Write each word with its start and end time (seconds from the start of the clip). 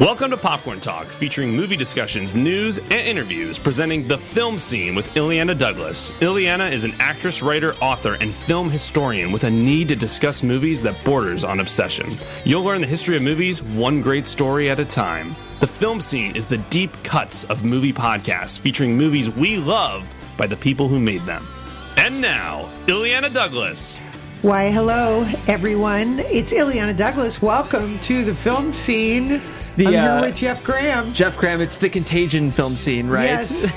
Welcome 0.00 0.30
to 0.30 0.38
Popcorn 0.38 0.80
Talk, 0.80 1.08
featuring 1.08 1.54
movie 1.54 1.76
discussions, 1.76 2.34
news, 2.34 2.78
and 2.78 2.92
interviews, 2.92 3.58
presenting 3.58 4.08
the 4.08 4.16
film 4.16 4.58
scene 4.58 4.94
with 4.94 5.06
Illeana 5.08 5.58
Douglas. 5.58 6.10
Illeana 6.22 6.72
is 6.72 6.84
an 6.84 6.94
actress, 6.98 7.42
writer, 7.42 7.74
author, 7.82 8.14
and 8.14 8.32
film 8.32 8.70
historian 8.70 9.30
with 9.30 9.44
a 9.44 9.50
need 9.50 9.88
to 9.88 9.96
discuss 9.96 10.42
movies 10.42 10.80
that 10.80 10.96
borders 11.04 11.44
on 11.44 11.60
obsession. 11.60 12.16
You'll 12.46 12.62
learn 12.62 12.80
the 12.80 12.86
history 12.86 13.14
of 13.14 13.22
movies 13.22 13.62
one 13.62 14.00
great 14.00 14.26
story 14.26 14.70
at 14.70 14.80
a 14.80 14.86
time. 14.86 15.36
The 15.60 15.66
film 15.66 16.00
scene 16.00 16.34
is 16.34 16.46
the 16.46 16.64
deep 16.70 16.90
cuts 17.04 17.44
of 17.44 17.62
movie 17.62 17.92
podcasts 17.92 18.58
featuring 18.58 18.96
movies 18.96 19.28
we 19.28 19.58
love 19.58 20.10
by 20.38 20.46
the 20.46 20.56
people 20.56 20.88
who 20.88 20.98
made 20.98 21.26
them. 21.26 21.46
And 21.98 22.22
now, 22.22 22.70
Illeana 22.86 23.30
Douglas. 23.30 23.98
Why, 24.42 24.70
hello, 24.70 25.26
everyone. 25.48 26.20
It's 26.20 26.50
Illeana 26.50 26.96
Douglas. 26.96 27.42
Welcome 27.42 27.98
to 27.98 28.24
the 28.24 28.34
film 28.34 28.72
scene. 28.72 29.42
The, 29.76 29.88
I'm 29.88 29.94
uh, 29.94 30.18
here 30.20 30.28
with 30.28 30.36
Jeff 30.38 30.64
Graham. 30.64 31.12
Jeff 31.12 31.36
Graham, 31.36 31.60
it's 31.60 31.76
the 31.76 31.90
Contagion 31.90 32.50
film 32.50 32.74
scene, 32.74 33.06
right? 33.06 33.24
Yes, 33.26 33.70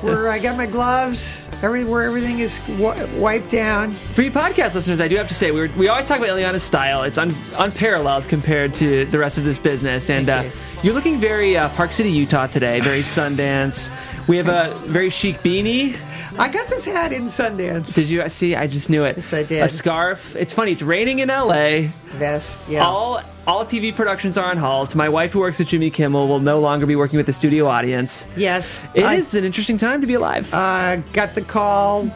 where 0.00 0.30
I 0.30 0.38
got 0.38 0.56
my 0.56 0.64
gloves, 0.64 1.44
everywhere 1.62 2.04
everything 2.04 2.38
is 2.38 2.58
w- 2.78 3.20
wiped 3.20 3.50
down. 3.50 3.94
For 4.14 4.22
you 4.22 4.30
podcast 4.30 4.74
listeners, 4.74 5.02
I 5.02 5.08
do 5.08 5.16
have 5.16 5.28
to 5.28 5.34
say, 5.34 5.50
we, 5.50 5.60
were, 5.60 5.70
we 5.76 5.88
always 5.88 6.08
talk 6.08 6.16
about 6.16 6.30
Illeana's 6.30 6.62
style. 6.62 7.02
It's 7.02 7.18
un, 7.18 7.34
unparalleled 7.58 8.26
compared 8.26 8.72
to 8.74 9.04
the 9.04 9.18
rest 9.18 9.36
of 9.36 9.44
this 9.44 9.58
business. 9.58 10.08
And 10.08 10.30
uh, 10.30 10.44
you. 10.44 10.52
you're 10.82 10.94
looking 10.94 11.20
very 11.20 11.58
uh, 11.58 11.68
Park 11.70 11.92
City, 11.92 12.10
Utah 12.10 12.46
today, 12.46 12.80
very 12.80 13.00
Sundance. 13.00 13.90
We 14.28 14.38
have 14.38 14.48
a 14.48 14.74
very 14.86 15.10
chic 15.10 15.36
beanie. 15.40 15.98
I 16.38 16.48
got 16.48 16.68
this 16.68 16.84
hat 16.84 17.12
in 17.12 17.24
Sundance. 17.24 17.94
Did 17.94 18.08
you 18.08 18.28
see? 18.28 18.54
I 18.54 18.66
just 18.66 18.90
knew 18.90 19.04
it. 19.04 19.16
Yes, 19.16 19.32
I 19.32 19.42
did. 19.42 19.62
A 19.62 19.68
scarf. 19.68 20.34
It's 20.36 20.52
funny. 20.52 20.72
It's 20.72 20.82
raining 20.82 21.20
in 21.20 21.28
LA. 21.28 21.88
Vest, 22.18 22.60
yeah. 22.68 22.84
All 22.84 23.20
all 23.46 23.64
TV 23.64 23.94
productions 23.94 24.36
are 24.36 24.50
on 24.50 24.56
halt. 24.56 24.94
My 24.94 25.08
wife, 25.08 25.32
who 25.32 25.40
works 25.40 25.60
at 25.60 25.68
Jimmy 25.68 25.90
Kimmel, 25.90 26.26
will 26.28 26.40
no 26.40 26.58
longer 26.60 26.84
be 26.86 26.96
working 26.96 27.16
with 27.16 27.26
the 27.26 27.32
studio 27.32 27.66
audience. 27.66 28.26
yes. 28.36 28.84
It 28.94 29.04
I 29.04 29.14
is 29.14 29.34
an 29.34 29.44
interesting 29.44 29.78
time 29.78 30.00
to 30.00 30.06
be 30.06 30.14
alive. 30.14 30.52
uh, 30.52 30.96
got 31.12 31.34
the 31.34 31.42
call 31.42 32.10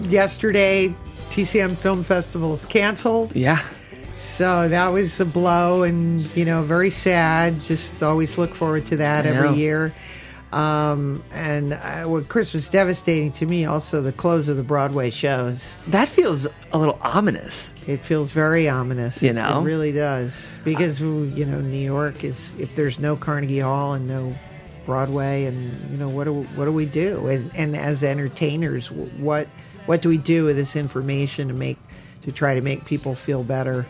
yesterday. 0.00 0.94
TCM 1.30 1.76
Film 1.76 2.02
Festival 2.02 2.52
is 2.54 2.64
canceled. 2.64 3.34
yeah. 3.36 3.60
So 4.16 4.68
that 4.68 4.88
was 4.88 5.18
a 5.18 5.24
blow 5.24 5.82
and, 5.84 6.20
you 6.36 6.44
know, 6.44 6.60
very 6.60 6.90
sad. 6.90 7.58
Just 7.60 8.02
always 8.02 8.36
look 8.36 8.54
forward 8.54 8.84
to 8.86 8.96
that 8.96 9.24
every 9.24 9.54
year. 9.54 9.94
Um, 10.52 11.22
and 11.32 11.74
uh, 11.74 12.04
what 12.04 12.28
Chris 12.28 12.52
was 12.52 12.68
devastating 12.68 13.30
to 13.32 13.46
me, 13.46 13.64
also 13.66 14.02
the 14.02 14.12
close 14.12 14.48
of 14.48 14.56
the 14.56 14.64
Broadway 14.64 15.10
shows. 15.10 15.76
That 15.86 16.08
feels 16.08 16.46
a 16.72 16.78
little 16.78 16.98
ominous. 17.02 17.72
It 17.86 17.98
feels 17.98 18.32
very 18.32 18.68
ominous. 18.68 19.22
You 19.22 19.32
know? 19.32 19.60
It 19.60 19.64
really 19.64 19.92
does. 19.92 20.52
Because, 20.64 21.00
you 21.00 21.46
know, 21.46 21.60
New 21.60 21.78
York 21.78 22.24
is, 22.24 22.56
if 22.58 22.74
there's 22.74 22.98
no 22.98 23.16
Carnegie 23.16 23.60
Hall 23.60 23.94
and 23.94 24.08
no 24.08 24.34
Broadway, 24.84 25.44
and, 25.44 25.90
you 25.90 25.96
know, 25.96 26.08
what 26.08 26.24
do, 26.24 26.42
what 26.56 26.64
do 26.64 26.72
we 26.72 26.86
do? 26.86 27.28
And, 27.28 27.50
and 27.54 27.76
as 27.76 28.02
entertainers, 28.02 28.90
what, 28.90 29.46
what 29.86 30.02
do 30.02 30.08
we 30.08 30.18
do 30.18 30.46
with 30.46 30.56
this 30.56 30.74
information 30.74 31.46
to 31.46 31.54
make, 31.54 31.78
to 32.22 32.32
try 32.32 32.54
to 32.54 32.60
make 32.60 32.84
people 32.86 33.14
feel 33.14 33.44
better? 33.44 33.86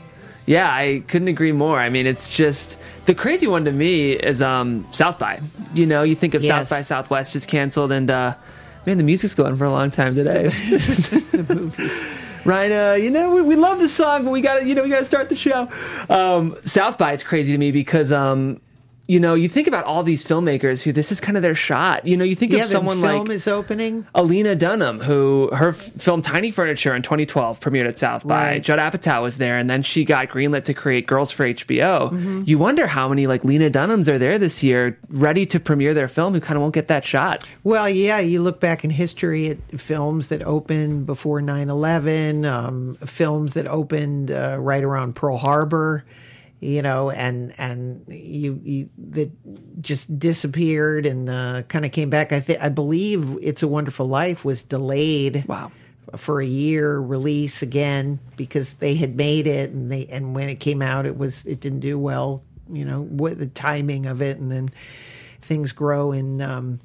Yeah, 0.50 0.68
I 0.68 1.04
couldn't 1.06 1.28
agree 1.28 1.52
more. 1.52 1.78
I 1.78 1.90
mean, 1.90 2.08
it's 2.08 2.28
just 2.28 2.76
the 3.06 3.14
crazy 3.14 3.46
one 3.46 3.64
to 3.66 3.70
me 3.72 4.14
is 4.14 4.42
um, 4.42 4.84
South 4.90 5.16
by. 5.16 5.40
You 5.74 5.86
know, 5.86 6.02
you 6.02 6.16
think 6.16 6.34
of 6.34 6.42
Yes. 6.42 6.48
South 6.68 6.70
by 6.70 6.82
Southwest 6.82 7.36
is 7.36 7.46
canceled, 7.46 7.92
and 7.92 8.10
uh, 8.10 8.34
man, 8.84 8.98
the 8.98 9.04
music's 9.04 9.36
going 9.36 9.56
for 9.56 9.64
a 9.64 9.70
long 9.70 9.92
time 9.92 10.16
today. 10.16 10.50
The 11.30 11.54
movies. 11.54 12.04
Right, 12.44 12.72
uh, 12.72 12.94
you 12.94 13.10
know, 13.10 13.32
we, 13.32 13.42
we 13.42 13.54
love 13.54 13.78
the 13.78 13.86
song, 13.88 14.24
but 14.24 14.32
we 14.32 14.40
got 14.40 14.58
to, 14.58 14.66
you 14.66 14.74
know, 14.74 14.82
we 14.82 14.88
got 14.88 14.98
to 14.98 15.04
start 15.04 15.28
the 15.28 15.36
show. 15.36 15.68
Um, 16.08 16.56
South 16.64 16.98
by 16.98 17.12
it's 17.12 17.22
crazy 17.22 17.52
to 17.52 17.58
me 17.58 17.70
because, 17.70 18.10
um, 18.10 18.60
you 19.10 19.18
know, 19.18 19.34
you 19.34 19.48
think 19.48 19.66
about 19.66 19.84
all 19.86 20.04
these 20.04 20.24
filmmakers 20.24 20.82
who 20.84 20.92
this 20.92 21.10
is 21.10 21.20
kind 21.20 21.36
of 21.36 21.42
their 21.42 21.56
shot. 21.56 22.06
You 22.06 22.16
know, 22.16 22.22
you 22.22 22.36
think 22.36 22.52
Yeah, 22.52 22.60
of 22.60 22.66
someone 22.66 23.00
film 23.00 23.26
like 23.26 23.34
is 23.34 23.48
opening. 23.48 24.06
Lena 24.14 24.54
Dunham, 24.54 25.00
who 25.00 25.50
her 25.52 25.70
f- 25.70 25.78
film 25.98 26.22
Tiny 26.22 26.52
Furniture 26.52 26.94
in 26.94 27.02
2012 27.02 27.58
premiered 27.58 27.88
at 27.88 27.98
South 27.98 28.24
by. 28.24 28.50
Right. 28.50 28.62
Judd 28.62 28.78
Apatow 28.78 29.22
was 29.22 29.38
there, 29.38 29.58
and 29.58 29.68
then 29.68 29.82
she 29.82 30.04
got 30.04 30.28
greenlit 30.28 30.62
to 30.66 30.74
create 30.74 31.08
Girls 31.08 31.32
for 31.32 31.44
HBO. 31.44 32.12
Mm-hmm. 32.12 32.42
You 32.46 32.56
wonder 32.58 32.86
how 32.86 33.08
many 33.08 33.26
like 33.26 33.44
Lena 33.44 33.68
Dunhams 33.68 34.06
are 34.06 34.16
there 34.16 34.38
this 34.38 34.62
year, 34.62 34.96
ready 35.08 35.44
to 35.46 35.58
premiere 35.58 35.92
their 35.92 36.06
film, 36.06 36.32
who 36.32 36.40
kind 36.40 36.56
of 36.56 36.60
won't 36.62 36.74
get 36.74 36.86
that 36.86 37.04
shot. 37.04 37.44
Well, 37.64 37.88
yeah, 37.88 38.20
you 38.20 38.40
look 38.40 38.60
back 38.60 38.84
in 38.84 38.90
history 38.90 39.48
at 39.48 39.58
films 39.80 40.28
that 40.28 40.44
opened 40.44 41.06
before 41.06 41.42
9 41.42 41.68
11, 41.68 42.44
um, 42.44 42.94
films 43.04 43.54
that 43.54 43.66
opened 43.66 44.30
uh, 44.30 44.56
right 44.60 44.84
around 44.84 45.16
Pearl 45.16 45.36
Harbor, 45.36 46.04
you 46.60 46.82
know, 46.82 47.10
and 47.10 47.54
and 47.58 48.04
you, 48.08 48.60
you 48.62 48.90
that 49.10 49.30
just 49.82 50.18
disappeared 50.18 51.06
and 51.06 51.28
uh, 51.30 51.62
kind 51.68 51.84
of 51.84 51.90
came 51.92 52.10
back. 52.10 52.32
I 52.32 52.40
think 52.40 52.60
I 52.62 52.68
believe 52.68 53.38
It's 53.40 53.62
a 53.62 53.68
Wonderful 53.68 54.06
Life 54.06 54.44
was 54.44 54.62
delayed 54.62 55.44
Wow. 55.48 55.72
for 56.16 56.40
a 56.40 56.46
year 56.46 56.98
release 56.98 57.62
again 57.62 58.18
because 58.36 58.74
they 58.74 58.94
had 58.94 59.16
made 59.16 59.46
it 59.46 59.70
and 59.70 59.90
they 59.90 60.06
and 60.06 60.34
when 60.34 60.48
it 60.48 60.60
came 60.60 60.82
out 60.82 61.06
it 61.06 61.16
was 61.16 61.44
it 61.46 61.60
didn't 61.60 61.80
do 61.80 61.98
well 61.98 62.42
you 62.72 62.84
know 62.84 63.02
with 63.02 63.38
the 63.38 63.46
timing 63.46 64.06
of 64.06 64.20
it 64.20 64.36
and 64.38 64.50
then 64.50 64.70
things 65.40 65.72
grow 65.72 66.12
in 66.12 66.40
um 66.42 66.78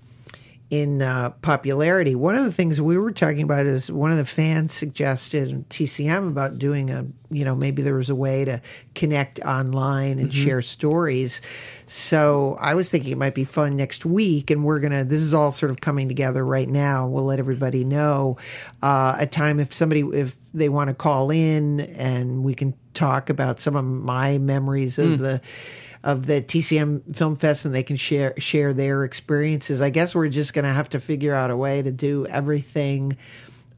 in 0.69 1.01
uh, 1.01 1.29
popularity 1.41 2.15
one 2.15 2.35
of 2.35 2.43
the 2.43 2.51
things 2.51 2.81
we 2.81 2.97
were 2.97 3.11
talking 3.11 3.43
about 3.43 3.65
is 3.65 3.91
one 3.91 4.11
of 4.11 4.17
the 4.17 4.25
fans 4.25 4.73
suggested 4.73 5.69
TCM 5.69 6.27
about 6.27 6.57
doing 6.57 6.89
a 6.89 7.05
you 7.29 7.45
know 7.45 7.55
maybe 7.55 7.81
there 7.81 7.95
was 7.95 8.09
a 8.09 8.15
way 8.15 8.45
to 8.45 8.61
connect 8.93 9.39
online 9.41 10.19
and 10.19 10.33
share 10.33 10.61
stories 10.61 11.41
so 11.87 12.57
I 12.59 12.73
was 12.73 12.89
thinking 12.89 13.11
it 13.11 13.17
might 13.17 13.35
be 13.35 13.43
fun 13.43 13.75
next 13.75 14.05
week, 14.05 14.49
and 14.49 14.63
we're 14.63 14.79
gonna. 14.79 15.03
This 15.03 15.21
is 15.21 15.33
all 15.33 15.51
sort 15.51 15.69
of 15.69 15.81
coming 15.81 16.07
together 16.07 16.43
right 16.43 16.67
now. 16.67 17.07
We'll 17.07 17.25
let 17.25 17.39
everybody 17.39 17.83
know 17.83 18.37
uh, 18.81 19.15
a 19.19 19.27
time 19.27 19.59
if 19.59 19.73
somebody 19.73 20.01
if 20.01 20.35
they 20.51 20.69
want 20.69 20.87
to 20.87 20.93
call 20.93 21.29
in, 21.29 21.81
and 21.81 22.43
we 22.43 22.55
can 22.55 22.73
talk 22.93 23.29
about 23.29 23.59
some 23.59 23.75
of 23.75 23.85
my 23.85 24.37
memories 24.37 24.97
of 24.97 25.19
the 25.19 25.41
of 26.05 26.27
the 26.27 26.41
TCM 26.41 27.13
Film 27.13 27.35
Fest, 27.35 27.65
and 27.65 27.75
they 27.75 27.83
can 27.83 27.97
share 27.97 28.33
share 28.37 28.73
their 28.73 29.03
experiences. 29.03 29.81
I 29.81 29.89
guess 29.89 30.15
we're 30.15 30.29
just 30.29 30.53
gonna 30.53 30.71
have 30.71 30.87
to 30.89 31.01
figure 31.01 31.33
out 31.33 31.51
a 31.51 31.57
way 31.57 31.81
to 31.81 31.91
do 31.91 32.25
everything 32.27 33.17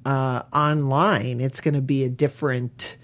uh, 0.07 0.43
online. 0.53 1.41
It's 1.41 1.59
going 1.59 1.73
to 1.73 1.81
be 1.81 2.05
a 2.05 2.09
different 2.09 2.95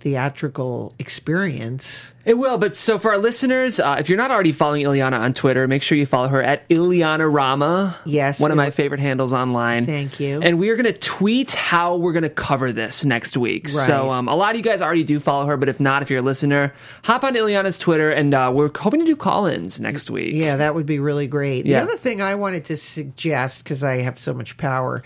theatrical 0.00 0.94
experience. 0.98 2.14
It 2.26 2.34
will, 2.34 2.58
but 2.58 2.76
so 2.76 2.98
for 2.98 3.12
our 3.12 3.18
listeners, 3.18 3.80
uh, 3.80 3.96
if 3.98 4.10
you're 4.10 4.18
not 4.18 4.30
already 4.30 4.52
following 4.52 4.84
Illeana 4.84 5.18
on 5.18 5.32
Twitter, 5.32 5.66
make 5.66 5.82
sure 5.82 5.96
you 5.96 6.04
follow 6.04 6.28
her 6.28 6.42
at 6.42 6.68
Illeana 6.68 7.32
Rama. 7.32 7.98
Yes, 8.04 8.38
one 8.38 8.50
of 8.50 8.58
my 8.58 8.70
favorite 8.70 9.00
handles 9.00 9.32
online. 9.32 9.86
Thank 9.86 10.20
you. 10.20 10.40
And 10.42 10.58
we 10.58 10.68
are 10.68 10.76
going 10.76 10.92
to 10.92 10.98
tweet 10.98 11.52
how 11.52 11.96
we're 11.96 12.12
going 12.12 12.24
to 12.24 12.28
cover 12.28 12.72
this 12.72 13.06
next 13.06 13.38
week. 13.38 13.64
Right. 13.64 13.86
So 13.86 14.10
um, 14.12 14.28
a 14.28 14.34
lot 14.36 14.50
of 14.50 14.56
you 14.58 14.62
guys 14.62 14.82
already 14.82 15.02
do 15.02 15.18
follow 15.18 15.46
her, 15.46 15.56
but 15.56 15.70
if 15.70 15.80
not, 15.80 16.02
if 16.02 16.10
you're 16.10 16.18
a 16.18 16.22
listener, 16.22 16.74
hop 17.04 17.24
on 17.24 17.34
Illeana's 17.34 17.78
Twitter, 17.78 18.10
and 18.10 18.34
uh, 18.34 18.52
we're 18.54 18.70
hoping 18.76 19.00
to 19.00 19.06
do 19.06 19.16
call-ins 19.16 19.80
next 19.80 20.10
week. 20.10 20.34
Yeah, 20.34 20.56
that 20.56 20.74
would 20.74 20.86
be 20.86 20.98
really 20.98 21.26
great. 21.26 21.64
Yeah. 21.64 21.80
The 21.80 21.84
other 21.84 21.96
thing 21.96 22.20
I 22.20 22.34
wanted 22.34 22.66
to 22.66 22.76
suggest, 22.76 23.64
because 23.64 23.82
I 23.82 24.02
have 24.02 24.18
so 24.18 24.34
much 24.34 24.58
power, 24.58 25.02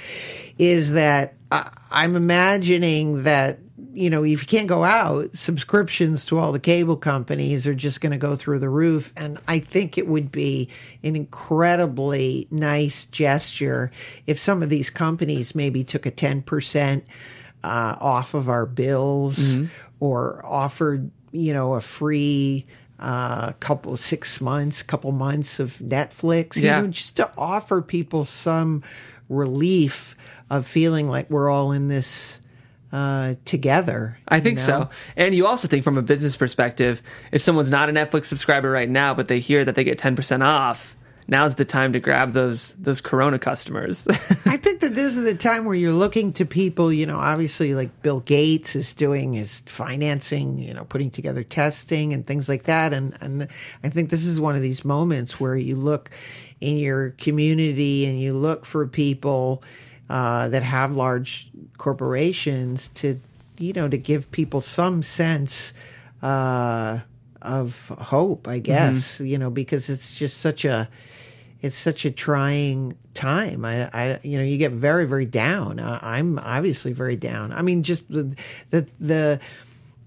is 0.59 0.93
that 0.93 1.35
I, 1.53 1.71
I'm 1.93 2.17
imagining 2.17 3.23
that, 3.23 3.61
you 3.95 4.11
know, 4.11 4.25
if 4.25 4.43
you 4.43 4.47
can't 4.47 4.67
go 4.67 4.83
out, 4.85 5.37
subscriptions 5.37 6.25
to 6.27 6.39
all 6.39 6.53
the 6.53 6.59
cable 6.61 6.97
companies 6.97 7.67
are 7.67 7.75
just 7.75 8.01
going 8.01 8.13
to 8.13 8.19
go 8.19 8.35
through 8.37 8.59
the 8.59 8.69
roof. 8.69 9.13
And 9.17 9.39
I 9.47 9.61
think 9.61 9.97
it 9.97 10.07
would 10.09 10.33
be 10.33 10.69
an 11.03 11.15
incredibly 11.17 12.49
nice 12.51 13.07
gesture 13.07 13.91
if 14.27 14.39
some 14.39 14.63
of 14.63 14.69
these 14.69 14.91
companies 14.91 15.55
maybe 15.55 15.85
took 15.85 16.07
a 16.07 16.11
10% 16.11 17.03
uh, 17.63 17.97
off 18.01 18.35
of 18.35 18.49
our 18.49 18.67
bills 18.67 19.61
or 20.01 20.45
offered, 20.45 21.11
you 21.33 21.53
know, 21.53 21.75
a 21.75 21.81
free 21.81 22.67
uh, 22.99 23.53
couple 23.61 23.97
six 23.97 24.41
months, 24.41 24.83
couple 24.83 25.13
months 25.13 25.61
of 25.61 25.79
Netflix, 25.79 26.57
you 26.57 26.65
Yeah. 26.65 26.81
know, 26.83 26.89
just 26.89 27.17
to 27.17 27.31
offer 27.39 27.81
people 27.83 28.25
some 28.25 28.83
relief 29.29 30.17
of 30.51 30.67
feeling 30.67 31.09
like 31.09 31.31
we're 31.31 31.49
all 31.51 31.73
in 31.73 31.89
this 31.89 32.41
uh, 32.95 33.35
together. 33.45 34.17
I 34.29 34.39
think 34.39 34.61
you 34.61 34.67
know? 34.69 34.83
so. 34.85 34.91
And 35.17 35.35
you 35.35 35.49
also 35.49 35.67
think 35.67 35.83
from 35.83 35.99
a 35.99 36.03
business 36.03 36.37
perspective, 36.37 37.03
if 37.33 37.43
someone's 37.43 37.69
not 37.69 37.91
a 37.91 37.93
Netflix 37.93 38.27
subscriber 38.27 38.71
right 38.71 38.89
now, 38.89 39.15
but 39.15 39.27
they 39.27 39.41
hear 39.41 39.65
that 39.65 39.75
they 39.75 39.83
get 39.83 39.99
10% 39.99 40.45
off, 40.45 40.97
now's 41.27 41.57
the 41.57 41.65
time 41.65 41.93
to 41.95 41.99
grab 41.99 42.35
those 42.35 42.71
those 42.75 43.01
Corona 43.01 43.41
customers. 43.41 44.07
I 44.47 44.59
think 44.59 44.81
that 44.83 44.95
this 44.95 45.17
is 45.17 45.25
the 45.25 45.35
time 45.35 45.65
where 45.65 45.75
you're 45.75 45.93
looking 45.93 46.35
to 46.35 46.45
people, 46.45 46.93
you 46.93 47.05
know, 47.05 47.19
obviously 47.19 47.75
like 47.75 48.01
Bill 48.03 48.21
Gates 48.21 48.77
is 48.77 48.95
doing 48.95 49.33
his 49.33 49.65
financing, 49.67 50.61
you 50.61 50.73
know, 50.73 50.85
putting 50.85 51.11
together 51.11 51.43
testing 51.43 52.13
and 52.13 52.25
things 52.25 52.49
like 52.49 52.65
that. 52.65 52.93
And, 52.93 53.19
and 53.21 53.49
I 53.83 53.89
think 53.89 54.11
this 54.11 54.25
is 54.25 54.41
one 54.41 54.55
of 54.55 54.63
these 54.63 54.85
moments 54.85 55.41
where 55.41 55.57
you 55.57 55.75
look 55.75 56.11
in 56.61 56.77
your 56.77 57.11
community 57.11 58.07
and 58.07 58.21
you 58.21 58.35
look 58.35 58.65
for 58.65 58.87
people 58.87 59.65
uh, 60.11 60.49
that 60.49 60.63
have 60.63 60.93
large 60.93 61.51
corporations 61.77 62.89
to, 62.91 63.21
you 63.59 63.73
know, 63.73 63.89
to 63.89 63.99
give 63.99 64.31
people 64.31 64.61
some 64.61 65.03
sense 65.03 65.73
uh, 66.23 67.01
of 67.43 67.89
hope, 67.89 68.49
I 68.49 68.59
guess. 68.59 69.21
You 69.21 69.39
know, 69.39 69.51
because 69.51 69.89
it's 69.89 70.17
just 70.17 70.39
such 70.39 70.65
a 70.65 70.89
it's 71.63 71.77
such 71.77 72.05
a 72.05 72.11
trying 72.11 72.95
time. 73.15 73.65
I, 73.65 73.89
I 73.93 74.21
you 74.23 74.37
know, 74.37 74.45
you 74.45 74.59
get 74.59 74.73
very, 74.73 75.07
very 75.07 75.25
down. 75.25 75.81
Uh, 75.81 75.99
I'm 76.03 76.39
obviously 76.39 76.93
very 76.93 77.17
down. 77.17 77.53
I 77.53 77.63
mean, 77.63 77.83
just 77.83 78.07
the, 78.11 78.37
the, 78.69 78.87
the, 79.01 79.41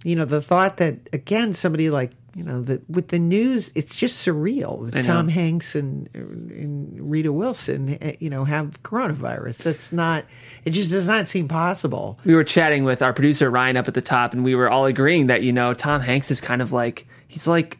you 0.04 0.16
know, 0.16 0.26
the 0.26 0.40
thought 0.40 0.78
that 0.78 1.10
again, 1.14 1.56
somebody 1.56 1.90
like, 1.90 2.12
you 2.38 2.44
know, 2.44 2.62
the, 2.62 2.80
with 2.88 3.08
the 3.08 3.18
news, 3.18 3.72
it's 3.74 3.96
just 3.96 4.26
surreal. 4.26 4.96
I. 4.96 5.02
Tom 5.02 5.28
Hanks 5.28 5.76
and, 5.76 6.08
and 6.14 7.10
Rita 7.12 7.34
Wilson, 7.34 7.98
eh, 8.00 8.16
you 8.20 8.30
know, 8.30 8.44
have 8.46 8.82
coronavirus. 8.84 9.66
It's 9.66 9.92
not, 9.92 10.24
it 10.64 10.70
just 10.70 10.92
does 10.92 11.08
not 11.08 11.28
seem 11.28 11.48
possible. 11.48 12.20
we 12.26 12.36
were 12.36 12.44
chatting 12.44 12.84
with 12.84 13.02
our 13.02 13.12
producer 13.12 13.50
Ryan 13.50 13.76
up 13.76 13.88
at 13.88 13.96
the 13.96 14.02
top, 14.04 14.34
and 14.34 14.44
we 14.44 14.54
were 14.54 14.70
all 14.70 14.86
agreeing 14.86 15.28
that 15.28 15.42
you 15.42 15.52
know 15.52 15.74
Tom 15.74 16.02
Hanks 16.02 16.30
is 16.30 16.40
kind 16.40 16.62
of 16.62 16.72
like 16.72 17.08
he's 17.28 17.48
like 17.48 17.80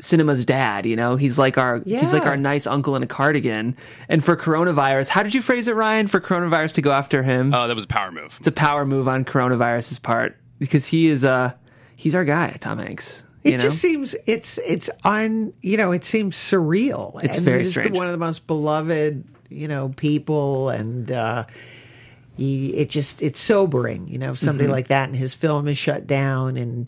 cinema's 0.00 0.44
dad. 0.44 0.84
You 0.84 0.96
know, 0.96 1.14
he's 1.14 1.38
like 1.38 1.56
our 1.56 1.80
he's 1.84 2.12
like 2.12 2.26
our 2.26 2.36
nice 2.36 2.66
uncle 2.66 2.96
in 2.96 3.04
a 3.04 3.06
cardigan. 3.06 3.76
And 4.08 4.24
for 4.24 4.36
coronavirus, 4.36 5.08
how 5.10 5.22
did 5.22 5.32
you 5.32 5.40
phrase 5.42 5.68
it, 5.68 5.76
Ryan? 5.76 6.08
For 6.08 6.20
coronavirus 6.20 6.72
to 6.74 6.82
go 6.82 6.90
after 6.90 7.22
him, 7.22 7.54
Oh, 7.54 7.68
that 7.68 7.74
was 7.76 7.84
a 7.84 7.88
power 7.88 8.10
move. 8.10 8.34
it's 8.38 8.48
a 8.48 8.52
power 8.52 8.84
move 8.84 9.06
on 9.06 9.24
coronavirus's 9.24 10.00
part 10.00 10.36
because 10.58 10.86
he 10.86 11.06
is 11.06 11.24
uh 11.24 11.52
he's 11.94 12.16
our 12.16 12.24
guy, 12.24 12.56
Tom 12.60 12.78
Hanks. 12.78 13.22
It 13.44 13.52
know? 13.52 13.64
just 13.64 13.78
seems 13.78 14.14
it's 14.26 14.58
it's 14.58 14.88
on 15.04 15.52
you 15.62 15.76
know 15.76 15.92
it 15.92 16.04
seems 16.04 16.36
surreal. 16.36 17.22
It's 17.24 17.36
and 17.38 17.44
very 17.44 17.64
strange. 17.64 17.96
one 17.96 18.06
of 18.06 18.12
the 18.12 18.18
most 18.18 18.46
beloved 18.46 19.24
you 19.50 19.68
know 19.68 19.90
people, 19.96 20.68
and 20.70 21.10
uh, 21.10 21.44
he, 22.36 22.74
it 22.74 22.88
just 22.88 23.20
it's 23.20 23.40
sobering. 23.40 24.08
You 24.08 24.18
know, 24.18 24.32
if 24.32 24.38
somebody 24.38 24.64
Mm-hmm. 24.66 24.72
like 24.72 24.88
that 24.88 25.08
and 25.08 25.16
his 25.16 25.34
film 25.34 25.66
is 25.68 25.76
shut 25.76 26.06
down, 26.06 26.56
and 26.56 26.86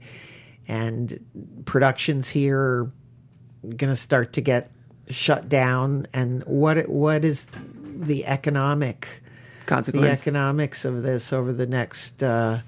and 0.68 1.18
productions 1.64 2.30
here 2.30 2.58
are 2.58 2.92
going 3.62 3.92
to 3.92 3.96
start 3.96 4.32
to 4.34 4.40
get 4.40 4.70
shut 5.10 5.48
down, 5.48 6.06
and 6.14 6.42
what 6.44 6.88
what 6.88 7.24
is 7.24 7.46
the 7.96 8.26
economic 8.26 9.22
the 9.92 9.98
economics 10.10 10.84
of 10.84 11.02
this 11.02 11.32
over 11.32 11.52
the 11.52 11.66
next 11.66 12.22
uh, 12.22 12.60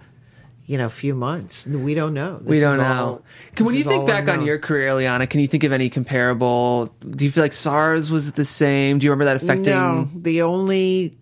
you 0.66 0.76
know 0.78 0.88
few 0.88 1.14
months? 1.14 1.64
We 1.66 1.94
don't 1.94 2.12
know. 2.14 2.40
we 2.44 2.60
don't 2.60 2.78
know. 2.78 2.84
all- 2.84 3.24
Can, 3.54 3.66
when 3.66 3.74
you 3.76 3.84
think 3.84 4.06
back 4.06 4.28
on 4.28 4.44
your 4.44 4.58
career, 4.58 4.94
Liana, 4.94 5.26
can 5.26 5.40
you 5.40 5.46
think 5.48 5.64
of 5.64 5.72
any 5.72 5.88
comparable? 5.88 6.86
Do 7.08 7.24
you 7.24 7.30
feel 7.30 7.44
like 7.44 7.52
SARS 7.52 8.10
was 8.10 8.32
the 8.32 8.44
same? 8.44 8.98
Do 8.98 9.04
you 9.06 9.10
remember 9.10 9.26
that 9.32 9.42
affecting? 9.42 9.66
No, 9.66 10.08
the 10.14 10.42
only 10.42 11.16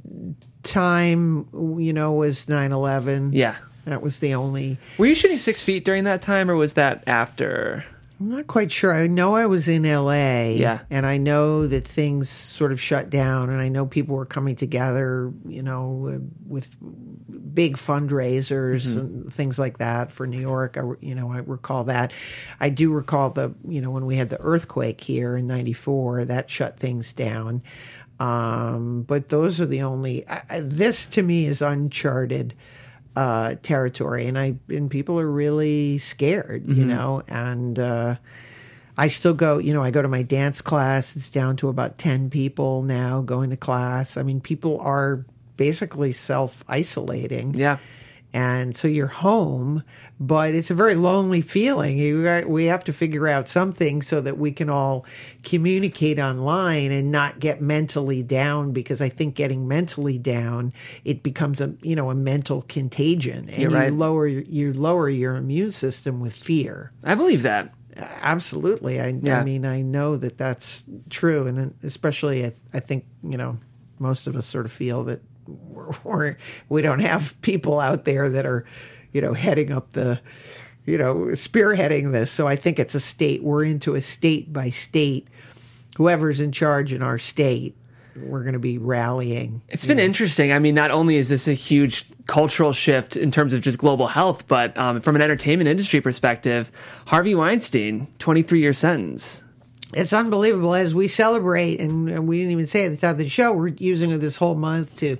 time 0.62 1.46
you 1.78 1.92
know 1.92 2.12
was 2.12 2.46
9-11. 2.46 3.30
Yeah. 3.32 3.56
that 3.84 4.02
was 4.02 4.18
the 4.18 4.34
only. 4.34 4.78
Were 4.98 5.06
you 5.06 5.14
shooting 5.14 5.36
Six 5.36 5.62
Feet 5.62 5.84
during 5.84 6.04
that 6.04 6.22
time, 6.22 6.50
or 6.50 6.56
was 6.56 6.72
that 6.74 7.04
after? 7.06 7.84
I'm 8.20 8.30
not 8.30 8.46
quite 8.46 8.70
sure. 8.70 8.94
I 8.94 9.08
know 9.08 9.34
I 9.34 9.46
was 9.46 9.66
in 9.66 9.84
L.A. 9.84 10.56
Yeah. 10.56 10.80
and 10.88 11.04
I 11.04 11.18
know 11.18 11.66
that 11.66 11.86
things 11.86 12.28
sort 12.30 12.70
of 12.70 12.80
shut 12.80 13.10
down, 13.10 13.50
and 13.50 13.60
I 13.60 13.68
know 13.68 13.86
people 13.86 14.14
were 14.14 14.24
coming 14.24 14.54
together, 14.54 15.32
you 15.48 15.62
know, 15.62 16.20
with 16.46 16.76
big 17.54 17.76
fundraisers 17.76 18.86
Mm-hmm. 18.86 18.98
and 18.98 19.34
things 19.34 19.58
like 19.58 19.78
that 19.78 20.12
for 20.12 20.26
New 20.28 20.40
York. 20.40 20.76
I, 20.76 20.82
you 21.00 21.14
know, 21.16 21.32
I 21.32 21.38
recall 21.38 21.84
that. 21.84 22.12
I 22.60 22.68
do 22.70 22.92
recall 22.92 23.30
the, 23.30 23.52
you 23.66 23.80
know, 23.80 23.90
when 23.90 24.06
we 24.06 24.16
had 24.16 24.30
the 24.30 24.40
earthquake 24.40 25.00
here 25.00 25.36
in 25.36 25.46
'94, 25.48 26.26
that 26.26 26.48
shut 26.48 26.78
things 26.78 27.12
down. 27.12 27.62
Um, 28.20 29.02
but 29.02 29.28
those 29.28 29.60
are 29.60 29.66
the 29.66 29.82
only. 29.82 30.26
I, 30.28 30.60
this 30.60 31.06
to 31.08 31.22
me 31.22 31.46
is 31.46 31.60
uncharted 31.62 32.54
uh, 33.16 33.54
territory, 33.62 34.26
and 34.26 34.38
I 34.38 34.56
and 34.68 34.90
people 34.90 35.20
are 35.20 35.30
really 35.30 35.98
scared, 35.98 36.68
you 36.68 36.84
know, 36.84 37.22
and. 37.28 37.78
Uh, 37.78 38.16
I 38.96 39.08
still 39.08 39.34
go, 39.34 39.58
you 39.58 39.74
know, 39.74 39.82
I 39.82 39.90
go 39.90 40.02
to 40.02 40.08
my 40.08 40.22
dance 40.22 40.60
class. 40.62 41.16
It's 41.16 41.28
down 41.28 41.56
to 41.56 41.68
about 41.68 41.98
10 41.98 42.30
people 42.30 42.82
now 42.82 43.22
going 43.22 43.50
to 43.50 43.56
class. 43.56 44.16
I 44.16 44.22
mean, 44.22 44.40
people 44.40 44.78
are 44.78 45.24
basically 45.56 46.12
self 46.12 46.64
isolating. 46.68 47.54
Yeah. 47.54 47.78
And 48.34 48.76
so 48.76 48.88
you're 48.88 49.06
home, 49.06 49.84
but 50.18 50.56
it's 50.56 50.68
a 50.68 50.74
very 50.74 50.96
lonely 50.96 51.40
feeling. 51.40 51.96
You 51.96 52.44
we 52.48 52.64
have 52.64 52.82
to 52.84 52.92
figure 52.92 53.28
out 53.28 53.48
something 53.48 54.02
so 54.02 54.20
that 54.20 54.38
we 54.38 54.50
can 54.50 54.68
all 54.68 55.06
communicate 55.44 56.18
online 56.18 56.90
and 56.90 57.12
not 57.12 57.38
get 57.38 57.60
mentally 57.60 58.24
down 58.24 58.72
because 58.72 59.00
I 59.00 59.08
think 59.08 59.36
getting 59.36 59.68
mentally 59.68 60.18
down, 60.18 60.72
it 61.04 61.22
becomes 61.22 61.60
a, 61.60 61.76
you 61.80 61.94
know, 61.94 62.10
a 62.10 62.14
mental 62.16 62.62
contagion 62.62 63.48
and 63.48 63.62
You're 63.62 63.84
you 63.84 63.90
lower, 63.92 64.26
you 64.26 64.72
lower 64.72 65.08
your 65.08 65.36
immune 65.36 65.70
system 65.70 66.18
with 66.18 66.34
fear. 66.34 66.90
I 67.04 67.14
believe 67.14 67.42
that. 67.42 67.72
Absolutely. 67.96 69.00
I, 69.00 69.16
Yeah. 69.22 69.40
I 69.40 69.44
mean, 69.44 69.64
I 69.64 69.82
know 69.82 70.16
that 70.16 70.38
that's 70.38 70.84
true. 71.08 71.46
And 71.46 71.72
especially, 71.84 72.46
I, 72.46 72.54
I 72.72 72.80
think, 72.80 73.04
you 73.22 73.38
know, 73.38 73.60
most 74.00 74.26
of 74.26 74.34
us 74.34 74.46
sort 74.46 74.64
of 74.64 74.72
feel 74.72 75.04
that 75.04 75.22
we're, 75.46 75.90
we're, 76.04 76.36
we 76.68 76.82
don't 76.82 77.00
have 77.00 77.40
people 77.42 77.80
out 77.80 78.04
there 78.04 78.28
that 78.30 78.46
are, 78.46 78.64
you 79.12 79.20
know, 79.20 79.34
heading 79.34 79.72
up 79.72 79.92
the, 79.92 80.20
you 80.86 80.98
know, 80.98 81.14
spearheading 81.32 82.12
this. 82.12 82.30
So 82.30 82.46
I 82.46 82.56
think 82.56 82.78
it's 82.78 82.94
a 82.94 83.00
state, 83.00 83.42
we're 83.42 83.64
into 83.64 83.94
a 83.94 84.00
state 84.00 84.52
by 84.52 84.70
state. 84.70 85.28
Whoever's 85.96 86.40
in 86.40 86.52
charge 86.52 86.92
in 86.92 87.02
our 87.02 87.18
state, 87.18 87.76
we're 88.16 88.42
going 88.42 88.54
to 88.54 88.58
be 88.58 88.78
rallying. 88.78 89.62
It's 89.68 89.86
been 89.86 89.98
interesting. 89.98 90.52
I 90.52 90.58
mean, 90.58 90.74
not 90.74 90.90
only 90.90 91.16
is 91.16 91.28
this 91.28 91.46
a 91.46 91.52
huge 91.52 92.06
cultural 92.26 92.72
shift 92.72 93.16
in 93.16 93.30
terms 93.30 93.54
of 93.54 93.60
just 93.60 93.78
global 93.78 94.08
health, 94.08 94.48
but 94.48 94.76
um, 94.76 95.00
from 95.00 95.16
an 95.16 95.22
entertainment 95.22 95.68
industry 95.68 96.00
perspective, 96.00 96.70
Harvey 97.06 97.34
Weinstein, 97.34 98.08
23 98.18 98.60
year 98.60 98.72
sentence. 98.72 99.43
It's 99.96 100.12
unbelievable 100.12 100.74
as 100.74 100.92
we 100.92 101.06
celebrate, 101.06 101.80
and, 101.80 102.08
and 102.08 102.26
we 102.26 102.38
didn't 102.38 102.52
even 102.52 102.66
say 102.66 102.86
at 102.86 102.90
the 102.90 102.96
top 102.96 103.12
of 103.12 103.18
the 103.18 103.28
show, 103.28 103.52
we're 103.52 103.68
using 103.68 104.18
this 104.18 104.36
whole 104.36 104.56
month 104.56 104.96
to 104.96 105.16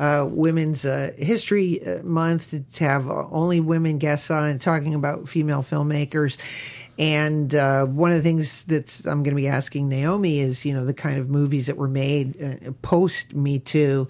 uh, 0.00 0.26
Women's 0.28 0.84
uh, 0.84 1.12
History 1.16 1.86
uh, 1.86 2.02
Month 2.02 2.50
to, 2.50 2.84
have 2.84 3.08
only 3.08 3.60
women 3.60 3.98
guests 3.98 4.30
on 4.30 4.58
talking 4.58 4.94
about 4.94 5.28
female 5.28 5.62
filmmakers. 5.62 6.38
And 6.98 7.54
uh, 7.54 7.86
one 7.86 8.10
of 8.10 8.16
the 8.16 8.22
things 8.22 8.64
that 8.64 9.02
I'm 9.06 9.22
going 9.22 9.36
to 9.36 9.40
be 9.40 9.48
asking 9.48 9.88
Naomi 9.88 10.40
is, 10.40 10.64
you 10.64 10.74
know, 10.74 10.84
the 10.84 10.94
kind 10.94 11.18
of 11.18 11.28
movies 11.28 11.66
that 11.66 11.76
were 11.76 11.88
made 11.88 12.42
uh, 12.42 12.72
post 12.82 13.34
Me 13.34 13.58
Too. 13.58 14.08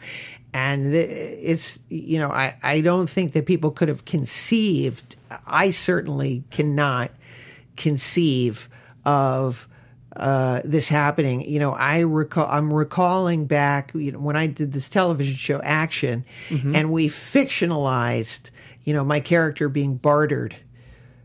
And 0.55 0.95
it's, 0.95 1.81
you 1.91 2.19
know, 2.19 2.31
I, 2.31 2.57
I 2.63 2.81
don't 2.81 3.11
think 3.11 3.33
that 3.33 3.45
people 3.45 3.71
could 3.71 3.89
have 3.89 4.07
conceived, 4.07 5.17
I 5.47 5.71
certainly 5.71 6.45
cannot 6.51 7.11
conceive 7.77 8.71
of 9.05 9.69
uh, 10.17 10.61
this 10.65 10.89
happening. 10.89 11.43
You 11.43 11.61
know, 11.61 11.73
I 11.73 12.01
recall, 12.01 12.47
I'm 12.49 12.73
recalling 12.73 13.47
back, 13.47 13.93
you 13.95 14.13
know, 14.13 14.19
when 14.19 14.37
I 14.37 14.47
did 14.47 14.73
this 14.73 14.89
television 14.89 15.37
show, 15.37 15.61
Action, 15.63 16.25
and 16.75 16.91
we 16.91 17.09
fictionalized, 17.09 18.51
you 18.85 18.95
know, 18.95 19.05
my 19.05 19.21
character 19.21 19.69
being 19.69 19.97
bartered 19.97 20.57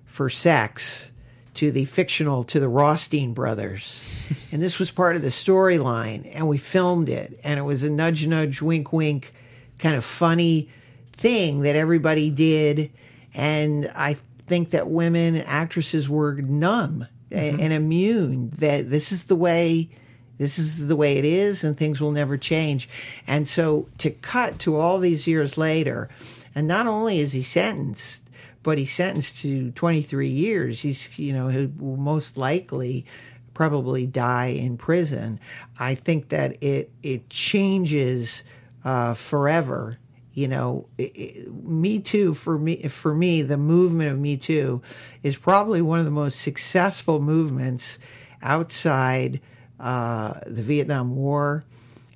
for 0.05 0.29
sex 0.29 1.11
to 1.53 1.71
the 1.71 1.85
fictional 1.85 2.43
to 2.45 2.59
the 2.59 2.69
Rothstein 2.69 3.33
brothers. 3.33 4.03
and 4.51 4.61
this 4.61 4.79
was 4.79 4.91
part 4.91 5.15
of 5.15 5.21
the 5.21 5.29
storyline 5.29 6.29
and 6.33 6.47
we 6.47 6.57
filmed 6.57 7.09
it 7.09 7.39
and 7.43 7.59
it 7.59 7.63
was 7.63 7.83
a 7.83 7.89
nudge 7.89 8.25
nudge 8.25 8.61
wink 8.61 8.93
wink 8.93 9.33
kind 9.77 9.95
of 9.95 10.05
funny 10.05 10.69
thing 11.13 11.61
that 11.61 11.75
everybody 11.75 12.29
did 12.31 12.91
and 13.33 13.91
I 13.95 14.15
think 14.47 14.71
that 14.71 14.89
women 14.89 15.37
actresses 15.37 16.09
were 16.09 16.35
numb 16.35 17.07
a- 17.31 17.61
and 17.61 17.73
immune 17.73 18.51
that 18.57 18.89
this 18.89 19.11
is 19.11 19.25
the 19.25 19.35
way 19.35 19.89
this 20.37 20.57
is 20.57 20.87
the 20.87 20.95
way 20.95 21.17
it 21.17 21.25
is 21.25 21.63
and 21.63 21.77
things 21.77 22.01
will 22.01 22.11
never 22.11 22.35
change. 22.35 22.89
And 23.27 23.47
so 23.47 23.87
to 23.99 24.09
cut 24.09 24.57
to 24.59 24.75
all 24.75 24.97
these 24.97 25.27
years 25.27 25.55
later, 25.55 26.09
and 26.55 26.67
not 26.67 26.87
only 26.87 27.19
is 27.19 27.33
he 27.33 27.43
sentenced, 27.43 28.23
but 28.63 28.79
he's 28.79 28.91
sentenced 28.91 29.37
to 29.43 29.69
23 29.71 30.27
years. 30.27 30.81
He's, 30.81 31.07
you 31.19 31.33
know, 31.33 31.47
he 31.49 31.67
will 31.67 31.97
most 31.97 32.37
likely 32.37 33.05
probably 33.53 34.07
die 34.07 34.47
in 34.47 34.77
prison. 34.77 35.39
I 35.79 35.93
think 35.93 36.29
that 36.29 36.57
it, 36.63 36.91
it 37.03 37.29
changes 37.29 38.43
uh, 38.83 39.13
forever. 39.13 39.99
You 40.33 40.47
know, 40.47 40.87
it, 40.97 41.11
it, 41.15 41.53
Me 41.53 41.99
Too 41.99 42.33
for 42.33 42.57
me, 42.57 42.83
for 42.87 43.13
me, 43.13 43.41
the 43.41 43.57
movement 43.57 44.09
of 44.11 44.17
Me 44.19 44.37
Too 44.37 44.81
is 45.23 45.35
probably 45.35 45.81
one 45.81 45.99
of 45.99 46.05
the 46.05 46.11
most 46.11 46.39
successful 46.39 47.19
movements 47.19 47.99
outside 48.41 49.41
uh, 49.79 50.39
the 50.47 50.63
Vietnam 50.63 51.15
War, 51.15 51.65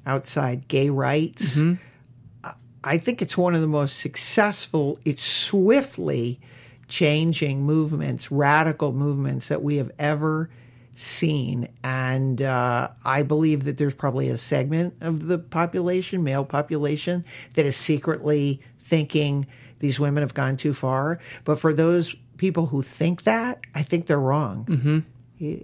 outside 0.05 0.67
gay 0.67 0.89
rights. 0.89 1.57
I 2.83 2.99
think 2.99 3.21
it's 3.23 3.35
one 3.35 3.55
of 3.55 3.61
the 3.61 3.67
most 3.67 3.97
successful, 3.97 4.99
it's 5.03 5.23
swiftly 5.23 6.39
changing 6.87 7.63
movements, 7.63 8.31
radical 8.31 8.93
movements 8.93 9.47
that 9.47 9.63
we 9.63 9.77
have 9.77 9.91
ever 9.97 10.51
seen. 10.95 11.69
And 11.83 12.41
uh, 12.41 12.89
I 13.03 13.21
believe 13.23 13.65
that 13.65 13.77
there's 13.77 13.93
probably 13.93 14.29
a 14.29 14.37
segment 14.37 14.95
of 15.01 15.27
the 15.27 15.37
population, 15.37 16.23
male 16.23 16.45
population, 16.45 17.25
that 17.53 17.65
is 17.65 17.75
secretly 17.75 18.61
thinking 18.79 19.45
these 19.79 19.99
women 19.99 20.23
have 20.23 20.33
gone 20.33 20.57
too 20.57 20.73
far. 20.73 21.19
But 21.43 21.59
for 21.59 21.73
those 21.73 22.15
people 22.37 22.67
who 22.67 22.81
think 22.81 23.23
that, 23.23 23.59
I 23.73 23.83
think 23.83 24.07
they're 24.07 24.19
wrong. 24.19 24.65
Mm-hmm. 24.65 24.99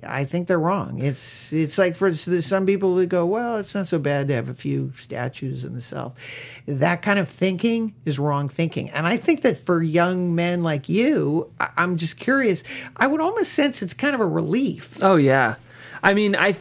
I 0.04 0.26
think 0.26 0.48
they're 0.48 0.60
wrong. 0.60 1.00
It's 1.00 1.54
it's 1.54 1.78
like 1.78 1.96
for 1.96 2.14
some 2.14 2.66
people 2.66 2.96
that 2.96 3.08
go, 3.08 3.26
well, 3.26 3.58
it's 3.58 3.74
not 3.74 3.88
so 3.88 4.00
bad 4.00 4.28
to 4.28 4.34
have 4.34 4.50
a 4.50 4.54
few 4.54 4.92
statues 4.98 5.64
in 5.64 5.74
the 5.74 5.82
South. 5.82 6.18
That 6.66 7.02
kind 7.02 7.18
of 7.18 7.30
thinking 7.30 7.94
is 8.04 8.20
wrong 8.20 8.50
thinking, 8.50 8.90
and 8.90 9.08
I 9.08 9.16
think 9.16 9.44
that 9.44 9.58
for 9.58 9.82
young 9.82 10.36
men 10.36 10.62
like 10.62 10.90
you, 10.90 11.54
I'm 11.78 11.96
just 11.96 12.18
curious. 12.18 12.64
I 12.98 13.08
would 13.08 13.22
almost 13.22 13.54
sense 13.54 13.82
it's 13.82 13.94
kind 13.94 14.14
of 14.14 14.20
a 14.20 14.28
relief. 14.28 15.02
Oh 15.02 15.16
yeah, 15.16 15.56
I 16.04 16.16
mean, 16.16 16.36
I 16.36 16.56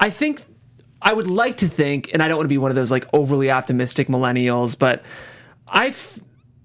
I 0.00 0.10
think 0.10 0.44
I 1.00 1.12
would 1.12 1.30
like 1.30 1.58
to 1.58 1.68
think, 1.68 2.10
and 2.12 2.20
I 2.20 2.26
don't 2.26 2.38
want 2.38 2.46
to 2.46 2.48
be 2.52 2.58
one 2.58 2.72
of 2.72 2.76
those 2.76 2.90
like 2.90 3.06
overly 3.12 3.52
optimistic 3.52 4.08
millennials, 4.08 4.76
but 4.76 5.04
I 5.68 5.94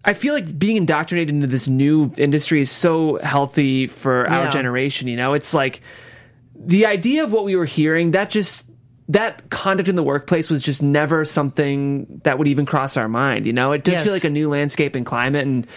I 0.06 0.14
feel 0.14 0.34
like 0.34 0.58
being 0.60 0.76
indoctrinated 0.78 1.34
into 1.34 1.48
this 1.48 1.68
new 1.68 2.14
industry 2.18 2.62
is 2.62 2.70
so 2.72 3.20
healthy 3.24 3.88
for 3.88 4.28
our 4.30 4.52
generation. 4.52 5.08
You 5.08 5.16
know, 5.16 5.34
it's 5.34 5.54
like 5.54 5.82
the 6.56 6.86
idea 6.86 7.24
of 7.24 7.32
what 7.32 7.46
we 7.46 7.56
were 7.56 7.66
hearing 7.66 8.12
that 8.12 8.30
just 8.30 8.66
that 9.10 9.50
conduct 9.50 9.90
in 9.90 9.96
the 9.96 10.04
workplace 10.04 10.50
was 10.50 10.62
just 10.64 10.82
never 10.82 11.26
something 11.26 12.22
that 12.24 12.38
would 12.38 12.48
even 12.48 12.66
cross 12.66 12.96
our 12.98 13.08
mind. 13.10 13.46
You 13.46 13.54
know, 13.54 13.72
it 13.74 13.84
does 13.84 13.94
Yes. 13.96 14.04
feel 14.04 14.14
like 14.14 14.24
a 14.24 14.30
new 14.30 14.50
landscape 14.50 14.96
and 14.96 15.06
climate, 15.06 15.46
and 15.46 15.68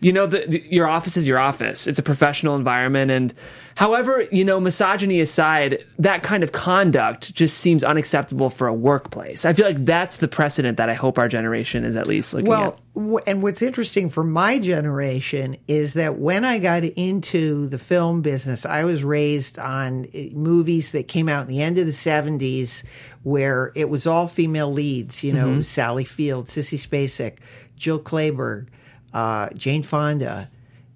you 0.00 0.12
know, 0.12 0.26
the, 0.26 0.44
the- 0.46 0.64
your 0.70 0.86
office 0.86 1.16
is 1.16 1.26
your 1.26 1.38
office. 1.38 1.86
It's 1.86 1.98
a 1.98 2.02
professional 2.02 2.54
environment, 2.56 3.10
and 3.10 3.34
however, 3.76 4.24
you 4.32 4.44
know, 4.44 4.58
misogyny 4.60 5.20
aside, 5.20 5.84
that 5.98 6.22
kind 6.22 6.42
of 6.42 6.50
conduct 6.52 7.32
just 7.34 7.58
seems 7.58 7.84
unacceptable 7.84 8.50
for 8.50 8.66
a 8.66 8.74
workplace. 8.74 9.44
I 9.44 9.52
feel 9.52 9.66
like 9.66 9.84
that's 9.84 10.16
the 10.16 10.28
precedent 10.28 10.78
that 10.78 10.88
I 10.90 10.94
hope 10.94 11.18
our 11.18 11.28
generation 11.28 11.84
is 11.84 11.96
at 11.96 12.06
least 12.06 12.34
looking 12.34 12.48
Well, 12.48 12.64
at. 12.72 12.94
w- 12.94 13.18
and 13.26 13.42
what's 13.42 13.62
interesting 13.62 14.08
for 14.08 14.24
my 14.24 14.58
generation 14.58 15.56
is 15.68 15.94
that 15.94 16.18
when 16.18 16.44
I 16.44 16.58
got 16.58 16.82
into 16.84 17.68
the 17.68 17.78
film 17.78 18.22
business, 18.22 18.66
I 18.66 18.84
was 18.84 19.04
raised 19.04 19.58
on 19.58 20.06
uh, 20.14 20.18
movies 20.32 20.90
that 20.92 21.06
came 21.06 21.28
out 21.28 21.42
in 21.42 21.48
the 21.48 21.62
end 21.62 21.78
of 21.78 21.86
the 21.86 21.92
70s 21.92 22.82
where 23.22 23.72
it 23.74 23.88
was 23.88 24.06
all 24.06 24.26
female 24.28 24.72
leads, 24.72 25.22
you 25.24 25.32
know, 25.32 25.60
Sally 25.60 26.04
Field, 26.04 26.46
Sissy 26.46 26.78
Spacek, 26.78 27.38
Jill 27.76 27.98
Clayburgh, 27.98 28.68
uh, 29.12 29.48
Jane 29.54 29.82
Fonda, 29.82 30.50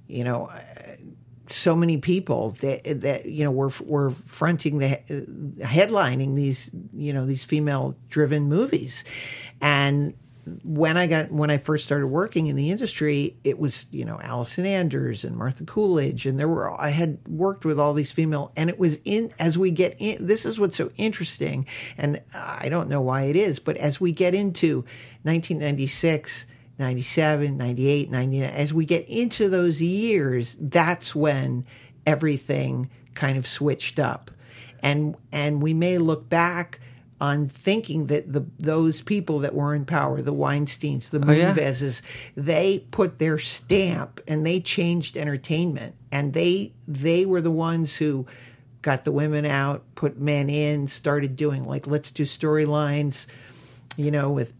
you 0.06 0.24
know, 0.24 0.50
so 1.52 1.74
many 1.74 1.98
people 1.98 2.50
that 2.60 2.82
that 3.02 3.26
you 3.26 3.44
know 3.44 3.50
were 3.50 3.70
were 3.84 4.10
fronting 4.10 4.78
the 4.78 5.00
headlining 5.60 6.34
these 6.34 6.70
you 6.92 7.12
know 7.12 7.26
these 7.26 7.44
female 7.44 7.96
driven 8.08 8.44
movies 8.44 9.04
and 9.60 10.14
when 10.64 10.96
I 10.96 11.06
got 11.06 11.30
when 11.30 11.50
I 11.50 11.58
first 11.58 11.84
started 11.84 12.06
working 12.06 12.46
in 12.46 12.56
the 12.56 12.70
industry, 12.70 13.36
it 13.44 13.58
was 13.58 13.86
you 13.90 14.04
know 14.04 14.20
Allison 14.22 14.66
Anders 14.66 15.24
and 15.24 15.36
Martha 15.36 15.64
Coolidge, 15.64 16.26
and 16.26 16.38
there 16.38 16.48
were 16.48 16.70
I 16.80 16.90
had 16.90 17.18
worked 17.28 17.64
with 17.64 17.78
all 17.78 17.92
these 17.92 18.12
female, 18.12 18.52
and 18.56 18.70
it 18.70 18.78
was 18.78 19.00
in 19.04 19.32
as 19.38 19.58
we 19.58 19.70
get 19.70 19.96
in. 19.98 20.26
This 20.26 20.46
is 20.46 20.58
what's 20.58 20.76
so 20.76 20.90
interesting, 20.96 21.66
and 21.96 22.20
I 22.34 22.68
don't 22.68 22.88
know 22.88 23.00
why 23.00 23.24
it 23.24 23.36
is, 23.36 23.58
but 23.58 23.76
as 23.76 24.00
we 24.00 24.12
get 24.12 24.34
into 24.34 24.84
1996. 25.22 26.46
97, 26.80 27.56
98, 27.58 28.10
99, 28.10 28.50
as 28.50 28.74
we 28.74 28.84
get 28.84 29.06
into 29.06 29.48
those 29.48 29.80
years, 29.80 30.56
that's 30.58 31.14
when 31.14 31.64
everything 32.06 32.90
kind 33.14 33.38
of 33.38 33.46
switched 33.46 33.98
up. 33.98 34.30
And 34.82 35.14
and 35.30 35.62
we 35.62 35.74
may 35.74 35.98
look 35.98 36.28
back 36.28 36.80
on 37.20 37.48
thinking 37.48 38.06
that 38.06 38.32
the 38.32 38.46
those 38.58 39.02
people 39.02 39.40
that 39.40 39.54
were 39.54 39.74
in 39.74 39.84
power, 39.84 40.22
the 40.22 40.32
Weinsteins, 40.32 41.10
the 41.10 41.22
oh, 41.24 41.30
yeah. 41.30 41.52
Moonveses, 41.52 42.00
they 42.34 42.86
put 42.90 43.18
their 43.18 43.38
stamp 43.38 44.22
and 44.26 44.44
they 44.46 44.58
changed 44.58 45.18
entertainment. 45.18 45.94
And 46.10 46.32
they 46.32 46.72
they 46.88 47.26
were 47.26 47.42
the 47.42 47.50
ones 47.50 47.96
who 47.96 48.26
got 48.80 49.04
the 49.04 49.12
women 49.12 49.44
out, 49.44 49.84
put 49.94 50.18
men 50.18 50.48
in, 50.48 50.88
started 50.88 51.36
doing 51.36 51.64
like 51.64 51.86
let's 51.86 52.10
do 52.10 52.22
storylines, 52.22 53.26
you 53.98 54.10
know, 54.10 54.30
with 54.30 54.54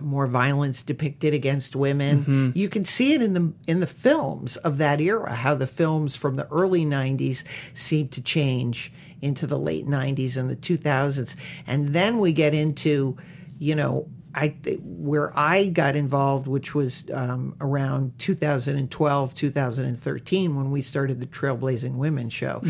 more 0.00 0.26
violence 0.26 0.82
depicted 0.82 1.32
against 1.34 1.74
women. 1.76 2.52
You 2.54 2.68
can 2.68 2.84
see 2.84 3.12
it 3.14 3.22
in 3.22 3.34
the 3.34 3.52
in 3.66 3.80
the 3.80 3.86
films 3.86 4.56
of 4.58 4.78
that 4.78 5.00
era, 5.00 5.34
how 5.34 5.54
the 5.54 5.66
films 5.66 6.16
from 6.16 6.36
the 6.36 6.46
early 6.48 6.84
'90s 6.84 7.44
seemed 7.74 8.12
to 8.12 8.20
change 8.22 8.92
into 9.22 9.46
the 9.46 9.58
late 9.58 9.86
'90s 9.86 10.36
and 10.36 10.50
the 10.50 10.56
2000s, 10.56 11.34
and 11.66 11.88
then 11.94 12.18
we 12.18 12.32
get 12.32 12.54
into, 12.54 13.16
you 13.58 13.74
know. 13.74 14.08
I 14.38 14.48
th- 14.48 14.80
where 14.82 15.32
I 15.34 15.70
got 15.70 15.96
involved, 15.96 16.46
which 16.46 16.74
was 16.74 17.04
um, 17.10 17.56
around 17.58 18.18
2012, 18.18 19.32
2013, 19.32 20.54
when 20.56 20.70
we 20.70 20.82
started 20.82 21.20
the 21.20 21.26
Trailblazing 21.26 21.94
Women 21.94 22.28
show. 22.28 22.60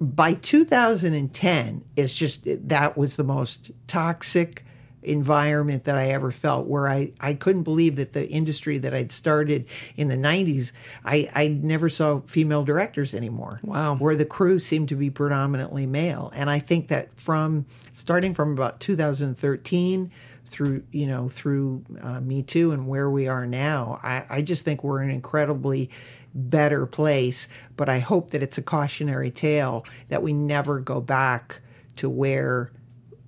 By 0.00 0.34
2010, 0.34 1.84
it's 1.94 2.14
just 2.14 2.40
that 2.68 2.96
was 2.96 3.14
the 3.14 3.22
most 3.22 3.70
toxic 3.86 4.63
environment 5.04 5.84
that 5.84 5.96
I 5.96 6.08
ever 6.08 6.30
felt 6.30 6.66
where 6.66 6.88
I, 6.88 7.12
I 7.20 7.34
couldn't 7.34 7.62
believe 7.62 7.96
that 7.96 8.12
the 8.12 8.28
industry 8.28 8.78
that 8.78 8.94
I'd 8.94 9.12
started 9.12 9.66
in 9.96 10.08
the 10.08 10.16
90s, 10.16 10.72
I, 11.04 11.30
I 11.34 11.48
never 11.48 11.88
saw 11.88 12.20
female 12.20 12.64
directors 12.64 13.14
anymore. 13.14 13.60
Wow. 13.62 13.96
Where 13.96 14.16
the 14.16 14.24
crew 14.24 14.58
seemed 14.58 14.88
to 14.90 14.96
be 14.96 15.10
predominantly 15.10 15.86
male. 15.86 16.32
And 16.34 16.50
I 16.50 16.58
think 16.58 16.88
that 16.88 17.18
from 17.20 17.66
starting 17.92 18.34
from 18.34 18.52
about 18.52 18.80
2013 18.80 20.10
through, 20.46 20.84
you 20.92 21.06
know, 21.06 21.28
through 21.28 21.82
uh, 22.00 22.20
Me 22.20 22.42
Too 22.42 22.72
and 22.72 22.86
where 22.86 23.10
we 23.10 23.28
are 23.28 23.46
now, 23.46 24.00
I, 24.02 24.24
I 24.28 24.42
just 24.42 24.64
think 24.64 24.84
we're 24.84 25.02
an 25.02 25.10
incredibly 25.10 25.90
better 26.34 26.86
place. 26.86 27.48
But 27.76 27.88
I 27.88 27.98
hope 27.98 28.30
that 28.30 28.42
it's 28.42 28.58
a 28.58 28.62
cautionary 28.62 29.30
tale 29.30 29.84
that 30.08 30.22
we 30.22 30.32
never 30.32 30.80
go 30.80 31.00
back 31.00 31.60
to 31.96 32.08
where 32.08 32.70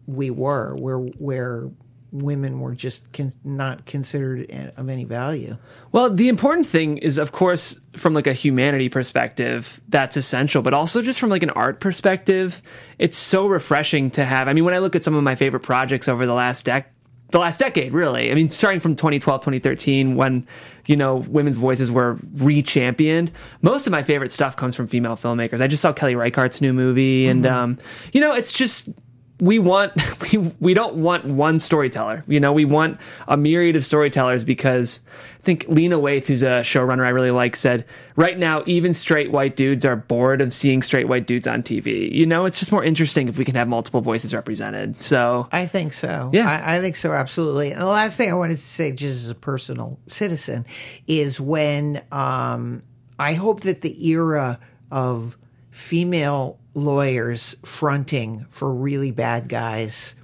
we 0.06 0.30
were, 0.30 0.74
where 0.76 0.98
where 0.98 1.70
women 2.12 2.60
were 2.60 2.74
just 2.74 3.12
con- 3.12 3.32
not 3.44 3.84
considered 3.84 4.50
of 4.76 4.88
any 4.88 5.04
value. 5.04 5.56
Well, 5.92 6.10
the 6.10 6.28
important 6.28 6.66
thing 6.66 6.98
is, 6.98 7.18
of 7.18 7.32
course, 7.32 7.78
from 7.96 8.14
like 8.14 8.26
a 8.26 8.32
humanity 8.32 8.88
perspective, 8.88 9.80
that's 9.88 10.16
essential, 10.16 10.62
but 10.62 10.72
also 10.72 11.02
just 11.02 11.20
from 11.20 11.30
like 11.30 11.42
an 11.42 11.50
art 11.50 11.80
perspective, 11.80 12.62
it's 12.98 13.18
so 13.18 13.46
refreshing 13.46 14.10
to 14.12 14.24
have. 14.24 14.48
I 14.48 14.52
mean, 14.52 14.64
when 14.64 14.74
I 14.74 14.78
look 14.78 14.96
at 14.96 15.02
some 15.02 15.14
of 15.14 15.22
my 15.22 15.34
favorite 15.34 15.60
projects 15.60 16.08
over 16.08 16.26
the 16.26 16.34
last 16.34 16.66
dec 16.66 16.84
the 17.30 17.40
last 17.40 17.58
decade, 17.58 17.92
really. 17.92 18.30
I 18.30 18.34
mean, 18.34 18.48
starting 18.48 18.78
from 18.78 18.94
2012, 18.94 19.40
2013, 19.40 20.14
when, 20.14 20.46
you 20.86 20.94
know, 20.94 21.16
women's 21.16 21.56
voices 21.56 21.90
were 21.90 22.18
re-championed, 22.36 23.32
most 23.62 23.86
of 23.86 23.90
my 23.90 24.04
favorite 24.04 24.30
stuff 24.30 24.54
comes 24.54 24.76
from 24.76 24.86
female 24.86 25.16
filmmakers. 25.16 25.60
I 25.60 25.66
just 25.66 25.82
saw 25.82 25.92
Kelly 25.92 26.14
Reichardt's 26.14 26.60
new 26.60 26.72
movie, 26.72 27.26
and, 27.26 27.44
um, 27.44 27.78
you 28.12 28.20
know, 28.20 28.32
it's 28.32 28.52
just, 28.52 28.90
we 29.40 29.58
want 29.58 29.92
we, 30.32 30.38
we 30.60 30.74
don't 30.74 30.94
want 30.94 31.24
one 31.24 31.58
storyteller 31.58 32.24
you 32.26 32.40
know 32.40 32.52
we 32.52 32.64
want 32.64 33.00
a 33.28 33.36
myriad 33.36 33.76
of 33.76 33.84
storytellers 33.84 34.44
because 34.44 35.00
i 35.38 35.42
think 35.42 35.64
lena 35.68 35.98
waithe 35.98 36.24
who's 36.26 36.42
a 36.42 36.60
showrunner 36.62 37.06
i 37.06 37.10
really 37.10 37.30
like 37.30 37.54
said 37.54 37.84
right 38.16 38.38
now 38.38 38.62
even 38.66 38.92
straight 38.92 39.30
white 39.30 39.56
dudes 39.56 39.84
are 39.84 39.96
bored 39.96 40.40
of 40.40 40.52
seeing 40.52 40.82
straight 40.82 41.08
white 41.08 41.26
dudes 41.26 41.46
on 41.46 41.62
tv 41.62 42.10
you 42.12 42.26
know 42.26 42.46
it's 42.46 42.58
just 42.58 42.72
more 42.72 42.82
interesting 42.82 43.28
if 43.28 43.38
we 43.38 43.44
can 43.44 43.54
have 43.54 43.68
multiple 43.68 44.00
voices 44.00 44.34
represented 44.34 45.00
so 45.00 45.46
I 45.52 45.66
think 45.66 45.92
so. 45.92 46.30
Yeah. 46.32 46.48
I, 46.48 46.76
I 46.76 46.80
think 46.80 46.96
so, 46.96 47.12
absolutely. 47.12 47.72
And 47.72 47.80
the 47.80 47.86
last 47.86 48.16
thing 48.16 48.30
I 48.30 48.34
wanted 48.34 48.56
to 48.56 48.62
say, 48.62 48.92
just 48.92 49.24
as 49.24 49.30
a 49.30 49.34
personal 49.34 49.98
citizen, 50.08 50.66
is 51.06 51.40
when 51.40 52.02
um, 52.12 52.82
I 53.18 53.34
hope 53.34 53.60
that 53.60 53.82
the 53.82 54.08
era 54.08 54.58
of 54.90 55.36
female 55.76 56.58
lawyers 56.72 57.54
fronting 57.62 58.46
for 58.48 58.72
really 58.72 59.10
bad 59.10 59.46
guys, 59.46 60.14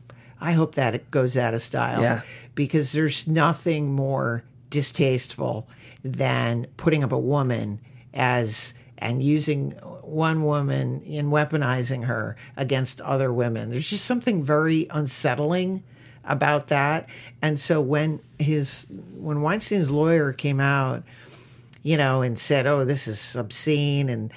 I 0.41 0.53
hope 0.53 0.77
that 0.77 0.95
it 0.95 1.11
goes 1.11 1.37
out 1.37 1.53
of 1.53 1.61
style. 1.61 2.01
Yeah. 2.01 2.23
Because 2.55 2.93
there's 2.93 3.27
nothing 3.27 3.93
more 3.93 4.45
distasteful 4.71 5.69
than 6.03 6.67
putting 6.79 7.05
up 7.05 7.13
a 7.13 7.19
woman 7.19 7.81
as 8.15 8.73
and 8.97 9.23
using 9.23 9.73
one 10.03 10.43
woman 10.43 11.03
in 11.03 11.29
weaponizing 11.29 12.07
her 12.07 12.35
against 12.57 13.03
other 13.03 13.31
women. 13.31 13.69
There's 13.69 13.91
just 13.91 14.07
something 14.07 14.43
very 14.43 14.87
unsettling 14.89 15.83
about 16.25 16.69
that. 16.69 17.11
And 17.43 17.61
so 17.61 17.79
when 17.83 18.21
his 18.39 18.87
when 19.17 19.43
Weinstein's 19.43 19.91
lawyer 19.91 20.33
came 20.33 20.61
out, 20.61 21.03
you 21.83 21.99
know, 21.99 22.23
and 22.23 22.39
said, 22.39 22.67
"Oh, 22.67 22.87
this 22.87 23.07
is 23.07 23.37
obscene," 23.37 24.09
and 24.09 24.33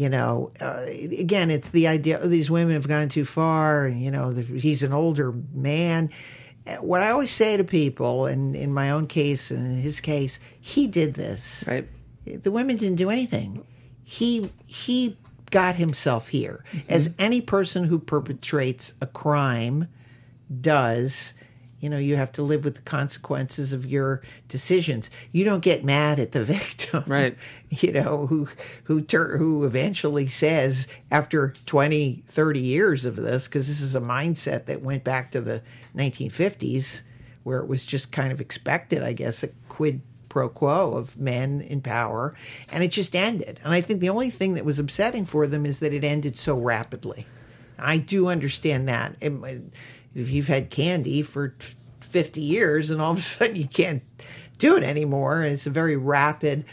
you 0.00 0.08
know, 0.08 0.50
uh, 0.62 0.86
again, 0.88 1.50
it's 1.50 1.68
the 1.68 1.86
idea 1.86 2.18
oh, 2.22 2.26
these 2.26 2.50
women 2.50 2.72
have 2.72 2.88
gone 2.88 3.10
too 3.10 3.26
far. 3.26 3.84
And, 3.84 4.00
you 4.00 4.10
know, 4.10 4.32
the, 4.32 4.58
he's 4.58 4.82
an 4.82 4.94
older 4.94 5.30
man. 5.52 6.08
Uh, 6.66 6.76
What 6.76 7.02
I 7.02 7.10
always 7.10 7.30
say 7.30 7.58
to 7.58 7.64
people, 7.64 8.24
and 8.24 8.56
in 8.56 8.72
my 8.72 8.92
own 8.92 9.06
case 9.08 9.50
and 9.50 9.66
in 9.66 9.76
his 9.76 10.00
case, 10.00 10.40
he 10.58 10.86
did 10.86 11.12
this. 11.12 11.64
right 11.68 11.86
The 12.24 12.50
women 12.50 12.78
didn't 12.78 12.96
do 12.96 13.10
anything. 13.10 13.62
He 14.02 14.50
he 14.66 15.18
got 15.50 15.76
himself 15.76 16.28
here, 16.28 16.64
as 16.88 17.10
any 17.18 17.42
person 17.42 17.84
who 17.84 17.98
perpetrates 17.98 18.94
a 19.02 19.06
crime 19.06 19.86
does. 20.62 21.34
You 21.80 21.88
know, 21.88 21.98
you 21.98 22.16
have 22.16 22.30
to 22.32 22.42
live 22.42 22.64
with 22.64 22.76
the 22.76 22.82
consequences 22.82 23.72
of 23.72 23.86
your 23.86 24.20
decisions. 24.48 25.10
You 25.32 25.44
don't 25.44 25.62
get 25.62 25.82
mad 25.82 26.20
at 26.20 26.32
the 26.32 26.44
victim, 26.44 27.04
Right. 27.06 27.36
You 27.70 27.92
know, 27.92 28.26
who 28.26 28.48
who 28.84 29.00
tur- 29.00 29.38
who 29.38 29.64
eventually 29.64 30.26
says 30.26 30.86
after 31.10 31.54
20, 31.66 32.22
30 32.28 32.60
years 32.60 33.04
of 33.04 33.16
this, 33.16 33.48
because 33.48 33.66
this 33.66 33.80
is 33.80 33.94
a 33.94 34.00
mindset 34.00 34.66
that 34.66 34.82
went 34.82 35.04
back 35.04 35.30
to 35.32 35.40
the 35.40 35.62
1950s, 35.96 37.02
where 37.44 37.58
it 37.60 37.66
was 37.68 37.84
just 37.84 38.12
kind 38.12 38.32
of 38.32 38.40
expected, 38.40 39.02
I 39.02 39.12
guess, 39.12 39.42
a 39.42 39.48
quid 39.68 40.02
pro 40.28 40.48
quo 40.48 40.92
of 40.92 41.18
men 41.18 41.60
in 41.60 41.80
power, 41.80 42.34
and 42.70 42.84
it 42.84 42.90
just 42.92 43.16
ended. 43.16 43.58
And 43.64 43.72
I 43.72 43.80
think 43.80 44.00
the 44.00 44.10
only 44.10 44.30
thing 44.30 44.54
that 44.54 44.64
was 44.64 44.78
upsetting 44.78 45.24
for 45.24 45.46
them 45.46 45.64
is 45.66 45.78
that 45.80 45.92
it 45.92 46.04
ended 46.04 46.38
so 46.38 46.56
rapidly. 46.58 47.26
I 47.78 47.96
do 47.96 48.28
understand 48.28 48.88
that. 48.88 49.16
It- 49.20 49.62
If 50.14 50.30
you've 50.30 50.48
had 50.48 50.70
candy 50.70 51.22
for 51.22 51.54
50 52.00 52.40
years 52.40 52.90
and 52.90 53.00
all 53.00 53.12
of 53.12 53.18
a 53.18 53.22
sudden 53.22 53.56
you 53.56 53.68
can't 53.68 54.02
do 54.58 54.76
it 54.76 54.82
anymore, 54.82 55.42
it's 55.42 55.66
a 55.66 55.70
very 55.70 55.96
rapid, 55.96 56.64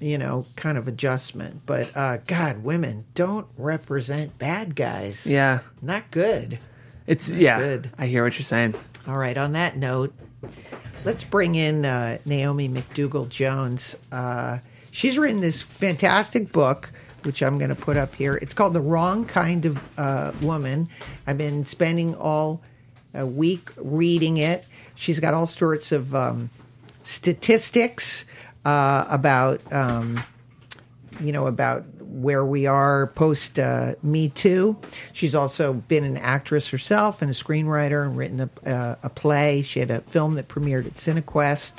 you 0.00 0.18
know, 0.18 0.46
kind 0.56 0.78
of 0.78 0.86
adjustment. 0.88 1.62
But 1.66 1.96
uh, 1.96 2.18
God, 2.26 2.62
women 2.62 3.06
don't 3.14 3.46
represent 3.56 4.38
bad 4.38 4.74
guys. 4.76 5.26
Yeah. 5.26 5.60
Not 5.82 6.10
good. 6.10 6.58
It's 7.06 7.32
yeah. 7.32 7.58
good. 7.58 7.90
I 7.98 8.06
hear 8.06 8.22
what 8.22 8.34
you're 8.34 8.42
saying. 8.42 8.74
All 9.06 9.16
right, 9.16 9.38
on 9.38 9.52
that 9.52 9.78
note, 9.78 10.12
let's 11.04 11.24
bring 11.24 11.54
in 11.54 11.86
uh, 11.86 12.18
Naomi 12.26 12.68
McDougall 12.68 13.28
Jones. 13.30 13.96
Uh, 14.12 14.58
she's 14.90 15.16
written 15.16 15.40
this 15.40 15.62
fantastic 15.62 16.52
book, 16.52 16.92
which 17.24 17.42
I'm 17.42 17.58
going 17.58 17.70
to 17.70 17.76
put 17.76 17.96
up 17.96 18.14
here. 18.14 18.36
It's 18.36 18.54
called 18.54 18.74
The 18.74 18.80
Wrong 18.80 19.24
Kind 19.24 19.64
of 19.64 19.82
uh, 19.98 20.32
Woman. 20.40 20.88
I've 21.26 21.38
been 21.38 21.64
spending 21.64 22.14
all 22.14 22.62
a 23.14 23.26
week 23.26 23.70
reading 23.76 24.36
it. 24.36 24.66
She's 24.94 25.20
got 25.20 25.34
all 25.34 25.46
sorts 25.46 25.92
of 25.92 26.14
um, 26.14 26.50
statistics 27.02 28.24
uh, 28.64 29.04
about. 29.08 29.60
Um, 29.72 30.20
you 31.20 31.32
know, 31.32 31.46
about 31.46 31.84
where 32.00 32.44
we 32.44 32.66
are 32.66 33.08
post 33.08 33.58
uh, 33.58 33.94
Me 34.02 34.28
Too. 34.28 34.78
She's 35.12 35.34
also 35.34 35.72
been 35.74 36.04
an 36.04 36.16
actress 36.16 36.68
herself 36.68 37.22
and 37.22 37.30
a 37.30 37.34
screenwriter 37.34 38.04
and 38.04 38.16
written 38.16 38.40
a, 38.40 38.70
uh, 38.70 38.96
a 39.02 39.10
play. 39.10 39.62
She 39.62 39.80
had 39.80 39.90
a 39.90 40.00
film 40.02 40.34
that 40.34 40.48
premiered 40.48 40.86
at 40.86 40.94
Cinequest. 40.94 41.74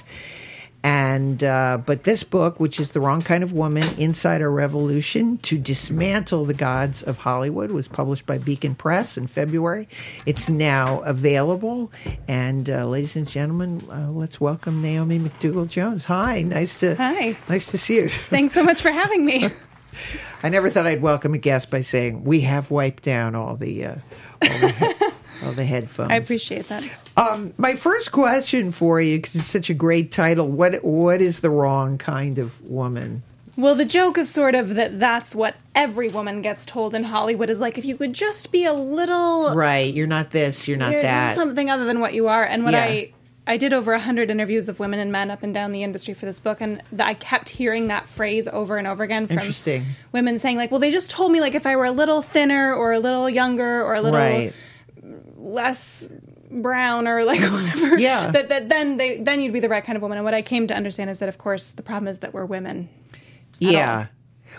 And 0.83 1.43
uh, 1.43 1.79
but 1.85 2.03
this 2.05 2.23
book, 2.23 2.59
which 2.59 2.79
is 2.79 2.91
the 2.91 3.01
wrong 3.01 3.21
kind 3.21 3.43
of 3.43 3.51
woman, 3.51 3.83
inside 3.97 4.41
our 4.41 4.51
revolution 4.51 5.37
to 5.39 5.57
dismantle 5.57 6.45
the 6.45 6.53
gods 6.53 7.03
of 7.03 7.17
Hollywood, 7.17 7.71
was 7.71 7.87
published 7.89 8.25
by 8.25 8.37
Beacon 8.37 8.75
Press 8.75 9.17
in 9.17 9.27
February. 9.27 9.89
It's 10.25 10.47
now 10.47 11.01
available, 11.01 11.91
and 12.29 12.69
uh, 12.69 12.85
ladies 12.85 13.17
and 13.17 13.27
gentlemen, 13.27 13.83
uh, 13.91 14.09
let's 14.09 14.39
welcome 14.39 14.81
Naomi 14.81 15.19
McDougall 15.19 15.67
Jones. 15.67 16.05
Hi, 16.05 16.43
nice 16.43 16.79
to 16.79 16.95
Hi. 16.95 17.35
nice 17.49 17.71
to 17.71 17.77
see 17.77 17.97
you. 17.97 18.09
Thanks 18.29 18.53
so 18.53 18.63
much 18.63 18.81
for 18.81 18.91
having 18.91 19.25
me. 19.25 19.49
I 20.43 20.49
never 20.49 20.69
thought 20.69 20.87
I'd 20.87 21.01
welcome 21.01 21.33
a 21.33 21.37
guest 21.37 21.69
by 21.69 21.81
saying 21.81 22.23
we 22.23 22.41
have 22.41 22.71
wiped 22.71 23.03
down 23.03 23.35
all 23.35 23.55
the 23.55 23.85
uh, 23.85 23.95
all, 24.41 24.49
the, 24.49 24.95
all 25.45 25.51
the 25.53 25.65
headphones. 25.65 26.11
I 26.11 26.15
appreciate 26.15 26.67
that. 26.69 26.83
Um, 27.17 27.53
my 27.57 27.75
first 27.75 28.11
question 28.11 28.71
for 28.71 29.01
you, 29.01 29.17
because 29.17 29.35
it's 29.35 29.45
such 29.45 29.69
a 29.69 29.73
great 29.73 30.11
title. 30.11 30.47
What 30.47 30.83
what 30.83 31.21
is 31.21 31.39
the 31.41 31.49
wrong 31.49 31.97
kind 31.97 32.39
of 32.39 32.61
woman? 32.61 33.23
Well, 33.57 33.75
the 33.75 33.83
joke 33.85 34.17
is 34.17 34.29
sort 34.29 34.55
of 34.55 34.75
that 34.75 34.99
that's 35.01 35.35
what 35.35 35.55
every 35.75 36.07
woman 36.07 36.41
gets 36.41 36.65
told 36.65 36.93
in 36.95 37.03
Hollywood 37.03 37.49
is 37.49 37.59
like 37.59 37.77
if 37.77 37.83
you 37.83 37.97
could 37.97 38.13
just 38.13 38.51
be 38.53 38.63
a 38.63 38.73
little 38.73 39.53
Right, 39.53 39.93
you're 39.93 40.07
not 40.07 40.31
this, 40.31 40.67
you're 40.67 40.77
not 40.77 40.91
you're 40.93 41.01
that. 41.01 41.35
something 41.35 41.69
other 41.69 41.83
than 41.85 41.99
what 41.99 42.13
you 42.13 42.27
are. 42.29 42.43
And 42.45 42.63
what 42.63 42.71
Yeah. 42.73 42.83
I 42.83 43.11
I 43.47 43.57
did 43.57 43.73
over 43.73 43.93
a 43.93 43.99
hundred 43.99 44.29
interviews 44.29 44.69
of 44.69 44.79
women 44.79 44.99
and 44.99 45.11
men 45.11 45.31
up 45.31 45.41
and 45.41 45.53
down 45.55 45.71
the 45.71 45.81
industry 45.83 46.13
for 46.13 46.27
this 46.27 46.39
book, 46.39 46.61
and 46.61 46.83
th- 46.91 47.01
I 47.01 47.15
kept 47.15 47.49
hearing 47.49 47.87
that 47.87 48.07
phrase 48.07 48.47
over 48.47 48.77
and 48.77 48.85
over 48.87 49.03
again 49.03 49.25
from 49.25 49.37
Interesting. 49.39 49.87
women 50.11 50.37
saying 50.37 50.55
like, 50.57 50.69
"Well, 50.69 50.79
they 50.79 50.91
just 50.91 51.09
told 51.09 51.31
me 51.31 51.41
like 51.41 51.55
if 51.55 51.65
I 51.65 51.75
were 51.75 51.85
a 51.85 51.91
little 51.91 52.21
thinner 52.21 52.73
or 52.75 52.91
a 52.93 52.99
little 52.99 53.27
younger 53.27 53.83
or 53.83 53.95
a 53.95 54.01
little 54.01 54.19
Right. 54.19 54.53
Less 55.49 56.07
brown 56.51 57.07
or 57.07 57.23
like 57.23 57.39
whatever 57.51 57.97
Yeah. 57.97 58.31
that, 58.31 58.49
that 58.49 58.69
then 58.69 58.97
they 58.97 59.17
then 59.17 59.39
you'd 59.41 59.53
be 59.53 59.59
the 59.59 59.69
right 59.69 59.83
kind 59.83 59.95
of 59.95 60.01
woman 60.01 60.17
and 60.17 60.25
what 60.25 60.33
i 60.33 60.41
came 60.41 60.67
to 60.67 60.73
understand 60.73 61.09
is 61.09 61.19
that 61.19 61.29
of 61.29 61.37
course 61.37 61.71
the 61.71 61.83
problem 61.83 62.07
is 62.07 62.19
that 62.19 62.33
we're 62.33 62.45
women 62.45 62.89
Yeah. 63.59 64.07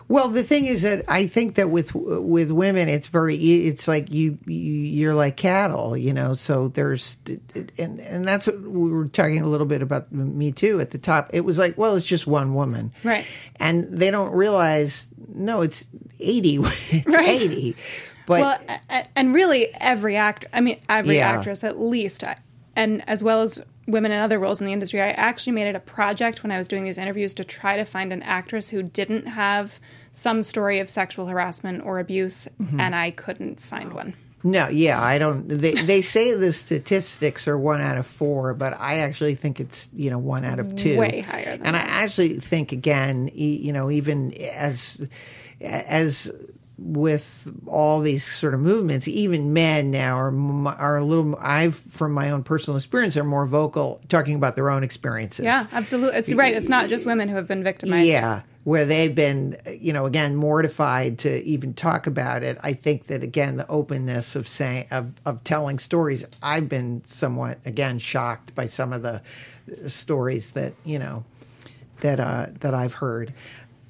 Well, 0.06 0.28
the 0.28 0.44
thing 0.44 0.66
is 0.66 0.82
that 0.82 1.04
I 1.08 1.26
think 1.26 1.56
that 1.56 1.68
with 1.68 1.94
with 1.94 2.52
women, 2.52 2.88
it's 2.88 3.08
very 3.08 3.36
it's 3.36 3.88
like 3.88 4.12
you, 4.12 4.38
you 4.46 4.54
you're 4.62 5.14
like 5.14 5.36
cattle, 5.36 5.96
you 5.96 6.12
know. 6.14 6.32
So 6.34 6.68
there's 6.68 7.16
and 7.76 8.00
and 8.00 8.26
that's 8.26 8.46
what 8.46 8.60
we 8.60 8.90
were 8.90 9.08
talking 9.08 9.42
a 9.42 9.48
little 9.48 9.66
bit 9.66 9.82
about 9.82 10.12
me 10.12 10.52
too 10.52 10.80
at 10.80 10.92
the 10.92 10.98
top. 10.98 11.30
It 11.32 11.40
was 11.44 11.58
like, 11.58 11.76
well, 11.76 11.96
it's 11.96 12.06
just 12.06 12.26
one 12.26 12.54
woman, 12.54 12.92
Right. 13.02 13.26
And 13.56 13.84
they 13.92 14.12
don't 14.12 14.32
realize, 14.32 15.08
no, 15.28 15.60
it's 15.60 15.88
eighty, 16.20 16.56
it's 16.90 17.16
Right. 17.16 17.28
eighty. 17.42 17.76
But 18.30 18.62
well 18.66 19.02
and 19.16 19.34
really 19.34 19.68
every 19.74 20.16
actor 20.16 20.48
i 20.52 20.60
mean 20.60 20.80
every 20.88 21.16
Yeah. 21.16 21.28
actress 21.30 21.62
at 21.64 21.78
least 21.80 22.24
and 22.76 23.02
as 23.08 23.22
well 23.22 23.42
as 23.42 23.60
women 23.86 24.12
in 24.12 24.20
other 24.20 24.38
roles 24.38 24.60
in 24.60 24.66
the 24.66 24.72
industry 24.72 25.00
i 25.00 25.10
actually 25.10 25.52
made 25.52 25.66
it 25.68 25.74
a 25.74 25.80
project 25.80 26.42
when 26.42 26.52
i 26.52 26.58
was 26.58 26.68
doing 26.68 26.84
these 26.84 26.98
interviews 26.98 27.34
to 27.34 27.44
try 27.44 27.76
to 27.76 27.84
find 27.84 28.12
an 28.12 28.22
actress 28.22 28.68
who 28.68 28.82
didn't 28.82 29.26
have 29.26 29.80
some 30.12 30.42
story 30.42 30.78
of 30.80 30.88
sexual 30.88 31.26
harassment 31.26 31.84
or 31.84 31.98
abuse 31.98 32.46
Mm-hmm. 32.60 32.80
and 32.80 32.94
i 32.94 33.10
couldn't 33.10 33.60
find 33.60 33.92
one 33.92 34.14
No, 34.42 34.68
yeah, 34.68 34.98
I 35.02 35.18
don't. 35.18 35.46
They 35.48 35.72
they 35.82 36.00
say 36.00 36.32
the 36.32 36.54
statistics 36.54 37.46
are 37.46 37.58
one 37.58 37.82
out 37.82 37.98
of 37.98 38.06
four, 38.06 38.54
but 38.54 38.72
I 38.80 39.00
actually 39.00 39.34
think 39.34 39.60
it's 39.60 39.90
you 39.92 40.08
know 40.08 40.16
one 40.18 40.46
out 40.46 40.58
of 40.58 40.74
two, 40.76 40.96
Way 40.98 41.20
higher 41.20 41.58
than 41.58 41.66
and 41.66 41.74
that. 41.76 41.86
I 41.86 42.04
actually 42.04 42.38
think 42.40 42.72
again, 42.72 43.28
you 43.34 43.70
know, 43.74 43.90
even 43.90 44.32
as 44.32 45.06
as 45.60 46.32
with 46.82 47.52
all 47.66 48.00
these 48.00 48.24
sort 48.24 48.54
of 48.54 48.60
movements, 48.60 49.06
even 49.06 49.52
men 49.52 49.90
now 49.90 50.16
are 50.16 50.32
are 50.78 50.96
a 50.96 51.04
little. 51.04 51.36
I've 51.38 51.74
from 51.76 52.12
my 52.12 52.30
own 52.30 52.42
personal 52.42 52.78
experience 52.78 53.16
are 53.18 53.24
more 53.24 53.46
vocal 53.46 54.00
talking 54.08 54.34
about 54.36 54.56
their 54.56 54.70
own 54.70 54.82
experiences. 54.82 55.44
yeah 55.44 55.66
absolutely 55.72 56.18
it's 56.18 56.32
right 56.32 56.54
it's 56.54 56.68
not 56.70 56.88
just 56.88 57.04
women 57.06 57.28
who 57.28 57.36
have 57.36 57.46
been 57.46 57.62
victimized 57.62 58.08
Yeah, 58.08 58.42
where 58.64 58.86
they've 58.86 59.14
been, 59.14 59.58
you 59.78 59.92
know, 59.92 60.06
again 60.06 60.36
mortified 60.36 61.18
to 61.20 61.44
even 61.44 61.74
talk 61.74 62.06
about 62.06 62.42
it. 62.42 62.56
I 62.62 62.72
think 62.72 63.08
that 63.08 63.22
again 63.22 63.56
the 63.58 63.68
openness 63.68 64.34
of 64.34 64.48
saying 64.48 64.86
of 64.90 65.12
of 65.26 65.44
telling 65.44 65.78
stories. 65.78 66.24
I've 66.42 66.68
been 66.68 67.02
somewhat 67.04 67.58
again 67.66 67.98
shocked 67.98 68.54
by 68.54 68.66
some 68.66 68.92
of 68.94 69.02
the 69.02 69.20
stories 69.88 70.52
that 70.52 70.72
you 70.84 70.98
know 70.98 71.24
that 72.00 72.18
uh, 72.20 72.46
that 72.60 72.72
I've 72.74 72.94
heard. 72.94 73.34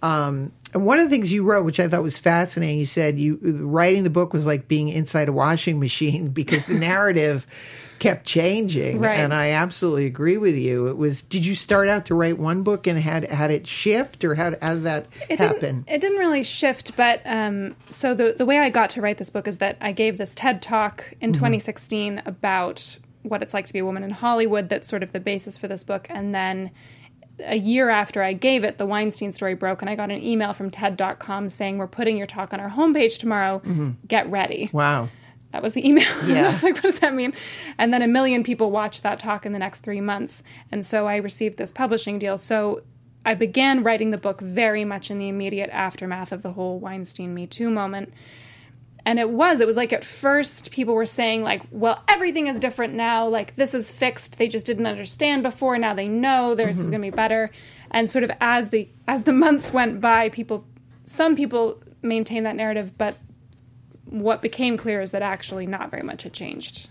Um, 0.03 0.53
and 0.75 0.85
one 0.85 0.99
of 0.99 1.05
the 1.05 1.11
things 1.11 1.33
you 1.33 1.43
wrote, 1.43 1.65
which 1.65 1.81
I 1.81 1.89
thought 1.89 2.03
was 2.03 2.19
fascinating, 2.19 2.79
you 2.79 2.87
said 2.87 3.19
you 3.19 3.39
writing 3.43 4.05
the 4.05 4.11
book 4.11 4.33
was 4.33 4.47
like 4.47 4.69
being 4.69 4.89
inside 4.89 5.29
a 5.29 5.33
washing 5.33 5.81
machine 5.81 6.29
because 6.33 6.65
the 6.67 6.75
narrative 6.75 7.47
kept 8.01 8.27
changing. 8.27 8.99
Right. 8.99 9.19
And 9.19 9.33
I 9.33 9.51
absolutely 9.51 10.07
agree 10.07 10.39
with 10.39 10.57
you. 10.57 10.89
It 10.89 10.97
was. 10.97 11.23
Did 11.23 11.47
you 11.47 11.55
start 11.55 11.89
out 11.89 12.07
to 12.07 12.15
write 12.15 12.39
one 12.39 12.65
book 12.65 12.89
and 12.89 12.99
had 12.99 13.31
had 13.31 13.53
it 13.53 13.67
shift, 13.67 14.25
or 14.25 14.35
how, 14.35 14.57
how 14.61 14.75
did 14.75 14.85
that 14.85 15.07
it 15.29 15.39
happen? 15.39 15.83
Didn't, 15.83 15.91
it 15.91 16.01
didn't 16.01 16.19
really 16.19 16.43
shift, 16.43 16.97
but 16.97 17.21
um, 17.25 17.77
so 17.91 18.15
the 18.15 18.35
the 18.37 18.47
way 18.47 18.59
I 18.59 18.71
got 18.71 18.91
to 18.91 19.01
write 19.01 19.19
this 19.19 19.31
book 19.31 19.47
is 19.47 19.59
that 19.59 19.77
I 19.81 19.93
gave 19.93 20.19
this 20.19 20.35
TED 20.35 20.63
talk 20.63 21.13
in 21.21 21.33
2016 21.33 22.23
about 22.27 22.99
what 23.23 23.43
it's 23.43 23.55
like 23.55 23.67
to 23.67 23.73
be 23.73 23.79
a 23.79 23.85
woman 23.85 24.03
in 24.03 24.11
Hollywood. 24.11 24.69
That's 24.69 24.89
sort 24.89 25.03
of 25.03 25.13
the 25.13 25.21
basis 25.21 25.57
for 25.57 25.69
this 25.69 25.85
book, 25.85 26.07
and 26.11 26.35
then 26.35 26.71
a 27.45 27.57
year 27.57 27.89
after 27.89 28.23
I 28.23 28.33
gave 28.33 28.65
it, 28.65 28.79
the 28.79 28.87
Weinstein 28.87 29.33
story 29.33 29.55
broke, 29.55 29.83
and 29.83 29.91
I 29.91 29.97
got 29.97 30.11
an 30.11 30.23
email 30.23 30.53
from 30.53 30.71
TED.com 30.71 31.51
saying, 31.51 31.79
"We're 31.79 31.87
putting 31.87 32.17
your 32.17 32.27
talk 32.27 32.53
on 32.53 32.61
our 32.61 32.71
homepage 32.71 33.19
tomorrow. 33.19 33.61
Get 34.07 34.31
ready." 34.31 34.71
wow. 34.73 35.09
That 35.53 35.63
was 35.63 35.73
the 35.73 35.87
email. 35.87 36.07
Yeah. 36.27 36.47
I 36.49 36.51
was 36.51 36.63
like, 36.63 36.75
what 36.75 36.85
does 36.85 37.01
that 37.01 37.15
mean? 37.15 37.33
And 37.77 37.93
then 37.93 38.03
a 38.03 38.07
million 38.07 38.45
people 38.45 38.71
watched 38.71 39.03
that 39.03 39.19
talk 39.19 39.45
in 39.45 39.53
the 39.53 39.59
next 39.59 39.81
three 39.81 40.01
months. 40.01 40.43
And 40.71 40.87
so 40.87 41.07
I 41.09 41.17
received 41.17 41.59
this 41.59 41.73
publishing 41.73 42.19
deal. 42.21 42.39
So 42.39 42.83
I 43.25 43.35
began 43.35 43.83
writing 43.83 44.11
the 44.11 44.19
book 44.19 44.41
very 44.41 44.85
much 44.85 45.11
in 45.11 45.19
the 45.19 45.29
immediate 45.29 45.71
aftermath 45.71 46.33
of 46.33 46.43
the 46.43 46.53
whole 46.53 46.79
Weinstein 46.79 47.35
Me 47.35 47.47
Too 47.47 47.71
moment. 47.71 48.13
And 49.05 49.19
it 49.19 49.31
was, 49.31 49.61
it 49.61 49.67
was 49.67 49.77
like 49.77 49.93
at 49.93 50.05
first 50.05 50.71
people 50.71 50.95
were 50.95 51.07
saying, 51.07 51.43
like, 51.43 51.63
well, 51.71 52.03
everything 52.09 52.47
is 52.47 52.59
different 52.59 52.95
now. 52.95 53.27
Like, 53.27 53.57
this 53.57 53.75
is 53.75 53.91
fixed. 53.91 54.39
They 54.39 54.49
just 54.49 54.67
didn't 54.67 54.87
understand 54.87 55.43
before. 55.43 55.79
Now 55.79 55.95
they 55.95 56.09
know 56.09 56.55
this 56.55 56.77
is 56.77 56.83
mm-hmm. 56.83 56.91
going 56.91 57.03
to 57.03 57.11
be 57.11 57.17
better. 57.17 57.51
And 57.91 58.11
sort 58.11 58.25
of 58.25 58.31
as 58.41 58.69
the 58.69 58.89
as 59.09 59.25
the 59.25 59.33
months 59.33 59.73
went 59.73 60.01
by, 60.01 60.29
people, 60.29 60.65
some 61.07 61.35
people 61.35 61.83
maintained 62.03 62.47
that 62.47 62.57
narrative, 62.57 62.97
but 62.97 63.17
what 64.05 64.43
became 64.43 64.77
clear 64.77 65.01
is 65.01 65.11
that 65.13 65.23
actually 65.23 65.67
not 65.67 65.91
very 65.91 66.03
much 66.03 66.23
had 66.23 66.33
changed. 66.33 66.89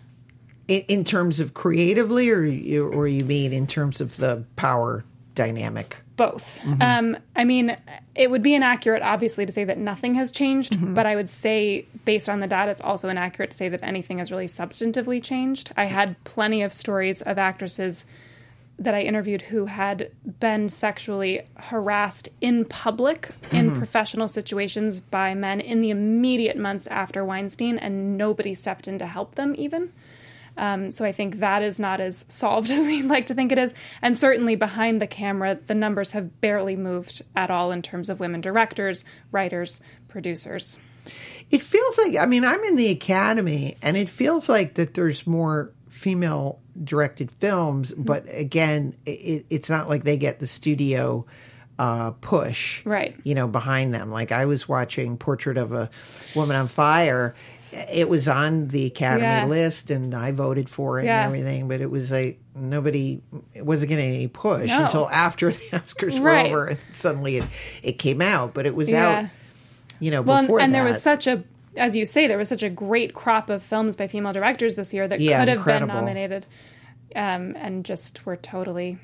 In, 0.67 0.81
in 0.87 1.03
terms 1.03 1.39
of 1.39 1.53
creatively, 1.53 2.29
or 2.29 2.43
you, 2.43 2.87
or 2.87 3.07
you 3.07 3.23
mean 3.25 3.53
in 3.53 3.67
terms 3.67 4.01
of 4.01 4.17
the 4.17 4.45
power 4.55 5.03
dynamic? 5.35 5.97
Both. 6.19 6.59
Mm-hmm. 6.63 6.81
Um, 6.81 7.17
I 7.33 7.45
mean, 7.45 7.77
it 8.13 8.29
would 8.29 8.43
be 8.43 8.53
inaccurate, 8.53 9.01
obviously, 9.01 9.45
to 9.45 9.53
say 9.53 9.63
that 9.63 9.77
nothing 9.77 10.15
has 10.15 10.31
changed, 10.31 10.73
mm-hmm. 10.73 10.93
but 10.93 11.05
I 11.05 11.15
would 11.15 11.29
say, 11.29 11.85
based 12.03 12.27
on 12.27 12.41
the 12.41 12.47
data, 12.47 12.71
it's 12.71 12.81
also 12.81 13.07
inaccurate 13.07 13.51
to 13.51 13.57
say 13.57 13.69
that 13.69 13.81
anything 13.81 14.17
has 14.17 14.29
really 14.29 14.47
substantively 14.47 15.23
changed. 15.23 15.71
I 15.77 15.85
mm-hmm. 15.85 15.95
had 15.95 16.23
plenty 16.25 16.61
of 16.61 16.73
stories 16.73 17.21
of 17.21 17.37
actresses 17.37 18.03
that 18.77 18.93
I 18.93 19.01
interviewed 19.01 19.43
who 19.43 19.67
had 19.67 20.11
been 20.41 20.67
sexually 20.67 21.41
harassed 21.55 22.29
in 22.41 22.65
public 22.65 23.29
in 23.51 23.77
professional 23.77 24.27
situations 24.27 24.99
by 24.99 25.33
men 25.33 25.59
in 25.59 25.81
the 25.81 25.89
immediate 25.89 26.57
months 26.57 26.85
after 26.87 27.23
Weinstein, 27.23 27.77
and 27.77 28.17
nobody 28.17 28.53
stepped 28.53 28.87
in 28.87 28.99
to 28.99 29.07
help 29.07 29.35
them, 29.35 29.55
even. 29.57 29.91
Um, 30.57 30.91
so 30.91 31.05
I 31.05 31.11
think 31.11 31.39
that 31.39 31.61
is 31.61 31.79
not 31.79 32.01
as 32.01 32.25
solved 32.27 32.69
as 32.71 32.85
we'd 32.87 33.05
like 33.05 33.27
to 33.27 33.33
think 33.33 33.51
it 33.51 33.57
is. 33.57 33.73
And 34.01 34.17
certainly 34.17 34.55
behind 34.55 35.01
the 35.01 35.07
camera, 35.07 35.59
the 35.67 35.75
numbers 35.75 36.11
have 36.11 36.41
barely 36.41 36.75
moved 36.75 37.21
at 37.35 37.49
all 37.49 37.71
in 37.71 37.81
terms 37.81 38.09
of 38.09 38.19
women 38.19 38.41
directors, 38.41 39.05
writers, 39.31 39.81
producers. 40.07 40.77
It 41.49 41.61
feels 41.63 41.97
like 41.97 42.15
I 42.17 42.25
mean 42.25 42.43
I'm 42.45 42.63
in 42.65 42.75
the 42.75 42.89
academy, 42.89 43.75
and 43.81 43.97
it 43.97 44.09
feels 44.09 44.47
like 44.49 44.75
that 44.75 44.93
there's 44.93 45.25
more 45.25 45.71
female 45.87 46.59
directed 46.83 47.31
films, 47.31 47.91
Mm-hmm. 47.91 48.03
but 48.03 48.25
again, 48.27 48.95
it, 49.05 49.45
it's 49.49 49.69
not 49.69 49.89
like 49.89 50.03
they 50.03 50.17
get 50.17 50.39
the 50.39 50.45
studio 50.47 51.25
uh, 51.79 52.11
push, 52.21 52.85
Right. 52.85 53.15
You 53.23 53.33
know, 53.35 53.47
behind 53.47 53.93
them. 53.93 54.11
Like 54.11 54.31
I 54.33 54.45
was 54.45 54.67
watching 54.67 55.17
Portrait 55.17 55.57
of 55.57 55.71
a 55.71 55.89
Woman 56.35 56.55
on 56.57 56.67
Fire. 56.67 57.33
It 57.71 58.09
was 58.09 58.27
on 58.27 58.67
the 58.69 58.85
Academy 58.87 59.23
Yeah. 59.27 59.45
list, 59.45 59.91
and 59.91 60.13
I 60.15 60.31
voted 60.31 60.69
for 60.69 60.99
it 60.99 61.05
Yeah. 61.05 61.19
and 61.23 61.25
everything. 61.27 61.67
But 61.67 61.81
it 61.81 61.89
was 61.91 62.09
like 62.11 62.39
nobody, 62.55 63.21
it 63.53 63.65
wasn't 63.65 63.89
getting 63.89 64.13
any 64.15 64.27
push 64.27 64.69
No. 64.69 64.85
until 64.85 65.09
after 65.09 65.51
the 65.51 65.65
Oscars 65.71 66.19
Right. 66.21 66.51
were 66.51 66.61
over, 66.61 66.67
and 66.69 66.79
suddenly 66.93 67.37
it, 67.37 67.45
it 67.83 67.93
came 67.93 68.21
out. 68.21 68.53
But 68.53 68.65
it 68.65 68.75
was 68.75 68.89
Yeah. 68.89 69.07
out, 69.07 69.25
you 69.99 70.11
know, 70.11 70.21
Well, 70.21 70.37
and, 70.37 70.47
before 70.47 70.59
and 70.61 70.73
that. 70.73 70.83
there 70.83 70.91
was 70.91 71.01
such 71.01 71.27
a, 71.27 71.43
as 71.77 71.95
you 71.95 72.05
say, 72.05 72.27
there 72.27 72.37
was 72.37 72.49
such 72.49 72.63
a 72.63 72.69
great 72.69 73.13
crop 73.13 73.49
of 73.49 73.61
films 73.61 73.95
by 73.95 74.07
female 74.07 74.33
directors 74.33 74.75
this 74.75 74.93
year 74.93 75.07
that 75.07 75.19
could 75.19 75.29
have 75.29 75.47
incredible. 75.49 75.87
been 75.93 75.95
nominated, 76.05 76.45
um, 77.15 77.55
and 77.59 77.85
just 77.85 78.25
were 78.25 78.35
totally. 78.35 78.97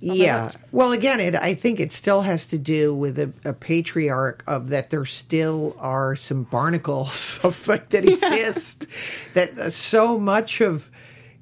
Yeah. 0.00 0.50
Well, 0.72 0.92
again, 0.92 1.20
it, 1.20 1.34
I 1.34 1.54
think 1.54 1.78
it 1.78 1.92
still 1.92 2.22
has 2.22 2.46
to 2.46 2.58
do 2.58 2.94
with 2.94 3.18
a, 3.18 3.32
a 3.44 3.52
patriarch 3.52 4.42
of 4.46 4.70
that 4.70 4.90
there 4.90 5.04
still 5.04 5.76
are 5.78 6.16
some 6.16 6.44
barnacles 6.44 7.38
of 7.44 7.68
like 7.68 7.90
that 7.90 8.04
exist. 8.08 8.86
that 9.34 9.58
uh, 9.58 9.70
so 9.70 10.18
much 10.18 10.60
of, 10.60 10.90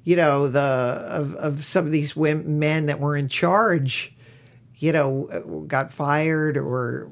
you 0.03 0.15
know, 0.15 0.47
the 0.49 0.59
of, 0.59 1.35
of 1.35 1.65
some 1.65 1.85
of 1.85 1.91
these 1.91 2.15
women, 2.15 2.59
men 2.59 2.85
that 2.87 2.99
were 2.99 3.15
in 3.15 3.27
charge, 3.29 4.13
you 4.77 4.91
know, 4.91 5.29
uh, 5.31 5.39
got 5.67 5.91
fired 5.91 6.57
or 6.57 7.09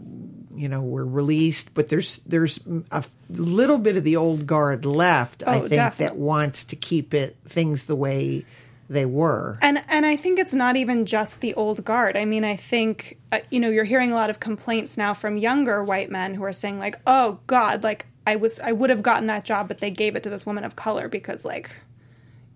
you 0.55 0.67
know 0.67 0.81
were 0.81 1.05
released. 1.05 1.73
But 1.73 1.89
there's 1.89 2.17
there's 2.25 2.59
a 2.91 3.05
little 3.29 3.77
bit 3.77 3.95
of 3.95 4.03
the 4.03 4.15
old 4.15 4.47
guard 4.47 4.85
left. 4.85 5.43
I 5.45 5.59
Oh, 5.59 5.67
think 5.67 5.95
that 5.97 6.15
wants 6.17 6.63
to 6.65 6.75
keep 6.75 7.13
it 7.13 7.37
things 7.45 7.85
the 7.85 7.95
way 7.95 8.43
they 8.89 9.05
were. 9.05 9.57
And 9.61 9.83
and 9.87 10.05
I 10.05 10.15
think 10.15 10.39
it's 10.39 10.53
not 10.53 10.75
even 10.77 11.05
just 11.05 11.41
the 11.41 11.53
old 11.55 11.83
guard. 11.83 12.15
I 12.15 12.25
mean, 12.25 12.43
I 12.43 12.55
think 12.55 13.17
uh, 13.31 13.39
you 13.49 13.59
know 13.59 13.69
you're 13.69 13.83
hearing 13.83 14.11
a 14.11 14.15
lot 14.15 14.29
of 14.29 14.39
complaints 14.39 14.97
now 14.97 15.13
from 15.13 15.37
younger 15.37 15.83
white 15.83 16.09
men 16.09 16.35
who 16.35 16.43
are 16.43 16.53
saying 16.53 16.79
like, 16.79 16.99
"Oh 17.05 17.39
God, 17.47 17.83
like 17.83 18.05
I 18.25 18.35
was 18.35 18.59
I 18.59 18.71
would 18.71 18.89
have 18.89 19.03
gotten 19.03 19.25
that 19.27 19.43
job, 19.43 19.67
but 19.67 19.79
they 19.79 19.89
gave 19.91 20.15
it 20.15 20.23
to 20.23 20.29
this 20.29 20.45
woman 20.45 20.63
of 20.63 20.75
color 20.75 21.07
because 21.07 21.43
like." 21.45 21.69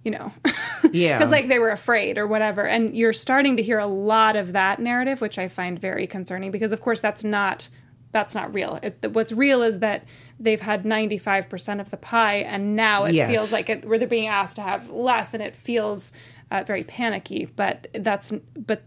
You 0.04 0.10
know, 0.10 0.34
Yeah. 0.92 1.20
because 1.20 1.30
like 1.32 1.48
they 1.48 1.60
were 1.60 1.70
afraid 1.70 2.18
or 2.18 2.26
whatever, 2.26 2.66
and 2.66 2.98
you're 2.98 3.14
starting 3.14 3.56
to 3.58 3.62
hear 3.62 3.78
a 3.78 3.86
lot 3.86 4.36
of 4.36 4.54
that 4.54 4.80
narrative, 4.80 5.22
which 5.22 5.38
I 5.38 5.48
find 5.48 5.78
very 5.80 6.08
concerning 6.08 6.50
because, 6.50 6.72
of 6.72 6.82
course, 6.82 7.00
that's 7.00 7.24
not 7.24 7.70
that's 8.12 8.34
not 8.34 8.52
real. 8.52 8.80
It, 8.82 9.12
what's 9.14 9.32
real 9.32 9.62
is 9.62 9.78
that 9.78 10.04
they've 10.42 10.60
had 10.62 10.86
95 10.86 11.48
percent 11.50 11.80
of 11.82 11.92
the 11.92 11.98
pie, 11.98 12.38
and 12.38 12.76
now 12.76 13.06
it 13.06 13.14
Yes. 13.14 13.30
feels 13.30 13.52
like 13.52 13.70
it, 13.70 13.86
where 13.86 13.98
they're 13.98 14.08
being 14.08 14.28
asked 14.28 14.56
to 14.58 14.62
have 14.62 14.90
less, 14.90 15.34
and 15.34 15.42
it 15.44 15.56
feels 15.56 16.12
uh, 16.50 16.64
very 16.66 16.84
panicky. 16.84 17.46
But 17.46 17.88
that's 17.94 18.32
but 18.58 18.84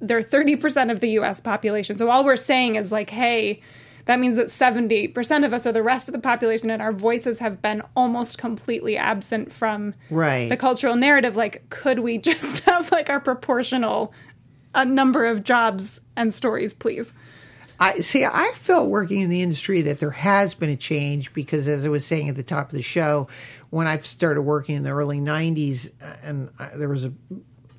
they're 0.00 0.22
30 0.22 0.56
percent 0.56 0.90
of 0.90 1.00
the 1.00 1.10
U.S. 1.10 1.40
population. 1.40 1.96
So 1.98 2.10
all 2.10 2.24
we're 2.24 2.36
saying 2.36 2.76
is 2.76 2.90
like, 2.90 3.10
hey. 3.10 3.60
That 4.06 4.20
means 4.20 4.36
that 4.36 4.48
70% 4.48 5.46
of 5.46 5.54
us 5.54 5.66
are 5.66 5.72
the 5.72 5.82
rest 5.82 6.08
of 6.08 6.12
the 6.12 6.18
population, 6.20 6.68
and 6.70 6.82
our 6.82 6.92
voices 6.92 7.38
have 7.38 7.62
been 7.62 7.80
almost 7.96 8.36
completely 8.36 8.98
absent 8.98 9.50
from 9.50 9.94
Right. 10.10 10.50
the 10.50 10.58
cultural 10.58 10.94
narrative. 10.94 11.36
Like, 11.36 11.70
could 11.70 12.00
we 12.00 12.18
just 12.32 12.64
have 12.64 12.92
like 12.92 13.08
our 13.08 13.18
proportional 13.18 14.12
a 14.74 14.84
number 14.84 15.24
of 15.24 15.42
jobs 15.42 16.02
and 16.18 16.34
stories, 16.34 16.74
please? 16.74 17.14
I 17.80 18.00
see. 18.00 18.24
I 18.24 18.52
felt 18.54 18.88
working 18.88 19.20
in 19.22 19.30
the 19.30 19.42
industry 19.42 19.82
that 19.82 19.98
there 19.98 20.10
has 20.10 20.54
been 20.54 20.70
a 20.70 20.76
change 20.76 21.32
because, 21.34 21.66
as 21.68 21.84
I 21.84 21.88
was 21.88 22.04
saying 22.06 22.28
at 22.28 22.36
the 22.36 22.42
top 22.42 22.70
of 22.70 22.74
the 22.76 22.82
show, 22.82 23.28
when 23.70 23.86
I 23.86 23.96
started 23.98 24.42
working 24.42 24.76
in 24.76 24.82
the 24.84 24.90
early 24.90 25.18
'90s, 25.18 25.90
uh, 26.02 26.14
and 26.22 26.50
I- 26.58 26.70
there 26.76 26.88
was 26.88 27.04
a, 27.04 27.12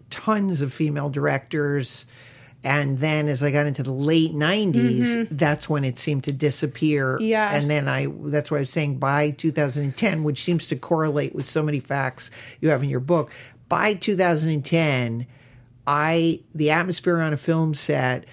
tons 0.10 0.62
of 0.62 0.74
female 0.74 1.10
directors, 1.10 2.06
and 2.64 3.00
then 3.00 3.28
as 3.28 3.42
I 3.42 3.52
got 3.52 3.68
into 3.68 3.84
the 3.84 3.92
late 3.94 4.32
'90s, 4.34 5.28
that's 5.32 5.70
when 5.70 5.84
it 5.86 5.98
seemed 5.98 6.26
to 6.26 6.34
disappear. 6.34 7.20
Yeah. 7.22 7.54
and 7.56 7.70
then 7.70 7.88
I 7.88 8.08
that's 8.26 8.52
why 8.52 8.58
I 8.58 8.62
was 8.62 8.72
saying 8.72 8.98
by 8.98 9.32
2010, 9.32 10.24
which 10.24 10.44
seems 10.44 10.68
to 10.68 10.76
correlate 10.76 11.34
with 11.34 11.46
so 11.46 11.64
many 11.64 11.80
facts 11.80 12.32
you 12.60 12.70
have 12.70 12.84
in 12.84 12.90
your 12.90 13.00
book. 13.00 13.32
By 13.70 13.94
2010, 13.96 15.26
I 15.88 16.42
the 16.54 16.72
atmosphere 16.72 17.20
on 17.20 17.32
a 17.34 17.38
film 17.38 17.74
set 17.74 18.26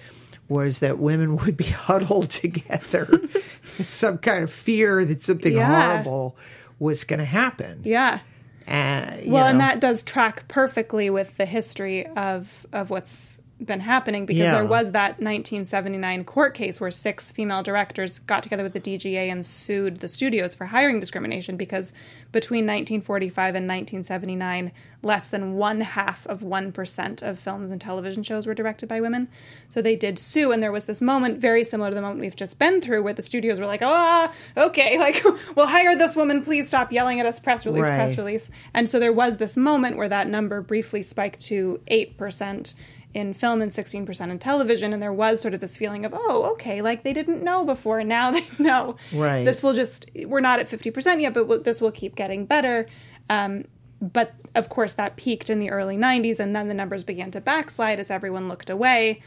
was 0.53 0.79
that 0.79 0.99
women 0.99 1.35
would 1.45 1.57
be 1.57 1.65
huddled 1.65 2.29
together, 2.29 3.19
some 3.81 4.17
kind 4.19 4.43
of 4.43 4.51
fear 4.51 5.03
that 5.05 5.21
something 5.21 5.55
Yeah. 5.55 5.91
horrible 5.93 6.37
was 6.79 7.03
going 7.03 7.19
to 7.19 7.25
happen. 7.25 7.81
Yeah. 7.83 8.19
Uh, 8.67 9.17
Well, 9.27 9.47
and 9.47 9.59
that 9.59 9.79
does 9.81 10.03
track 10.03 10.47
perfectly 10.47 11.09
with 11.09 11.35
the 11.37 11.45
history 11.45 12.07
of 12.07 12.65
of 12.71 12.89
what's 12.89 13.41
been 13.63 13.79
happening 13.81 14.25
because 14.25 14.39
Yeah. 14.41 14.55
there 14.55 14.65
was 14.65 14.91
that 14.91 15.21
1979 15.21 16.23
court 16.25 16.53
case 16.53 16.81
where 16.81 16.91
six 16.91 17.31
female 17.31 17.63
directors 17.63 18.19
got 18.19 18.43
together 18.43 18.63
with 18.63 18.73
the 18.73 18.79
DGA 18.79 19.29
and 19.31 19.45
sued 19.45 19.99
the 19.99 20.07
studios 20.07 20.53
for 20.53 20.65
hiring 20.65 20.99
discrimination 20.99 21.55
because 21.55 21.93
between 22.33 22.65
1945 22.65 23.55
and 23.55 23.67
1979 23.67 24.73
less 25.01 25.27
than 25.27 25.53
one 25.53 25.81
half 25.81 26.25
of 26.27 26.41
1% 26.41 27.21
of 27.21 27.37
films 27.37 27.69
and 27.69 27.79
television 27.79 28.23
shows 28.23 28.47
were 28.47 28.53
directed 28.53 28.87
by 28.89 28.99
women. 29.01 29.27
So 29.69 29.81
they 29.81 29.95
did 29.95 30.17
sue 30.17 30.51
and 30.51 30.63
there 30.63 30.71
was 30.71 30.85
this 30.85 31.01
moment 31.01 31.39
very 31.39 31.63
similar 31.63 31.89
to 31.89 31.95
the 31.95 32.01
moment 32.01 32.19
we've 32.19 32.35
just 32.35 32.57
been 32.57 32.81
through 32.81 33.03
where 33.03 33.13
the 33.13 33.21
studios 33.21 33.59
were 33.59 33.65
like 33.65 33.81
ah 33.81 34.33
okay 34.57 34.97
like 35.05 35.23
we'll 35.55 35.67
hire 35.67 35.95
this 35.95 36.15
woman 36.15 36.41
please 36.43 36.67
stop 36.67 36.91
yelling 36.91 37.19
at 37.19 37.25
us 37.25 37.39
press 37.39 37.65
release 37.65 37.85
press 37.85 38.17
release. 38.17 38.51
And 38.73 38.89
so 38.89 38.99
there 38.99 39.13
was 39.13 39.37
this 39.37 39.55
moment 39.55 39.97
where 39.97 40.09
that 40.09 40.27
number 40.27 40.61
briefly 40.61 41.03
spiked 41.03 41.39
to 41.41 41.79
8% 41.89 42.73
in 43.13 43.33
film 43.33 43.61
and 43.61 43.71
16% 43.71 44.31
in 44.31 44.39
television. 44.39 44.91
And 44.93 45.01
there 45.01 45.13
was 45.13 45.39
sort 45.41 45.53
of 45.53 45.59
this 45.59 45.77
feeling 45.77 46.03
of, 46.05 46.13
oh, 46.15 46.51
okay, 46.53 46.81
like 46.81 47.03
they 47.03 47.13
didn't 47.13 47.43
know 47.43 47.63
before. 47.63 48.03
Now 48.03 48.31
they 48.37 48.45
know. 48.59 48.95
Right. 49.13 49.43
This 49.45 49.61
will 49.61 49.73
just, 49.73 50.09
we're 50.25 50.39
not 50.39 50.59
at 50.59 50.67
50% 50.69 51.21
yet, 51.21 51.33
but 51.33 51.47
we'll- 51.47 51.61
this 51.61 51.79
will 51.81 51.91
keep 51.91 52.15
getting 52.15 52.45
better. 52.45 52.87
Um, 53.29 53.65
but 54.01 54.33
of 54.55 54.67
course, 54.69 54.93
that 54.93 55.15
peaked 55.15 55.49
in 55.49 55.59
the 55.59 55.69
early 55.69 55.95
90s. 55.97 56.39
And 56.39 56.55
then 56.55 56.67
the 56.67 56.73
numbers 56.73 57.03
began 57.03 57.31
to 57.31 57.39
backslide 57.41 57.99
as 57.99 58.09
everyone 58.11 58.47
looked 58.49 58.69
away. 58.69 59.21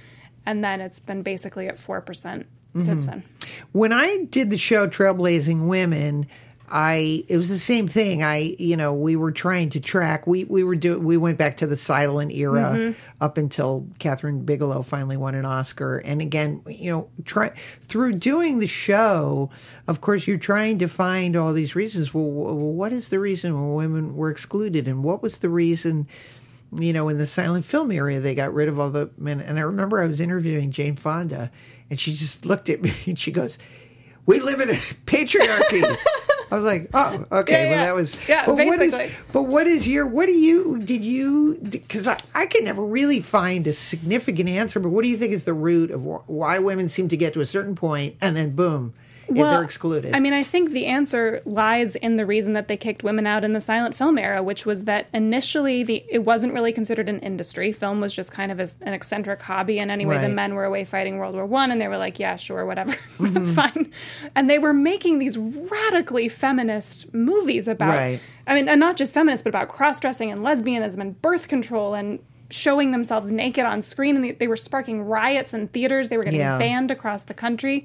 And 0.45 0.63
then 0.65 0.81
it's 0.81 1.01
been 1.01 1.23
basically 1.23 1.69
at 1.69 1.77
4% 1.77 2.45
Mm-hmm. 2.75 2.85
since 2.85 3.07
then. 3.07 3.23
when 3.73 3.91
I 3.91 4.27
did 4.29 4.51
the 4.51 4.59
show 4.59 4.87
Trailblazing 4.87 5.67
Women, 5.67 6.27
I 6.69 7.25
it 7.29 7.37
was 7.37 7.49
the 7.49 7.59
same 7.59 7.89
thing. 7.89 8.23
I 8.23 8.55
you 8.59 8.77
know 8.77 8.93
we 8.93 9.17
were 9.17 9.33
trying 9.33 9.71
to 9.71 9.81
track. 9.81 10.27
We 10.27 10.45
we 10.45 10.65
were 10.65 10.75
do 10.75 10.99
we 10.99 11.17
went 11.17 11.39
back 11.39 11.59
to 11.59 11.67
the 11.67 11.77
silent 11.77 12.33
era 12.33 12.75
Mm-hmm. 12.77 12.99
up 13.21 13.39
until 13.39 13.87
Kathryn 13.99 14.45
Bigelow 14.45 14.83
finally 14.83 15.17
won 15.17 15.35
an 15.35 15.45
Oscar. 15.45 15.99
And 15.99 16.21
again, 16.21 16.63
you 16.67 16.91
know, 16.91 17.09
try 17.25 17.53
through 17.83 18.15
doing 18.15 18.59
the 18.59 18.67
show. 18.67 19.51
Of 19.87 20.01
course, 20.01 20.27
you're 20.27 20.39
trying 20.39 20.79
to 20.79 20.89
find 20.89 21.37
all 21.37 21.53
these 21.53 21.75
reasons. 21.77 22.13
Well, 22.13 22.25
well 22.25 22.55
what 22.57 22.93
is 22.93 23.09
the 23.09 23.19
reason 23.21 23.75
women 23.75 24.17
were 24.17 24.31
excluded, 24.31 24.89
and 24.89 25.05
what 25.05 25.23
was 25.23 25.39
the 25.39 25.49
reason? 25.49 26.09
you 26.73 26.93
know, 26.93 27.09
in 27.09 27.17
the 27.17 27.27
silent 27.27 27.65
film 27.65 27.93
area, 27.93 28.19
they 28.19 28.35
got 28.35 28.53
rid 28.53 28.69
of 28.69 28.79
all 28.81 28.91
the 28.91 29.09
men. 29.17 29.41
And 29.41 29.57
I 29.57 29.63
remember 29.63 30.03
I 30.03 30.07
was 30.09 30.21
interviewing 30.21 30.73
Jane 30.73 30.97
Fonda, 30.97 31.53
and 31.89 31.99
she 31.99 32.13
just 32.13 32.45
looked 32.45 32.69
at 32.69 32.83
me 32.83 32.93
and 33.07 33.17
she 33.17 33.31
goes, 33.31 33.57
"We 34.27 34.41
live 34.41 34.61
in 34.61 34.71
a 34.71 34.75
patriarchy." 35.07 35.97
I 36.51 36.55
was 36.55 36.65
like, 36.65 36.91
"Oh, 36.95 37.25
okay." 37.33 37.65
Yeah, 37.65 37.71
well, 37.71 37.79
yeah. 37.79 37.85
that 37.87 37.95
was. 37.95 38.29
Yeah, 38.29 38.47
but 38.47 38.55
what 38.55 38.81
is? 38.81 38.93
basically. 38.93 39.17
But 39.33 39.43
what 39.43 39.67
is 39.67 39.89
your? 39.89 40.07
What 40.07 40.27
do 40.27 40.33
you? 40.33 40.79
Did 40.79 41.05
you? 41.05 41.59
Because 41.69 42.07
I, 42.07 42.19
I 42.35 42.47
can 42.47 42.65
never 42.65 42.85
really 42.85 43.21
find 43.21 43.67
a 43.67 43.73
significant 43.73 44.49
answer. 44.49 44.79
But 44.79 44.91
what 44.91 45.03
do 45.03 45.09
you 45.11 45.17
think 45.17 45.33
is 45.33 45.45
the 45.45 45.55
root 45.55 45.91
of 45.91 46.03
wh- 46.03 46.29
why 46.31 46.59
women 46.59 46.89
seem 46.89 47.09
to 47.09 47.17
get 47.17 47.35
to 47.35 47.41
a 47.41 47.47
certain 47.47 47.75
point 47.75 48.17
and 48.21 48.37
then 48.37 48.55
boom, 48.55 48.95
they're 49.29 49.63
excluded. 49.63 50.15
I 50.15 50.21
mean, 50.21 50.33
I 50.33 50.43
think 50.43 50.71
the 50.71 50.87
answer 50.87 51.41
lies 51.45 51.97
in 51.97 52.17
the 52.17 52.25
reason 52.27 52.53
that 52.55 52.69
they 52.69 52.77
kicked 52.77 53.03
women 53.03 53.27
out 53.27 53.45
in 53.45 53.53
the 53.53 53.61
silent 53.61 53.97
film 53.97 54.19
era, 54.19 54.43
which 54.43 54.65
was 54.67 54.85
that 54.85 55.07
initially 55.13 55.83
the 55.83 56.05
it 56.11 56.21
wasn't 56.25 56.55
really 56.55 56.73
considered 56.73 57.09
an 57.09 57.19
industry. 57.21 57.73
Film 57.73 58.01
was 58.01 58.15
just 58.15 58.31
kind 58.33 58.53
of 58.53 58.61
a, 58.61 58.69
an 58.83 58.95
eccentric 58.95 59.43
hobby, 59.43 59.79
and 59.79 59.91
anyway, 59.91 60.17
Right. 60.17 60.29
the 60.29 60.35
men 60.35 60.55
were 60.55 60.65
away 60.65 60.85
fighting 60.85 61.19
World 61.19 61.35
War 61.35 61.47
One, 61.47 61.71
and 61.71 61.81
they 61.81 61.89
were 61.89 61.99
like, 61.99 62.19
"Yeah, 62.19 62.37
sure, 62.37 62.65
whatever, 62.65 62.93
Mm-hmm. 63.19 63.35
that's 63.35 63.53
fine." 63.53 63.93
And 64.35 64.49
they 64.49 64.59
were 64.59 64.73
making 64.75 65.19
these 65.19 65.37
radically 65.37 66.29
feminist 66.29 67.13
movies 67.15 67.69
about, 67.69 67.95
Right. 67.95 68.21
I 68.47 68.55
mean, 68.55 68.69
and 68.69 68.79
not 68.81 68.97
just 68.97 69.15
feminist, 69.15 69.45
but 69.45 69.49
about 69.51 69.69
cross 69.69 69.99
dressing 70.01 70.31
and 70.31 70.41
lesbianism 70.41 70.99
and 71.01 71.21
birth 71.21 71.49
control 71.49 71.95
and 71.95 72.21
showing 72.49 72.93
themselves 72.93 73.33
naked 73.33 73.65
on 73.65 73.83
screen, 73.83 74.15
and 74.15 74.25
they, 74.25 74.31
they 74.33 74.47
were 74.47 74.57
sparking 74.57 75.03
riots 75.03 75.53
in 75.53 75.67
theaters. 75.69 76.09
They 76.11 76.17
were 76.17 76.23
getting 76.23 76.39
Yeah. 76.39 76.59
banned 76.59 76.93
across 76.93 77.23
the 77.25 77.35
country. 77.35 77.85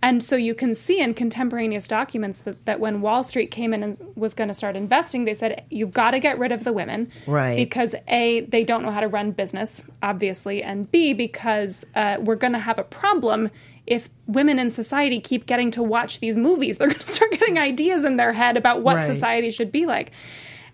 And 0.00 0.22
so 0.22 0.36
you 0.36 0.54
can 0.54 0.76
see 0.76 1.00
in 1.00 1.12
contemporaneous 1.14 1.88
documents 1.88 2.40
that, 2.42 2.64
that 2.66 2.78
when 2.78 3.00
Wall 3.00 3.24
Street 3.24 3.50
came 3.50 3.74
in 3.74 3.82
and 3.82 3.98
was 4.14 4.32
going 4.32 4.46
to 4.46 4.54
start 4.54 4.76
investing, 4.76 5.24
they 5.24 5.34
said, 5.34 5.64
you've 5.70 5.92
got 5.92 6.12
to 6.12 6.20
get 6.20 6.38
rid 6.38 6.52
of 6.52 6.62
the 6.62 6.72
women. 6.72 7.10
Right. 7.26 7.56
Because 7.56 7.96
A, 8.06 8.40
they 8.42 8.62
don't 8.62 8.84
know 8.84 8.92
how 8.92 9.00
to 9.00 9.08
run 9.08 9.32
business, 9.32 9.82
obviously, 10.00 10.62
and 10.62 10.88
B, 10.90 11.14
because 11.14 11.84
uh, 11.96 12.18
we're 12.20 12.36
going 12.36 12.52
to 12.52 12.60
have 12.60 12.78
a 12.78 12.84
problem 12.84 13.50
if 13.88 14.08
women 14.26 14.58
in 14.58 14.70
society 14.70 15.18
keep 15.18 15.46
getting 15.46 15.70
to 15.72 15.82
watch 15.82 16.20
these 16.20 16.36
movies. 16.36 16.78
They're 16.78 16.88
going 16.88 17.00
to 17.00 17.06
start 17.12 17.32
getting 17.32 17.58
ideas 17.58 18.04
in 18.04 18.18
their 18.18 18.32
head 18.32 18.56
about 18.56 18.82
what 18.82 18.96
Right. 18.96 19.06
society 19.06 19.50
should 19.50 19.72
be 19.72 19.84
like. 19.84 20.12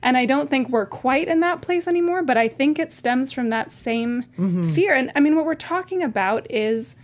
And 0.03 0.19
I 0.19 0.27
don't 0.27 0.51
think 0.51 0.69
we're 0.69 0.85
quite 0.85 1.29
in 1.29 1.41
that 1.41 1.63
place 1.63 1.89
anymore, 1.89 2.23
but 2.23 2.37
I 2.37 2.49
think 2.49 2.79
it 2.79 2.93
stems 2.93 3.33
from 3.33 3.49
that 3.49 3.73
same 3.73 4.25
fear. 4.75 4.93
And 4.93 5.11
I 5.17 5.21
mean, 5.21 5.35
what 5.35 5.47
we're 5.47 5.55
talking 5.55 6.03
about 6.03 6.51
is 6.51 6.95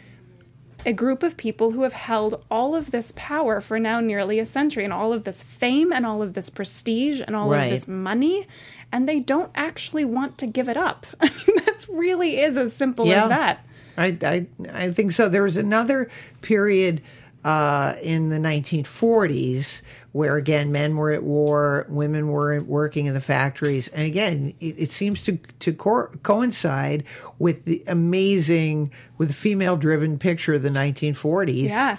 a 0.87 0.93
group 0.93 1.23
of 1.23 1.37
people 1.37 1.73
who 1.73 1.83
have 1.83 1.93
held 1.93 2.43
all 2.51 2.75
of 2.75 2.91
this 2.91 3.13
power 3.17 3.61
for 3.61 3.79
now 3.79 4.01
nearly 4.01 4.39
a 4.39 4.47
century 4.47 4.85
and 4.85 4.93
all 4.93 5.13
of 5.13 5.25
this 5.25 5.43
fame 5.43 5.93
and 5.93 6.07
all 6.07 6.23
of 6.23 6.35
this 6.35 6.49
prestige 6.51 7.21
and 7.27 7.37
all 7.37 7.49
Right. 7.51 7.65
of 7.67 7.71
this 7.71 7.87
money 7.89 8.47
and 8.93 9.09
they 9.09 9.21
don't 9.21 9.51
actually 9.55 10.05
want 10.05 10.39
to 10.39 10.47
give 10.47 10.69
it 10.69 10.77
up. 10.77 11.07
I 11.21 11.27
mean 11.27 11.57
that 11.65 11.87
really 11.89 12.41
is 12.41 12.57
as 12.57 12.73
simple 12.75 13.07
as 13.13 13.29
that. 13.29 13.65
I, 13.97 14.17
I, 14.23 14.47
I 14.73 14.91
think 14.93 15.13
so. 15.13 15.29
There 15.29 15.43
was 15.43 15.57
another 15.57 16.09
period 16.41 17.03
uh, 17.45 17.95
in 18.03 18.29
the 18.31 18.39
1940s 18.39 19.83
where, 20.13 20.37
again, 20.37 20.73
men 20.73 20.97
were 20.97 21.13
at 21.13 21.23
war, 21.23 21.87
women 21.89 22.29
were 22.29 22.61
working 22.63 23.07
in 23.07 23.15
the 23.15 23.21
factories. 23.21 23.89
And 23.89 24.07
again, 24.07 24.55
it, 24.59 24.75
it 24.79 24.91
seems 24.91 25.23
to, 25.23 25.39
to 25.61 25.73
co- 25.73 26.09
coincide 26.23 27.05
with 27.39 27.65
the 27.65 27.83
amazing, 27.87 28.91
with 29.19 29.29
the 29.29 29.35
female 29.35 29.77
driven 29.77 30.19
picture 30.19 30.55
of 30.55 30.63
the 30.63 30.69
1940s. 30.71 31.69
Yeah. 31.69 31.97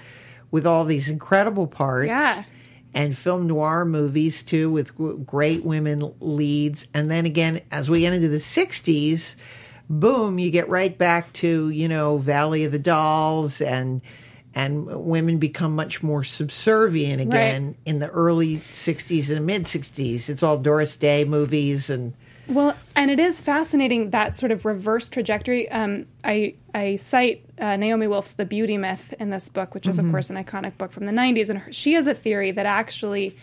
With 0.52 0.67
all 0.67 0.84
these 0.84 1.08
incredible 1.10 1.67
parts 1.67 2.08
Yeah. 2.10 2.43
and 2.93 3.17
film 3.17 3.47
noir 3.47 3.86
movies 3.86 4.43
too 4.43 4.69
with 4.69 4.93
great 5.26 5.63
women 5.63 6.13
leads 6.19 6.88
and 6.93 7.10
then 7.10 7.26
again 7.26 7.62
as 7.71 7.89
we 7.89 8.02
get 8.02 8.12
into 8.12 8.28
the 8.28 8.36
60s 8.36 9.36
boom 9.89 10.39
you 10.39 10.52
get 10.52 10.67
right 10.67 10.97
back 10.97 11.32
to 11.32 11.69
you 11.69 11.88
know 11.88 12.17
valley 12.17 12.65
of 12.65 12.74
the 12.74 12.80
dolls 12.80 13.62
and 13.62 14.02
and 14.54 14.86
women 15.06 15.38
become 15.38 15.76
much 15.76 16.04
more 16.04 16.24
subservient 16.24 17.22
again 17.22 17.66
Right. 17.68 17.76
in 17.86 18.00
the 18.00 18.10
early 18.10 18.58
60s 18.72 19.36
and 19.36 19.46
mid 19.46 19.64
60s 19.64 20.30
it's 20.30 20.44
all 20.44 20.58
doris 20.58 20.98
day 20.98 21.24
movies 21.24 21.90
and 21.90 22.14
Well, 22.48 22.76
and 22.96 23.10
it 23.10 23.20
is 23.20 23.40
fascinating 23.40 24.10
that 24.10 24.36
sort 24.36 24.52
of 24.52 24.66
reverse 24.66 25.08
trajectory. 25.08 25.70
Um, 25.72 26.06
I 26.24 26.56
I 26.74 26.98
cite 26.98 27.46
uh, 27.60 27.78
Naomi 27.78 28.08
Wolf's 28.08 28.34
The 28.34 28.44
Beauty 28.46 28.78
Myth 28.78 29.14
in 29.20 29.30
this 29.30 29.48
book, 29.48 29.74
which 29.74 29.88
is 29.88 29.98
of 30.00 30.10
course 30.12 30.30
an 30.30 30.36
iconic 30.44 30.78
book 30.78 30.92
from 30.92 31.06
the 31.06 31.14
'90s, 31.14 31.50
and 31.50 31.60
her, 31.60 31.72
she 31.72 31.94
has 31.94 32.08
a 32.08 32.14
theory 32.14 32.52
that 32.52 32.66
actually 32.66 33.38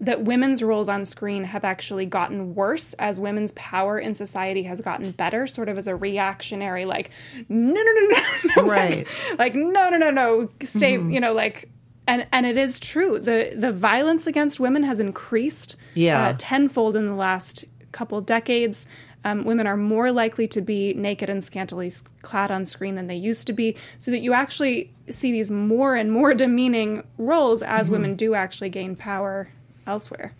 that 0.00 0.22
women's 0.22 0.62
roles 0.62 0.88
on 0.88 1.04
screen 1.04 1.42
have 1.44 1.64
actually 1.64 2.06
gotten 2.06 2.54
worse 2.54 2.92
as 2.94 3.18
women's 3.18 3.50
power 3.52 3.98
in 3.98 4.14
society 4.14 4.62
has 4.62 4.80
gotten 4.80 5.10
better, 5.10 5.46
sort 5.46 5.68
of 5.68 5.76
as 5.76 5.88
a 5.88 5.96
reactionary, 5.96 6.84
like 6.84 7.10
no 7.48 7.72
no 7.72 7.82
no 7.82 8.00
no, 8.08 8.16
no 8.62 8.68
Right. 8.68 9.06
like, 9.30 9.38
like 9.38 9.54
no 9.54 9.88
no 9.90 9.96
no 9.96 10.10
no 10.10 10.50
stay 10.62 10.92
you 10.92 11.20
know 11.20 11.32
like. 11.32 11.68
And, 12.06 12.26
and 12.32 12.46
it 12.46 12.56
is 12.56 12.80
true. 12.80 13.18
The 13.18 13.52
the 13.54 13.70
violence 13.70 14.26
against 14.26 14.58
women 14.58 14.82
has 14.84 14.98
increased 14.98 15.76
Yeah. 15.94 16.28
uh, 16.28 16.34
tenfold 16.38 16.96
in 16.96 17.06
the 17.06 17.14
last 17.14 17.66
couple 17.92 18.20
decades. 18.22 18.86
Um, 19.24 19.44
women 19.44 19.66
are 19.66 19.76
more 19.76 20.10
likely 20.10 20.46
to 20.48 20.62
be 20.62 20.94
naked 20.94 21.28
and 21.28 21.44
scantily 21.44 21.92
clad 22.22 22.50
on 22.50 22.64
screen 22.64 22.94
than 22.94 23.08
they 23.08 23.16
used 23.16 23.46
to 23.48 23.52
be, 23.52 23.76
so 23.98 24.10
that 24.12 24.20
you 24.20 24.32
actually 24.32 24.90
see 25.10 25.32
these 25.32 25.50
more 25.50 25.96
and 25.96 26.10
more 26.10 26.32
demeaning 26.44 27.02
roles 27.18 27.62
as 27.62 27.90
women 27.90 28.14
do 28.14 28.34
actually 28.34 28.70
gain 28.70 28.96
power 28.96 29.48
elsewhere. 29.88 30.34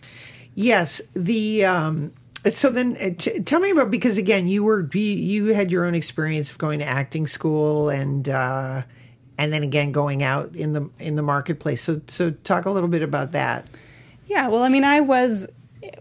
Yes, 0.55 1.01
the 1.13 1.65
um 1.65 2.13
so 2.49 2.69
then 2.69 2.95
uh, 3.01 3.09
t- 3.17 3.41
tell 3.41 3.59
me 3.59 3.71
about 3.71 3.91
because 3.91 4.17
again 4.17 4.47
you 4.47 4.63
were 4.63 4.87
you, 4.93 5.01
you 5.01 5.45
had 5.53 5.71
your 5.71 5.85
own 5.85 5.95
experience 5.95 6.51
of 6.51 6.57
going 6.57 6.79
to 6.79 6.85
acting 6.85 7.27
school 7.27 7.89
and 7.89 8.29
uh 8.29 8.83
and 9.37 9.51
then 9.53 9.63
again 9.63 9.91
going 9.91 10.23
out 10.23 10.55
in 10.55 10.73
the 10.73 10.89
in 10.99 11.15
the 11.15 11.21
marketplace. 11.21 11.81
So 11.81 12.01
so 12.07 12.31
talk 12.31 12.65
a 12.65 12.71
little 12.71 12.89
bit 12.89 13.03
about 13.03 13.31
that. 13.33 13.69
Yeah, 14.27 14.47
well, 14.47 14.63
I 14.63 14.69
mean, 14.69 14.83
I 14.83 14.99
was 15.01 15.47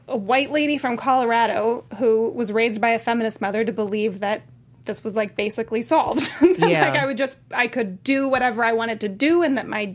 a 0.07 0.17
white 0.17 0.51
lady 0.53 0.77
from 0.77 0.97
Colorado 0.97 1.85
who 1.99 2.29
was 2.31 2.53
raised 2.53 2.81
by 2.81 2.91
a 2.91 2.99
feminist 2.99 3.41
mother 3.41 3.65
to 3.65 3.73
believe 3.73 4.19
that 4.21 4.43
this 4.85 5.03
was 5.05 5.15
like 5.17 5.35
basically 5.37 5.83
solved. 5.83 6.31
That, 6.41 6.71
Yeah. 6.71 6.89
like 6.91 7.01
I 7.01 7.07
would 7.07 7.17
just 7.17 7.39
I 7.53 7.69
could 7.69 8.03
do 8.05 8.29
whatever 8.29 8.65
I 8.65 8.73
wanted 8.73 9.01
to 9.03 9.09
do 9.09 9.43
and 9.43 9.57
that 9.59 9.67
my 9.69 9.95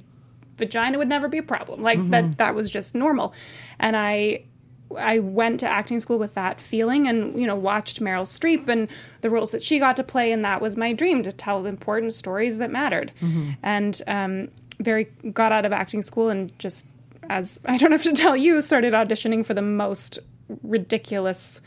vagina 0.58 0.98
would 0.98 1.08
never 1.08 1.28
be 1.28 1.38
a 1.38 1.44
problem. 1.44 1.82
Like 1.82 2.00
Mm-hmm. 2.00 2.12
that 2.12 2.38
that 2.38 2.56
was 2.56 2.70
just 2.70 2.96
normal. 2.96 3.34
And 3.80 3.96
I 3.96 4.44
I 4.96 5.20
went 5.20 5.60
to 5.62 5.68
acting 5.68 6.00
school 6.00 6.20
with 6.20 6.36
that 6.36 6.62
feeling 6.62 7.08
and 7.08 7.40
you 7.40 7.48
know 7.48 7.56
watched 7.56 8.00
Meryl 8.02 8.26
Streep 8.26 8.68
and 8.68 8.88
the 9.22 9.30
roles 9.30 9.52
that 9.52 9.64
she 9.64 9.80
got 9.80 9.96
to 9.98 10.04
play 10.04 10.32
and 10.32 10.46
that 10.46 10.62
was 10.62 10.78
my 10.78 10.94
dream 10.94 11.24
to 11.24 11.32
tell 11.32 11.66
important 11.66 12.14
stories 12.14 12.58
that 12.60 12.72
mattered. 12.72 13.12
Mm-hmm. 13.22 13.52
And 13.64 14.02
um 14.08 14.48
very 14.80 15.06
got 15.32 15.52
out 15.52 15.66
of 15.66 15.72
acting 15.72 16.02
school 16.02 16.30
and 16.30 16.58
just 16.60 16.86
as 17.30 17.60
I 17.66 17.78
don't 17.78 17.92
have 17.92 18.04
to 18.04 18.14
tell 18.14 18.36
you 18.36 18.62
started 18.62 18.94
auditioning 18.94 19.46
for 19.46 19.54
the 19.54 19.62
most 19.62 20.20
ridiculous 20.62 21.62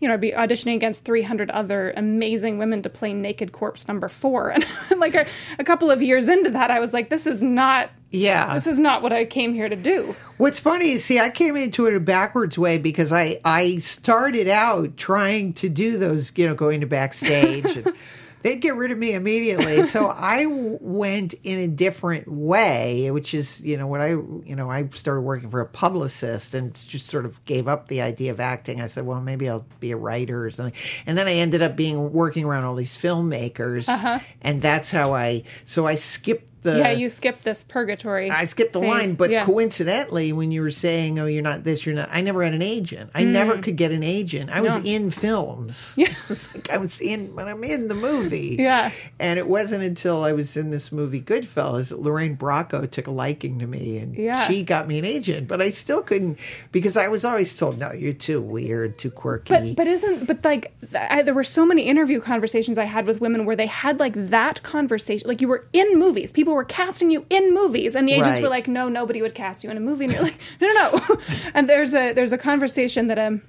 you 0.00 0.06
know, 0.06 0.14
I'd 0.14 0.20
be 0.20 0.30
auditioning 0.30 0.76
against 0.76 1.04
300 1.04 1.50
other 1.50 1.92
amazing 1.96 2.58
women 2.58 2.82
to 2.82 2.88
play 2.88 3.12
Naked 3.12 3.50
Corpse 3.50 3.88
number 3.88 4.08
four. 4.08 4.50
And 4.90 5.00
like 5.00 5.16
a, 5.16 5.26
a 5.58 5.64
couple 5.64 5.90
of 5.90 6.00
years 6.02 6.28
into 6.28 6.50
that, 6.50 6.70
I 6.70 6.78
was 6.78 6.92
like, 6.92 7.10
this 7.10 7.26
is 7.26 7.42
not, 7.42 7.90
Yeah. 8.10 8.54
this 8.54 8.66
is 8.66 8.78
not 8.78 9.02
what 9.02 9.12
I 9.12 9.24
came 9.24 9.54
here 9.54 9.68
to 9.68 9.76
do. 9.76 10.14
What's 10.38 10.60
funny 10.60 10.92
is, 10.92 11.04
see, 11.04 11.18
I 11.18 11.30
came 11.30 11.56
into 11.56 11.86
it 11.86 11.94
a 11.94 12.00
backwards 12.00 12.56
way 12.56 12.78
because 12.78 13.12
I 13.12 13.40
I 13.44 13.78
started 13.78 14.48
out 14.48 14.96
trying 14.96 15.52
to 15.54 15.68
do 15.68 15.98
those, 15.98 16.32
you 16.36 16.46
know, 16.46 16.54
going 16.54 16.80
to 16.80 16.86
backstage. 16.86 17.64
and 17.64 17.92
they'd 18.42 18.60
get 18.60 18.76
rid 18.76 18.90
of 18.90 18.98
me 18.98 19.12
immediately, 19.12 19.84
so 19.84 20.08
I 20.08 20.44
w- 20.44 20.78
went 20.80 21.34
in 21.42 21.58
a 21.58 21.68
different 21.68 22.28
way, 22.28 23.10
which 23.10 23.34
is, 23.34 23.60
you 23.60 23.76
know, 23.76 23.86
what 23.86 24.00
I, 24.00 24.10
you 24.10 24.54
know, 24.56 24.70
I 24.70 24.88
started 24.90 25.22
working 25.22 25.50
for 25.50 25.60
a 25.60 25.66
publicist 25.66 26.54
and 26.54 26.74
just 26.74 27.06
sort 27.06 27.24
of 27.24 27.44
gave 27.44 27.68
up 27.68 27.88
the 27.88 28.00
idea 28.00 28.30
of 28.30 28.40
acting. 28.40 28.80
I 28.80 28.86
said, 28.86 29.06
well, 29.06 29.20
maybe 29.20 29.48
I'll 29.48 29.66
be 29.80 29.90
a 29.90 29.96
writer 29.96 30.46
or 30.46 30.50
something, 30.50 30.78
and 31.06 31.18
then 31.18 31.26
I 31.26 31.34
ended 31.34 31.62
up 31.62 31.76
being 31.76 32.12
working 32.12 32.44
around 32.44 32.64
all 32.64 32.74
these 32.74 32.96
filmmakers, 32.96 33.88
uh-huh. 33.88 34.20
and 34.40 34.62
that's 34.62 34.90
how 34.90 35.14
I. 35.14 35.44
So 35.64 35.86
I 35.86 35.96
skipped 35.96 36.57
the. 36.62 36.78
yeah, 36.78 36.90
you 36.90 37.08
skipped 37.10 37.44
this 37.44 37.64
purgatory. 37.64 38.30
I 38.30 38.44
skipped 38.46 38.72
the 38.72 38.80
phase. 38.80 38.90
line, 38.90 39.14
but 39.14 39.30
Yeah. 39.30 39.44
coincidentally, 39.44 40.32
when 40.32 40.50
you 40.52 40.62
were 40.62 40.70
saying, 40.70 41.18
"Oh, 41.18 41.26
you're 41.26 41.42
not 41.42 41.64
this, 41.64 41.84
you're 41.86 41.94
not," 41.94 42.08
I 42.12 42.20
never 42.20 42.42
had 42.42 42.54
an 42.54 42.62
agent. 42.62 43.10
I 43.14 43.24
never 43.24 43.58
could 43.58 43.76
get 43.76 43.92
an 43.92 44.02
agent. 44.02 44.50
I 44.50 44.60
was 44.60 44.72
Mm. 44.72 44.84
No. 44.84 44.90
in 44.90 45.10
films. 45.10 45.92
Yeah, 45.96 46.08
it's 46.28 46.54
like 46.54 46.70
I 46.70 46.78
was 46.78 47.00
in 47.00 47.34
when 47.34 47.48
I'm 47.48 47.62
in 47.64 47.88
the 47.88 47.94
movie. 47.94 48.56
Yeah. 48.58 48.90
and 49.20 49.38
it 49.38 49.48
wasn't 49.48 49.82
until 49.84 50.22
I 50.24 50.32
was 50.32 50.56
in 50.56 50.70
this 50.70 50.90
movie 50.92 51.20
Goodfellas 51.20 51.88
that 51.90 52.00
Lorraine 52.00 52.36
Bracco 52.36 52.88
took 52.90 53.06
a 53.06 53.10
liking 53.10 53.58
to 53.60 53.66
me, 53.66 53.98
and 53.98 54.14
Yeah. 54.16 54.46
she 54.48 54.62
got 54.62 54.86
me 54.88 54.98
an 54.98 55.04
agent. 55.04 55.48
But 55.48 55.60
I 55.62 55.70
still 55.70 56.02
couldn't 56.02 56.38
because 56.72 56.96
I 56.96 57.08
was 57.08 57.24
always 57.24 57.56
told, 57.56 57.78
"No, 57.78 57.92
you're 57.92 58.12
too 58.12 58.40
weird, 58.40 58.98
too 58.98 59.10
quirky." 59.10 59.52
But 59.74 59.76
but 59.76 59.86
isn't 59.88 60.26
but 60.26 60.44
like 60.44 60.72
I, 60.94 61.22
there 61.22 61.34
were 61.34 61.44
so 61.44 61.64
many 61.66 61.82
interview 61.82 62.20
conversations 62.20 62.78
I 62.78 62.84
had 62.84 63.06
with 63.06 63.20
women 63.20 63.44
where 63.44 63.56
they 63.56 63.66
had 63.66 63.98
like 64.00 64.14
that 64.30 64.62
conversation 64.62 65.28
like 65.28 65.40
you 65.40 65.48
were 65.48 65.66
in 65.72 65.98
movies 65.98 66.32
people 66.32 66.47
were 66.54 66.64
casting 66.64 67.10
you 67.10 67.24
in 67.30 67.52
movies 67.54 67.94
and 67.94 68.08
the 68.08 68.12
agents 68.12 68.28
Right. 68.34 68.42
were 68.42 68.48
like 68.48 68.68
no 68.68 68.88
nobody 68.88 69.22
would 69.22 69.34
cast 69.34 69.64
you 69.64 69.70
in 69.70 69.76
a 69.76 69.80
movie. 69.80 70.04
And 70.04 70.12
you're 70.12 70.22
like 70.22 70.38
no 70.60 70.68
no 70.68 70.74
no. 71.08 71.16
And 71.54 71.68
there's 71.68 71.94
a 71.94 72.12
there's 72.12 72.32
a 72.32 72.38
conversation 72.38 73.06
that 73.08 73.18
a 73.18 73.40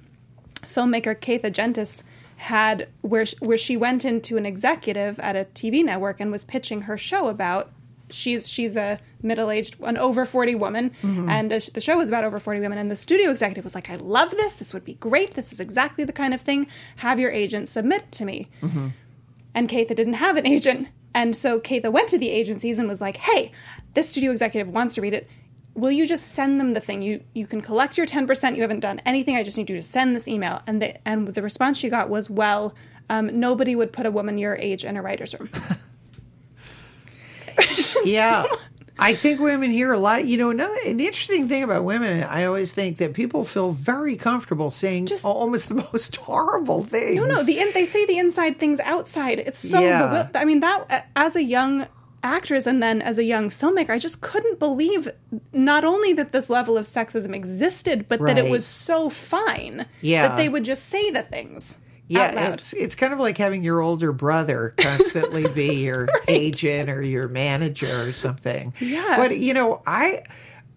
filmmaker 0.66 1.18
Keith 1.20 1.42
Gentis 1.42 2.02
had 2.36 2.88
where 3.02 3.26
sh- 3.26 3.34
where 3.40 3.58
she 3.58 3.76
went 3.76 4.04
into 4.04 4.36
an 4.36 4.46
executive 4.46 5.18
at 5.20 5.36
a 5.36 5.46
TV 5.54 5.84
network 5.84 6.20
and 6.20 6.30
was 6.32 6.44
pitching 6.44 6.82
her 6.82 6.96
show 6.96 7.28
about 7.28 7.70
she's 8.08 8.48
she's 8.48 8.76
a 8.76 8.98
middle-aged 9.22 9.76
an 9.82 9.96
over 9.96 10.24
40 10.26 10.54
woman 10.56 10.90
and 11.02 11.52
uh, 11.52 11.60
the 11.74 11.80
show 11.80 11.96
was 11.98 12.08
about 12.08 12.24
over 12.24 12.40
40 12.40 12.58
women 12.60 12.76
and 12.78 12.90
the 12.90 12.96
studio 12.96 13.30
executive 13.30 13.62
was 13.62 13.74
like 13.74 13.90
I 13.90 13.96
love 13.96 14.30
this. 14.32 14.54
This 14.56 14.72
would 14.74 14.84
be 14.84 14.94
great. 14.94 15.34
This 15.34 15.52
is 15.52 15.60
exactly 15.60 16.04
the 16.04 16.12
kind 16.12 16.32
of 16.34 16.40
thing. 16.40 16.66
Have 16.96 17.20
your 17.20 17.30
agent 17.30 17.68
submit 17.68 18.10
to 18.12 18.24
me. 18.24 18.48
And 19.54 19.68
Keitha 19.68 19.94
didn't 19.94 20.14
have 20.14 20.36
an 20.36 20.46
agent 20.46 20.88
And 21.14 21.34
so 21.34 21.58
Katha 21.58 21.92
went 21.92 22.08
to 22.08 22.18
the 22.18 22.30
agencies 22.30 22.78
and 22.78 22.88
was 22.88 23.00
like, 23.00 23.16
"Hey, 23.16 23.52
this 23.94 24.08
studio 24.08 24.30
executive 24.30 24.72
wants 24.72 24.94
to 24.94 25.00
read 25.00 25.14
it. 25.14 25.28
Will 25.74 25.90
you 25.90 26.06
just 26.06 26.32
send 26.32 26.60
them 26.60 26.74
the 26.74 26.80
thing? 26.80 27.02
You 27.02 27.22
you 27.32 27.46
can 27.46 27.60
collect 27.60 27.96
your 27.96 28.06
ten 28.06 28.26
percent. 28.26 28.56
You 28.56 28.62
haven't 28.62 28.80
done 28.80 29.00
anything. 29.04 29.36
I 29.36 29.42
just 29.42 29.56
need 29.56 29.70
you 29.70 29.76
to 29.76 29.82
send 29.82 30.14
this 30.14 30.28
email." 30.28 30.62
And 30.66 30.80
the 30.80 31.08
and 31.08 31.28
the 31.28 31.42
response 31.42 31.78
she 31.78 31.88
got 31.88 32.08
was, 32.08 32.30
"Well, 32.30 32.74
um, 33.08 33.38
nobody 33.38 33.74
would 33.74 33.92
put 33.92 34.06
a 34.06 34.10
woman 34.10 34.38
your 34.38 34.56
age 34.56 34.84
in 34.84 34.96
a 34.96 35.02
writer's 35.02 35.38
room." 35.38 35.50
yeah. 38.04 38.44
I 38.98 39.14
think 39.14 39.40
women 39.40 39.70
hear 39.70 39.92
a 39.92 39.98
lot. 39.98 40.26
You 40.26 40.36
know, 40.38 40.50
another, 40.50 40.74
an 40.86 41.00
interesting 41.00 41.48
thing 41.48 41.62
about 41.62 41.84
women, 41.84 42.22
I 42.24 42.44
always 42.44 42.70
think 42.72 42.98
that 42.98 43.14
people 43.14 43.44
feel 43.44 43.70
very 43.70 44.16
comfortable 44.16 44.70
saying 44.70 45.06
Just- 45.06 45.24
almost 45.24 45.68
the 45.68 45.74
most 45.92 46.16
horrible 46.16 46.84
things. 46.84 47.16
No, 47.16 47.26
no. 47.26 47.42
The 47.42 47.58
in, 47.60 47.70
they 47.72 47.86
say 47.86 48.04
the 48.06 48.18
inside 48.18 48.58
things 48.58 48.80
outside. 48.80 49.38
It's 49.38 49.58
so. 49.60 49.80
Yeah. 49.80 50.28
I 50.34 50.44
mean, 50.44 50.60
that 50.60 51.08
as 51.16 51.36
a 51.36 51.42
young 51.42 51.86
actress 52.22 52.66
and 52.66 52.82
then 52.82 53.00
as 53.00 53.16
a 53.16 53.24
young 53.24 53.48
filmmaker, 53.48 53.88
I 53.90 53.98
just 53.98 54.20
couldn't 54.20 54.58
believe 54.58 55.08
not 55.54 55.86
only 55.86 56.12
that 56.12 56.32
this 56.32 56.50
level 56.50 56.76
of 56.76 56.84
sexism 56.84 57.34
existed, 57.34 58.06
but 58.08 58.20
that 58.20 58.36
it 58.36 58.50
was 58.50 58.66
so 58.66 59.08
fine 59.08 59.86
Yeah. 60.02 60.28
that 60.28 60.36
they 60.36 60.50
would 60.50 60.64
just 60.66 60.84
say 60.90 61.10
the 61.10 61.22
things. 61.22 61.78
Yeah, 62.10 62.52
it's 62.54 62.72
it's 62.72 62.94
kind 62.94 63.12
of 63.12 63.18
like 63.18 63.38
having 63.38 63.62
your 63.62 63.80
older 63.80 64.12
brother 64.12 64.74
constantly 64.76 65.46
be 65.48 65.74
your 65.84 66.08
agent 66.26 66.90
or 66.90 67.02
your 67.02 67.28
manager 67.28 68.08
or 68.08 68.12
something. 68.12 68.74
Yeah. 68.80 69.16
But 69.16 69.38
you 69.38 69.54
know, 69.54 69.82
I 69.86 70.24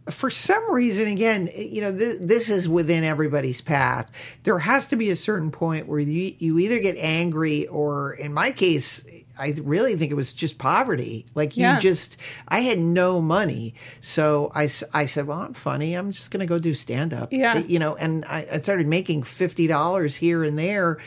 for 0.10 0.30
some 0.30 0.72
reason 0.72 1.08
again, 1.08 1.50
eh, 1.54 1.62
you 1.62 1.82
know, 1.82 1.98
th- 1.98 2.20
this 2.22 2.50
is 2.50 2.70
within 2.70 3.04
everybody's 3.04 3.62
path. 3.62 4.12
There 4.44 4.60
has 4.60 4.88
to 4.88 4.96
be 4.96 5.10
a 5.10 5.16
certain 5.16 5.50
point 5.52 5.88
where 5.88 6.00
you 6.00 6.36
you 6.38 6.60
either 6.60 6.80
get 6.80 6.98
angry 6.98 7.68
or 7.68 8.14
in 8.14 8.34
my 8.34 8.52
case 8.52 9.04
I 9.38 9.56
really 9.64 9.96
think 9.96 10.12
it 10.12 10.16
was 10.16 10.32
just 10.34 10.58
poverty. 10.58 11.26
Like 11.34 11.58
you 11.58 11.64
Yeah. 11.64 11.80
just, 11.80 12.18
I 12.48 12.60
had 12.60 12.78
no 12.80 13.22
money. 13.22 13.74
So 14.02 14.52
I, 14.54 14.70
I 14.94 15.06
said, 15.08 15.28
well, 15.28 15.40
I'm 15.40 15.54
funny. 15.54 15.96
I'm 15.96 16.12
just 16.12 16.30
going 16.32 16.42
to 16.42 16.46
go 16.46 16.60
do 16.60 16.74
stand 16.74 17.14
up. 17.14 17.34
Yeah. 17.34 17.58
You 17.58 17.80
know, 17.80 17.96
and 17.96 18.26
I, 18.26 18.48
I 18.52 18.62
started 18.62 18.88
making 18.88 19.24
$50 19.24 20.16
here 20.16 20.44
and 20.44 20.58
there 20.60 21.00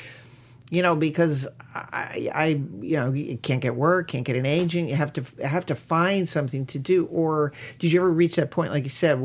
you 0.69 0.83
know, 0.83 0.97
because 0.97 1.47
I, 1.73 2.29
I, 2.35 2.61
you 2.81 2.97
know, 2.97 3.13
you 3.13 3.37
can't 3.37 3.63
get 3.63 3.77
work, 3.77 4.09
can't 4.09 4.25
get 4.25 4.35
an 4.35 4.47
agent. 4.47 4.89
You 4.89 4.97
have 4.97 5.13
to 5.13 5.23
have 5.47 5.65
to 5.67 5.77
find 5.77 6.29
something 6.29 6.67
to 6.67 6.79
do. 6.81 7.07
Or 7.07 7.53
did 7.79 7.93
you 7.93 8.01
ever 8.01 8.11
reach 8.11 8.35
that 8.35 8.51
point, 8.51 8.73
like 8.73 8.83
you 8.83 8.91
said, 8.91 9.23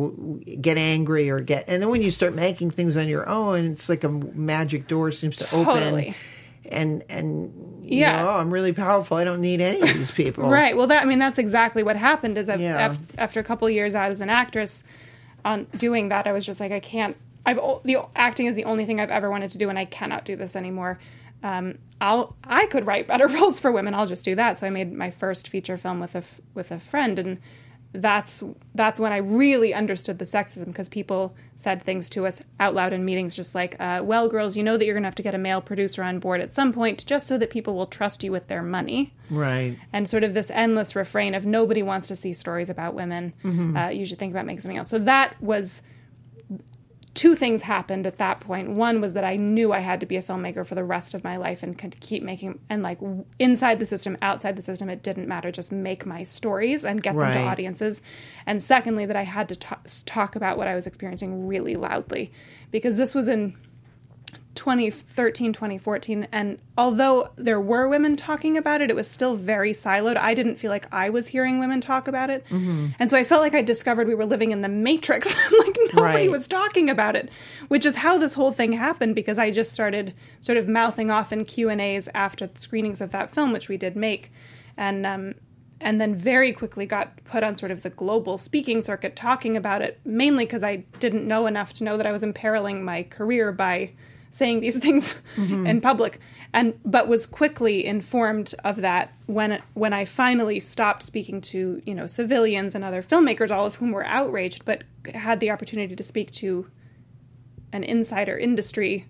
get 0.61 0.77
angry 0.77 1.31
or 1.31 1.39
get, 1.39 1.65
and 1.67 1.81
then 1.81 1.89
when 1.89 2.03
you 2.03 2.11
start 2.11 2.35
making 2.35 2.69
things 2.69 2.95
on 2.95 3.07
your 3.07 3.27
own, 3.27 3.65
it's 3.71 3.89
like 3.89 4.03
a 4.03 4.09
magic 4.09 4.87
door 4.87 5.09
seems 5.09 5.37
to 5.37 5.45
open, 5.51 5.77
Totally. 5.81 6.15
And 6.71 7.03
and 7.09 7.53
you 7.83 7.99
Yeah. 7.99 8.23
know, 8.23 8.29
I'm 8.31 8.49
really 8.51 8.73
powerful. 8.73 9.17
I 9.17 9.23
don't 9.23 9.41
need 9.41 9.61
any 9.61 9.81
of 9.81 9.93
these 9.97 10.11
people. 10.11 10.49
Right. 10.49 10.75
Well, 10.77 10.87
that 10.87 11.03
I 11.03 11.05
mean, 11.05 11.19
that's 11.19 11.37
exactly 11.39 11.83
what 11.83 11.95
happened. 11.97 12.37
Is 12.37 12.47
Yeah. 12.47 12.91
af- 12.91 12.99
after 13.17 13.39
a 13.39 13.43
couple 13.43 13.67
of 13.67 13.73
years 13.73 13.93
out 13.95 14.11
as 14.11 14.21
an 14.21 14.29
actress, 14.29 14.83
on 15.43 15.65
doing 15.77 16.09
that, 16.09 16.27
I 16.27 16.31
was 16.31 16.45
just 16.45 16.59
like, 16.59 16.71
I 16.71 16.79
can't. 16.79 17.15
I've 17.45 17.57
the 17.83 17.97
acting 18.15 18.45
is 18.45 18.55
the 18.55 18.65
only 18.65 18.85
thing 18.85 18.99
I've 18.99 19.09
ever 19.09 19.29
wanted 19.29 19.51
to 19.51 19.57
do, 19.57 19.69
and 19.69 19.77
I 19.79 19.85
cannot 19.85 20.25
do 20.25 20.35
this 20.35 20.55
anymore. 20.55 20.99
Um, 21.43 21.79
I'll 21.99 22.35
I 22.43 22.67
could 22.67 22.85
write 22.85 23.07
better 23.07 23.27
roles 23.37 23.59
for 23.59 23.71
women. 23.71 23.93
I'll 23.95 24.05
just 24.07 24.23
do 24.23 24.35
that. 24.35 24.59
So 24.59 24.67
I 24.67 24.69
made 24.69 24.93
my 24.93 25.09
first 25.11 25.47
feature 25.47 25.77
film 25.77 25.99
with 25.99 26.13
a 26.15 26.19
f- 26.19 26.39
with 26.53 26.71
a 26.71 26.79
friend, 26.79 27.17
and 27.17 27.37
that's 27.93 28.43
that's 28.73 28.99
when 28.99 29.11
I 29.11 29.17
really 29.17 29.73
understood 29.73 30.17
the 30.17 30.25
sexism 30.25 30.67
because 30.67 30.87
people 30.87 31.35
said 31.57 31.83
things 31.83 32.09
to 32.11 32.25
us 32.25 32.41
out 32.59 32.73
loud 32.73 32.93
in 32.93 33.03
meetings, 33.03 33.35
just 33.35 33.53
like, 33.53 33.75
uh, 33.79 34.01
"Well, 34.03 34.27
girls, 34.29 34.55
you 34.55 34.63
know 34.63 34.77
that 34.77 34.85
you're 34.85 34.95
going 34.95 35.03
to 35.03 35.07
have 35.07 35.15
to 35.15 35.23
get 35.23 35.35
a 35.35 35.37
male 35.37 35.61
producer 35.61 36.01
on 36.01 36.19
board 36.19 36.39
at 36.41 36.53
some 36.53 36.71
point, 36.71 37.05
just 37.05 37.27
so 37.27 37.37
that 37.37 37.49
people 37.49 37.75
will 37.75 37.87
trust 37.87 38.23
you 38.23 38.31
with 38.31 38.47
their 38.47 38.63
money." 38.63 39.13
Right. 39.29 39.77
and 39.93 40.09
sort 40.09 40.23
of 40.25 40.33
this 40.33 40.51
endless 40.51 40.95
refrain 40.95 41.35
of 41.35 41.45
nobody 41.45 41.81
wants 41.83 42.07
to 42.09 42.15
see 42.17 42.33
stories 42.33 42.69
about 42.69 42.95
women. 42.95 43.33
Uh, 43.77 43.89
you 43.89 44.05
should 44.05 44.19
think 44.19 44.31
about 44.33 44.45
making 44.45 44.61
something 44.61 44.77
else. 44.77 44.89
So 44.89 44.99
that 44.99 45.41
was 45.41 45.81
two 47.13 47.35
things 47.35 47.63
happened 47.63 48.07
at 48.07 48.17
that 48.19 48.39
point. 48.39 48.71
One 48.71 49.01
was 49.01 49.13
that 49.13 49.23
I 49.23 49.35
knew 49.35 49.73
I 49.73 49.79
had 49.79 49.99
to 49.99 50.05
be 50.05 50.15
a 50.15 50.23
filmmaker 50.23 50.65
for 50.65 50.75
the 50.75 50.83
rest 50.83 51.13
of 51.13 51.23
my 51.23 51.35
life 51.35 51.61
and 51.61 51.77
could 51.77 51.99
keep 51.99 52.23
making 52.23 52.59
and 52.69 52.81
like 52.81 52.99
inside 53.37 53.79
the 53.79 53.85
system, 53.85 54.17
outside 54.21 54.55
the 54.55 54.61
system, 54.61 54.89
it 54.89 55.03
didn't 55.03 55.27
matter. 55.27 55.51
Just 55.51 55.71
make 55.71 56.05
my 56.05 56.23
stories 56.23 56.85
and 56.85 57.03
get 57.03 57.15
them 57.15 57.33
to 57.33 57.39
audiences. 57.39 58.01
And 58.45 58.63
secondly, 58.63 59.05
that 59.05 59.15
I 59.15 59.23
had 59.23 59.49
to 59.49 59.55
ta- 59.55 59.79
talk 60.05 60.35
about 60.35 60.57
what 60.57 60.67
I 60.67 60.75
was 60.75 60.87
experiencing 60.87 61.47
really 61.47 61.75
loudly 61.75 62.31
because 62.71 62.95
this 62.95 63.13
was 63.13 63.27
in 63.27 63.57
2013 64.55 65.53
2014 65.53 66.27
and 66.31 66.59
although 66.77 67.29
there 67.35 67.59
were 67.59 67.87
women 67.87 68.15
talking 68.15 68.57
about 68.57 68.81
it 68.81 68.89
it 68.89 68.95
was 68.95 69.09
still 69.09 69.35
very 69.35 69.71
siloed. 69.71 70.17
I 70.17 70.33
didn't 70.33 70.55
feel 70.55 70.69
like 70.69 70.87
i 70.93 71.09
was 71.09 71.27
hearing 71.27 71.57
women 71.59 71.79
talk 71.81 72.07
about 72.07 72.29
it. 72.29 72.45
And 72.51 73.09
so 73.09 73.17
i 73.17 73.23
felt 73.23 73.41
like 73.41 73.55
i 73.55 73.61
discovered 73.61 74.07
we 74.07 74.15
were 74.15 74.25
living 74.25 74.51
in 74.51 74.61
the 74.61 74.69
matrix. 74.69 75.33
Like 75.61 75.77
nobody 75.93 76.17
Right. 76.23 76.31
was 76.31 76.47
talking 76.47 76.89
about 76.89 77.15
it 77.15 77.29
which 77.67 77.85
is 77.85 77.95
how 77.95 78.17
this 78.17 78.33
whole 78.33 78.51
thing 78.51 78.73
happened 78.73 79.15
because 79.15 79.37
i 79.37 79.51
just 79.51 79.71
started 79.71 80.13
sort 80.39 80.57
of 80.57 80.67
mouthing 80.67 81.09
off 81.11 81.31
in 81.31 81.45
q 81.45 81.69
and 81.69 81.79
a's 81.79 82.09
after 82.13 82.45
the 82.47 82.59
screenings 82.59 82.99
of 83.01 83.11
that 83.11 83.33
film 83.33 83.51
which 83.53 83.69
we 83.69 83.77
did 83.77 83.95
make. 83.95 84.31
And 84.77 85.05
um, 85.05 85.35
and 85.79 85.99
then 85.99 86.13
very 86.15 86.51
quickly 86.51 86.85
got 86.85 87.23
put 87.23 87.43
on 87.43 87.57
sort 87.57 87.71
of 87.71 87.81
the 87.83 87.89
global 87.89 88.37
speaking 88.37 88.81
circuit 88.81 89.15
talking 89.15 89.57
about 89.57 89.81
it 89.81 89.99
mainly 90.05 90.45
because 90.45 90.63
i 90.63 90.75
didn't 90.99 91.27
know 91.27 91.47
enough 91.47 91.73
to 91.73 91.83
know 91.83 91.97
that 91.97 92.05
i 92.05 92.11
was 92.11 92.21
imperiling 92.23 92.83
my 92.83 93.01
career 93.03 93.51
by 93.51 93.91
saying 94.31 94.61
these 94.61 94.77
things 94.85 95.21
mm-hmm. 95.35 95.67
in 95.67 95.81
public. 95.81 96.19
And 96.53 96.77
but 96.83 97.07
was 97.07 97.25
quickly 97.25 97.85
informed 97.85 98.53
of 98.63 98.77
that 98.77 99.13
when 99.25 99.61
when 99.73 99.93
I 99.93 100.05
finally 100.05 100.59
stopped 100.59 101.03
speaking 101.03 101.39
to 101.41 101.81
you 101.85 101.95
know 101.95 102.07
civilians 102.07 102.75
and 102.75 102.83
other 102.83 103.01
filmmakers 103.01 103.51
all 103.51 103.65
of 103.65 103.75
whom 103.75 103.91
were 103.91 104.05
outraged 104.05 104.65
but 104.65 104.83
had 105.13 105.39
the 105.39 105.49
opportunity 105.49 105.95
to 105.95 106.03
speak 106.03 106.31
to 106.31 106.67
an 107.71 107.83
insider 107.83 108.37
industry 108.37 109.07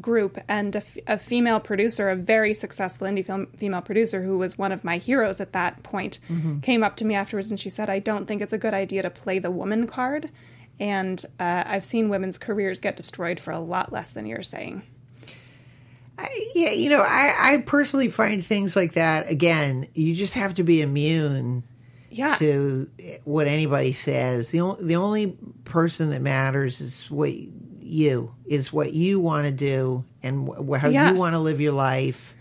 group 0.00 0.38
and 0.48 0.74
a, 0.74 0.78
f- 0.78 0.96
a 1.06 1.18
female 1.18 1.60
producer 1.60 2.08
a 2.08 2.16
very 2.16 2.54
successful 2.54 3.06
indie 3.06 3.24
film 3.24 3.46
female 3.58 3.82
producer 3.82 4.22
who 4.22 4.38
was 4.38 4.56
one 4.56 4.72
of 4.72 4.82
my 4.84 4.96
heroes 4.96 5.38
at 5.38 5.52
that 5.52 5.82
point 5.82 6.18
mm-hmm. 6.30 6.60
came 6.60 6.82
up 6.82 6.96
to 6.96 7.04
me 7.04 7.14
afterwards 7.14 7.50
and 7.50 7.60
she 7.60 7.68
said 7.68 7.90
i 7.90 7.98
don't 7.98 8.26
think 8.26 8.40
it's 8.40 8.54
a 8.54 8.58
good 8.58 8.72
idea 8.72 9.02
to 9.02 9.10
play 9.10 9.38
the 9.38 9.50
woman 9.50 9.86
card 9.86 10.30
and 10.82 11.24
uh, 11.40 11.62
i've 11.66 11.84
seen 11.84 12.08
women's 12.10 12.36
careers 12.36 12.78
get 12.80 12.96
destroyed 12.96 13.38
for 13.40 13.52
a 13.52 13.58
lot 13.60 13.92
less 13.92 14.10
than 14.10 14.26
you're 14.26 14.42
saying 14.42 14.82
I, 16.18 16.50
yeah, 16.54 16.70
you 16.72 16.90
know, 16.90 17.00
I, 17.00 17.54
I 17.54 17.62
personally 17.64 18.08
find 18.10 18.44
things 18.44 18.76
like 18.76 18.92
that. 18.92 19.30
Again, 19.30 19.88
you 19.94 20.14
just 20.14 20.34
have 20.34 20.52
to 20.54 20.62
be 20.62 20.82
immune 20.82 21.64
yeah 22.10 22.36
to 22.36 22.86
what 23.24 23.46
anybody 23.48 23.94
says. 23.94 24.50
The 24.50 24.60
only 24.60 24.84
the 24.84 24.96
only 24.96 25.38
person 25.64 26.10
that 26.10 26.20
matters 26.20 26.82
is 26.82 27.10
what 27.10 27.32
you 27.32 28.34
is 28.44 28.70
what 28.72 28.92
you 28.92 29.20
want 29.20 29.46
to 29.46 29.52
do 29.52 30.04
and 30.22 30.46
wh- 30.48 30.76
how 30.78 30.88
Yeah. 30.90 31.10
you 31.12 31.16
want 31.18 31.32
to 31.34 31.38
live 31.38 31.60
your 31.62 31.72
life. 31.72 32.36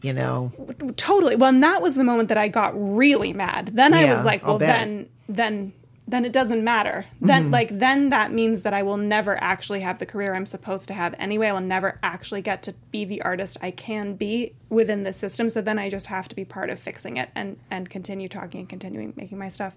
You 0.00 0.12
know, 0.12 0.52
totally 0.96 1.34
well 1.34 1.48
and 1.50 1.64
that 1.64 1.82
was 1.82 1.96
the 1.96 2.04
moment 2.04 2.28
that 2.28 2.38
i 2.38 2.46
got 2.46 2.72
really 2.76 3.32
mad 3.32 3.70
then 3.74 3.92
i 3.92 4.14
was 4.14 4.24
like 4.24 4.46
well 4.46 4.58
then 4.58 5.08
then 5.28 5.72
then 6.06 6.24
it 6.24 6.32
doesn't 6.32 6.62
matter. 6.62 7.06
Then 7.20 7.44
mm-hmm. 7.44 7.52
like 7.52 7.78
then 7.78 8.10
that 8.10 8.32
means 8.32 8.62
that 8.62 8.74
i 8.74 8.82
will 8.82 8.96
never 8.96 9.42
actually 9.42 9.80
have 9.80 9.98
the 9.98 10.06
career 10.06 10.34
i'm 10.34 10.46
supposed 10.46 10.86
to 10.88 10.94
have 10.94 11.14
anyway. 11.18 11.48
I 11.48 11.52
will 11.52 11.60
never 11.60 11.98
actually 12.02 12.42
get 12.42 12.62
to 12.64 12.74
be 12.90 13.04
the 13.04 13.22
artist 13.22 13.56
i 13.62 13.70
can 13.70 14.14
be 14.14 14.54
within 14.68 15.02
the 15.02 15.12
system. 15.12 15.48
So 15.48 15.62
then 15.62 15.78
i 15.78 15.88
just 15.88 16.08
have 16.08 16.28
to 16.28 16.36
be 16.36 16.44
part 16.44 16.70
of 16.70 16.78
fixing 16.78 17.16
it 17.16 17.30
and 17.34 17.58
and 17.70 17.88
continue 17.88 18.28
talking 18.28 18.60
and 18.60 18.68
continuing 18.68 19.14
making 19.16 19.38
my 19.38 19.48
stuff. 19.48 19.76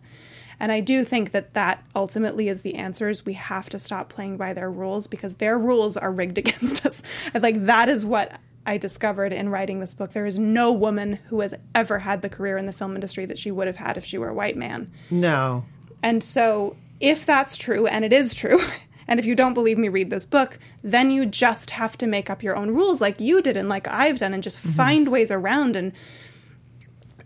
And 0.59 0.71
i 0.71 0.81
do 0.81 1.05
think 1.05 1.31
that 1.31 1.53
that 1.53 1.83
ultimately 1.95 2.49
is 2.49 2.61
the 2.61 2.75
answer 2.75 3.09
is 3.09 3.25
we 3.25 3.33
have 3.33 3.69
to 3.69 3.79
stop 3.79 4.09
playing 4.09 4.35
by 4.37 4.53
their 4.53 4.69
rules 4.69 5.07
because 5.07 5.35
their 5.35 5.57
rules 5.57 5.95
are 5.95 6.11
rigged 6.11 6.37
against 6.43 6.85
us. 6.85 7.03
And, 7.33 7.41
like 7.41 7.65
that 7.67 7.87
is 7.87 8.05
what 8.05 8.39
I 8.65 8.77
discovered 8.77 9.31
in 9.31 9.47
writing 9.47 9.79
this 9.79 9.93
book. 9.93 10.11
There 10.11 10.25
is 10.25 10.37
no 10.37 10.73
woman 10.73 11.19
who 11.29 11.39
has 11.39 11.53
ever 11.73 11.99
had 11.99 12.21
the 12.21 12.27
career 12.27 12.57
in 12.57 12.65
the 12.65 12.73
film 12.73 12.95
industry 12.95 13.25
that 13.25 13.39
she 13.39 13.49
would 13.49 13.65
have 13.65 13.77
had 13.77 13.95
if 13.95 14.03
she 14.03 14.17
were 14.17 14.27
a 14.27 14.33
white 14.33 14.57
man. 14.57 14.91
no, 15.09 15.63
And 16.03 16.23
so, 16.23 16.75
if 16.99 17.25
that's 17.25 17.57
true, 17.57 17.87
and 17.87 18.05
it 18.05 18.13
is 18.13 18.33
true, 18.33 18.61
and 19.07 19.19
if 19.19 19.25
you 19.25 19.35
don't 19.35 19.53
believe 19.53 19.77
me, 19.77 19.89
read 19.89 20.09
this 20.09 20.25
book, 20.25 20.59
then 20.83 21.11
you 21.11 21.25
just 21.25 21.71
have 21.71 21.97
to 21.99 22.07
make 22.07 22.29
up 22.29 22.43
your 22.43 22.55
own 22.55 22.71
rules 22.71 23.01
like 23.01 23.19
you 23.19 23.41
did 23.41 23.57
and 23.57 23.69
like 23.69 23.87
I've 23.87 24.19
done 24.19 24.33
and 24.33 24.43
just 24.43 24.59
find 24.59 25.07
ways 25.07 25.31
around 25.31 25.75
and 25.75 25.93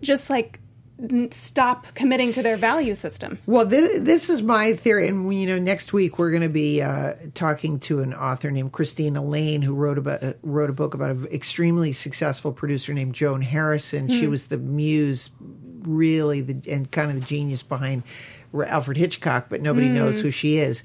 just 0.02 0.30
like 0.30 0.60
stop 1.32 1.88
committing 1.96 2.32
to 2.34 2.44
their 2.44 2.58
value 2.58 2.94
system. 2.96 3.40
Well, 3.46 3.66
this, 3.66 4.00
this 4.00 4.30
is 4.30 4.42
my 4.42 4.74
theory, 4.74 5.08
and 5.08 5.34
you 5.34 5.48
know, 5.48 5.58
next 5.58 5.94
week 5.94 6.20
we're 6.20 6.30
going 6.30 6.44
to 6.44 6.50
be 6.50 6.82
uh, 6.82 7.14
talking 7.34 7.80
to 7.82 8.02
an 8.02 8.14
author 8.14 8.52
named 8.52 8.72
Christina 8.72 9.24
Lane, 9.24 9.62
who 9.62 9.74
wrote 9.74 9.98
about 9.98 10.24
uh, 10.24 10.34
wrote 10.44 10.70
a 10.70 10.74
book 10.74 10.94
about 10.94 11.12
an 11.12 11.26
extremely 11.32 11.92
successful 11.92 12.52
producer 12.52 12.94
named 12.94 13.16
Joan 13.16 13.42
Harrison. 13.42 14.10
She 14.10 14.28
was 14.28 14.48
the 14.48 14.58
muse, 14.58 15.32
really, 15.82 16.42
the, 16.42 16.72
and 16.72 16.92
kind 16.92 17.10
of 17.10 17.20
the 17.20 17.26
genius 17.26 17.64
behind 17.64 18.04
Alfred 18.54 18.98
Hitchcock, 18.98 19.48
but 19.50 19.62
nobody 19.62 19.88
Mm. 19.88 19.94
knows 19.94 20.22
who 20.22 20.32
she 20.32 20.58
is. 20.58 20.84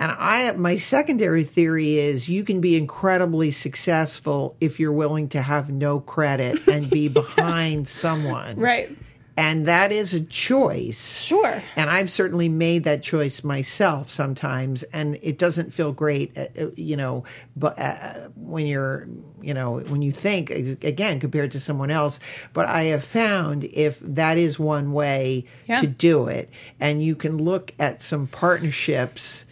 And 0.00 0.12
I, 0.18 0.50
my 0.52 0.76
secondary 0.76 1.44
theory 1.44 1.98
is 1.98 2.28
you 2.28 2.42
can 2.44 2.60
be 2.60 2.76
incredibly 2.76 3.50
successful 3.50 4.56
if 4.60 4.80
you're 4.80 4.92
willing 4.92 5.28
to 5.30 5.42
have 5.42 5.70
no 5.70 6.00
credit 6.00 6.60
and 6.68 6.88
be 6.90 7.08
behind 7.22 7.86
someone. 7.88 8.56
Right. 8.56 8.96
And 9.36 9.66
that 9.66 9.92
is 9.92 10.12
a 10.12 10.20
choice. 10.20 11.22
Sure. 11.22 11.62
And 11.76 11.88
I've 11.88 12.10
certainly 12.10 12.48
made 12.50 12.84
that 12.84 13.02
choice 13.02 13.42
myself 13.42 14.10
sometimes, 14.10 14.82
and 14.84 15.18
it 15.22 15.38
doesn't 15.38 15.72
feel 15.72 15.92
great, 15.92 16.36
uh, 16.36 16.46
uh, 16.60 16.66
you 16.76 16.96
know. 16.96 17.24
But 17.56 17.78
uh, 17.78 18.28
when 18.36 18.66
you're, 18.66 19.08
you 19.40 19.54
know, 19.54 19.78
when 19.80 20.02
you 20.02 20.12
think 20.12 20.50
again 20.50 21.18
compared 21.18 21.52
to 21.52 21.60
someone 21.60 21.90
else, 21.90 22.20
but 22.52 22.68
I 22.68 22.84
have 22.84 23.04
found 23.04 23.64
if 23.64 24.00
that 24.00 24.36
is 24.36 24.58
one 24.58 24.92
way 24.92 25.46
Yeah. 25.66 25.80
to 25.80 25.86
do 25.86 26.26
it, 26.26 26.50
and 26.78 27.02
you 27.02 27.14
can 27.16 27.38
look 27.38 27.72
at 27.78 28.02
some 28.02 28.26
partnerships. 28.26 29.46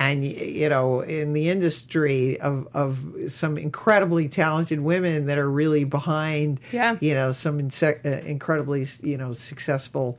And 0.00 0.24
you 0.26 0.70
know, 0.70 1.02
in 1.02 1.34
the 1.34 1.50
industry 1.50 2.40
of 2.40 2.66
of 2.72 3.06
some 3.28 3.58
incredibly 3.58 4.28
talented 4.30 4.80
women 4.80 5.26
that 5.26 5.36
are 5.36 5.48
really 5.48 5.84
behind, 5.84 6.58
Yeah. 6.72 6.96
you 7.00 7.12
know, 7.14 7.32
some 7.32 7.58
inse- 7.60 8.04
uh, 8.06 8.24
incredibly, 8.26 8.86
you 9.02 9.18
know, 9.18 9.34
successful 9.34 10.18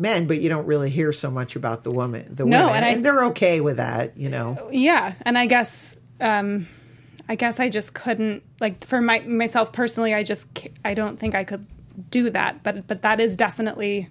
men, 0.00 0.26
but 0.26 0.40
you 0.40 0.48
don't 0.48 0.66
really 0.66 0.90
hear 0.90 1.12
so 1.12 1.30
much 1.30 1.54
about 1.54 1.84
the 1.84 1.92
woman. 1.92 2.24
The 2.34 2.44
No, 2.44 2.66
women, 2.66 2.82
and 2.82 2.98
I- 2.98 3.00
they're 3.02 3.24
okay 3.26 3.60
with 3.60 3.76
that, 3.76 4.16
you 4.18 4.28
know. 4.30 4.68
Yeah, 4.72 5.12
and 5.22 5.38
I 5.38 5.46
guess 5.46 5.96
um, 6.20 6.66
I 7.28 7.36
guess 7.36 7.60
I 7.60 7.68
just 7.68 7.94
couldn't 7.94 8.42
like 8.60 8.84
for 8.84 9.00
my 9.00 9.20
myself 9.20 9.70
personally. 9.72 10.12
I 10.12 10.24
just 10.24 10.46
I 10.84 10.94
don't 10.94 11.20
think 11.20 11.36
I 11.36 11.44
could 11.44 11.64
do 12.10 12.30
that. 12.30 12.64
But 12.64 12.88
but 12.88 13.02
that 13.02 13.20
is 13.20 13.36
definitely 13.36 14.08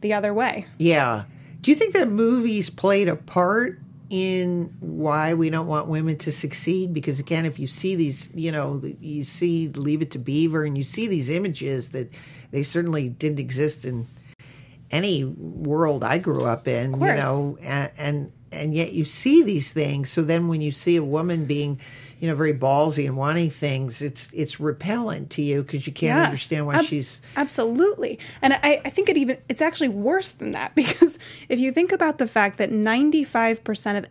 the 0.00 0.14
other 0.14 0.32
way. 0.32 0.64
Yeah. 0.78 1.24
Do 1.60 1.70
you 1.70 1.76
think 1.76 1.94
that 1.94 2.08
movies 2.08 2.70
played 2.70 3.08
a 3.08 3.16
part 3.16 3.80
in 4.10 4.74
why 4.80 5.34
we 5.34 5.50
don't 5.50 5.66
want 5.66 5.88
women 5.88 6.16
to 6.18 6.32
succeed? 6.32 6.94
Because 6.94 7.18
again, 7.18 7.46
if 7.46 7.58
you 7.58 7.66
see 7.66 7.94
these, 7.94 8.30
you 8.34 8.52
know, 8.52 8.82
you 9.00 9.24
see 9.24 9.68
Leave 9.68 10.02
It 10.02 10.10
to 10.12 10.18
Beaver, 10.18 10.64
and 10.64 10.76
you 10.76 10.84
see 10.84 11.06
these 11.06 11.28
images 11.28 11.90
that 11.90 12.12
they 12.50 12.62
certainly 12.62 13.08
didn't 13.08 13.40
exist 13.40 13.84
in 13.84 14.06
any 14.90 15.24
world 15.24 16.04
I 16.04 16.18
grew 16.18 16.44
up 16.44 16.68
in, 16.68 16.92
you 16.92 17.14
know, 17.14 17.58
and, 17.60 17.90
and 17.98 18.32
and 18.52 18.74
yet 18.74 18.92
you 18.92 19.04
see 19.04 19.42
these 19.42 19.72
things. 19.72 20.10
So 20.10 20.22
then 20.22 20.48
when 20.48 20.60
you 20.60 20.72
see 20.72 20.96
a 20.96 21.04
woman 21.04 21.44
being, 21.44 21.80
you 22.20 22.28
know, 22.28 22.34
very 22.34 22.54
ballsy 22.54 23.06
and 23.06 23.16
wanting 23.16 23.50
things, 23.50 24.00
it's 24.02 24.30
it's 24.32 24.58
repellent 24.58 25.30
to 25.30 25.42
you 25.42 25.62
because 25.62 25.86
you 25.86 25.92
can't 25.92 26.16
Yeah. 26.18 26.24
understand 26.24 26.66
why 26.66 26.76
Ab- 26.76 26.84
she's 26.86 27.20
Absolutely. 27.36 28.18
And 28.42 28.54
I, 28.54 28.80
I 28.84 28.90
think 28.90 29.08
it 29.08 29.16
even 29.16 29.38
it's 29.48 29.60
actually 29.60 29.88
worse 29.88 30.32
than 30.32 30.52
that 30.52 30.74
because 30.76 31.18
if 31.48 31.58
you 31.60 31.72
think 31.72 31.92
about 31.92 32.18
the 32.18 32.26
fact 32.28 32.58
that 32.58 32.70
95% 32.70 33.98
of 33.98 34.06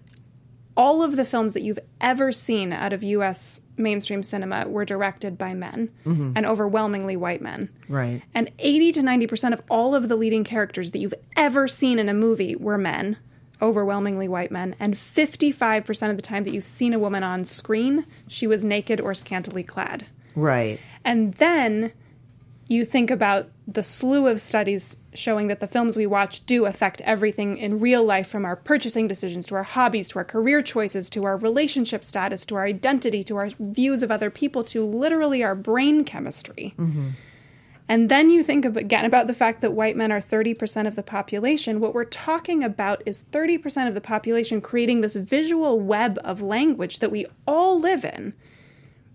all 0.78 1.02
of 1.02 1.16
the 1.16 1.24
films 1.24 1.54
that 1.54 1.62
you've 1.64 1.80
ever 2.02 2.32
seen 2.34 2.74
out 2.74 2.92
of 2.92 3.02
US 3.02 3.62
mainstream 3.78 4.22
cinema 4.24 4.68
were 4.68 4.84
directed 4.84 5.38
by 5.38 5.54
men 5.54 5.90
mm-hmm. 6.06 6.34
and 6.36 6.46
overwhelmingly 6.46 7.16
white 7.16 7.42
men. 7.42 7.70
right. 7.88 8.22
And 8.34 8.52
80 8.60 8.92
to 8.94 9.02
90% 9.02 9.54
of 9.54 9.62
all 9.70 9.96
of 9.96 10.10
the 10.10 10.16
leading 10.18 10.44
characters 10.44 10.92
that 10.92 11.00
you've 11.00 11.14
ever 11.38 11.68
seen 11.70 11.98
in 11.98 12.10
a 12.10 12.14
movie 12.14 12.56
were 12.58 12.78
men, 12.78 13.18
overwhelmingly 13.62 14.28
white 14.28 14.52
men. 14.52 14.76
And 14.80 14.96
55% 14.96 16.10
of 16.10 16.16
the 16.16 16.22
time 16.22 16.44
that 16.44 16.54
you've 16.54 16.64
seen 16.64 16.94
a 16.94 17.00
woman 17.00 17.24
on 17.24 17.46
screen, 17.46 18.06
she 18.28 18.48
was 18.48 18.64
naked 18.64 19.00
or 19.00 19.14
scantily 19.14 19.64
clad. 19.64 20.06
Right. 20.36 20.80
And 21.04 21.34
then 21.36 21.94
you 22.68 22.84
think 22.84 23.12
about 23.12 23.50
the 23.68 23.84
slew 23.84 24.28
of 24.28 24.42
studies 24.42 24.98
showing 25.14 25.48
that 25.48 25.60
the 25.60 25.68
films 25.68 25.96
we 25.96 26.06
watch 26.06 26.46
do 26.46 26.66
affect 26.66 27.02
everything 27.02 27.58
in 27.58 27.80
real 27.80 28.04
life 28.04 28.28
from 28.28 28.46
our 28.46 28.56
purchasing 28.56 29.08
decisions 29.08 29.46
to 29.48 29.56
our 29.56 29.64
hobbies 29.64 30.08
to 30.10 30.20
our 30.20 30.26
career 30.26 30.62
choices 30.62 31.10
to 31.10 31.24
our 31.26 31.38
relationship 31.38 32.04
status 32.04 32.46
to 32.46 32.56
our 32.56 32.66
identity 32.66 33.24
to 33.24 33.38
our 33.38 33.50
views 33.60 34.04
of 34.04 34.12
other 34.12 34.30
people 34.30 34.64
to 34.64 34.86
literally 34.86 35.44
our 35.44 35.56
brain 35.56 36.04
chemistry. 36.04 36.74
Mm-hmm. 36.78 37.10
And 37.88 38.10
then 38.10 38.32
you 38.32 38.44
think 38.44 38.66
of, 38.66 38.76
again 38.76 39.06
about 39.06 39.28
the 39.28 39.34
fact 39.34 39.62
that 39.62 39.74
white 39.74 39.96
men 39.96 40.12
are 40.12 40.22
30% 40.22 40.88
of 40.88 40.96
the 40.96 41.04
population. 41.04 41.80
What 41.80 41.94
we're 41.94 42.06
talking 42.06 42.64
about 42.64 43.04
is 43.06 43.24
30% 43.32 43.88
of 43.88 43.94
the 43.94 44.02
population 44.02 44.60
creating 44.60 45.02
this 45.02 45.16
visual 45.16 45.80
web 45.80 46.18
of 46.24 46.42
language 46.42 47.00
that 47.00 47.12
we 47.12 47.28
all 47.46 47.80
live 47.80 48.04
in 48.04 48.34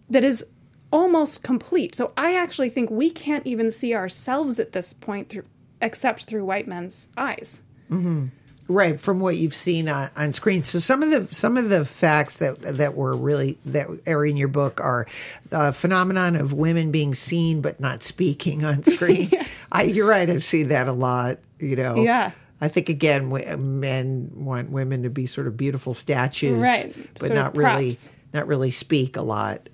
that 0.08 0.22
is 0.22 0.44
almost 0.92 1.42
complete. 1.42 1.94
So 1.94 2.12
I 2.16 2.36
actually 2.36 2.68
think 2.68 2.90
we 2.90 3.10
can't 3.10 3.46
even 3.46 3.70
see 3.70 3.94
ourselves 3.94 4.58
at 4.58 4.72
this 4.72 4.92
point 4.92 5.28
through 5.28 5.44
except 5.82 6.24
through 6.24 6.44
white 6.44 6.68
men's 6.68 7.08
eyes. 7.16 7.62
Mm-hmm. 7.90 8.26
Right, 8.70 9.00
from 9.00 9.18
what 9.18 9.36
you've 9.36 9.54
seen 9.54 9.88
on, 9.88 10.10
on 10.16 10.32
screen. 10.32 10.62
So 10.62 10.78
some 10.78 11.02
of 11.02 11.10
the 11.10 11.34
some 11.34 11.56
of 11.56 11.70
the 11.70 11.84
facts 11.84 12.36
that 12.36 12.60
that 12.62 12.94
were 12.94 13.16
really 13.16 13.58
that 13.66 13.88
are 14.06 14.24
in 14.24 14.36
your 14.36 14.46
book 14.46 14.80
are 14.80 15.08
uh, 15.50 15.72
phenomenon 15.72 16.36
of 16.36 16.52
women 16.52 16.92
being 16.92 17.16
seen 17.16 17.62
but 17.62 17.80
not 17.80 18.04
speaking 18.04 18.64
on 18.64 18.84
screen. 18.84 19.30
I, 19.72 19.82
you're 19.82 20.06
right. 20.06 20.30
I've 20.30 20.44
seen 20.44 20.68
that 20.68 20.86
a 20.86 20.92
lot. 20.92 21.38
You 21.58 21.74
know. 21.74 21.96
Yeah. 22.02 22.30
I 22.60 22.68
think 22.68 22.90
again, 22.90 23.30
w- 23.30 23.56
men 23.56 24.30
want 24.34 24.70
women 24.70 25.02
to 25.04 25.10
be 25.10 25.26
sort 25.26 25.46
of 25.46 25.56
beautiful 25.56 25.94
statues, 25.94 26.62
Right, 26.62 26.94
But 27.14 27.28
sort 27.28 27.34
not 27.34 27.56
really, 27.56 27.96
not 28.34 28.46
really 28.46 28.70
speak 28.70 29.16
a 29.16 29.22
lot. 29.22 29.69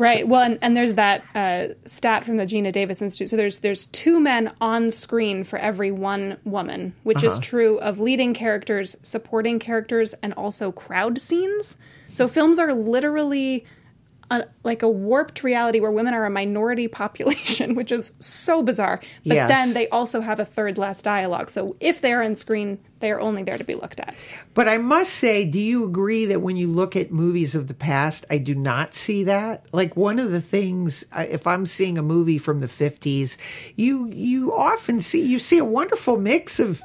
Right. 0.00 0.26
Well, 0.26 0.42
and, 0.42 0.58
and 0.62 0.76
there's 0.76 0.94
that 0.94 1.22
uh, 1.34 1.74
stat 1.84 2.24
from 2.24 2.38
the 2.38 2.44
Geena 2.44 2.72
Davis 2.72 3.02
Institute. 3.02 3.28
So 3.28 3.36
there's 3.36 3.58
there's 3.58 3.86
two 3.86 4.18
men 4.18 4.52
on 4.60 4.90
screen 4.90 5.44
for 5.44 5.58
every 5.58 5.90
one 5.90 6.38
woman, 6.44 6.94
which 7.02 7.22
is 7.22 7.38
true 7.38 7.78
of 7.80 8.00
leading 8.00 8.32
characters, 8.32 8.96
supporting 9.02 9.58
characters, 9.58 10.14
and 10.22 10.32
also 10.34 10.72
crowd 10.72 11.20
scenes. 11.20 11.76
So 12.12 12.28
films 12.28 12.58
are 12.58 12.72
literally 12.72 13.66
a, 14.30 14.44
like 14.62 14.82
a 14.82 14.88
warped 14.88 15.42
reality 15.42 15.80
where 15.80 15.90
women 15.90 16.14
are 16.14 16.24
a 16.24 16.30
minority 16.30 16.86
population, 17.00 17.74
which 17.74 17.90
is 17.92 18.12
so 18.20 18.62
bizarre. 18.62 19.00
But 19.26 19.34
Yes. 19.34 19.48
then 19.48 19.72
they 19.74 19.88
also 19.88 20.20
have 20.20 20.38
a 20.38 20.44
third 20.44 20.78
less 20.78 21.02
dialogue. 21.02 21.50
So 21.50 21.76
if 21.80 22.00
they're 22.00 22.22
on 22.22 22.34
screen, 22.36 22.78
they 23.00 23.10
are 23.10 23.20
only 23.20 23.42
there 23.42 23.58
to 23.58 23.64
be 23.64 23.74
looked 23.74 23.98
at. 23.98 24.14
But 24.54 24.68
I 24.68 24.76
must 24.78 25.14
say, 25.14 25.44
do 25.46 25.58
you 25.58 25.84
agree 25.84 26.26
that 26.26 26.42
when 26.42 26.56
you 26.56 26.68
look 26.68 26.94
at 26.96 27.10
movies 27.10 27.54
of 27.54 27.66
the 27.66 27.74
past, 27.74 28.24
I 28.30 28.38
do 28.38 28.54
not 28.54 28.94
see 28.94 29.24
that? 29.24 29.64
Like 29.72 29.96
one 29.96 30.18
of 30.18 30.30
the 30.30 30.40
things, 30.40 31.04
if 31.16 31.46
I'm 31.46 31.66
seeing 31.66 31.98
a 31.98 32.02
movie 32.02 32.38
from 32.38 32.60
the 32.60 32.66
50s, 32.66 33.36
you 33.76 34.06
you 34.12 34.52
often 34.54 35.00
see 35.00 35.22
you 35.22 35.38
see 35.38 35.58
a 35.58 35.64
wonderful 35.64 36.18
mix 36.18 36.58
of 36.60 36.82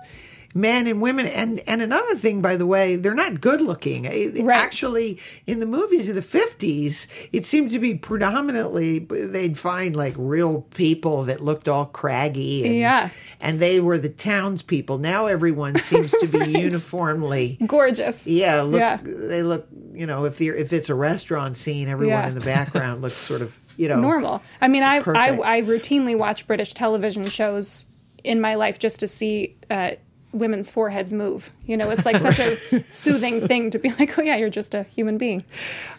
men 0.57 0.87
and 0.87 1.01
women 1.01 1.25
and 1.27 1.61
and 1.67 1.81
another 1.81 2.15
thing 2.15 2.41
by 2.41 2.55
the 2.55 2.65
way 2.65 2.95
they're 2.95 3.13
not 3.13 3.41
good 3.41 3.59
looking 3.61 4.03
Right. 4.43 4.49
actually 4.57 5.19
in 5.45 5.59
the 5.59 5.65
movies 5.65 6.07
of 6.07 6.15
the 6.15 6.21
50s 6.21 7.07
it 7.33 7.43
seemed 7.45 7.69
to 7.71 7.79
be 7.79 7.93
predominantly 7.95 8.99
they'd 8.99 9.57
find 9.57 9.95
like 9.97 10.15
real 10.17 10.61
people 10.73 11.23
that 11.25 11.41
looked 11.41 11.67
all 11.67 11.85
craggy 11.85 12.65
and, 12.65 12.75
Yeah. 12.75 13.09
and 13.41 13.59
they 13.59 13.81
were 13.81 13.99
the 13.99 14.07
townspeople 14.09 14.97
now 14.97 15.25
everyone 15.25 15.77
seems 15.79 16.11
to 16.21 16.27
be 16.27 16.37
uniformly 16.61 17.57
Gorgeous. 17.67 18.25
yeah, 18.25 18.61
look, 18.61 18.79
Yeah. 18.79 18.99
they 19.03 19.43
look. 19.43 19.67
You 19.93 20.05
know, 20.05 20.25
if 20.25 20.39
if 20.41 20.73
it's 20.73 20.89
a 20.89 20.95
restaurant 20.95 21.55
scene, 21.57 21.87
everyone 21.89 22.17
Yeah. 22.23 22.27
in 22.29 22.35
the 22.35 22.41
background 22.41 23.01
looks 23.01 23.15
sort 23.17 23.41
of 23.41 23.57
you 23.77 23.87
know 23.89 23.99
normal. 23.99 24.41
I 24.61 24.67
mean, 24.67 24.83
I, 24.83 24.97
I 24.97 25.57
I 25.57 25.61
routinely 25.61 26.17
watch 26.17 26.47
British 26.47 26.73
television 26.73 27.25
shows 27.25 27.85
in 28.23 28.41
my 28.41 28.55
life 28.55 28.79
just 28.79 28.99
to 29.01 29.07
see 29.07 29.55
uh, 29.69 29.91
women's 30.35 30.69
foreheads 30.69 31.11
move. 31.13 31.51
You 31.65 31.77
know, 31.77 31.89
it's 31.89 32.05
like 32.05 32.17
such 32.17 32.39
a 32.39 32.57
soothing 32.89 33.47
thing 33.47 33.71
to 33.71 33.79
be 33.79 33.89
like, 33.99 34.17
oh 34.19 34.21
yeah, 34.21 34.35
you're 34.35 34.49
just 34.49 34.73
a 34.73 34.83
human 34.83 35.17
being. 35.17 35.43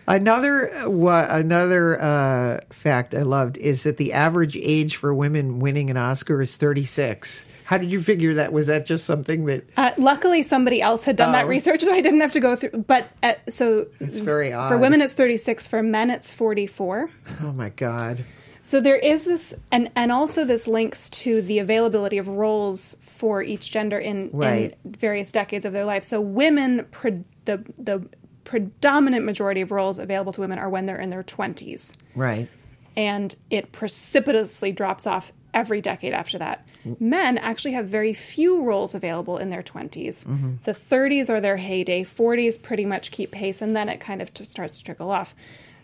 Another 0.07 0.69
what 0.89 1.31
another 1.31 2.01
uh, 2.01 2.61
fact 2.71 3.15
I 3.15 3.23
loved 3.23 3.57
is 3.59 3.83
that 3.85 3.97
the 3.97 4.13
average 4.13 4.57
age 4.57 4.97
for 4.97 5.13
women 5.15 5.59
winning 5.59 5.91
an 5.91 5.97
Oscar 5.97 6.41
is 6.41 6.57
36. 6.57 7.45
How 7.65 7.79
did 7.79 7.91
you 7.91 8.01
figure 8.01 8.35
that? 8.35 8.53
Was 8.53 8.69
that 8.69 8.87
just 8.87 9.05
something 9.05 9.47
that 9.47 9.65
Uh, 9.77 9.91
luckily, 9.99 10.45
somebody 10.45 10.81
else 10.81 11.03
had 11.03 11.17
done 11.17 11.33
that 11.33 11.47
Oh. 11.47 11.49
research, 11.49 11.83
so 11.83 11.93
I 11.93 12.01
didn't 12.01 12.21
have 12.21 12.31
to 12.33 12.41
go 12.41 12.55
through. 12.55 12.85
But 12.87 13.09
uh, 13.25 13.33
so 13.49 13.89
it's 13.99 14.21
very 14.21 14.53
odd 14.53 14.69
for 14.69 14.79
women, 14.79 15.03
it's 15.03 15.15
36. 15.15 15.67
For 15.67 15.83
men, 15.83 16.11
it's 16.11 16.33
44. 16.33 17.11
Oh 17.43 17.53
my 17.53 17.71
god! 17.71 18.25
So 18.67 18.81
there 18.81 18.97
is 18.97 19.25
this, 19.25 19.55
and 19.71 19.93
and 19.95 20.11
also 20.11 20.45
this 20.45 20.67
links 20.67 21.09
to 21.23 21.41
the 21.41 21.61
availability 21.61 22.19
of 22.19 22.27
roles 22.27 22.97
for 23.01 23.41
each 23.41 23.71
gender 23.71 23.97
in, 23.97 24.29
Right. 24.33 24.75
in 24.85 24.93
various 24.93 25.31
decades 25.31 25.65
of 25.65 25.73
their 25.73 25.85
life. 25.85 26.03
So 26.03 26.21
women, 26.21 26.85
pre, 26.91 27.23
the 27.45 27.59
the 27.79 28.09
predominant 28.43 29.25
majority 29.25 29.61
of 29.61 29.71
roles 29.71 30.01
available 30.01 30.33
to 30.33 30.41
women 30.41 30.59
are 30.59 30.69
when 30.69 30.87
they're 30.87 30.99
in 30.99 31.11
their 31.11 31.23
twenties, 31.23 31.95
Right. 32.17 32.49
and 32.97 33.37
it 33.51 33.71
precipitously 33.71 34.73
drops 34.73 35.07
off 35.07 35.33
every 35.55 35.81
decade 35.81 36.13
after 36.13 36.37
that. 36.39 36.67
Men 36.99 37.39
actually 37.39 37.75
have 37.75 37.87
very 37.87 38.13
few 38.15 38.65
roles 38.65 38.97
available 38.97 39.39
in 39.39 39.51
their 39.51 39.63
20s. 39.63 40.25
Mm-hmm. 40.25 40.55
The 40.65 40.75
30s 40.75 41.31
are 41.31 41.41
their 41.41 41.57
heyday, 41.59 42.03
40s 42.03 42.61
pretty 42.61 42.85
much 42.85 43.13
keep 43.13 43.31
pace, 43.31 43.63
and 43.63 43.77
then 43.77 43.89
it 43.89 44.01
kind 44.01 44.21
of 44.21 44.31
starts 44.35 44.77
to 44.79 44.85
trickle 44.85 45.13
off. 45.13 45.37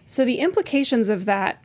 So 0.07 0.25
the 0.25 0.41
implications 0.41 1.09
of 1.09 1.27
that 1.27 1.62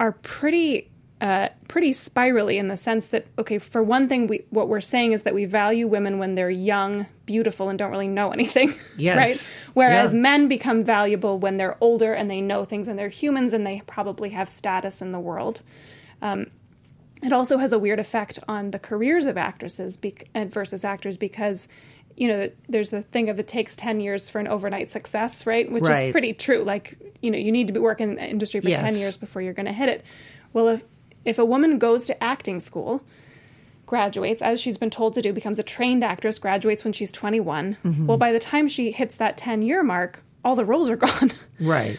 are 0.00 0.12
pretty 0.12 0.90
uh, 1.20 1.48
pretty 1.68 1.94
spirally 1.94 2.58
in 2.58 2.68
the 2.68 2.76
sense 2.76 3.06
that 3.06 3.26
okay, 3.38 3.58
for 3.58 3.82
one 3.82 4.06
thing, 4.08 4.26
we 4.26 4.44
what 4.50 4.68
we're 4.68 4.82
saying 4.82 5.12
is 5.12 5.22
that 5.22 5.34
we 5.34 5.46
value 5.46 5.86
women 5.86 6.18
when 6.18 6.34
they're 6.34 6.50
young, 6.50 7.06
beautiful, 7.24 7.70
and 7.70 7.78
don't 7.78 7.90
really 7.90 8.08
know 8.08 8.30
anything. 8.30 8.74
Yes. 8.98 9.16
right. 9.16 9.50
Whereas 9.74 10.12
Yeah. 10.14 10.20
men 10.20 10.48
become 10.48 10.84
valuable 10.84 11.38
when 11.38 11.56
they're 11.56 11.76
older 11.80 12.12
and 12.12 12.30
they 12.30 12.40
know 12.42 12.64
things 12.66 12.86
and 12.88 12.98
they're 12.98 13.08
humans 13.08 13.52
and 13.54 13.66
they 13.66 13.82
probably 13.86 14.30
have 14.30 14.50
status 14.50 15.00
in 15.00 15.12
the 15.12 15.20
world. 15.20 15.62
Um, 16.20 16.50
it 17.22 17.32
also 17.32 17.56
has 17.58 17.72
a 17.72 17.78
weird 17.78 17.98
effect 17.98 18.38
on 18.46 18.70
the 18.72 18.78
careers 18.78 19.24
of 19.24 19.38
actresses 19.38 19.96
bec- 19.96 20.28
uh, 20.34 20.44
versus 20.44 20.84
actors 20.84 21.16
because 21.16 21.66
you 22.16 22.28
know 22.28 22.48
there's 22.68 22.90
the 22.90 23.02
thing 23.02 23.28
of 23.28 23.38
it 23.38 23.46
takes 23.46 23.76
10 23.76 24.00
years 24.00 24.30
for 24.30 24.38
an 24.38 24.48
overnight 24.48 24.90
success 24.90 25.46
right 25.46 25.70
which 25.70 25.84
Right. 25.84 26.04
is 26.06 26.12
pretty 26.12 26.32
true 26.32 26.62
like 26.62 26.96
you 27.20 27.30
know 27.30 27.38
you 27.38 27.52
need 27.52 27.66
to 27.66 27.72
be 27.72 27.80
working 27.80 28.10
in 28.10 28.14
the 28.16 28.24
industry 28.28 28.60
for 28.60 28.68
10 28.70 28.96
years 28.96 29.16
before 29.16 29.42
you're 29.42 29.52
going 29.52 29.66
to 29.66 29.72
hit 29.72 29.88
it 29.88 30.04
well 30.52 30.68
if 30.68 30.82
if 31.24 31.38
a 31.38 31.44
woman 31.44 31.78
goes 31.78 32.06
to 32.06 32.24
acting 32.24 32.60
school 32.60 33.02
graduates 33.84 34.42
as 34.42 34.60
she's 34.60 34.78
been 34.78 34.90
told 34.90 35.14
to 35.14 35.22
do 35.22 35.32
becomes 35.32 35.58
a 35.58 35.62
trained 35.62 36.02
actress 36.02 36.38
graduates 36.38 36.82
when 36.84 36.92
she's 36.92 37.12
21 37.12 37.76
Mm-hmm. 37.84 38.06
well 38.06 38.16
by 38.18 38.32
the 38.32 38.38
time 38.40 38.66
she 38.68 38.90
hits 38.90 39.16
that 39.16 39.36
10 39.36 39.62
year 39.62 39.82
mark 39.82 40.22
all 40.44 40.56
the 40.56 40.64
roles 40.64 40.88
are 40.90 40.96
gone 41.08 41.32
Right. 41.60 41.98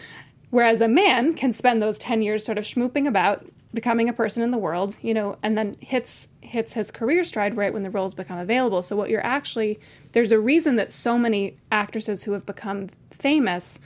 Whereas 0.50 0.80
a 0.80 0.88
man 0.88 1.34
can 1.34 1.52
spend 1.52 1.82
those 1.82 1.98
10 1.98 2.22
years 2.22 2.42
sort 2.42 2.56
of 2.56 2.64
schmooping 2.64 3.06
about, 3.06 3.44
becoming 3.74 4.08
a 4.08 4.12
person 4.12 4.42
in 4.42 4.50
the 4.50 4.58
world, 4.58 4.96
you 5.02 5.12
know, 5.12 5.36
and 5.42 5.56
then 5.56 5.76
hits 5.80 6.28
hits 6.40 6.72
his 6.72 6.90
career 6.90 7.22
stride 7.24 7.56
right 7.56 7.72
when 7.72 7.82
the 7.82 7.90
roles 7.90 8.14
become 8.14 8.38
available. 8.38 8.82
So 8.82 8.96
what 8.96 9.10
you're 9.10 9.24
actually 9.24 9.78
there's 10.12 10.32
a 10.32 10.38
reason 10.38 10.76
that 10.76 10.90
so 10.90 11.18
many 11.18 11.56
actresses 11.70 12.24
who 12.24 12.32
have 12.32 12.46
become 12.46 12.88
famous 13.10 13.78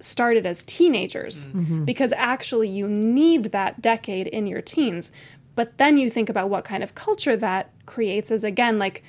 started 0.00 0.46
as 0.46 0.62
teenagers 0.64 1.46
mm-hmm. 1.46 1.60
Mm-hmm. 1.60 1.84
because 1.84 2.12
actually 2.16 2.68
you 2.68 2.86
need 2.86 3.46
that 3.46 3.80
decade 3.80 4.26
in 4.28 4.46
your 4.46 4.62
teens. 4.62 5.10
But 5.56 5.78
then 5.78 5.98
you 5.98 6.10
think 6.10 6.28
about 6.28 6.50
what 6.50 6.64
kind 6.64 6.82
of 6.82 6.94
culture 6.94 7.36
that 7.36 7.70
creates 7.86 8.30
is 8.30 8.44
again 8.44 8.78
like 8.78 9.02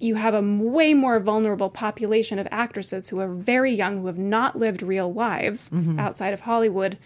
you 0.00 0.16
have 0.16 0.34
a 0.34 0.42
way 0.42 0.92
more 0.92 1.20
vulnerable 1.20 1.70
population 1.70 2.38
of 2.38 2.48
actresses 2.50 3.08
who 3.08 3.20
are 3.20 3.28
very 3.28 3.72
young 3.72 4.00
who 4.00 4.06
have 4.08 4.18
not 4.18 4.58
lived 4.58 4.82
real 4.82 5.12
lives 5.12 5.70
mm-hmm. 5.70 5.98
outside 5.98 6.32
of 6.32 6.40
Hollywood 6.40 6.98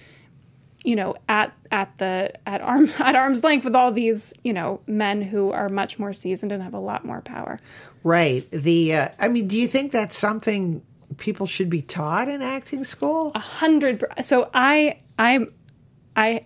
you 0.85 0.95
know 0.95 1.15
at 1.29 1.53
at 1.71 1.97
the 1.99 2.33
at 2.47 2.61
arm 2.61 2.89
at 2.99 3.15
arm's 3.15 3.43
length 3.43 3.65
with 3.65 3.75
all 3.75 3.93
these 3.93 4.33
you 4.45 4.53
know 4.53 4.81
men 4.87 5.23
who 5.23 5.51
are 5.51 5.69
much 5.69 5.99
more 5.99 6.13
seasoned 6.13 6.53
and 6.53 6.63
have 6.63 6.75
a 6.75 6.81
lot 6.81 7.05
more 7.05 7.21
power 7.21 7.59
Right. 8.05 8.51
The 8.51 8.95
uh, 8.95 9.09
I 9.19 9.29
mean, 9.29 9.49
do 9.49 9.57
you 9.57 9.69
think 9.69 9.93
that's 9.93 10.17
something 10.17 10.83
people 11.17 11.47
should 11.47 11.71
be 11.71 11.83
taught 11.83 12.29
in 12.29 12.43
acting 12.43 12.85
school? 12.85 13.33
A 13.35 13.39
hundred 13.39 14.05
so 14.23 14.51
i 14.55 14.99
i 15.19 15.47
i 16.17 16.45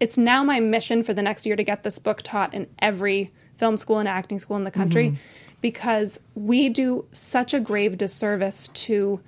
it's 0.00 0.16
now 0.16 0.44
my 0.44 0.60
mission 0.60 1.02
for 1.02 1.12
the 1.12 1.22
next 1.22 1.44
year 1.44 1.56
to 1.56 1.64
get 1.64 1.82
this 1.82 1.98
book 1.98 2.22
taught 2.22 2.54
in 2.54 2.68
every 2.78 3.32
film 3.56 3.76
school 3.76 3.98
and 3.98 4.08
acting 4.08 4.38
school 4.38 4.56
in 4.56 4.64
the 4.64 4.70
country 4.70 5.18
because 5.60 6.20
we 6.34 6.68
do 6.68 7.04
such 7.12 7.52
a 7.52 7.58
grave 7.58 7.98
disservice 7.98 8.68
to 8.68 9.20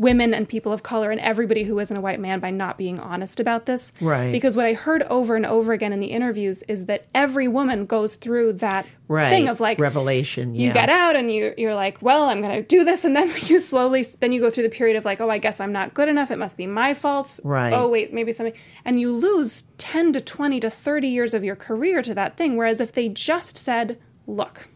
women 0.00 0.32
and 0.32 0.48
people 0.48 0.72
of 0.72 0.82
color 0.82 1.10
and 1.10 1.20
everybody 1.20 1.62
who 1.62 1.78
isn't 1.78 1.96
a 1.96 2.00
white 2.00 2.18
man 2.18 2.40
by 2.40 2.50
not 2.50 2.78
being 2.78 2.98
honest 2.98 3.38
about 3.38 3.66
this 3.66 3.92
Right. 4.00 4.32
because 4.32 4.56
what 4.56 4.64
i 4.64 4.72
heard 4.72 5.02
over 5.04 5.36
and 5.36 5.44
over 5.44 5.72
again 5.74 5.92
in 5.92 6.00
the 6.00 6.06
interviews 6.06 6.62
is 6.68 6.86
that 6.86 7.06
every 7.14 7.46
woman 7.48 7.84
goes 7.84 8.14
through 8.16 8.54
that 8.54 8.86
Right. 9.08 9.28
thing 9.28 9.48
of 9.48 9.58
like 9.60 9.78
revelation. 9.80 10.54
Yeah. 10.54 10.68
you 10.68 10.72
get 10.72 10.88
out 10.88 11.16
and 11.16 11.32
you 11.32 11.52
you're 11.58 11.74
like, 11.74 12.00
well, 12.00 12.24
I'm 12.30 12.40
going 12.40 12.54
to 12.54 12.62
do 12.62 12.84
this, 12.84 13.04
and 13.04 13.16
then 13.16 13.28
you 13.42 13.58
slowly 13.58 14.04
then 14.20 14.30
you 14.30 14.40
go 14.40 14.50
through 14.50 14.62
the 14.62 14.68
period 14.68 14.96
of 14.96 15.04
like, 15.04 15.20
oh, 15.20 15.28
I 15.28 15.38
guess 15.38 15.58
I'm 15.58 15.72
not 15.72 15.94
good 15.94 16.08
enough. 16.08 16.30
It 16.30 16.38
must 16.38 16.56
be 16.56 16.68
my 16.68 16.94
fault. 16.94 17.40
Right. 17.42 17.72
Oh, 17.72 17.88
wait, 17.88 18.12
maybe 18.14 18.30
something, 18.30 18.54
and 18.84 19.00
you 19.00 19.10
lose 19.10 19.64
ten 19.78 20.12
to 20.12 20.20
twenty 20.20 20.60
to 20.60 20.70
thirty 20.70 21.08
years 21.08 21.34
of 21.34 21.42
your 21.42 21.56
career 21.56 22.02
to 22.02 22.14
that 22.14 22.36
thing. 22.36 22.56
Whereas 22.56 22.80
if 22.80 22.92
they 22.92 23.08
just 23.08 23.58
said, 23.58 23.98
look, 24.28 24.68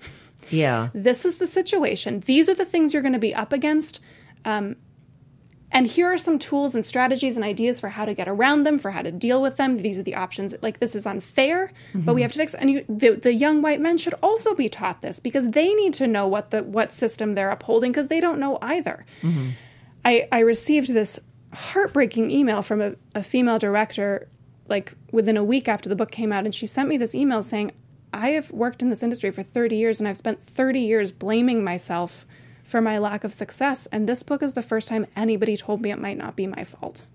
Yeah. 0.50 0.88
this 0.94 1.24
is 1.24 1.36
the 1.36 1.46
situation. 1.46 2.24
These 2.26 2.48
are 2.48 2.54
the 2.54 2.64
things 2.64 2.92
you're 2.92 3.02
going 3.02 3.12
to 3.12 3.20
be 3.20 3.34
up 3.36 3.52
against. 3.52 4.00
Um, 4.44 4.74
and 5.74 5.88
here 5.88 6.06
are 6.06 6.16
some 6.16 6.38
tools 6.38 6.76
and 6.76 6.86
strategies 6.86 7.34
and 7.34 7.44
ideas 7.44 7.80
for 7.80 7.88
how 7.88 8.04
to 8.04 8.14
get 8.14 8.28
around 8.28 8.62
them, 8.62 8.78
for 8.78 8.92
how 8.92 9.02
to 9.02 9.10
deal 9.10 9.42
with 9.42 9.56
them. 9.56 9.78
These 9.78 9.98
are 9.98 10.04
the 10.04 10.14
options. 10.14 10.54
Like 10.62 10.78
this 10.78 10.94
is 10.94 11.04
unfair, 11.04 11.72
but 11.92 12.14
we 12.14 12.20
mm-hmm. 12.20 12.22
have 12.22 12.32
to 12.32 12.38
fix. 12.38 12.54
And 12.54 12.70
you, 12.70 12.84
the, 12.88 13.16
the 13.16 13.34
young 13.34 13.60
white 13.60 13.80
men 13.80 13.98
should 13.98 14.14
also 14.22 14.54
be 14.54 14.68
taught 14.68 15.02
this 15.02 15.18
because 15.18 15.50
they 15.50 15.74
need 15.74 15.92
to 15.94 16.06
know 16.06 16.28
what 16.28 16.52
the 16.52 16.62
what 16.62 16.92
system 16.92 17.34
they're 17.34 17.50
upholding 17.50 17.90
because 17.90 18.06
they 18.06 18.20
don't 18.20 18.38
know 18.38 18.56
either. 18.62 19.04
Mm-hmm. 19.22 19.50
I, 20.04 20.28
I 20.30 20.38
received 20.40 20.94
this 20.94 21.18
heartbreaking 21.52 22.30
email 22.30 22.62
from 22.62 22.80
a, 22.80 22.94
a 23.14 23.22
female 23.24 23.58
director 23.58 24.28
like 24.68 24.94
within 25.12 25.36
a 25.36 25.44
week 25.44 25.68
after 25.68 25.88
the 25.88 25.96
book 25.96 26.10
came 26.10 26.32
out 26.32 26.44
and 26.44 26.54
she 26.54 26.66
sent 26.66 26.88
me 26.88 26.96
this 26.96 27.14
email 27.14 27.42
saying 27.42 27.70
i 28.12 28.30
have 28.30 28.50
worked 28.50 28.82
in 28.82 28.90
this 28.90 29.04
industry 29.04 29.30
for 29.30 29.44
30 29.44 29.76
years 29.76 30.00
and 30.00 30.08
i've 30.08 30.16
spent 30.16 30.40
30 30.40 30.80
years 30.80 31.12
blaming 31.12 31.62
myself 31.62 32.26
for 32.64 32.80
my 32.80 32.98
lack 32.98 33.22
of 33.24 33.32
success 33.32 33.86
and 33.92 34.08
this 34.08 34.22
book 34.22 34.42
is 34.42 34.54
the 34.54 34.62
first 34.62 34.88
time 34.88 35.06
anybody 35.14 35.56
told 35.56 35.80
me 35.80 35.92
it 35.92 35.98
might 36.00 36.16
not 36.18 36.34
be 36.34 36.46
my 36.46 36.64
fault 36.64 37.04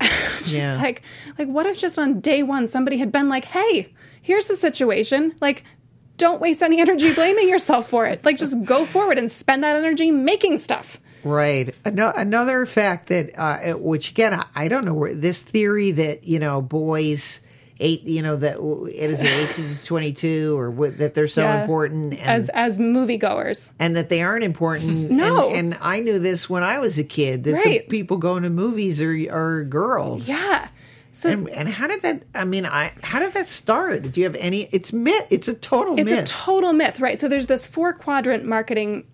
it's 0.00 0.50
just 0.50 0.54
Yeah. 0.54 0.76
like 0.76 1.02
like 1.38 1.48
what 1.48 1.66
if 1.66 1.78
just 1.78 1.98
on 1.98 2.20
day 2.20 2.42
one 2.42 2.68
somebody 2.68 2.98
had 2.98 3.12
been 3.12 3.28
like 3.28 3.44
hey 3.46 3.92
here's 4.22 4.46
the 4.48 4.56
situation 4.56 5.34
like 5.40 5.64
don't 6.16 6.40
waste 6.40 6.62
any 6.62 6.80
energy 6.80 7.12
blaming 7.14 7.48
yourself 7.48 7.88
for 7.88 8.06
it 8.06 8.24
like 8.24 8.36
just 8.38 8.64
go 8.64 8.84
forward 8.86 9.18
and 9.18 9.30
spend 9.30 9.64
that 9.64 9.76
energy 9.76 10.10
making 10.10 10.58
stuff 10.58 11.00
Right. 11.26 11.74
Ano- 11.86 12.12
Another 12.14 12.66
fact 12.66 13.06
that, 13.06 13.30
uh, 13.38 13.78
which 13.78 14.10
again, 14.10 14.34
I- 14.34 14.44
I 14.54 14.68
don't 14.68 14.84
know 14.84 14.92
where 14.92 15.14
this 15.14 15.40
theory 15.40 15.90
that 15.92 16.24
you 16.24 16.38
know 16.38 16.60
boys 16.60 17.40
eight, 17.80 18.02
you 18.04 18.22
know 18.22 18.36
that 18.36 18.56
it 18.58 19.10
is 19.10 19.20
eighteen 19.20 19.76
to 19.76 19.84
twenty 19.86 20.12
two, 20.12 20.58
or 20.58 20.70
what, 20.70 20.98
that 20.98 21.14
they're 21.14 21.28
so 21.28 21.42
Yeah. 21.42 21.60
important, 21.62 22.12
and, 22.12 22.20
as 22.22 22.48
as 22.50 22.78
moviegoers 22.78 23.70
and 23.78 23.96
that 23.96 24.08
they 24.08 24.22
aren't 24.22 24.44
important. 24.44 25.10
No. 25.10 25.48
and, 25.50 25.72
and 25.74 25.78
I 25.80 26.00
knew 26.00 26.18
this 26.18 26.48
when 26.48 26.62
I 26.62 26.78
was 26.78 26.98
a 26.98 27.04
kid 27.04 27.44
that 27.44 27.50
the 27.50 27.56
Right. 27.56 27.88
people 27.88 28.16
going 28.16 28.42
to 28.44 28.50
movies 28.50 29.02
are 29.02 29.14
are 29.30 29.64
girls. 29.64 30.28
yeah 30.28 30.68
so 31.12 31.30
And, 31.30 31.48
and 31.50 31.68
how 31.68 31.86
did 31.86 32.02
that? 32.02 32.22
I 32.34 32.44
mean, 32.44 32.66
I 32.66 32.92
how 33.04 33.20
did 33.20 33.34
that 33.34 33.46
start? 33.48 34.10
Do 34.10 34.20
you 34.20 34.26
have 34.26 34.36
any? 34.40 34.68
It's 34.72 34.92
myth. 34.92 35.26
It's 35.30 35.46
a 35.46 35.54
total 35.54 35.94
myth 35.94 36.08
it's 36.08 36.10
myth. 36.16 36.24
a 36.24 36.26
total 36.26 36.72
myth, 36.72 36.98
right? 36.98 37.20
So 37.20 37.28
there's 37.28 37.46
this 37.46 37.66
four 37.68 37.92
quadrant 37.92 38.44
marketing 38.44 39.04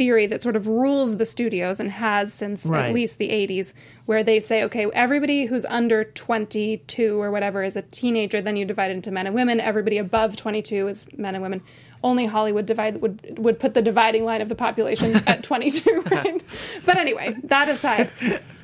theory 0.00 0.26
that 0.26 0.40
sort 0.40 0.56
of 0.56 0.66
rules 0.66 1.18
the 1.18 1.26
studios 1.26 1.78
and 1.78 1.90
has 1.90 2.32
since 2.32 2.64
Right. 2.64 2.86
at 2.86 2.94
least 2.94 3.18
the 3.18 3.28
80s, 3.28 3.74
where 4.06 4.22
they 4.24 4.40
say, 4.40 4.62
okay, 4.64 4.86
everybody 4.94 5.44
who's 5.44 5.66
under 5.66 6.04
22 6.04 7.20
or 7.20 7.30
whatever 7.30 7.62
is 7.62 7.76
a 7.76 7.82
teenager. 7.82 8.40
Then 8.40 8.56
you 8.56 8.64
divide 8.64 8.90
it 8.90 8.94
into 8.94 9.10
men 9.10 9.26
and 9.26 9.34
women. 9.34 9.60
Everybody 9.60 9.98
above 9.98 10.36
22 10.36 10.88
is 10.88 11.06
men 11.18 11.34
and 11.34 11.42
women. 11.42 11.60
Only 12.02 12.24
Hollywood 12.24 12.64
divide 12.64 13.02
would 13.02 13.38
would 13.38 13.58
put 13.60 13.74
the 13.74 13.82
dividing 13.82 14.24
line 14.24 14.40
of 14.40 14.48
the 14.48 14.54
population 14.54 15.16
at 15.26 15.42
22, 15.42 16.00
right? 16.10 16.42
but 16.86 16.96
anyway, 16.96 17.36
that 17.44 17.68
aside, 17.68 18.08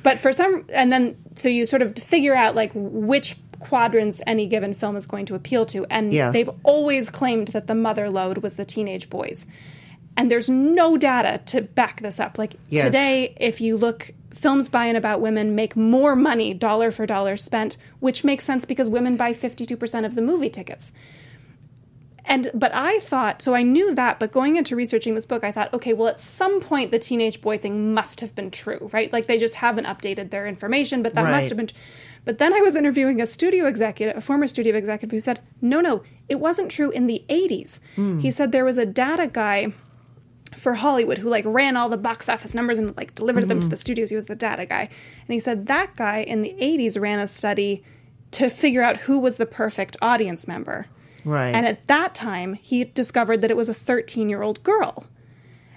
but 0.01 0.17
for 0.19 0.33
some, 0.33 0.65
and 0.73 0.91
then 0.91 1.15
so 1.35 1.47
you 1.49 1.67
sort 1.67 1.83
of 1.83 1.95
figure 1.99 2.33
out 2.35 2.55
like 2.55 2.71
which 2.73 3.35
quadrants 3.59 4.21
any 4.25 4.47
given 4.47 4.73
film 4.73 4.95
is 4.95 5.05
going 5.05 5.27
to 5.27 5.35
appeal 5.35 5.65
to, 5.67 5.85
and 5.91 6.11
Yeah. 6.11 6.31
they've 6.31 6.49
always 6.63 7.11
claimed 7.11 7.49
that 7.49 7.67
the 7.67 7.75
mother 7.75 8.09
load 8.09 8.39
was 8.39 8.55
the 8.55 8.65
teenage 8.65 9.07
boys. 9.09 9.45
And 10.17 10.29
there's 10.31 10.49
no 10.49 10.97
data 10.97 11.39
to 11.45 11.61
back 11.61 12.01
this 12.01 12.19
up. 12.19 12.37
Like 12.37 12.55
Yes. 12.69 12.85
today, 12.85 13.35
if 13.39 13.61
you 13.61 13.77
look, 13.77 14.11
films 14.33 14.67
by 14.67 14.85
and 14.87 14.97
about 14.97 15.21
women 15.21 15.55
make 15.55 15.75
more 15.75 16.15
money 16.15 16.53
dollar 16.53 16.91
for 16.91 17.05
dollar 17.05 17.37
spent, 17.37 17.77
which 17.99 18.23
makes 18.23 18.43
sense 18.43 18.65
because 18.65 18.89
women 18.89 19.15
buy 19.15 19.33
52% 19.33 20.05
of 20.05 20.15
the 20.15 20.21
movie 20.21 20.49
tickets. 20.49 20.91
And 22.29 22.51
but 22.53 22.71
I 22.73 22.99
thought 22.99 23.41
so 23.41 23.53
I 23.55 23.63
knew 23.63 23.95
that, 23.95 24.19
but 24.19 24.33
going 24.33 24.57
into 24.57 24.75
researching 24.75 25.15
this 25.15 25.25
book, 25.25 25.45
I 25.45 25.51
thought, 25.53 25.73
okay, 25.73 25.93
well, 25.93 26.09
at 26.09 26.19
some 26.19 26.59
point 26.59 26.91
the 26.91 26.99
teenage 26.99 27.39
boy 27.41 27.57
thing 27.57 27.93
must 27.93 28.19
have 28.19 28.35
been 28.35 28.51
true, 28.51 28.89
right? 28.91 29.11
Like 29.13 29.27
they 29.27 29.37
just 29.37 29.55
haven't 29.55 29.85
updated 29.85 30.29
their 30.29 30.45
information, 30.45 31.01
but 31.03 31.13
that 31.15 31.23
Right. 31.23 31.31
must 31.31 31.49
have 31.49 31.57
been. 31.57 31.69
But 32.25 32.37
then 32.39 32.53
I 32.53 32.59
was 32.59 32.75
interviewing 32.75 33.21
a 33.21 33.25
studio 33.25 33.65
executive, 33.65 34.17
a 34.17 34.21
former 34.21 34.47
studio 34.47 34.75
executive, 34.75 35.11
who 35.11 35.21
said, 35.21 35.39
no, 35.61 35.79
no, 35.79 36.03
it 36.27 36.41
wasn't 36.41 36.69
true 36.69 36.89
in 36.91 37.07
the 37.07 37.23
80s. 37.29 37.79
Hmm. 37.95 38.19
He 38.19 38.29
said 38.31 38.51
there 38.51 38.65
was 38.65 38.77
a 38.77 38.85
data 38.85 39.27
guy 39.31 39.71
for 40.57 40.73
Hollywood 40.73 41.19
who 41.19 41.29
like 41.29 41.45
ran 41.45 41.77
all 41.77 41.89
the 41.89 41.97
box 41.97 42.27
office 42.27 42.53
numbers 42.53 42.77
and 42.79 42.95
like 42.97 43.15
delivered 43.15 43.47
them 43.47 43.61
to 43.61 43.67
the 43.67 43.77
studios. 43.77 44.09
He 44.09 44.15
was 44.15 44.25
the 44.25 44.35
data 44.35 44.65
guy. 44.65 44.81
And 44.81 45.33
he 45.33 45.39
said 45.39 45.67
that 45.67 45.95
guy 45.95 46.19
in 46.19 46.41
the 46.41 46.55
80s 46.59 46.99
ran 46.99 47.19
a 47.19 47.27
study 47.27 47.83
to 48.31 48.49
figure 48.49 48.81
out 48.81 48.97
who 48.97 49.19
was 49.19 49.37
the 49.37 49.45
perfect 49.45 49.95
audience 50.01 50.47
member. 50.47 50.87
Right. 51.23 51.53
And 51.53 51.65
at 51.65 51.87
that 51.87 52.15
time, 52.15 52.53
he 52.55 52.85
discovered 52.85 53.41
that 53.41 53.51
it 53.51 53.57
was 53.57 53.69
a 53.69 53.73
13 53.73 54.29
year 54.29 54.41
old 54.41 54.63
girl. 54.63 55.05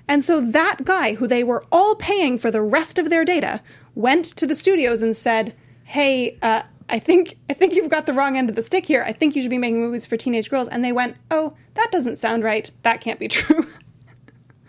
And 0.09 0.25
so 0.25 0.41
that 0.41 0.85
guy, 0.85 1.15
who 1.15 1.27
they 1.27 1.45
were 1.45 1.65
all 1.71 1.95
paying 1.95 2.39
for 2.39 2.51
the 2.51 2.63
rest 2.63 2.99
of 2.99 3.11
their 3.11 3.25
data, 3.25 3.63
went 3.95 4.25
to 4.25 4.47
the 4.47 4.57
studios 4.57 5.03
and 5.03 5.17
said, 5.17 5.55
"Hey, 5.85 6.37
uh, 6.43 6.63
I 6.89 6.99
think 6.99 7.37
I 7.49 7.53
think 7.53 7.75
you've 7.75 7.91
got 7.91 8.07
the 8.07 8.13
wrong 8.13 8.37
end 8.37 8.51
of 8.51 8.57
the 8.57 8.63
stick 8.63 8.87
here. 8.87 9.05
I 9.07 9.13
think 9.13 9.37
you 9.37 9.43
should 9.43 9.51
be 9.51 9.59
making 9.59 9.81
movies 9.81 10.07
for 10.07 10.17
teenage 10.17 10.51
girls." 10.51 10.67
And 10.67 10.85
they 10.85 10.91
went, 10.91 11.17
"Oh, 11.31 11.55
that 11.75 11.93
doesn't 11.93 12.19
sound 12.19 12.43
right. 12.43 12.69
That 12.83 13.01
can't 13.01 13.21
be 13.21 13.29
true." 13.39 13.69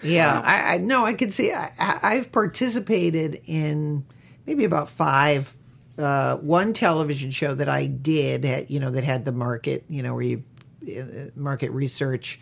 Yeah, 0.03 0.41
I, 0.43 0.75
I 0.75 0.77
no, 0.79 1.05
I 1.05 1.13
can 1.13 1.31
see. 1.31 1.51
I, 1.51 1.71
I've 1.79 2.31
participated 2.31 3.41
in 3.45 4.05
maybe 4.45 4.65
about 4.65 4.89
five 4.89 5.55
uh, 5.97 6.37
one 6.37 6.73
television 6.73 7.31
show 7.31 7.53
that 7.53 7.69
I 7.69 7.85
did, 7.85 8.69
you 8.69 8.79
know, 8.79 8.91
that 8.91 9.03
had 9.03 9.25
the 9.25 9.31
market, 9.31 9.85
you 9.89 10.01
know, 10.03 10.13
where 10.13 10.23
you 10.23 10.43
uh, 10.87 11.29
market 11.35 11.71
research 11.71 12.39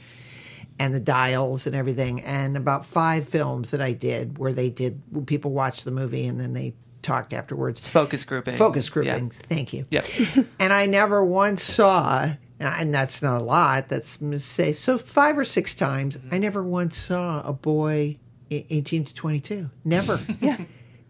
and 0.80 0.94
the 0.94 1.00
dials 1.00 1.68
and 1.68 1.76
everything, 1.76 2.22
and 2.22 2.56
about 2.56 2.86
five 2.86 3.28
films 3.28 3.72
that 3.72 3.82
I 3.82 3.92
did 3.92 4.38
where 4.38 4.54
they 4.54 4.70
did 4.70 5.02
people 5.26 5.52
watched 5.52 5.84
the 5.84 5.92
movie 5.92 6.26
and 6.26 6.40
then 6.40 6.54
they 6.54 6.74
talked 7.02 7.34
afterwards. 7.34 7.88
Focus 7.88 8.24
grouping. 8.24 8.56
Focus 8.56 8.90
grouping. 8.90 9.30
Thank 9.30 9.74
you. 9.74 9.86
Yep. 9.90 10.06
and 10.60 10.72
I 10.72 10.86
never 10.86 11.24
once 11.24 11.64
saw, 11.64 12.32
and 12.60 12.94
that's 12.94 13.22
not 13.22 13.42
a 13.42 13.44
lot. 13.44 13.90
That's 13.90 14.18
mm, 14.18 14.40
say 14.40 14.74
so 14.74 14.98
five 14.98 15.38
or 15.38 15.46
six 15.46 15.74
times. 15.74 16.18
I 16.18 16.20
mm-hmm. 16.20 16.40
never 16.40 16.64
once 16.64 16.98
saw 16.98 17.42
a 17.42 17.54
boy 17.54 18.18
i- 18.52 18.66
eighteen 18.70 19.06
to 19.06 19.14
twenty 19.14 19.40
two. 19.40 19.70
Never. 19.84 20.20
yeah. 20.42 20.58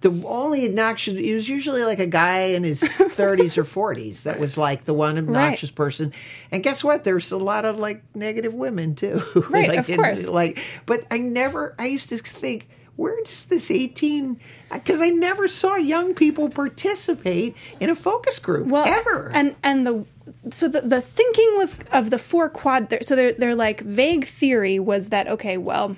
The 0.01 0.23
only 0.25 0.65
obnoxious 0.65 1.15
it 1.15 1.33
was 1.33 1.49
usually 1.49 1.83
like 1.83 1.99
a 1.99 2.05
guy 2.05 2.39
in 2.39 2.63
his 2.63 2.81
thirties 2.81 3.57
or 3.57 3.65
forties 3.65 4.23
that 4.23 4.39
was 4.39 4.57
like 4.57 4.85
the 4.85 4.93
one 4.93 5.17
obnoxious 5.17 5.71
person. 5.71 6.13
And 6.51 6.63
guess 6.63 6.85
what? 6.85 7.03
There's 7.03 7.31
a 7.31 7.37
lot 7.37 7.65
of 7.65 7.77
like 7.77 8.03
negative 8.15 8.53
women 8.53 8.95
too. 8.95 9.21
Right, 9.49 9.67
like, 9.69 9.89
of 9.89 9.97
course. 9.97 10.27
Like, 10.27 10.63
but 10.85 11.05
I 11.11 11.17
never. 11.17 11.75
I 11.77 11.87
used 11.87 12.09
to 12.09 12.17
think. 12.17 12.69
Where 12.99 13.15
does 13.23 13.45
this 13.45 13.71
18 13.71 14.39
because 14.73 14.99
I 15.01 15.07
never 15.07 15.47
saw 15.47 15.75
young 15.75 16.13
people 16.13 16.49
participate 16.49 17.55
in 17.79 17.89
a 17.89 17.95
focus 17.95 18.39
group 18.39 18.67
well, 18.67 18.85
ever. 18.85 19.31
And 19.33 19.55
and 19.63 19.87
the 19.87 20.05
so 20.51 20.67
the 20.67 20.81
the 20.81 21.01
thinking 21.01 21.49
was 21.55 21.75
of 21.93 22.09
the 22.09 22.19
four 22.19 22.49
quad. 22.49 22.93
So 23.01 23.15
their 23.15 23.31
their 23.31 23.55
like 23.55 23.79
vague 23.81 24.27
theory 24.27 24.79
was 24.79 25.09
that 25.09 25.27
okay, 25.29 25.57
well, 25.57 25.95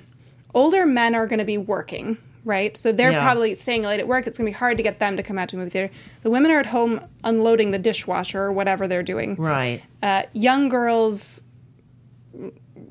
older 0.54 0.86
men 0.86 1.14
are 1.14 1.26
going 1.26 1.40
to 1.40 1.44
be 1.44 1.58
working. 1.58 2.18
Right, 2.44 2.76
so 2.76 2.90
they're 2.90 3.12
Yeah. 3.12 3.22
probably 3.22 3.54
staying 3.54 3.84
late 3.84 4.00
at 4.00 4.08
work. 4.08 4.26
It's 4.26 4.36
going 4.38 4.46
to 4.46 4.50
be 4.52 4.58
hard 4.58 4.76
to 4.76 4.82
get 4.82 4.98
them 4.98 5.16
to 5.16 5.22
come 5.22 5.38
out 5.38 5.48
to 5.50 5.56
a 5.56 5.58
movie 5.60 5.70
theater. 5.70 5.94
The 6.22 6.30
women 6.30 6.50
are 6.50 6.58
at 6.58 6.66
home 6.66 7.00
unloading 7.22 7.70
the 7.70 7.78
dishwasher 7.78 8.40
or 8.42 8.52
whatever 8.52 8.88
they're 8.88 9.04
doing. 9.04 9.36
right. 9.36 9.80
uh, 10.02 10.22
young 10.32 10.68
girls 10.68 11.40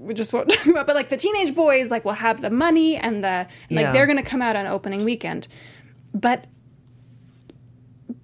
we 0.02 0.14
just 0.14 0.34
won't 0.34 0.50
talk 0.54 0.66
about 0.66 0.88
but 0.88 0.96
like 0.96 1.10
the 1.10 1.18
teenage 1.18 1.54
boys 1.56 1.90
like 1.92 2.04
will 2.06 2.14
have 2.14 2.42
the 2.42 2.50
money 2.50 2.98
and 2.98 3.24
the 3.24 3.48
like 3.70 3.84
Yeah. 3.84 3.92
they're 3.92 4.08
gonna 4.08 4.24
come 4.24 4.42
out 4.42 4.56
on 4.56 4.66
opening 4.68 5.06
weekend 5.06 5.48
but 6.14 6.46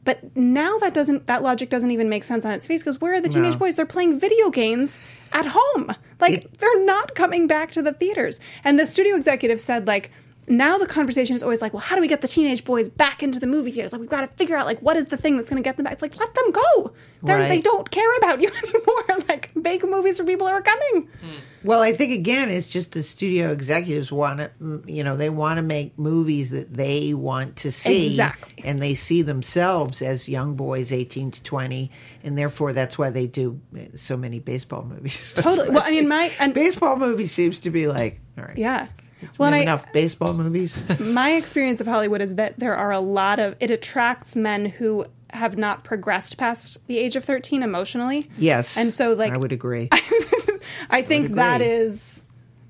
but 0.03 0.35
now 0.35 0.77
that 0.79 0.93
doesn't 0.93 1.27
that 1.27 1.43
logic 1.43 1.69
doesn't 1.69 1.91
even 1.91 2.09
make 2.09 2.23
sense 2.23 2.45
on 2.45 2.51
its 2.51 2.65
face 2.65 2.81
because 2.81 2.99
where 3.01 3.13
are 3.13 3.21
the 3.21 3.29
teenage 3.29 3.53
No. 3.53 3.59
boys 3.59 3.75
they're 3.75 3.85
playing 3.85 4.19
video 4.19 4.49
games 4.49 4.99
at 5.31 5.45
home 5.53 5.93
like 6.19 6.33
It- 6.45 6.57
they're 6.57 6.83
not 6.85 7.15
coming 7.15 7.47
back 7.47 7.71
to 7.71 7.81
the 7.81 7.93
theaters 7.93 8.39
and 8.63 8.79
the 8.79 8.85
studio 8.85 9.15
executive 9.15 9.59
said 9.59 9.87
like 9.87 10.11
now 10.47 10.77
the 10.77 10.87
conversation 10.87 11.35
is 11.35 11.43
always 11.43 11.61
like 11.61 11.73
well 11.73 11.81
how 11.81 11.95
do 11.95 12.01
we 12.01 12.07
get 12.07 12.21
the 12.21 12.27
teenage 12.27 12.63
boys 12.63 12.87
back 12.89 13.21
into 13.21 13.39
the 13.39 13.47
movie 13.47 13.71
theaters? 13.71 13.91
Like 13.91 14.01
we've 14.01 14.09
got 14.09 14.21
to 14.21 14.27
figure 14.37 14.55
out 14.55 14.65
like 14.65 14.79
what 14.81 14.95
is 14.97 15.05
the 15.05 15.17
thing 15.17 15.35
that's 15.37 15.49
going 15.49 15.61
to 15.61 15.67
get 15.67 15.77
them 15.77 15.83
back? 15.85 15.93
It's 15.93 16.01
like 16.01 16.17
let 16.19 16.33
them 16.33 16.51
go. 16.51 16.93
They're, 17.23 17.47
they 17.47 17.61
don't 17.61 17.89
care 17.89 18.15
about 18.17 18.41
you 18.41 18.49
anymore. 18.63 19.23
Like 19.27 19.55
make 19.55 19.83
movies 19.87 20.17
for 20.17 20.23
people 20.23 20.47
who 20.47 20.53
are 20.53 20.61
coming. 20.61 21.09
Hmm. 21.21 21.35
Well, 21.63 21.81
I 21.81 21.91
think 21.91 22.13
again, 22.13 22.49
it's 22.49 22.67
just 22.67 22.91
the 22.91 23.03
studio 23.03 23.51
executives 23.51 24.09
want 24.11 24.39
to, 24.39 24.83
you 24.85 25.03
know, 25.03 25.17
they 25.17 25.29
want 25.29 25.57
to 25.57 25.63
make 25.63 25.97
movies 25.99 26.51
that 26.51 26.73
they 26.73 27.13
want 27.13 27.57
to 27.57 27.71
see, 27.71 28.11
Exactly. 28.11 28.63
and 28.63 28.81
they 28.81 28.93
see 28.95 29.21
themselves 29.23 30.01
as 30.01 30.29
young 30.29 30.55
boys, 30.55 30.93
eighteen 30.93 31.31
to 31.31 31.43
twenty, 31.43 31.91
and 32.23 32.37
therefore 32.37 32.71
that's 32.71 32.97
why 32.97 33.09
they 33.09 33.27
do 33.27 33.59
so 33.95 34.15
many 34.15 34.39
baseball 34.39 34.83
movies. 34.83 35.33
Totally. 35.35 35.69
Well, 35.71 35.83
I 35.83 35.91
mean, 35.91 36.07
my- 36.07 36.31
and- 36.39 36.53
baseball 36.53 36.95
movie 36.95 37.27
seems 37.27 37.59
to 37.61 37.69
be 37.71 37.87
like, 37.87 38.21
all 38.37 38.45
right, 38.45 38.57
yeah. 38.57 38.83
we 38.85 39.06
well 39.37 39.53
I, 39.53 39.57
enough 39.59 39.91
baseball 39.93 40.33
movies. 40.33 40.83
my 40.99 41.31
experience 41.33 41.81
of 41.81 41.87
Hollywood 41.87 42.21
is 42.21 42.35
that 42.35 42.57
there 42.59 42.75
are 42.75 42.91
a 42.91 42.99
lot 42.99 43.39
of 43.39 43.55
it 43.59 43.71
attracts 43.71 44.35
men 44.35 44.65
who 44.65 45.05
have 45.31 45.57
not 45.57 45.83
progressed 45.83 46.37
past 46.37 46.77
the 46.87 46.97
age 46.97 47.15
of 47.15 47.25
13 47.25 47.61
emotionally. 47.63 48.29
yes, 48.37 48.77
And 48.77 48.93
so, 48.93 49.13
like- 49.13 49.33
I 49.33 49.37
would 49.37 49.51
agree. 49.51 49.89
I 50.89 51.01
think 51.01 51.35
that 51.35 51.61
agree. 51.61 51.67
is 51.73 52.21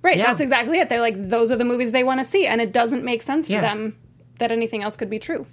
right. 0.02 0.18
Yeah. 0.18 0.28
That's 0.28 0.42
exactly 0.42 0.80
it. 0.80 0.90
They're 0.90 1.02
like 1.02 1.30
those 1.30 1.52
are 1.52 1.56
the 1.56 1.66
movies 1.66 1.92
they 1.92 2.04
want 2.04 2.20
to 2.20 2.26
see, 2.26 2.46
and 2.48 2.62
it 2.62 2.72
doesn't 2.72 3.04
make 3.04 3.22
sense 3.24 3.50
Yeah. 3.50 3.62
to 3.62 3.68
them 3.68 3.98
that 4.40 4.52
anything 4.52 4.84
else 4.84 4.96
could 4.96 5.10
be 5.10 5.20
true. 5.20 5.46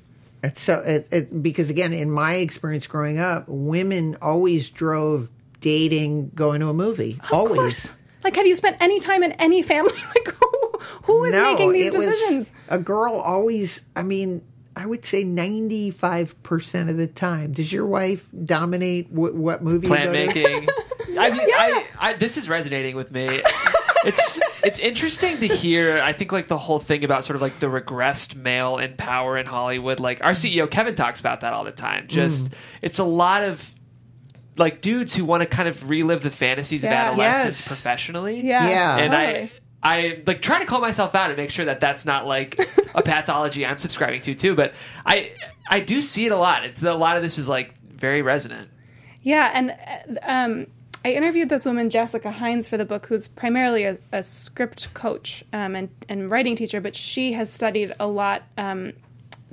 It's 0.42 0.61
so 0.61 0.80
it, 0.80 1.09
it, 1.11 1.42
because 1.42 1.70
again, 1.70 1.92
in 1.95 2.11
my 2.11 2.34
experience 2.34 2.86
growing 2.86 3.18
up, 3.18 3.45
women 3.49 4.16
always 4.20 4.68
drove 4.70 5.30
dating, 5.61 6.30
going 6.34 6.61
to 6.61 6.68
a 6.68 6.74
movie. 6.74 7.18
always. 7.32 7.57
Course. 7.59 7.92
Like, 8.22 8.36
have 8.36 8.47
you 8.47 8.55
spent 8.55 8.76
any 8.80 9.01
time 9.01 9.22
in 9.22 9.32
any 9.32 9.62
family? 9.62 9.92
Like, 10.14 10.34
who, 11.05 11.18
who 11.18 11.24
is 11.24 11.37
making 11.37 11.72
these 11.72 11.87
it 11.95 11.99
was- 11.99 12.07
decisions? 12.07 12.53
a 12.68 12.78
girl 12.78 13.14
always. 13.14 13.82
I 13.97 14.03
mean, 14.03 14.43
I 14.76 14.87
would 14.87 15.05
say 15.05 15.24
ninety-five 15.24 16.43
percent 16.43 16.91
of 16.91 16.97
the 16.97 17.07
time. 17.07 17.53
Does 17.53 17.72
your 17.72 17.87
wife 17.87 18.28
dominate 18.45 19.11
what, 19.11 19.35
what 19.35 19.62
movie? 19.62 19.87
you 19.87 19.93
Plan 19.95 20.07
go 20.07 20.12
to? 20.12 20.26
making. 20.26 20.68
I 21.18 21.30
mean, 21.30 21.41
I, 21.49 21.87
I, 21.99 22.12
this 22.14 22.37
is 22.37 22.49
resonating 22.49 22.97
with 22.97 23.12
me. 23.12 23.28
It's 24.07 24.41
it's 24.64 24.78
interesting 24.80 25.39
to 25.39 25.47
hear. 25.47 26.03
I 26.03 26.12
think 26.12 26.32
like 26.32 26.49
the 26.49 26.59
whole 26.59 26.80
thing 26.80 27.05
about 27.05 27.24
sort 27.24 27.37
of 27.37 27.43
like 27.43 27.59
the 27.61 27.68
regressed 27.68 28.35
male 28.35 28.78
in 28.78 28.97
power 28.97 29.39
in 29.39 29.47
Hollywood. 29.47 30.01
Like 30.01 30.22
our 30.24 30.32
CEO 30.32 30.68
Kevin 30.70 30.95
talks 30.97 31.20
about 31.20 31.41
that 31.43 31.53
all 31.55 31.64
the 31.64 31.72
time. 31.72 32.07
Just 32.09 32.51
Mm. 32.51 32.55
it's 32.82 32.99
a 32.99 33.05
lot 33.05 33.45
of 33.45 33.72
like 34.57 34.80
dudes 34.82 35.14
who 35.14 35.24
want 35.24 35.43
to 35.43 35.49
kind 35.49 35.68
of 35.68 35.89
relive 35.89 36.22
the 36.22 36.30
fantasies 36.30 36.82
Yeah. 36.85 36.91
of 36.91 37.12
adolescence 37.18 37.61
Yes. 37.61 37.68
professionally. 37.68 38.41
Yeah. 38.47 38.68
Yeah. 38.68 38.97
and 38.99 39.12
totally. 39.12 39.39
I 39.45 39.51
I 39.85 40.22
like 40.26 40.41
try 40.43 40.59
to 40.59 40.66
call 40.66 40.80
myself 40.80 41.14
out 41.14 41.30
and 41.30 41.37
make 41.37 41.51
sure 41.51 41.66
that 41.66 41.78
that's 41.78 42.05
not 42.05 42.26
like 42.26 42.59
a 42.95 43.03
pathology 43.05 43.66
I'm 43.66 43.78
subscribing 43.78 44.22
to 44.22 44.35
too. 44.35 44.55
But 44.55 44.74
I 45.05 45.32
I 45.68 45.80
do 45.80 46.03
see 46.03 46.26
it 46.26 46.32
a 46.32 46.37
lot. 46.37 46.64
It's 46.64 46.82
a 46.82 46.95
lot 46.95 47.16
of 47.16 47.22
this 47.22 47.39
is 47.39 47.49
like 47.49 47.78
very 47.82 48.22
resonant. 48.22 48.70
Yeah, 49.22 49.51
and 49.55 49.70
uh, 49.70 50.20
um, 50.22 50.66
I 51.05 51.12
interviewed 51.12 51.49
this 51.49 51.64
woman, 51.64 51.91
Jessica 51.91 52.30
Hines, 52.30 52.66
for 52.68 52.76
the 52.76 52.85
book, 52.85 53.07
who's 53.07 53.28
primarily 53.28 53.85
a, 53.85 53.99
a 54.12 54.22
script 54.22 54.93
coach 54.95 55.45
um, 55.53 55.74
and, 55.74 55.89
and 56.09 56.30
writing 56.30 56.57
teacher, 56.57 56.80
but 56.80 56.95
she 56.95 57.32
has 57.32 57.51
studied 57.51 57.93
a 57.99 58.07
lot 58.07 58.43
um, 58.59 58.93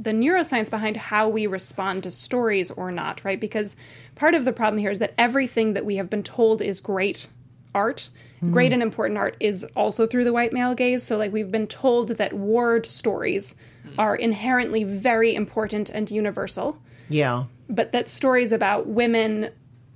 the 0.02 0.12
neuroscience 0.12 0.70
behind 0.70 0.98
how 0.98 1.30
we 1.30 1.46
respond 1.46 2.04
to 2.04 2.12
stories 2.12 2.72
or 2.72 2.92
not, 2.92 3.24
right? 3.24 3.40
Because 3.40 3.76
part 4.16 4.34
of 4.34 4.46
the 4.46 4.54
problem 4.54 4.80
here 4.80 4.90
is 4.90 5.00
that 5.00 5.14
everything 5.18 5.74
that 5.74 5.86
we 5.86 5.98
have 5.98 6.10
been 6.10 6.24
told 6.24 6.62
is 6.62 6.80
great 6.80 7.28
art, 7.76 8.10
great 8.50 8.72
hmm. 8.72 8.74
and 8.74 8.84
important 8.84 9.18
art, 9.18 9.38
is 9.40 9.66
also 9.76 10.08
through 10.08 10.24
the 10.24 10.34
white 10.34 10.54
male 10.54 10.74
gaze. 10.74 11.04
So, 11.04 11.18
like, 11.18 11.32
we've 11.32 11.52
been 11.52 11.68
told 11.68 12.10
that 12.10 12.34
war 12.34 12.84
stories 12.84 13.56
hmm. 13.84 14.00
are 14.00 14.16
inherently 14.16 14.84
very 14.84 15.36
important 15.36 15.90
and 15.90 16.10
universal 16.10 16.78
Yeah. 17.10 17.46
but 17.70 17.92
that 17.92 18.10
stories 18.10 18.52
about 18.52 18.88
women 18.88 19.52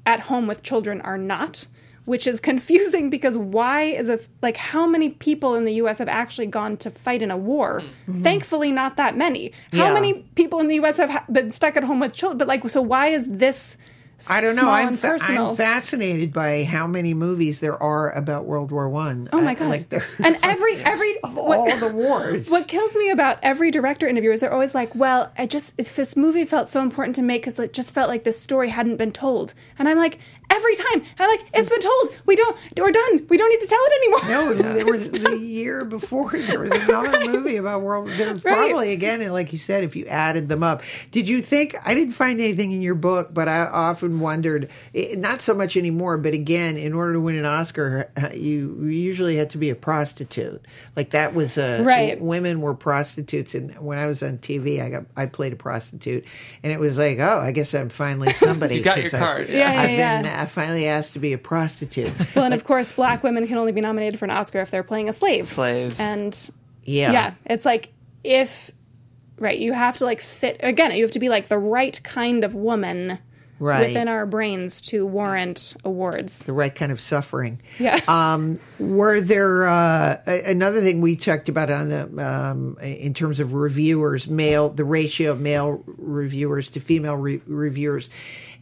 at 0.06 0.20
home 0.22 0.46
with 0.48 0.62
children 0.62 1.02
are 1.02 1.18
not 1.18 1.68
which 2.06 2.28
is 2.28 2.40
confusing 2.52 3.10
because 3.10 3.38
why 3.38 3.82
is 3.84 4.10
it 4.10 4.28
like 4.42 4.58
how 4.58 4.88
many 4.88 5.10
people 5.10 5.56
in 5.56 5.66
the 5.66 5.74
US 5.74 5.98
have 5.98 6.08
actually 6.08 6.46
gone 6.48 6.78
to 6.78 6.90
fight 6.92 7.22
in 7.22 7.32
a 7.32 7.38
war? 7.38 7.82
Hmm. 7.82 8.12
Mm-hmm. 8.12 8.24
Thankfully, 8.24 8.72
not 8.72 8.96
that 8.98 9.18
many. 9.18 9.52
How 9.72 9.88
Yeah. 9.88 9.94
many 9.94 10.14
people 10.36 10.60
in 10.60 10.68
the 10.68 10.76
US 10.76 10.98
have 10.98 11.10
ha- 11.10 11.26
been 11.32 11.52
stuck 11.52 11.76
at 11.76 11.84
home 11.84 12.00
with 12.00 12.14
children? 12.14 12.38
But 12.38 12.48
like, 12.48 12.68
so 12.70 12.82
why 12.82 13.08
is 13.08 13.26
this? 13.28 13.78
I 14.30 14.42
don't 14.42 14.56
know. 14.56 14.70
I'm, 14.70 14.96
fa- 14.96 15.18
I'm 15.22 15.56
fascinated 15.56 16.32
by 16.34 16.64
how 16.64 16.88
many 16.88 17.14
movies 17.14 17.60
there 17.60 17.82
are 17.82 18.12
about 18.12 18.46
World 18.46 18.72
War 18.72 18.90
One. 18.90 19.30
Oh 19.34 19.42
my 19.42 19.54
god! 19.56 19.70
Like 19.70 19.94
and 20.20 20.38
every 20.44 20.78
every 20.78 21.18
of 21.22 21.36
what- 21.36 21.60
all 21.60 21.78
the 21.80 21.90
wars. 21.94 22.50
What 22.50 22.68
kills 22.68 22.96
me 22.96 23.10
about 23.10 23.40
every 23.44 23.72
director 23.72 24.08
interview 24.08 24.32
is 24.32 24.40
they're 24.42 24.54
always 24.54 24.74
like, 24.76 24.96
"Well, 24.96 25.32
I 25.38 25.46
just 25.48 25.74
if 25.78 25.96
this 25.96 26.16
movie 26.16 26.46
felt 26.46 26.70
so 26.70 26.82
important 26.82 27.16
to 27.18 27.22
make 27.22 27.42
because 27.44 27.60
it 27.60 27.74
just 27.74 27.94
felt 27.94 28.10
like 28.10 28.24
this 28.24 28.40
story 28.42 28.70
hadn't 28.70 28.98
been 28.98 29.12
told," 29.12 29.54
and 29.78 29.88
I'm 29.90 29.98
like, 29.98 30.20
every 30.50 30.76
time 30.76 31.04
I'm 31.20 31.30
like, 31.30 31.46
"It's 31.54 31.70
been 31.70 31.80
told. 31.82 32.18
We 32.26 32.36
don't. 32.36 32.58
We're 32.78 32.92
done. 32.92 33.26
We 33.30 33.38
don't 33.38 33.50
need 33.50 33.62
to 33.62 33.68
tell 33.68 33.80
it 33.82 33.94
anymore." 34.04 34.30
No, 34.30 34.74
there 34.74 34.86
was 34.86 35.10
the 35.12 35.38
year 35.38 35.86
before 35.86 36.32
there 36.32 36.60
was 36.60 36.72
another 36.72 37.26
movie 37.32 37.58
about 37.58 37.82
World. 37.82 38.10
There 38.10 38.34
was 38.34 38.44
Right. 38.44 38.54
probably 38.56 38.92
again, 38.94 39.22
and 39.22 39.34
like 39.34 39.52
you 39.54 39.60
said, 39.60 39.84
if 39.84 39.96
you 39.96 40.06
added 40.08 40.50
them 40.50 40.64
up, 40.64 40.82
did 41.12 41.28
you 41.28 41.42
think? 41.42 41.76
I 41.86 41.94
didn't 41.94 42.14
find 42.14 42.40
anything 42.40 42.72
in 42.72 42.82
your 42.82 42.96
book, 42.96 43.34
but 43.34 43.48
I 43.48 43.66
often 43.66 44.20
wondered. 44.20 44.70
eh, 44.94 45.16
Not 45.18 45.42
so 45.42 45.54
much 45.54 45.76
anymore, 45.78 46.18
but 46.18 46.34
again, 46.34 46.78
in 46.78 46.94
order 46.94 47.14
to 47.14 47.20
win 47.22 47.36
an 47.36 47.46
Oscar, 47.46 48.12
uh, 48.22 48.30
you 48.34 48.78
you 48.82 48.90
usually 48.90 49.36
had 49.38 49.50
to 49.52 49.58
be 49.58 49.70
a 49.70 49.76
prostitute. 49.76 50.66
Like 50.96 51.12
that 51.12 51.34
was 51.34 51.58
a 51.58 51.82
Right. 51.84 52.20
Women 52.22 52.62
were 52.62 52.74
prostitutes, 52.74 53.56
and 53.56 53.74
when 53.76 53.98
I 53.98 54.08
was 54.08 54.22
on 54.24 54.38
TV, 54.40 54.82
I 54.82 54.90
got 54.90 55.04
I 55.18 55.26
played 55.26 55.54
a 55.54 55.56
prostitute, 55.56 56.26
and 56.64 56.72
it 56.72 56.80
was 56.80 56.98
like, 56.98 57.20
oh, 57.20 57.40
I 57.40 57.52
guess 57.52 57.74
I'm 57.74 57.90
finally 57.90 58.34
somebody. 58.46 58.76
You 58.78 58.84
got 58.84 58.98
your 58.98 59.06
'cause 59.10 59.14
I- 59.16 59.20
card, 59.20 59.50
yeah. 59.50 59.56
Yeah, 59.74 59.82
I've 59.82 59.90
yeah, 59.92 60.16
been 60.22 60.26
yeah. 60.26 60.35
I 60.40 60.46
finally 60.46 60.88
asked 60.88 61.14
to 61.14 61.20
be 61.20 61.34
a 61.34 61.38
prostitute. 61.38 62.12
Well, 62.36 62.46
and 62.46 62.54
of 62.54 62.64
course, 62.64 62.92
black 62.92 63.24
women 63.24 63.48
can 63.48 63.58
only 63.58 63.72
be 63.72 63.82
nominated 63.82 64.20
for 64.20 64.26
an 64.26 64.32
Oscar 64.32 64.60
if 64.62 64.72
they're 64.72 64.84
playing 64.84 65.10
a 65.10 65.14
slave. 65.14 65.48
Slaves. 65.48 66.00
And 66.00 66.50
Yeah. 66.84 67.12
yeah, 67.12 67.34
it's 67.46 67.66
like 67.66 67.94
if 68.24 68.72
right, 69.40 69.58
you 69.58 69.74
have 69.74 69.98
to 69.98 70.06
like 70.06 70.22
fit 70.22 70.58
again. 70.62 70.92
You 70.96 71.04
have 71.04 71.12
to 71.12 71.20
be 71.20 71.30
like 71.30 71.48
the 71.48 71.60
right 71.60 72.00
kind 72.04 72.44
of 72.44 72.54
woman 72.56 73.20
Right. 73.58 73.88
within 73.88 74.10
our 74.10 74.26
brains 74.26 74.82
to 74.82 75.06
warrant 75.06 75.76
awards. 75.86 76.40
the 76.40 76.52
right 76.52 76.76
kind 76.76 76.92
of 76.92 77.00
suffering. 77.00 77.62
Yeah. 77.80 78.02
Um, 78.10 78.60
were 78.80 79.22
there 79.22 79.66
uh, 79.66 80.18
another 80.46 80.82
thing 80.82 81.00
we 81.00 81.16
talked 81.16 81.48
about 81.48 81.70
on 81.70 81.88
the 81.88 82.04
um, 82.28 82.78
in 82.82 83.14
terms 83.14 83.40
of 83.40 83.54
reviewers, 83.54 84.30
male 84.30 84.68
the 84.70 84.84
ratio 84.84 85.32
of 85.32 85.40
male 85.40 85.82
reviewers 85.86 86.70
to 86.72 86.82
female 86.82 87.16
re- 87.16 87.42
reviewers, 87.48 88.10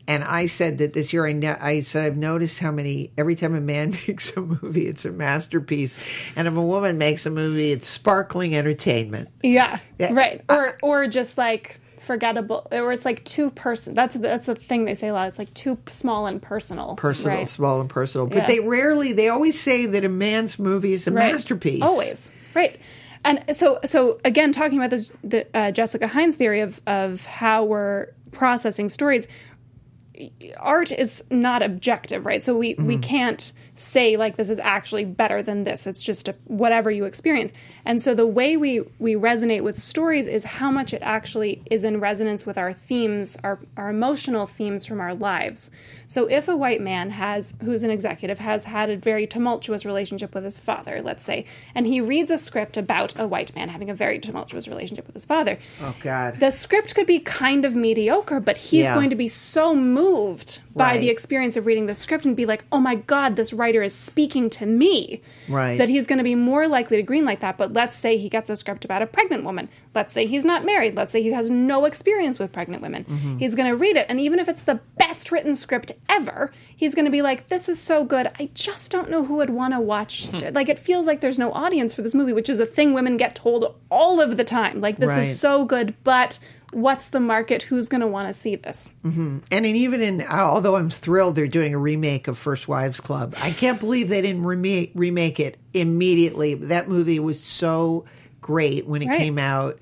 and 0.08 0.24
I 0.24 0.48
said 0.48 0.80
that 0.80 0.94
this 0.94 1.14
year 1.14 1.26
I, 1.26 1.32
ne- 1.32 1.48
I 1.48 1.82
said 1.82 2.06
I've 2.06 2.18
noticed 2.18 2.60
how 2.60 2.72
many 2.72 3.12
every 3.18 3.36
time 3.36 3.56
a 3.56 3.62
man 3.62 3.92
makes 4.08 4.36
a 4.36 4.42
movie, 4.42 4.88
it's 4.88 5.06
a 5.06 5.12
masterpiece, 5.12 5.98
and 6.36 6.48
if 6.48 6.56
a 6.56 6.62
woman 6.62 6.98
makes 6.98 7.26
a 7.26 7.30
movie, 7.30 7.72
it's 7.72 7.88
sparkling 7.88 8.56
entertainment. 8.56 9.30
Yeah, 9.42 9.80
Yeah, 10.00 10.14
right. 10.14 10.44
Or 10.50 10.78
or 10.82 11.08
just 11.08 11.38
like 11.38 11.80
forgettable, 12.00 12.68
or 12.72 12.92
it's 12.92 13.06
like 13.06 13.24
too 13.24 13.50
person. 13.52 13.94
That's 13.94 14.16
that's 14.18 14.48
a 14.50 14.56
thing 14.56 14.84
they 14.86 14.96
say 14.96 15.08
a 15.08 15.14
lot. 15.14 15.30
It's 15.30 15.40
like 15.40 15.54
too 15.54 15.78
small 15.88 16.26
and 16.28 16.42
personal. 16.42 16.96
Personal, 16.96 17.38
right? 17.38 17.48
small 17.48 17.80
and 17.80 17.90
personal, 17.90 18.28
but 18.28 18.38
Yeah. 18.40 18.48
they 18.48 18.60
rarely. 18.60 19.14
They 19.14 19.30
always 19.30 19.60
say 19.60 19.86
that 19.86 20.04
a 20.04 20.10
man's 20.10 20.60
movie 20.60 20.92
is 20.94 21.08
a 21.08 21.12
Right. 21.12 21.32
masterpiece. 21.32 21.82
Always 21.82 22.30
right. 22.54 22.78
And 23.26 23.42
so 23.56 23.80
so 23.86 24.20
again, 24.26 24.52
talking 24.52 24.78
about 24.78 24.90
this, 24.90 25.10
the 25.24 25.48
uh, 25.56 25.72
Jessica 25.72 26.08
Hines 26.10 26.36
theory 26.36 26.60
of 26.60 26.82
of 26.86 27.26
how 27.26 27.64
we're 27.64 28.08
processing 28.32 28.90
stories. 28.90 29.28
Art 30.58 30.92
is 30.92 31.24
not 31.30 31.62
objective, 31.62 32.26
right? 32.26 32.44
So 32.44 32.56
we 32.56 32.76
we 32.76 32.98
mm. 32.98 33.04
can't 33.04 33.52
say 33.76 34.18
like 34.18 34.38
this 34.38 34.50
is 34.50 34.60
actually 34.60 35.04
better 35.06 35.42
than 35.42 35.64
this. 35.64 35.88
It's 35.88 36.02
just 36.02 36.28
a, 36.28 36.36
whatever 36.46 36.92
you 36.92 37.06
experience. 37.06 37.52
And 37.86 38.02
so 38.02 38.14
the 38.14 38.28
way 38.28 38.56
we 38.56 38.82
we 39.00 39.16
resonate 39.16 39.62
with 39.64 39.80
stories 39.80 40.28
is 40.28 40.44
how 40.44 40.72
much 40.72 40.94
it 40.94 41.02
actually 41.02 41.62
is 41.70 41.84
in 41.84 42.00
resonance 42.00 42.46
with 42.46 42.58
our 42.58 42.72
themes, 42.72 43.38
our 43.44 43.60
our 43.76 43.90
emotional 43.90 44.46
themes 44.46 44.86
from 44.86 45.02
our 45.02 45.16
lives. 45.16 45.72
So 46.08 46.28
if 46.30 46.48
a 46.48 46.56
white 46.56 46.82
man 46.82 47.10
has 47.10 47.56
who's 47.64 47.84
an 47.84 47.90
executive 47.90 48.40
has 48.40 48.66
had 48.66 48.90
a 48.90 48.98
very 48.98 49.26
tumultuous 49.26 49.86
relationship 49.86 50.36
with 50.36 50.44
his 50.44 50.60
father, 50.60 51.02
let's 51.02 51.24
say, 51.24 51.46
and 51.74 51.88
he 51.88 52.00
reads 52.00 52.30
a 52.32 52.38
script 52.38 52.78
about 52.78 53.14
a 53.20 53.28
white 53.28 53.56
man 53.56 53.70
having 53.70 53.90
a 53.90 53.96
very 53.96 54.20
tumultuous 54.20 54.68
relationship 54.68 55.06
with 55.08 55.16
his 55.16 55.26
father. 55.26 55.58
Oh 55.82 55.96
God. 56.00 56.40
The 56.40 56.52
script 56.52 56.94
could 56.96 57.08
be 57.08 57.20
kind 57.20 57.66
of 57.66 57.76
mediocre, 57.76 58.40
but 58.40 58.58
he's 58.58 58.84
Yeah. 58.84 58.94
going 58.96 59.10
to 59.10 59.16
be 59.16 59.28
so 59.28 59.76
moved 59.76 60.60
by 60.76 60.92
Right. 60.94 61.00
the 61.00 61.10
experience 61.10 61.56
of 61.56 61.66
reading 61.66 61.86
the 61.86 61.94
script 61.96 62.26
and 62.26 62.36
be 62.36 62.46
like, 62.46 62.66
"Oh 62.72 62.80
my 62.80 62.96
god, 62.96 63.36
this 63.36 63.54
writer 63.54 63.84
is 63.84 63.94
speaking 63.94 64.50
to 64.52 64.66
me." 64.66 65.22
Right. 65.48 65.78
That 65.78 65.90
he's 65.90 66.08
going 66.08 66.18
to 66.18 66.24
be 66.24 66.36
more 66.36 66.68
likely 66.68 66.98
to 66.98 67.04
greenlight 67.04 67.42
that. 67.42 67.58
But 67.58 67.74
let's 67.74 67.96
say 67.96 68.18
he 68.18 68.28
gets 68.30 68.50
a 68.50 68.56
script 68.58 68.84
about 68.84 69.02
a 69.02 69.06
pregnant 69.06 69.44
woman. 69.44 69.70
Let's 69.94 70.14
say 70.14 70.26
he's 70.26 70.44
not 70.46 70.66
married. 70.66 70.96
Let's 70.96 71.12
say 71.12 71.22
he 71.22 71.32
has 71.34 71.50
no 71.52 71.86
experience 71.86 72.40
with 72.40 72.52
pregnant 72.52 72.82
women. 72.82 73.04
Mm-hmm. 73.06 73.38
He's 73.38 73.54
going 73.54 73.70
to 73.70 73.76
read 73.78 73.96
it, 73.96 74.08
and 74.10 74.20
even 74.20 74.40
if 74.40 74.50
it's 74.50 74.64
the 74.64 74.80
best 74.98 75.32
written 75.32 75.56
script 75.56 75.92
ever, 76.10 76.52
he's 76.76 76.96
going 76.96 77.06
to 77.06 77.12
be 77.12 77.22
like, 77.22 77.50
"This 77.50 77.70
is 77.70 77.80
so 77.80 78.04
good. 78.04 78.28
I 78.40 78.50
just 78.56 78.92
don't 78.92 79.10
know 79.12 79.26
who 79.26 79.36
would 79.36 79.52
want 79.52 79.74
to 79.76 79.80
watch." 79.80 80.28
Hmm. 80.28 80.54
like 80.54 80.70
it 80.70 80.80
feels 80.80 81.06
like 81.06 81.22
there's 81.22 81.38
no 81.40 81.52
audience 81.54 81.94
for 81.94 82.02
this 82.02 82.16
movie, 82.16 82.34
which 82.34 82.50
is 82.50 82.58
a 82.60 82.66
thing 82.66 82.94
women 82.94 83.18
get 83.18 83.36
told 83.36 83.76
all 83.92 84.20
of 84.20 84.38
the 84.38 84.44
time. 84.44 84.82
Like 84.82 84.98
this 84.98 85.10
Right. 85.10 85.20
is 85.20 85.40
so 85.40 85.66
good, 85.66 85.94
but 86.04 86.40
what's 86.74 87.10
the 87.10 87.20
market? 87.20 87.64
Who's 87.64 87.88
going 87.90 88.02
to 88.02 88.08
want 88.08 88.28
to 88.28 88.34
see 88.34 88.56
this? 88.56 88.94
Mm-hmm. 89.06 89.40
And 89.52 89.66
in, 89.66 89.76
even 89.76 90.02
in, 90.02 90.22
although 90.24 90.76
I'm 90.76 90.90
thrilled 90.90 91.36
they're 91.36 91.48
doing 91.48 91.74
a 91.74 91.78
remake 91.78 92.28
of 92.28 92.38
First 92.38 92.68
Wives 92.68 93.00
Club, 93.00 93.36
I 93.42 93.52
can't 93.52 93.80
believe 93.80 94.10
they 94.10 94.22
didn't 94.22 94.44
remake 94.44 94.92
remake 94.96 95.40
it 95.40 95.58
immediately. 95.74 96.54
That 96.56 96.88
movie 96.88 97.20
was 97.20 97.42
so 97.42 98.06
great 98.42 98.86
when 98.88 99.02
it 99.02 99.08
Right. 99.08 99.20
came 99.20 99.38
out, 99.38 99.80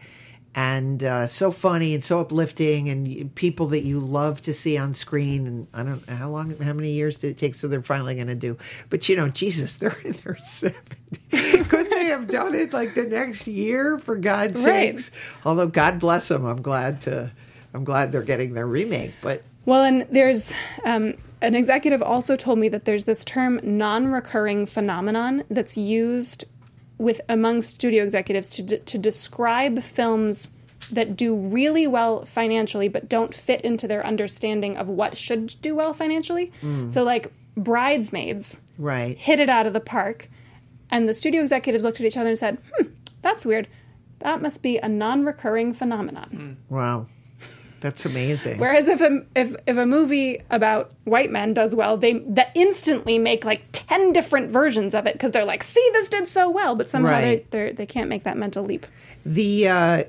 and 0.56 1.04
uh, 1.04 1.28
so 1.28 1.50
funny 1.52 1.94
and 1.94 2.04
so 2.04 2.20
uplifting, 2.22 2.90
and 2.90 3.34
people 3.36 3.68
that 3.68 3.84
you 3.84 4.00
love 4.00 4.42
to 4.42 4.54
see 4.54 4.78
on 4.78 4.94
screen. 4.94 5.48
And 5.48 5.68
I 5.74 5.84
don't 5.84 6.08
know 6.08 6.16
how 6.16 6.30
long, 6.30 6.58
how 6.60 6.74
many 6.74 6.92
years 6.92 7.18
did 7.18 7.32
it 7.32 7.38
take? 7.38 7.56
So 7.56 7.68
they're 7.68 7.82
finally 7.82 8.16
going 8.16 8.28
to 8.28 8.36
do. 8.36 8.58
But 8.90 9.08
you 9.10 9.16
know, 9.16 9.30
Jesus, 9.30 9.76
they're 9.78 9.98
in 10.04 10.14
their 10.24 10.38
seventies. 10.44 11.68
Couldn't 11.68 11.94
they 11.94 12.06
have 12.06 12.28
done 12.28 12.54
it 12.56 12.74
like 12.74 12.96
the 12.96 13.04
next 13.06 13.48
year? 13.48 13.98
For 13.98 14.16
God's 14.16 14.64
Right. 14.64 14.98
sakes. 15.00 15.12
Although 15.46 15.68
God 15.68 16.00
bless 16.00 16.28
them, 16.28 16.46
I'm 16.46 16.62
glad 16.62 17.02
to. 17.02 17.32
I'm 17.74 17.86
glad 17.86 18.12
they're 18.12 18.22
getting 18.22 18.54
their 18.54 18.68
remake, 18.68 19.14
but 19.22 19.44
Well, 19.66 19.84
and 19.86 20.06
there's 20.12 20.54
um, 20.84 21.14
an 21.42 21.56
executive 21.56 22.02
also 22.02 22.36
told 22.36 22.60
me 22.60 22.68
that 22.68 22.84
there's 22.84 23.06
this 23.06 23.24
term 23.24 23.62
non-recurring 23.64 24.66
phenomenon 24.66 25.44
that's 25.50 25.78
used 25.78 26.44
with 27.02 27.20
among 27.28 27.64
studio 27.64 28.04
executives 28.04 28.52
to 28.52 28.62
de- 28.62 28.78
to 28.78 28.98
describe 28.98 29.82
films 29.82 30.50
that 30.92 31.18
do 31.18 31.36
really 31.36 31.88
well 31.88 32.26
financially 32.26 32.88
but 32.88 33.10
don't 33.10 33.34
fit 33.34 33.62
into 33.62 33.88
their 33.88 34.06
understanding 34.06 34.78
of 34.78 34.88
what 34.88 35.18
should 35.18 35.56
do 35.62 35.76
well 35.76 35.94
financially. 35.94 36.52
So 36.90 37.04
like 37.04 37.32
Bridesmaids 37.58 38.58
right. 38.78 39.18
hit 39.18 39.40
it 39.40 39.50
out 39.50 39.66
of 39.66 39.74
the 39.74 39.80
park 39.80 40.30
and 40.92 41.10
the 41.10 41.14
studio 41.14 41.42
executives 41.42 41.84
looked 41.84 42.00
at 42.00 42.06
each 42.06 42.18
other 42.18 42.30
and 42.30 42.38
said, 42.38 42.58
"Hmm, 42.76 42.88
that's 43.22 43.46
weird. 43.46 43.68
That 44.20 44.42
must 44.42 44.62
be 44.62 44.78
a 44.78 44.88
non-recurring 44.88 45.74
phenomenon." 45.74 46.58
Wow, 46.70 47.08
that's 47.82 48.06
amazing. 48.06 48.58
Whereas 48.60 48.88
if 48.88 49.02
a 49.02 49.26
if 49.36 49.56
if 49.68 49.76
a 49.78 49.86
movie 49.86 50.42
about 50.50 50.92
white 51.04 51.32
men 51.32 51.54
does 51.54 51.76
well, 51.76 51.98
they 51.98 52.14
that 52.20 52.52
instantly 52.56 53.20
make 53.20 53.44
like 53.44 53.64
ten 53.74 54.14
different 54.14 54.52
versions 54.52 54.94
of 54.96 55.06
it 55.08 55.14
because 55.14 55.32
they're 55.32 55.44
like, 55.46 55.64
"See, 55.64 55.90
this 55.94 56.08
did 56.08 56.28
so 56.30 56.50
well," 56.50 56.76
but 56.76 56.90
somehow 56.90 57.12
Right. 57.12 57.52
they 57.52 57.74
they 57.74 57.86
can't 57.86 58.08
make 58.08 58.24
that 58.24 58.38
mental 58.38 58.64
leap. 58.64 58.86
the 59.26 59.68
uh, 59.68 60.04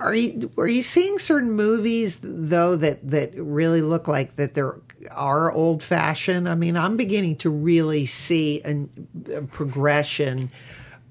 are 0.00 0.14
you 0.14 0.50
are 0.58 0.66
you 0.68 0.82
seeing 0.82 1.18
certain 1.18 1.52
movies 1.52 2.18
though 2.22 2.76
that 2.76 3.06
that 3.08 3.32
really 3.36 3.80
look 3.82 4.08
like 4.08 4.34
that 4.36 4.54
there 4.54 4.76
are 5.10 5.52
old 5.52 5.82
fashioned? 5.82 6.48
I 6.48 6.54
mean, 6.54 6.76
I'm 6.76 6.96
beginning 6.96 7.36
to 7.36 7.50
really 7.50 8.06
see 8.06 8.60
an, 8.62 8.88
a 9.34 9.42
progression 9.42 10.50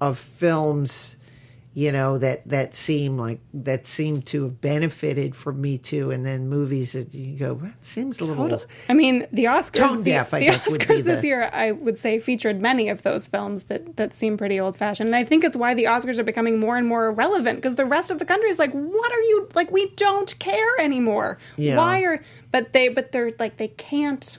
of 0.00 0.18
films. 0.18 1.16
You 1.74 1.90
know 1.90 2.18
that 2.18 2.46
that 2.48 2.74
seem 2.74 3.16
like 3.16 3.40
that 3.54 3.86
seem 3.86 4.20
to 4.22 4.42
have 4.42 4.60
benefited 4.60 5.34
from 5.34 5.58
Me 5.58 5.78
Too, 5.78 6.10
and 6.10 6.26
then 6.26 6.50
movies 6.50 6.92
that 6.92 7.14
you 7.14 7.38
go, 7.38 7.54
well, 7.54 7.70
it 7.70 7.82
seems 7.84 8.20
a 8.20 8.24
little. 8.24 8.62
I 8.90 8.92
mean, 8.92 9.26
the 9.32 9.44
Oscars, 9.44 9.72
Tone 9.88 9.98
the, 10.02 10.10
deaf, 10.10 10.34
I 10.34 10.38
the 10.40 10.44
guess, 10.44 10.68
would 10.68 10.80
be 10.80 10.84
Oscars 10.84 11.04
this 11.04 11.22
the- 11.22 11.28
year, 11.28 11.48
I 11.50 11.72
would 11.72 11.96
say, 11.96 12.18
featured 12.18 12.60
many 12.60 12.90
of 12.90 13.04
those 13.04 13.26
films 13.26 13.64
that 13.64 13.96
that 13.96 14.12
seem 14.12 14.36
pretty 14.36 14.60
old 14.60 14.76
fashioned, 14.76 15.08
and 15.08 15.16
I 15.16 15.24
think 15.24 15.44
it's 15.44 15.56
why 15.56 15.72
the 15.72 15.84
Oscars 15.84 16.18
are 16.18 16.24
becoming 16.24 16.60
more 16.60 16.76
and 16.76 16.86
more 16.86 17.06
irrelevant 17.06 17.56
because 17.62 17.76
the 17.76 17.86
rest 17.86 18.10
of 18.10 18.18
the 18.18 18.26
country 18.26 18.50
is 18.50 18.58
like, 18.58 18.72
"What 18.72 19.10
are 19.10 19.20
you 19.22 19.48
like? 19.54 19.70
We 19.70 19.88
don't 19.96 20.38
care 20.38 20.78
anymore. 20.78 21.38
Yeah. 21.56 21.78
Why 21.78 22.02
are?" 22.02 22.22
But 22.50 22.74
they, 22.74 22.88
but 22.88 23.12
they're 23.12 23.30
like 23.38 23.56
they 23.56 23.68
can't. 23.68 24.38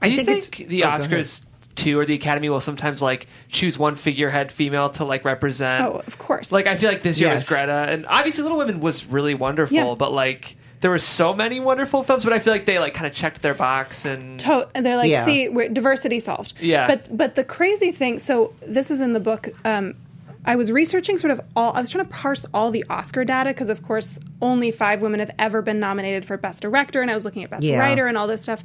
I 0.00 0.06
Do 0.08 0.12
you 0.12 0.16
think, 0.16 0.28
think, 0.28 0.60
it's 0.60 0.70
the 0.70 0.84
oh. 0.84 0.88
Oscars 0.88 1.46
too, 1.76 1.98
or 1.98 2.04
the 2.06 2.14
Academy 2.14 2.48
will 2.48 2.60
sometimes 2.60 3.02
like 3.02 3.26
choose 3.48 3.78
one 3.78 3.94
figurehead 3.94 4.52
female 4.52 4.90
to 4.90 5.04
like 5.04 5.24
represent? 5.24 5.84
Oh, 5.84 6.02
of 6.06 6.18
course. 6.18 6.52
Like 6.52 6.66
I 6.66 6.76
feel 6.76 6.90
like 6.90 7.02
this 7.02 7.18
year 7.18 7.28
Yes. 7.30 7.40
was 7.40 7.48
Greta, 7.48 7.86
and 7.88 8.06
obviously 8.06 8.42
Little 8.42 8.58
Women 8.58 8.80
was 8.80 9.06
really 9.06 9.34
wonderful, 9.34 9.76
Yeah. 9.76 9.94
but 9.98 10.12
like 10.12 10.56
there 10.80 10.90
were 10.90 10.98
so 10.98 11.32
many 11.34 11.60
wonderful 11.60 12.02
films, 12.02 12.24
but 12.24 12.32
I 12.34 12.38
feel 12.40 12.52
like 12.52 12.66
they 12.66 12.78
like 12.78 12.92
kind 12.94 13.06
of 13.06 13.14
checked 13.14 13.40
their 13.42 13.54
box 13.54 14.04
and 14.04 14.38
To- 14.40 14.68
and 14.74 14.84
they're 14.84 14.96
like, 14.98 15.10
Yeah. 15.10 15.24
see, 15.24 15.48
we're, 15.48 15.68
diversity 15.68 16.20
solved. 16.20 16.52
Yeah. 16.60 16.86
But 16.86 17.16
but 17.16 17.34
the 17.36 17.44
crazy 17.44 17.90
thing, 17.90 18.18
so 18.18 18.52
this 18.66 18.90
is 18.90 19.00
in 19.00 19.12
the 19.14 19.20
book. 19.20 19.48
Um, 19.64 19.94
I 20.46 20.56
was 20.56 20.70
researching 20.70 21.16
sort 21.16 21.30
of 21.30 21.40
all. 21.56 21.72
I 21.72 21.80
was 21.80 21.88
trying 21.88 22.04
to 22.04 22.10
parse 22.12 22.44
all 22.52 22.70
the 22.70 22.84
Oscar 22.90 23.24
data 23.24 23.48
because, 23.48 23.70
of 23.70 23.82
course, 23.82 24.18
only 24.42 24.70
five 24.70 25.00
women 25.00 25.20
have 25.20 25.30
ever 25.38 25.62
been 25.62 25.80
nominated 25.80 26.26
for 26.26 26.36
Best 26.36 26.60
Director, 26.60 27.00
and 27.00 27.10
I 27.10 27.14
was 27.14 27.24
looking 27.24 27.44
at 27.44 27.48
Best 27.50 27.62
Yeah. 27.62 27.78
Writer 27.78 28.06
and 28.06 28.18
all 28.18 28.26
this 28.26 28.42
stuff. 28.42 28.62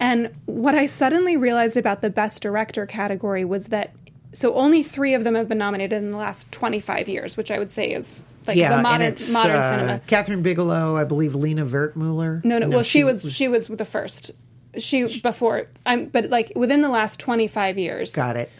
And 0.00 0.34
what 0.46 0.74
I 0.74 0.86
suddenly 0.86 1.36
realized 1.36 1.76
about 1.76 2.00
the 2.00 2.10
Best 2.10 2.42
Director 2.42 2.86
category 2.86 3.44
was 3.44 3.66
that 3.66 3.92
so 4.32 4.54
only 4.54 4.82
three 4.82 5.14
of 5.14 5.24
them 5.24 5.34
have 5.34 5.48
been 5.48 5.58
nominated 5.58 6.02
in 6.02 6.10
the 6.10 6.16
last 6.16 6.50
twenty 6.50 6.80
five 6.80 7.08
years, 7.08 7.36
which 7.36 7.50
I 7.50 7.58
would 7.58 7.70
say 7.70 7.92
is 7.92 8.22
like 8.46 8.56
yeah, 8.56 8.76
the 8.76 8.82
modern 8.82 9.14
modern 9.32 9.56
uh, 9.56 9.76
cinema. 9.76 10.00
Kathryn 10.08 10.42
Bigelow, 10.42 10.96
I 10.96 11.04
believe 11.04 11.34
Lina 11.34 11.66
Wertmuller. 11.66 12.42
No, 12.44 12.58
no. 12.58 12.66
no 12.66 12.76
well, 12.76 12.82
she, 12.82 13.04
was, 13.04 13.30
she 13.30 13.46
was 13.48 13.66
the 13.68 13.84
first. 13.84 14.30
She 14.78 15.20
before. 15.20 15.66
I'm, 15.84 16.06
but 16.06 16.30
like 16.30 16.52
within 16.56 16.80
the 16.80 16.88
last 16.88 17.20
twenty 17.20 17.46
five 17.48 17.76
years. 17.76 18.12
got 18.12 18.36
it. 18.36 18.50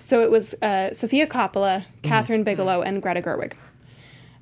So 0.00 0.22
it 0.22 0.30
was 0.30 0.54
uh, 0.62 0.94
Sofia 0.94 1.26
Coppola, 1.26 1.84
Mm-hmm. 2.02 2.12
Kathryn 2.12 2.44
Bigelow, 2.44 2.82
and 2.82 3.02
Greta 3.02 3.20
Gerwig. 3.20 3.54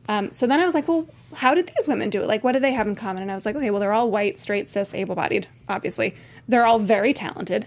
Um, 0.07 0.33
so 0.35 0.47
then 0.47 0.61
I 0.61 0.67
was 0.67 0.75
like, 0.75 0.87
well, 0.87 1.07
how 1.33 1.55
did 1.55 1.67
these 1.67 1.89
women 1.89 2.11
do 2.11 2.21
it? 2.23 2.29
Like, 2.29 2.45
what 2.45 2.53
do 2.53 2.61
they 2.61 2.73
have 2.73 2.87
in 2.87 2.95
common? 2.95 3.23
And 3.23 3.31
I 3.31 3.35
was 3.35 3.47
like, 3.47 3.57
okay, 3.57 3.71
well, 3.71 3.81
they're 3.81 3.93
all 3.93 4.11
white, 4.11 4.39
straight, 4.39 4.69
cis, 4.69 4.93
able 4.93 5.15
bodied, 5.15 5.49
obviously. 5.67 6.15
They're 6.49 6.65
all 6.67 6.79
very 6.79 7.13
talented. 7.13 7.67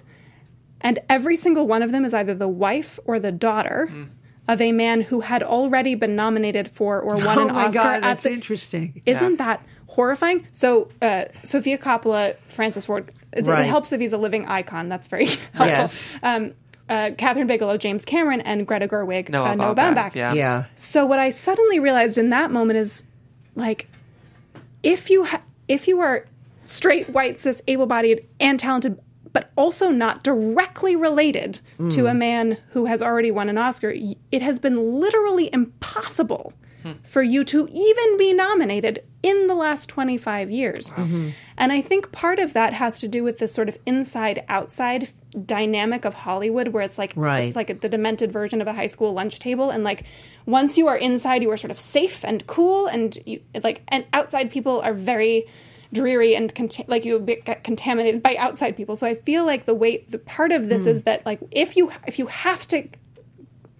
And 0.81 0.99
every 1.09 1.35
single 1.35 1.65
one 1.67 1.81
of 1.81 1.91
them 1.91 2.05
is 2.05 2.13
either 2.13 2.33
the 2.33 2.47
wife 2.47 2.99
or 3.05 3.19
the 3.19 3.31
daughter 3.31 3.89
Mm. 3.91 4.09
of 4.47 4.61
a 4.61 4.71
man 4.71 5.01
who 5.01 5.21
had 5.21 5.41
already 5.43 5.95
been 5.95 6.15
nominated 6.15 6.69
for 6.69 6.99
or 7.01 7.15
won 7.25 7.37
oh 7.39 7.47
an 7.47 7.53
my 7.53 7.65
Oscar 7.65 7.77
god, 7.79 8.03
that's 8.03 8.23
the, 8.23 8.31
interesting. 8.31 9.01
isn't 9.05 9.37
that 9.37 9.61
horrifying? 9.87 10.45
So, 10.51 10.89
uh, 11.01 11.25
Sofia 11.43 11.77
Coppola, 11.79 12.35
Francis 12.47 12.85
Ford, 12.85 13.11
it, 13.33 13.47
it 13.47 13.65
helps 13.65 13.91
if 13.91 13.99
he's 13.99 14.13
a 14.13 14.17
living 14.17 14.45
icon. 14.45 14.87
That's 14.89 15.07
very 15.07 15.25
helpful. 15.53 15.65
Yes. 15.65 16.19
Um, 16.23 16.53
uh, 16.89 17.09
Kathryn 17.17 17.47
Bigelow, 17.47 17.77
James 17.77 18.05
Cameron, 18.05 18.39
and 18.41 18.65
Greta 18.65 18.87
Gerwig, 18.87 19.27
Noah 19.29 19.49
uh, 19.49 19.55
Noah 19.55 19.75
Baumbach, 19.75 19.95
Baumbach. 19.95 20.15
yeah. 20.15 20.33
yeah. 20.33 20.65
So 20.75 21.05
what 21.05 21.19
I 21.19 21.31
suddenly 21.31 21.79
realized 21.79 22.17
in 22.17 22.29
that 22.29 22.49
moment 22.51 22.77
is, 22.79 23.03
like, 23.55 23.89
if 24.83 25.09
you 25.09 25.25
ha- 25.25 25.41
if 25.67 25.87
you 25.87 25.99
are 25.99 26.25
straight, 26.67 27.09
white, 27.09 27.39
cis, 27.39 27.61
able-bodied, 27.67 28.27
and 28.39 28.59
talented, 28.59 28.99
but 29.33 29.51
also 29.55 29.91
not 29.91 30.23
directly 30.23 30.95
related 30.95 31.59
to 31.91 32.07
a 32.07 32.11
hmm. 32.11 32.17
man 32.17 32.57
who 32.69 32.85
has 32.85 33.01
already 33.01 33.31
won 33.31 33.49
an 33.49 33.57
Oscar. 33.57 33.93
It 34.31 34.41
has 34.41 34.59
been 34.59 34.99
literally 34.99 35.49
impossible 35.53 36.53
hmm. 36.83 36.93
for 37.03 37.21
you 37.21 37.43
to 37.45 37.67
even 37.71 38.17
be 38.17 38.33
nominated 38.33 39.03
in 39.23 39.47
the 39.47 39.55
last 39.55 39.89
25 39.89 40.49
years. 40.49 40.91
Mm-hmm. 40.91 41.29
And 41.57 41.71
I 41.71 41.81
think 41.81 42.11
part 42.11 42.39
of 42.39 42.53
that 42.53 42.73
has 42.73 42.99
to 42.99 43.07
do 43.07 43.23
with 43.23 43.39
this 43.39 43.53
sort 43.53 43.67
of 43.67 43.77
inside 43.85 44.43
outside 44.47 45.09
dynamic 45.45 46.05
of 46.05 46.13
Hollywood 46.13 46.69
where 46.69 46.83
it's 46.83 46.97
like 46.97 47.13
Right. 47.15 47.41
it's 47.41 47.55
like 47.55 47.81
the 47.81 47.89
demented 47.89 48.31
version 48.31 48.61
of 48.61 48.67
a 48.67 48.73
high 48.73 48.87
school 48.87 49.13
lunch 49.13 49.39
table 49.39 49.69
and 49.69 49.83
like 49.83 50.03
once 50.45 50.77
you 50.77 50.87
are 50.87 50.97
inside 50.97 51.43
you 51.43 51.51
are 51.51 51.57
sort 51.57 51.71
of 51.71 51.79
safe 51.79 52.23
and 52.23 52.45
cool 52.47 52.87
and 52.87 53.17
you 53.25 53.41
like 53.63 53.81
and 53.89 54.05
outside 54.13 54.49
people 54.49 54.79
are 54.81 54.93
very 54.93 55.45
dreary 55.93 56.35
and 56.35 56.53
cont- 56.53 56.87
like 56.89 57.05
you 57.05 57.19
get 57.19 57.63
contaminated 57.63 58.21
by 58.23 58.35
outside 58.35 58.75
people. 58.75 58.95
So 58.95 59.07
I 59.07 59.15
feel 59.15 59.45
like 59.45 59.65
the 59.65 59.73
way 59.75 60.05
the 60.09 60.17
part 60.19 60.51
of 60.51 60.69
this 60.69 60.85
is 60.85 61.03
that 61.03 61.25
like 61.25 61.39
if 61.51 61.75
you 61.77 61.91
if 62.07 62.19
you 62.19 62.27
have 62.27 62.67
to 62.69 62.87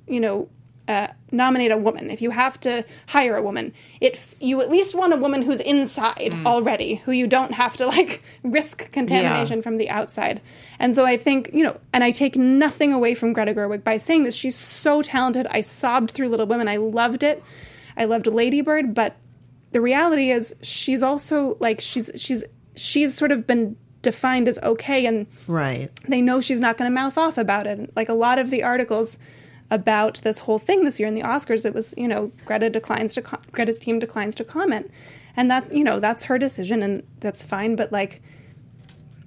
you 0.07 0.19
know, 0.21 0.47
uh, 0.87 1.07
nominate 1.33 1.69
a 1.69 1.75
woman, 1.77 2.09
if 2.09 2.21
you 2.21 2.31
have 2.31 2.57
to 2.61 2.85
hire 3.07 3.35
a 3.35 3.41
woman, 3.41 3.73
it 3.99 4.23
you 4.39 4.61
at 4.61 4.71
least 4.71 4.95
want 4.95 5.11
a 5.11 5.17
woman 5.17 5.41
who's 5.41 5.59
inside 5.59 6.33
already, 6.45 6.95
who 6.95 7.11
you 7.11 7.27
don't 7.27 7.51
have 7.53 7.75
to 7.75 7.85
like 7.97 8.23
risk 8.43 8.89
contamination 8.93 9.57
Yeah. 9.57 9.61
from 9.63 9.75
the 9.75 9.89
outside. 9.89 10.39
And 10.79 10.95
so 10.95 11.05
I 11.05 11.17
think 11.17 11.49
you 11.51 11.63
know, 11.63 11.77
and 11.91 12.05
I 12.05 12.11
take 12.11 12.37
nothing 12.37 12.93
away 12.93 13.15
from 13.15 13.33
Greta 13.33 13.53
Gerwig 13.53 13.83
by 13.83 13.97
saying 13.97 14.23
this. 14.23 14.33
She's 14.35 14.55
so 14.55 15.01
talented. 15.01 15.45
I 15.47 15.59
sobbed 15.59 16.11
through 16.11 16.29
Little 16.29 16.45
Women. 16.45 16.69
I 16.69 16.77
loved 16.77 17.21
it. 17.23 17.43
I 17.97 18.05
loved 18.05 18.27
Ladybird, 18.27 18.93
but 18.93 19.17
the 19.71 19.81
reality 19.81 20.31
is 20.31 20.55
she's 20.61 21.03
also 21.03 21.57
like 21.59 21.79
she's 21.81 22.09
she's 22.15 22.43
she's 22.75 23.13
sort 23.15 23.31
of 23.31 23.45
been 23.47 23.75
defined 24.01 24.47
as 24.47 24.57
okay 24.59 25.05
and 25.05 25.27
Right. 25.47 25.89
they 26.07 26.21
know 26.21 26.39
she's 26.39 26.59
not 26.59 26.77
going 26.77 26.89
to 26.89 26.93
mouth 26.93 27.17
off 27.17 27.37
about 27.37 27.67
it. 27.67 27.91
Like 27.95 28.09
a 28.09 28.13
lot 28.13 28.39
of 28.39 28.49
the 28.51 28.63
articles 28.63 29.17
about 29.69 30.21
this 30.23 30.39
whole 30.39 30.59
thing 30.59 30.85
this 30.85 30.97
year 30.99 31.09
in 31.09 31.15
the 31.15 31.23
Oscars, 31.23 31.65
it 31.65 31.73
was 31.73 31.93
you 31.97 32.07
know 32.07 32.31
Greta 32.45 32.69
declines 32.69 33.13
to 33.15 33.21
co- 33.21 33.39
Greta's 33.51 33.77
team 33.77 33.99
declines 33.99 34.33
to 34.35 34.43
comment, 34.45 34.89
and 35.35 35.51
that 35.51 35.73
you 35.73 35.83
know 35.83 35.99
that's 35.99 36.23
her 36.25 36.37
decision 36.39 36.81
and 36.83 37.03
that's 37.19 37.43
fine. 37.43 37.75
But 37.75 37.91
like, 37.91 38.21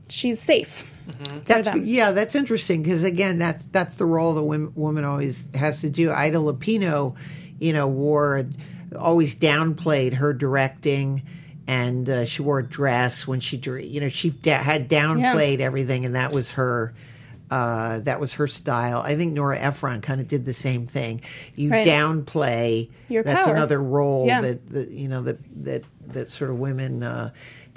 she's 0.09 0.41
safe. 0.41 0.85
Mm-hmm. 1.09 1.39
For 1.41 1.45
That's 1.45 1.69
them. 1.69 1.83
yeah, 1.85 2.13
that's 2.13 2.35
interesting 2.35 2.83
because 2.83 3.03
again, 3.05 3.39
that's 3.39 3.65
that's 3.73 3.97
the 3.97 4.05
role 4.07 4.33
the 4.35 4.43
women, 4.45 4.73
woman 4.77 5.05
always 5.05 5.43
has 5.55 5.81
to 5.81 5.91
do. 5.91 6.11
Ida 6.11 6.39
Lupino, 6.39 7.17
you 7.59 7.73
know, 7.73 7.89
wore 7.89 8.47
always 8.99 9.35
downplayed 9.35 10.15
her 10.15 10.33
directing, 10.33 11.23
and 11.67 12.09
uh, 12.09 12.25
she 12.25 12.43
wore 12.43 12.59
a 12.61 12.65
dress 12.67 13.27
when 13.27 13.41
she, 13.41 13.57
dir- 13.57 13.79
you 13.79 14.01
know, 14.01 14.09
she 14.09 14.31
da- 14.31 14.57
had 14.63 14.89
downplayed 14.89 15.61
everything, 15.61 16.05
and 16.05 16.15
that 16.15 16.33
was 16.33 16.53
her. 16.53 16.93
Uh, 17.51 17.99
that 18.01 18.21
was 18.21 18.35
her 18.35 18.47
style. 18.47 19.01
I 19.05 19.17
think 19.17 19.33
Nora 19.33 19.59
Ephron 19.59 20.01
kind 20.03 20.21
of 20.21 20.29
did 20.29 20.45
the 20.45 20.53
same 20.53 20.87
thing. 20.87 21.21
You 21.57 21.71
Right. 21.73 21.85
downplay. 21.85 22.91
Your 23.09 23.25
that's 23.25 23.47
power. 23.47 23.57
another 23.57 23.83
role 23.83 24.25
Yeah. 24.29 24.41
that, 24.43 24.71
that 24.71 24.91
you 24.91 25.09
know 25.09 25.23
that 25.23 25.39
that 25.65 25.83
that 26.09 26.31
sort 26.31 26.51
of 26.53 26.61
women 26.61 27.03
uh, 27.03 27.31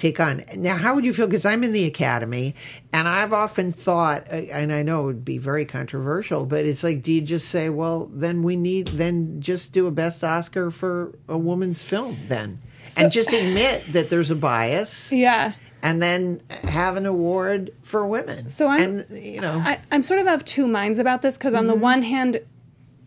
take 0.04 0.20
on. 0.20 0.44
Now, 0.56 0.76
how 0.76 0.94
would 0.94 1.04
you 1.06 1.14
feel? 1.14 1.26
Because 1.26 1.46
I'm 1.46 1.64
in 1.64 1.72
the 1.72 1.86
academy, 1.86 2.54
and 2.92 3.08
I've 3.08 3.32
often 3.32 3.72
thought, 3.72 4.26
uh, 4.30 4.36
and 4.52 4.70
I 4.72 4.82
know 4.82 5.02
it 5.02 5.06
would 5.06 5.24
be 5.24 5.38
very 5.38 5.64
controversial, 5.64 6.44
but 6.44 6.66
it's 6.66 6.84
like, 6.84 7.02
do 7.02 7.10
you 7.12 7.22
just 7.22 7.48
say, 7.48 7.70
well, 7.70 8.10
then 8.12 8.42
we 8.42 8.54
need, 8.56 8.88
then 8.88 9.40
just 9.40 9.72
do 9.72 9.86
a 9.86 9.90
best 9.90 10.22
Oscar 10.22 10.70
for 10.70 11.14
a 11.26 11.38
woman's 11.38 11.82
film, 11.82 12.18
then, 12.28 12.60
and 12.98 13.10
just 13.10 13.32
admit 13.32 13.92
that 13.94 14.10
there's 14.10 14.30
a 14.30 14.34
bias, 14.36 15.10
Yeah. 15.10 15.52
and 15.82 16.02
then 16.02 16.42
have 16.64 16.96
an 16.96 17.06
award 17.06 17.70
for 17.82 18.06
women. 18.06 18.50
So 18.50 18.68
I'm- 18.68 18.82
and 18.82 19.06
you 19.24 19.40
know, 19.40 19.62
I, 19.64 19.80
I'm 19.90 20.02
sort 20.02 20.20
of 20.20 20.26
of 20.26 20.44
two 20.44 20.66
minds 20.68 20.98
about 20.98 21.22
this 21.22 21.38
because 21.38 21.54
on 21.54 21.66
the 21.66 21.74
one 21.74 22.02
hand, 22.02 22.40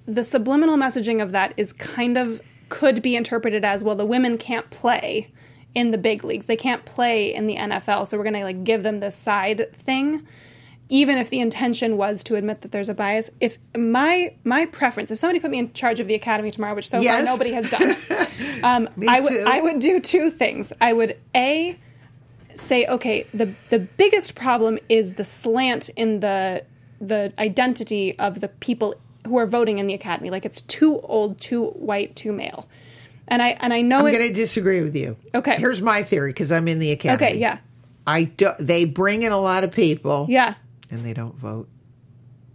the 0.07 0.23
subliminal 0.23 0.77
messaging 0.77 1.21
of 1.21 1.31
that 1.33 1.53
is 1.57 1.73
kind 1.73 2.17
of 2.17 2.41
could 2.69 3.01
be 3.01 3.15
interpreted 3.15 3.63
as 3.63 3.81
well 3.81 3.95
the 3.95 4.05
women 4.05 4.37
can't 4.37 4.69
play 4.71 5.31
in 5.77 5.91
the 5.91 5.97
big 5.97 6.23
leagues. 6.23 6.47
They 6.47 6.55
can't 6.55 6.83
play 6.85 7.33
in 7.33 7.45
the 7.45 7.55
nfl 7.55 8.07
so 8.07 8.17
we're 8.17 8.23
going 8.23 8.33
to 8.33 8.43
like 8.43 8.63
give 8.63 8.81
them 8.81 8.97
this 8.97 9.15
side 9.15 9.67
thing 9.75 10.25
even 10.89 11.17
if 11.17 11.29
the 11.29 11.39
intention 11.39 11.97
was 11.97 12.23
to 12.23 12.35
admit 12.35 12.61
that 12.61 12.71
there's 12.71 12.87
a 12.89 12.93
bias. 12.93 13.29
If 13.39 13.57
my 13.77 14.33
my 14.43 14.65
preference 14.65 15.11
if 15.11 15.19
somebody 15.19 15.39
put 15.39 15.51
me 15.51 15.59
in 15.59 15.73
charge 15.73 15.99
of 15.99 16.07
the 16.07 16.15
academy 16.15 16.49
tomorrow 16.49 16.73
which 16.75 16.89
so 16.89 16.99
Yes. 16.99 17.15
far 17.25 17.25
nobody 17.33 17.51
has 17.51 17.69
done 17.69 17.89
um, 18.63 18.89
I 19.07 19.19
would 19.19 19.33
i 19.45 19.61
would 19.61 19.79
do 19.79 19.99
two 19.99 20.31
things. 20.31 20.73
I 20.81 20.93
would 20.93 21.17
a 21.35 21.77
say 22.55 22.87
okay 22.87 23.27
the 23.33 23.53
the 23.69 23.79
biggest 23.79 24.33
problem 24.33 24.79
is 24.89 25.13
the 25.13 25.25
slant 25.25 25.89
in 25.89 26.21
the 26.21 26.63
the 26.99 27.31
identity 27.37 28.17
of 28.17 28.39
the 28.41 28.47
people 28.47 28.95
who 29.27 29.37
are 29.37 29.45
voting 29.45 29.77
in 29.77 29.85
the 29.85 29.93
academy. 29.93 30.29
Like 30.31 30.45
it's 30.45 30.61
too 30.61 30.99
old 31.01 31.39
too 31.39 31.65
white 31.89 32.15
too 32.15 32.31
male 32.33 32.67
and 33.27 33.41
i 33.41 33.49
and 33.59 33.73
i 33.73 33.81
know 33.81 33.99
I'm 33.99 34.07
it 34.07 34.17
going 34.17 34.27
to 34.29 34.33
disagree 34.33 34.81
with 34.81 34.95
you. 34.95 35.17
Okay. 35.33 35.57
here's 35.57 35.81
my 35.81 36.03
theory 36.03 36.31
because 36.31 36.51
I'm 36.51 36.67
in 36.67 36.79
the 36.79 36.91
academy. 36.91 37.31
okay 37.31 37.37
yeah 37.39 37.59
I 38.05 38.23
do, 38.23 38.51
they 38.57 38.85
bring 38.85 39.23
in 39.23 39.33
a 39.33 39.39
lot 39.39 39.63
of 39.65 39.71
people, 39.71 40.27
yeah 40.29 40.55
and 40.89 41.05
they 41.05 41.13
don't 41.13 41.35
vote. 41.35 41.67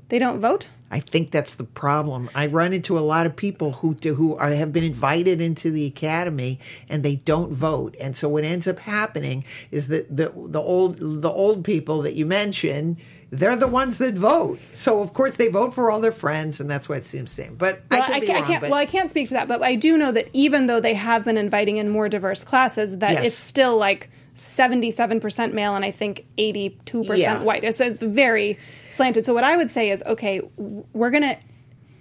they 0.08 0.18
don't 0.18 0.38
vote 0.38 0.68
I 0.92 1.00
think 1.00 1.30
that's 1.30 1.54
the 1.54 1.64
problem. 1.64 2.28
I 2.34 2.46
run 2.48 2.74
into 2.74 2.98
a 2.98 3.00
lot 3.00 3.24
of 3.24 3.34
people 3.34 3.72
who 3.72 3.94
do, 3.94 4.14
who 4.14 4.36
are, 4.36 4.50
have 4.50 4.74
been 4.74 4.84
invited 4.84 5.40
into 5.40 5.70
the 5.70 5.86
academy 5.86 6.60
and 6.86 7.02
they 7.02 7.16
don't 7.16 7.50
vote. 7.50 7.96
And 7.98 8.14
so 8.14 8.28
what 8.28 8.44
ends 8.44 8.68
up 8.68 8.78
happening 8.78 9.42
is 9.70 9.88
that 9.88 10.14
the 10.14 10.30
the 10.36 10.60
old 10.60 10.98
the 11.00 11.30
old 11.30 11.64
people 11.64 12.02
that 12.02 12.12
you 12.12 12.26
mentioned, 12.26 12.98
they're 13.34 13.56
the 13.56 13.66
ones 13.66 13.96
that 13.96 14.14
vote. 14.14 14.60
So 14.74 15.00
of 15.00 15.14
course 15.14 15.36
they 15.36 15.48
vote 15.48 15.72
for 15.72 15.90
all 15.90 16.00
their 16.00 16.12
friends, 16.12 16.60
and 16.60 16.68
that's 16.70 16.86
why 16.88 16.96
it 16.96 17.06
seems 17.06 17.34
the 17.34 17.42
same. 17.42 17.54
But 17.56 17.80
well, 17.90 18.02
I 18.02 18.06
could 18.12 18.20
be 18.20 18.26
can't, 18.26 18.38
wrong. 18.40 18.46
can't 18.46 18.60
but 18.60 18.70
well 18.70 18.78
I 18.78 18.86
can't 18.86 19.10
speak 19.10 19.28
to 19.28 19.34
that 19.34 19.48
but 19.48 19.62
I 19.62 19.74
do 19.74 19.96
know 19.96 20.12
that 20.12 20.28
even 20.34 20.66
though 20.66 20.80
they 20.80 20.94
have 20.94 21.24
been 21.24 21.38
inviting 21.38 21.78
in 21.78 21.88
more 21.88 22.08
diverse 22.08 22.44
classes 22.44 22.98
that 22.98 23.12
Yes. 23.12 23.26
it's 23.28 23.36
still 23.36 23.76
like 23.78 24.10
77% 24.36 25.52
male 25.52 25.74
and 25.74 25.84
I 25.84 25.90
think 25.90 26.24
82% 26.38 27.18
Yeah. 27.18 27.42
white 27.42 27.74
so 27.74 27.84
it's 27.86 28.00
very 28.00 28.58
slanted 28.90 29.24
so 29.24 29.34
what 29.34 29.44
I 29.44 29.56
would 29.56 29.70
say 29.70 29.90
is 29.90 30.02
okay 30.06 30.40
we're 30.56 31.10
going 31.10 31.22
to 31.22 31.36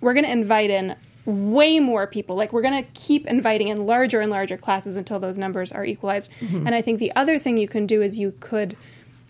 we're 0.02 0.14
going 0.14 0.26
to 0.26 0.32
invite 0.32 0.70
in 0.70 0.96
way 1.26 1.80
more 1.80 2.08
people 2.08 2.36
like 2.36 2.52
we're 2.52 2.62
going 2.62 2.84
to 2.84 2.90
keep 2.94 3.26
inviting 3.28 3.68
in 3.70 3.86
larger 3.86 4.20
and 4.22 4.32
larger 4.32 4.58
classes 4.58 4.96
until 4.96 5.20
those 5.20 5.38
numbers 5.38 5.72
are 5.72 5.86
equalized 5.86 6.30
Mm-hmm. 6.42 6.66
and 6.68 6.76
i 6.76 6.82
think 6.82 7.00
the 7.00 7.12
other 7.16 7.38
thing 7.40 7.58
you 7.58 7.68
can 7.68 7.86
do 7.86 8.02
is 8.02 8.18
you 8.20 8.34
could 8.40 8.76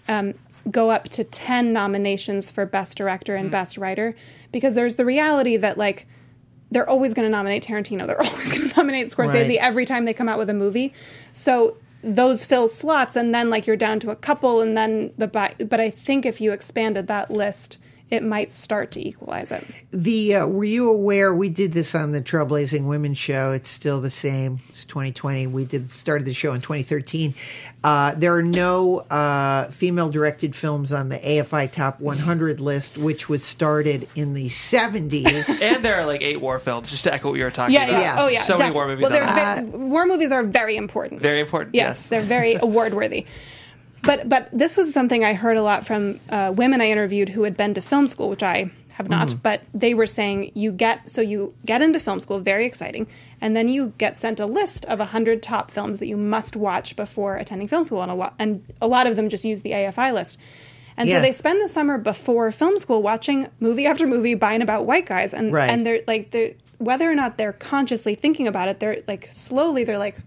um, 0.08 0.34
go 0.70 0.92
up 0.92 1.10
to 1.10 1.24
10 1.24 1.74
nominations 1.74 2.52
for 2.52 2.66
best 2.66 2.98
director 2.98 3.36
Mm. 3.36 3.40
and 3.40 3.52
best 3.52 3.78
writer 3.78 4.16
because 4.52 4.76
there's 4.76 4.96
the 4.96 5.06
reality 5.06 5.58
that 5.58 5.78
like 5.78 6.06
they're 6.70 6.90
always 6.90 7.14
going 7.14 7.26
to 7.26 7.30
nominate 7.30 7.64
Tarantino. 7.66 8.06
They're 8.08 8.22
always 8.24 8.52
going 8.58 8.70
to 8.70 8.78
nominate 8.78 9.08
Scorsese 9.10 9.34
Right. 9.50 9.58
every 9.60 9.86
time 9.86 10.06
they 10.06 10.14
come 10.14 10.30
out 10.30 10.38
with 10.38 10.50
a 10.50 10.54
movie. 10.54 10.94
So 11.34 11.78
those 12.04 12.46
fill 12.46 12.68
slots, 12.68 13.16
and 13.16 13.34
then 13.36 13.50
like 13.50 13.68
you're 13.68 13.76
down 13.76 14.00
to 14.02 14.10
a 14.12 14.16
couple, 14.16 14.62
and 14.62 14.76
then 14.78 15.12
the 15.18 15.28
but 15.28 15.80
I 15.80 15.90
think 15.90 16.26
if 16.26 16.40
you 16.42 16.52
expanded 16.52 17.08
that 17.08 17.30
list, 17.30 17.78
it 18.12 18.22
might 18.24 18.52
start 18.52 18.92
to 18.92 19.00
equalize 19.08 19.52
it. 19.52 19.66
The 19.92 20.36
uh, 20.36 20.48
were 20.48 20.66
you 20.66 20.90
aware 20.90 21.34
we 21.34 21.50
did 21.50 21.72
this 21.72 21.96
on 21.96 22.12
the 22.12 22.22
Trailblazing 22.22 22.86
Women 22.88 23.14
show? 23.14 23.52
It's 23.52 23.70
still 23.70 24.02
the 24.02 24.10
same. 24.12 24.60
It's 24.70 24.86
2020. 24.86 25.48
We 25.48 25.66
did 25.66 25.90
started 25.92 26.26
the 26.26 26.34
show 26.34 26.54
in 26.54 26.62
2013. 26.62 27.34
Uh, 27.84 28.14
there 28.16 28.36
are 28.36 28.44
no 28.44 29.00
uh, 29.00 29.70
female 29.72 30.10
directed 30.10 30.56
films 30.56 30.92
on 30.92 31.10
the 31.10 31.18
AFI 31.18 31.72
Top 31.72 32.00
100 32.02 32.60
list, 32.60 32.98
which 32.98 33.28
was 33.30 33.44
started 33.44 34.08
in 34.14 34.34
the 34.34 34.50
70s. 34.50 35.62
And 35.72 35.84
there 35.86 35.96
are 35.96 36.06
like 36.06 36.22
eight 36.22 36.42
war 36.42 36.60
films, 36.60 36.90
just 36.92 37.06
to 37.06 37.14
echo 37.14 37.30
what 37.30 37.38
you 37.38 37.44
were 37.46 37.52
talking 37.52 37.74
Yeah, 37.76 37.86
about. 37.86 37.94
yeah. 37.94 38.16
Yes. 38.16 38.18
Oh, 38.20 38.28
yeah. 38.30 38.42
So 38.42 38.58
many 38.58 38.74
war 38.76 38.88
movies 38.88 39.04
Well, 39.04 39.12
they're 39.12 39.24
on 39.24 39.72
ve- 39.72 39.78
war 39.78 40.06
movies 40.06 40.32
are 40.32 40.44
very 40.44 40.76
important. 40.76 41.22
Very 41.22 41.40
important, 41.40 41.74
Yes, 41.76 41.86
yes. 41.86 42.08
they're 42.08 42.22
very 42.22 42.56
award 42.62 42.94
worthy. 42.94 43.26
But 44.04 44.28
but 44.30 44.50
this 44.52 44.78
was 44.78 44.94
something 44.94 45.24
I 45.24 45.34
heard 45.34 45.58
a 45.58 45.64
lot 45.64 45.86
from 45.86 46.20
uh, 46.30 46.54
women 46.56 46.82
I 46.82 46.90
interviewed 46.90 47.30
who 47.30 47.44
had 47.44 47.56
been 47.56 47.74
to 47.76 47.82
film 47.82 48.08
school, 48.08 48.30
which 48.30 48.44
I 48.44 48.72
have 48.94 49.10
not. 49.10 49.28
Mm-hmm. 49.30 49.38
But 49.38 49.62
they 49.74 49.94
were 49.94 50.06
saying 50.08 50.52
you 50.54 50.72
get 50.72 51.10
so 51.10 51.22
you 51.22 51.54
get 51.66 51.82
into 51.82 52.00
film 52.00 52.20
school, 52.20 52.40
very 52.40 52.66
exciting, 52.66 53.08
and 53.40 53.56
then 53.56 53.70
you 53.70 53.94
get 53.98 54.18
sent 54.18 54.40
a 54.40 54.46
list 54.46 54.86
of 54.86 55.00
hundred 55.00 55.42
top 55.44 55.72
films 55.72 56.00
that 56.00 56.08
you 56.08 56.18
must 56.18 56.56
watch 56.56 56.96
before 56.96 57.36
attending 57.38 57.68
film 57.68 57.84
school, 57.84 58.02
and 58.02 58.12
a 58.12 58.16
lot 58.16 58.34
and 58.40 58.64
a 58.82 58.88
lot 58.88 59.08
of 59.08 59.16
them 59.16 59.30
just 59.30 59.46
use 59.46 59.62
the 59.62 59.72
AFI 59.72 60.14
list. 60.14 60.38
And 60.98 61.08
Yeah. 61.08 61.18
so 61.18 61.22
they 61.22 61.32
spend 61.32 61.62
the 61.62 61.70
summer 61.70 61.98
before 61.98 62.52
film 62.52 62.78
school 62.78 63.02
watching 63.02 63.48
movie 63.60 63.86
after 63.86 64.06
movie 64.06 64.34
by 64.36 64.54
and 64.54 64.62
about 64.64 64.86
white 64.86 65.06
guys, 65.06 65.34
and 65.34 65.54
Right. 65.54 65.70
and 65.70 65.86
they're 65.86 66.02
like 66.08 66.32
they're 66.32 66.52
whether 66.80 67.10
or 67.10 67.16
not 67.16 67.38
they're 67.38 67.54
consciously 67.54 68.16
thinking 68.16 68.48
about 68.48 68.68
it, 68.68 68.80
they're 68.80 69.04
like 69.08 69.30
slowly 69.32 69.84
they're 69.84 70.00
like, 70.00 70.18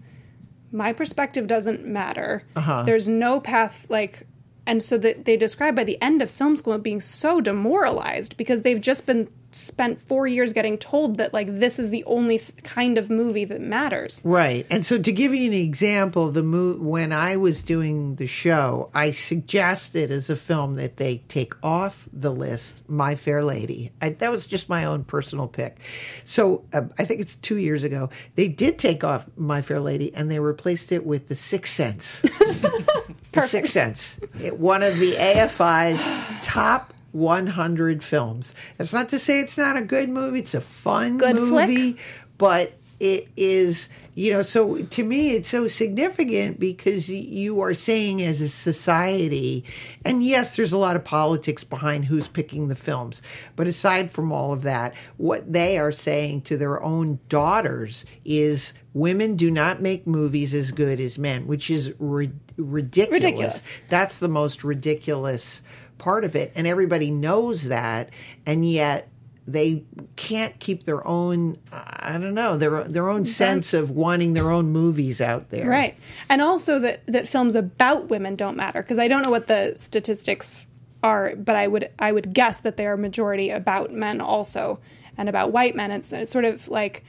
my 0.75 0.91
perspective 0.91 1.47
doesn't 1.47 1.85
matter. 1.85 2.43
Uh-huh. 2.55 2.83
There's 2.83 3.07
no 3.07 3.39
path 3.39 3.85
like, 3.89 4.27
and 4.67 4.83
so 4.83 4.97
that 4.97 5.25
they 5.25 5.37
describe 5.37 5.75
by 5.75 5.85
the 5.85 5.99
end 6.01 6.21
of 6.21 6.29
film 6.29 6.57
school 6.57 6.77
being 6.77 6.99
so 6.99 7.39
demoralized 7.39 8.35
because 8.35 8.61
they've 8.61 8.81
just 8.81 9.05
been 9.05 9.29
spent 9.55 10.01
four 10.01 10.27
years 10.27 10.51
getting 10.53 10.77
told 10.77 11.17
that 11.17 11.33
like 11.33 11.59
this 11.59 11.79
is 11.79 11.89
the 11.89 12.03
only 12.05 12.37
th- 12.37 12.55
kind 12.63 12.97
of 12.97 13.09
movie 13.09 13.45
that 13.45 13.61
matters. 13.61 14.21
Right. 14.23 14.65
And 14.69 14.85
so 14.85 14.97
to 14.97 15.11
give 15.11 15.33
you 15.33 15.47
an 15.47 15.53
example, 15.53 16.31
the 16.31 16.43
mo- 16.43 16.77
when 16.77 17.13
I 17.13 17.37
was 17.37 17.61
doing 17.61 18.15
the 18.15 18.27
show, 18.27 18.89
I 18.93 19.11
suggested 19.11 20.11
as 20.11 20.29
a 20.29 20.35
film 20.35 20.75
that 20.75 20.97
they 20.97 21.23
take 21.29 21.53
off 21.63 22.09
the 22.11 22.31
list 22.31 22.83
My 22.89 23.15
Fair 23.15 23.43
Lady. 23.43 23.91
I, 24.01 24.09
that 24.09 24.31
was 24.31 24.45
just 24.45 24.67
my 24.67 24.83
own 24.85 25.03
personal 25.05 25.47
pick. 25.47 25.79
So 26.25 26.65
uh, 26.73 26.81
I 26.99 27.05
think 27.05 27.21
it's 27.21 27.37
2 27.37 27.57
years 27.57 27.83
ago. 27.83 28.09
They 28.35 28.49
did 28.49 28.77
take 28.77 29.03
off 29.03 29.29
My 29.37 29.61
Fair 29.61 29.79
Lady 29.79 30.13
and 30.13 30.29
they 30.29 30.39
replaced 30.39 30.91
it 30.91 31.05
with 31.05 31.27
The 31.27 31.35
Sixth 31.35 31.73
Sense. 31.73 32.21
the 33.31 33.41
Sixth 33.41 33.71
Sense. 33.71 34.19
It, 34.41 34.59
one 34.59 34.83
of 34.83 34.99
the 34.99 35.13
AFI's 35.13 36.03
top 36.45 36.93
100 37.15 38.03
films. 38.03 38.53
That's 38.77 38.91
not 38.93 39.09
to 39.09 39.19
say 39.19 39.39
it's 39.39 39.57
not 39.57 39.77
a 39.77 39.81
good 39.81 40.09
movie. 40.09 40.39
It's 40.39 40.53
a 40.53 40.61
fun 40.61 41.17
Good 41.17 41.37
flick. 41.37 41.69
movie, 41.69 41.97
but 42.37 42.73
it 42.99 43.27
is, 43.35 43.89
you 44.15 44.31
know, 44.33 44.41
so 44.41 44.77
to 44.77 45.03
me, 45.03 45.31
it's 45.31 45.49
so 45.49 45.67
significant 45.67 46.59
because 46.59 47.09
you 47.09 47.59
are 47.61 47.73
saying 47.73 48.21
as 48.21 48.39
a 48.41 48.47
society, 48.49 49.65
and 50.05 50.23
yes, 50.23 50.55
there's 50.55 50.71
a 50.73 50.77
lot 50.77 50.95
of 50.95 51.03
politics 51.03 51.63
behind 51.63 52.05
who's 52.05 52.27
picking 52.27 52.67
the 52.67 52.75
films, 52.75 53.21
but 53.55 53.67
aside 53.67 54.09
from 54.09 54.31
all 54.31 54.51
of 54.53 54.63
that, 54.63 54.93
what 55.17 55.51
they 55.51 55.77
are 55.77 55.91
saying 55.91 56.41
to 56.43 56.55
their 56.57 56.81
own 56.83 57.19
daughters 57.27 58.05
is 58.23 58.73
women 58.93 59.35
do 59.35 59.51
not 59.51 59.81
make 59.81 60.07
movies 60.07 60.53
as 60.53 60.71
good 60.71 60.99
as 61.01 61.17
men, 61.17 61.47
which 61.47 61.69
is 61.69 61.93
ri- 61.99 62.31
ridiculous. 62.55 63.23
Ridiculous. 63.23 63.63
That's 63.89 64.17
the 64.17 64.29
most 64.29 64.63
ridiculous 64.63 65.61
part 65.97 66.23
of 66.23 66.35
it. 66.35 66.51
And 66.55 66.67
everybody 66.67 67.11
knows 67.11 67.65
that. 67.65 68.09
And 68.45 68.69
yet 68.69 69.09
they 69.47 69.83
can't 70.15 70.59
keep 70.59 70.85
their 70.85 71.07
own, 71.07 71.57
I 71.71 72.13
don't 72.13 72.33
know, 72.33 72.57
their, 72.57 72.83
their 72.85 73.09
own 73.09 73.25
sense 73.25 73.73
of 73.73 73.91
wanting 73.91 74.33
their 74.33 74.49
own 74.49 74.71
movies 74.71 75.21
out 75.21 75.49
there. 75.49 75.69
Right. 75.69 75.97
And 76.29 76.41
also 76.41 76.79
that, 76.79 77.05
that 77.05 77.27
films 77.27 77.53
about 77.53 78.09
women 78.09 78.35
don't 78.35 78.57
matter 78.57 78.81
because 78.81 78.97
I 78.97 79.07
don't 79.07 79.21
know 79.21 79.29
what 79.29 79.47
the 79.47 79.73
statistics 79.75 80.67
are, 81.05 81.35
but 81.35 81.55
I 81.55 81.67
would 81.67 81.91
I 81.99 82.11
would 82.11 82.33
guess 82.33 82.61
that 82.61 82.77
they 82.77 82.87
are 82.87 82.97
majority 82.97 83.51
about 83.51 83.93
men 83.93 84.19
also 84.19 84.79
and 85.17 85.29
about 85.29 85.51
white 85.51 85.75
men. 85.75 85.91
It's, 85.91 86.11
it's 86.11 86.31
sort 86.31 86.45
of 86.45 86.67
like 86.67 87.03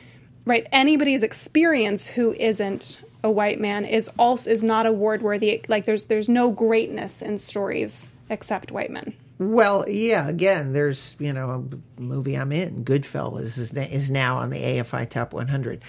right 0.45 0.67
anybody's 0.71 1.23
experience 1.23 2.07
who 2.07 2.35
isn't 2.35 3.01
a 3.25 3.31
white 3.31 3.59
man 3.59 3.85
is 3.87 4.11
also 4.19 4.51
is 4.51 4.63
not 4.63 4.85
award 4.85 5.23
worthy. 5.23 5.63
Like 5.69 5.87
there's 5.87 6.05
there's 6.05 6.29
no 6.29 6.51
greatness 6.51 7.23
in 7.23 7.39
stories 7.39 8.09
except 8.29 8.73
white 8.73 8.91
men. 8.91 9.15
Well, 9.39 9.89
yeah. 9.89 10.29
Again, 10.29 10.73
there's 10.73 11.15
you 11.19 11.33
know 11.33 11.69
a 11.99 12.01
movie 12.01 12.35
I'm 12.35 12.53
in, 12.53 12.85
Goodfellas, 12.85 13.59
is 13.59 13.73
is 13.73 14.11
now 14.11 14.39
on 14.39 14.51
the 14.51 14.59
AFI 14.59 15.09
Top 15.09 15.33
100. 15.33 15.83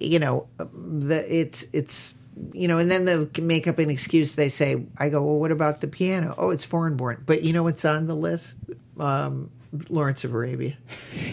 You 0.00 0.18
know, 0.18 0.46
the 0.58 1.24
it's 1.28 1.66
it's 1.72 2.14
you 2.52 2.68
know, 2.68 2.78
and 2.78 2.90
then 2.90 3.04
they'll 3.04 3.28
make 3.40 3.68
up 3.68 3.78
an 3.78 3.90
excuse. 3.90 4.34
They 4.34 4.48
say, 4.48 4.86
I 4.98 5.08
go, 5.08 5.22
well, 5.22 5.36
what 5.36 5.52
about 5.52 5.80
the 5.80 5.88
piano? 5.88 6.34
Oh, 6.36 6.50
it's 6.50 6.64
foreign 6.64 6.96
born. 6.96 7.22
But 7.24 7.42
you 7.42 7.52
know 7.52 7.62
what's 7.62 7.84
on 7.84 8.06
the 8.06 8.16
list? 8.16 8.58
Um, 8.98 9.50
Lawrence 9.88 10.24
of 10.24 10.32
Arabia. 10.32 10.76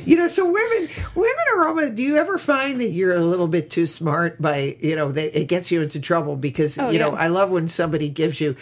You 0.04 0.16
know, 0.18 0.28
so 0.28 0.46
women, 0.46 0.90
women 1.14 1.44
are 1.56 1.68
almost. 1.68 1.94
Do 1.94 2.02
you 2.02 2.18
ever 2.18 2.40
find 2.40 2.82
that 2.82 2.90
you're 2.90 3.14
a 3.14 3.20
little 3.20 3.48
bit 3.48 3.70
too 3.70 3.86
smart 3.86 4.42
by 4.42 4.76
you 4.80 4.96
know 4.96 5.12
that 5.12 5.40
it 5.40 5.46
gets 5.46 5.70
you 5.70 5.84
into 5.84 6.00
trouble 6.00 6.36
because 6.36 6.76
you 6.76 6.98
know. 6.98 7.12
I 7.12 7.28
love 7.28 7.52
when 7.52 7.70
somebody 7.70 8.10
gives 8.10 8.42
you. 8.42 8.56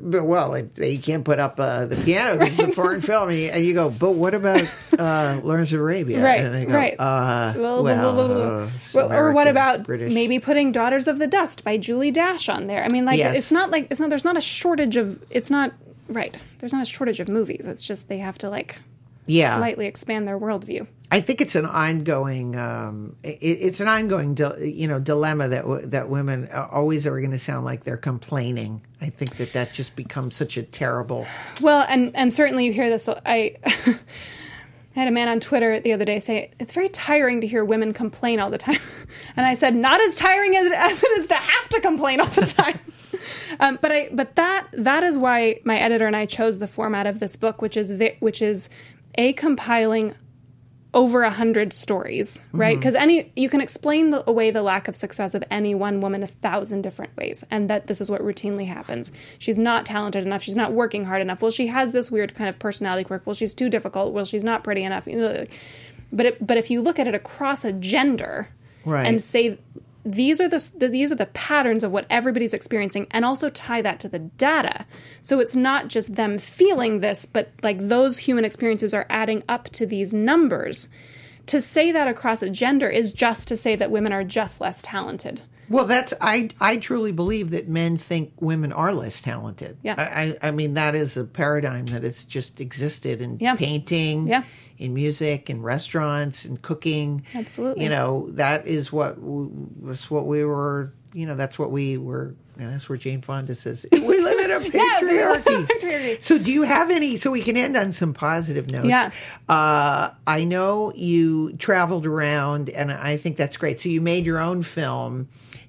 But, 0.00 0.24
well, 0.24 0.54
it, 0.54 0.74
they 0.74 0.96
can't 0.98 1.24
put 1.24 1.38
up 1.38 1.58
uh, 1.58 1.86
the 1.86 1.96
piano 1.96 2.38
because 2.38 2.58
it's 2.58 2.68
a 2.68 2.72
foreign 2.72 3.00
film, 3.00 3.28
and 3.30 3.38
you, 3.38 3.48
and 3.48 3.64
you 3.64 3.74
go, 3.74 3.90
but 3.90 4.12
what 4.12 4.34
about 4.34 4.62
uh, 4.98 5.40
Lawrence 5.42 5.72
of 5.72 5.80
Arabia? 5.80 6.22
Right, 6.22 6.40
and 6.40 6.54
they 6.54 6.66
go, 6.66 6.74
right. 6.74 6.94
Uh, 6.98 7.54
Well, 7.56 7.82
well, 7.82 8.68
it's 8.76 8.94
Well, 8.94 9.12
or 9.12 9.32
what 9.32 9.48
about 9.48 9.84
British. 9.84 10.12
maybe 10.12 10.38
putting 10.38 10.72
Daughters 10.72 11.08
of 11.08 11.18
the 11.18 11.26
Dust 11.26 11.64
by 11.64 11.78
Julie 11.78 12.10
Dash 12.10 12.48
on 12.48 12.66
there? 12.66 12.82
I 12.84 12.88
mean, 12.88 13.04
like 13.04 13.18
Yes. 13.18 13.36
it's 13.36 13.52
not 13.52 13.70
like 13.70 13.88
it's 13.90 14.00
not 14.00 14.10
there's 14.10 14.24
not 14.24 14.36
a 14.36 14.40
shortage 14.40 14.96
of 14.96 15.22
it's 15.30 15.50
not 15.50 15.72
right. 16.08 16.36
There's 16.58 16.72
not 16.72 16.82
a 16.82 16.86
shortage 16.86 17.20
of 17.20 17.28
movies. 17.28 17.66
It's 17.66 17.82
just 17.84 18.08
they 18.08 18.18
have 18.18 18.38
to 18.38 18.50
like 18.50 18.76
Yeah, 19.26 19.56
slightly 19.58 19.86
expand 19.86 20.26
their 20.28 20.38
worldview. 20.38 20.86
I 21.10 21.20
think 21.20 21.40
it's 21.40 21.54
an 21.54 21.66
ongoing, 21.66 22.56
um, 22.56 23.16
it, 23.22 23.38
it's 23.40 23.80
an 23.80 23.88
ongoing, 23.88 24.34
dil- 24.34 24.60
you 24.62 24.88
know, 24.88 24.98
dilemma 24.98 25.48
that 25.48 25.62
w- 25.62 25.86
that 25.86 26.08
women 26.08 26.48
always 26.52 27.06
are 27.06 27.18
going 27.20 27.30
to 27.30 27.38
sound 27.38 27.64
like 27.64 27.84
they're 27.84 27.96
complaining. 27.96 28.82
I 29.00 29.10
think 29.10 29.36
that 29.36 29.52
that 29.52 29.72
just 29.72 29.94
becomes 29.94 30.34
such 30.34 30.56
a 30.56 30.62
terrible. 30.62 31.26
Well, 31.60 31.86
and 31.88 32.10
and 32.16 32.32
certainly 32.32 32.66
you 32.66 32.72
hear 32.72 32.90
this. 32.90 33.08
I 33.08 33.56
I 33.64 35.00
had 35.00 35.08
a 35.08 35.12
man 35.12 35.28
on 35.28 35.40
Twitter 35.40 35.78
the 35.78 35.92
other 35.92 36.04
day 36.04 36.18
say 36.18 36.50
it's 36.58 36.72
very 36.72 36.88
tiring 36.88 37.42
to 37.42 37.46
hear 37.46 37.64
women 37.64 37.92
complain 37.92 38.40
all 38.40 38.50
the 38.50 38.58
time, 38.58 38.80
and 39.36 39.46
I 39.46 39.54
said 39.54 39.76
not 39.76 40.00
as 40.00 40.16
tiring 40.16 40.56
as 40.56 40.66
it, 40.66 40.72
as 40.72 41.02
it 41.02 41.10
is 41.18 41.26
to 41.28 41.34
have 41.34 41.68
to 41.68 41.80
complain 41.80 42.20
all 42.20 42.26
the 42.26 42.46
time. 42.46 42.80
um, 43.60 43.78
but 43.80 43.92
I 43.92 44.08
but 44.12 44.34
that 44.36 44.68
that 44.72 45.04
is 45.04 45.18
why 45.18 45.60
my 45.64 45.78
editor 45.78 46.06
and 46.06 46.16
I 46.16 46.26
chose 46.26 46.58
the 46.58 46.68
format 46.68 47.06
of 47.06 47.20
this 47.20 47.36
book, 47.36 47.62
which 47.62 47.76
is 47.76 47.92
vi- 47.92 48.16
which 48.20 48.42
is 48.42 48.68
a 49.16 49.34
compiling 49.34 50.14
over 50.96 51.22
a 51.22 51.30
hundred 51.30 51.74
stories, 51.74 52.40
right? 52.52 52.72
Mm-hmm. 52.72 52.80
Because 52.80 52.94
any 52.94 53.30
you 53.36 53.50
can 53.50 53.60
explain 53.60 54.10
the, 54.10 54.28
away 54.28 54.50
the 54.50 54.62
lack 54.62 54.88
of 54.88 54.96
success 54.96 55.34
of 55.34 55.44
any 55.50 55.74
one 55.74 56.00
woman 56.00 56.22
a 56.22 56.26
thousand 56.26 56.80
different 56.82 57.14
ways, 57.16 57.44
and 57.50 57.68
that 57.70 57.86
this 57.86 58.00
is 58.00 58.10
what 58.10 58.22
routinely 58.22 58.66
happens. 58.66 59.12
She's 59.38 59.58
not 59.58 59.84
talented 59.84 60.24
enough. 60.24 60.42
She's 60.42 60.56
not 60.56 60.72
working 60.72 61.04
hard 61.04 61.20
enough. 61.20 61.42
Well, 61.42 61.50
she 61.50 61.66
has 61.66 61.92
this 61.92 62.10
weird 62.10 62.34
kind 62.34 62.48
of 62.48 62.58
personality 62.58 63.04
quirk. 63.04 63.26
Well, 63.26 63.34
she's 63.34 63.52
too 63.52 63.68
difficult. 63.68 64.14
Well, 64.14 64.24
she's 64.24 64.42
not 64.42 64.64
pretty 64.64 64.82
enough. 64.84 65.04
But 66.12 66.26
it, 66.26 66.46
but 66.46 66.56
if 66.56 66.70
you 66.70 66.80
look 66.80 66.98
at 66.98 67.06
it 67.06 67.14
across 67.14 67.64
a 67.64 67.72
gender, 67.72 68.48
Right. 68.86 69.04
and 69.06 69.22
say 69.22 69.58
these 70.06 70.40
are 70.40 70.48
the, 70.48 70.70
the 70.76 70.88
these 70.88 71.10
are 71.10 71.16
the 71.16 71.26
patterns 71.26 71.82
of 71.82 71.90
what 71.90 72.06
everybody's 72.08 72.54
experiencing 72.54 73.08
and 73.10 73.24
also 73.24 73.50
tie 73.50 73.82
that 73.82 73.98
to 74.00 74.08
the 74.08 74.20
data. 74.20 74.86
So 75.20 75.40
it's 75.40 75.56
not 75.56 75.88
just 75.88 76.14
them 76.14 76.38
feeling 76.38 77.00
this 77.00 77.26
but 77.26 77.50
like 77.62 77.88
those 77.88 78.18
human 78.18 78.44
experiences 78.44 78.94
are 78.94 79.06
adding 79.10 79.42
up 79.48 79.64
to 79.70 79.84
these 79.84 80.14
numbers. 80.14 80.88
To 81.46 81.60
say 81.60 81.92
that 81.92 82.08
across 82.08 82.42
a 82.42 82.50
gender 82.50 82.88
is 82.88 83.12
just 83.12 83.48
to 83.48 83.56
say 83.56 83.76
that 83.76 83.90
women 83.90 84.12
are 84.12 84.24
just 84.24 84.60
less 84.60 84.80
talented 84.82 85.42
Well, 85.68 85.84
that's 85.86 86.14
I. 86.20 86.50
I 86.60 86.76
truly 86.76 87.12
believe 87.12 87.50
that 87.50 87.68
men 87.68 87.96
think 87.96 88.32
women 88.40 88.72
are 88.72 88.92
less 88.92 89.20
talented. 89.20 89.78
Yeah. 89.82 89.94
I. 89.98 90.36
I, 90.46 90.50
mean, 90.50 90.74
that 90.74 90.94
is 90.94 91.16
a 91.16 91.24
paradigm 91.24 91.86
that 91.86 92.02
has 92.02 92.24
just 92.24 92.60
existed 92.60 93.20
in 93.22 93.38
Yeah. 93.40 93.56
painting, 93.56 94.28
Yeah. 94.28 94.44
in 94.78 94.94
music, 94.94 95.50
in 95.50 95.62
restaurants, 95.62 96.44
in 96.44 96.56
cooking. 96.58 97.24
Absolutely. 97.34 97.84
You 97.84 97.90
know, 97.90 98.28
that 98.30 98.66
is 98.66 98.92
what 98.92 99.18
was 99.20 100.10
what 100.10 100.26
we 100.26 100.44
were. 100.44 100.92
You 101.12 101.24
know, 101.26 101.34
that's 101.34 101.58
what 101.58 101.70
we 101.70 101.96
were. 101.96 102.34
And 102.58 102.72
that's 102.72 102.88
where 102.88 102.96
Jane 102.96 103.20
Fonda 103.20 103.54
says 103.54 103.84
we 103.92 103.98
live 104.00 104.38
in 104.38 104.50
a 104.50 104.60
patriarchy. 104.70 105.66
Patriarchy. 105.66 106.22
So, 106.22 106.38
do 106.38 106.50
you 106.52 106.62
have 106.62 106.90
any? 106.90 107.16
So 107.18 107.30
we 107.30 107.42
can 107.42 107.56
end 107.56 107.76
on 107.76 107.92
some 107.92 108.14
positive 108.14 108.70
notes. 108.70 108.88
Yeah. 108.88 109.10
Uh, 109.48 110.10
I 110.26 110.44
know 110.44 110.92
you 110.94 111.52
traveled 111.58 112.06
around, 112.06 112.70
and 112.70 112.90
I 112.90 113.16
think 113.18 113.36
that's 113.36 113.56
great. 113.58 113.80
So 113.80 113.88
you 113.90 114.00
made 114.00 114.24
your 114.24 114.38
own 114.38 114.62
film, 114.62 115.28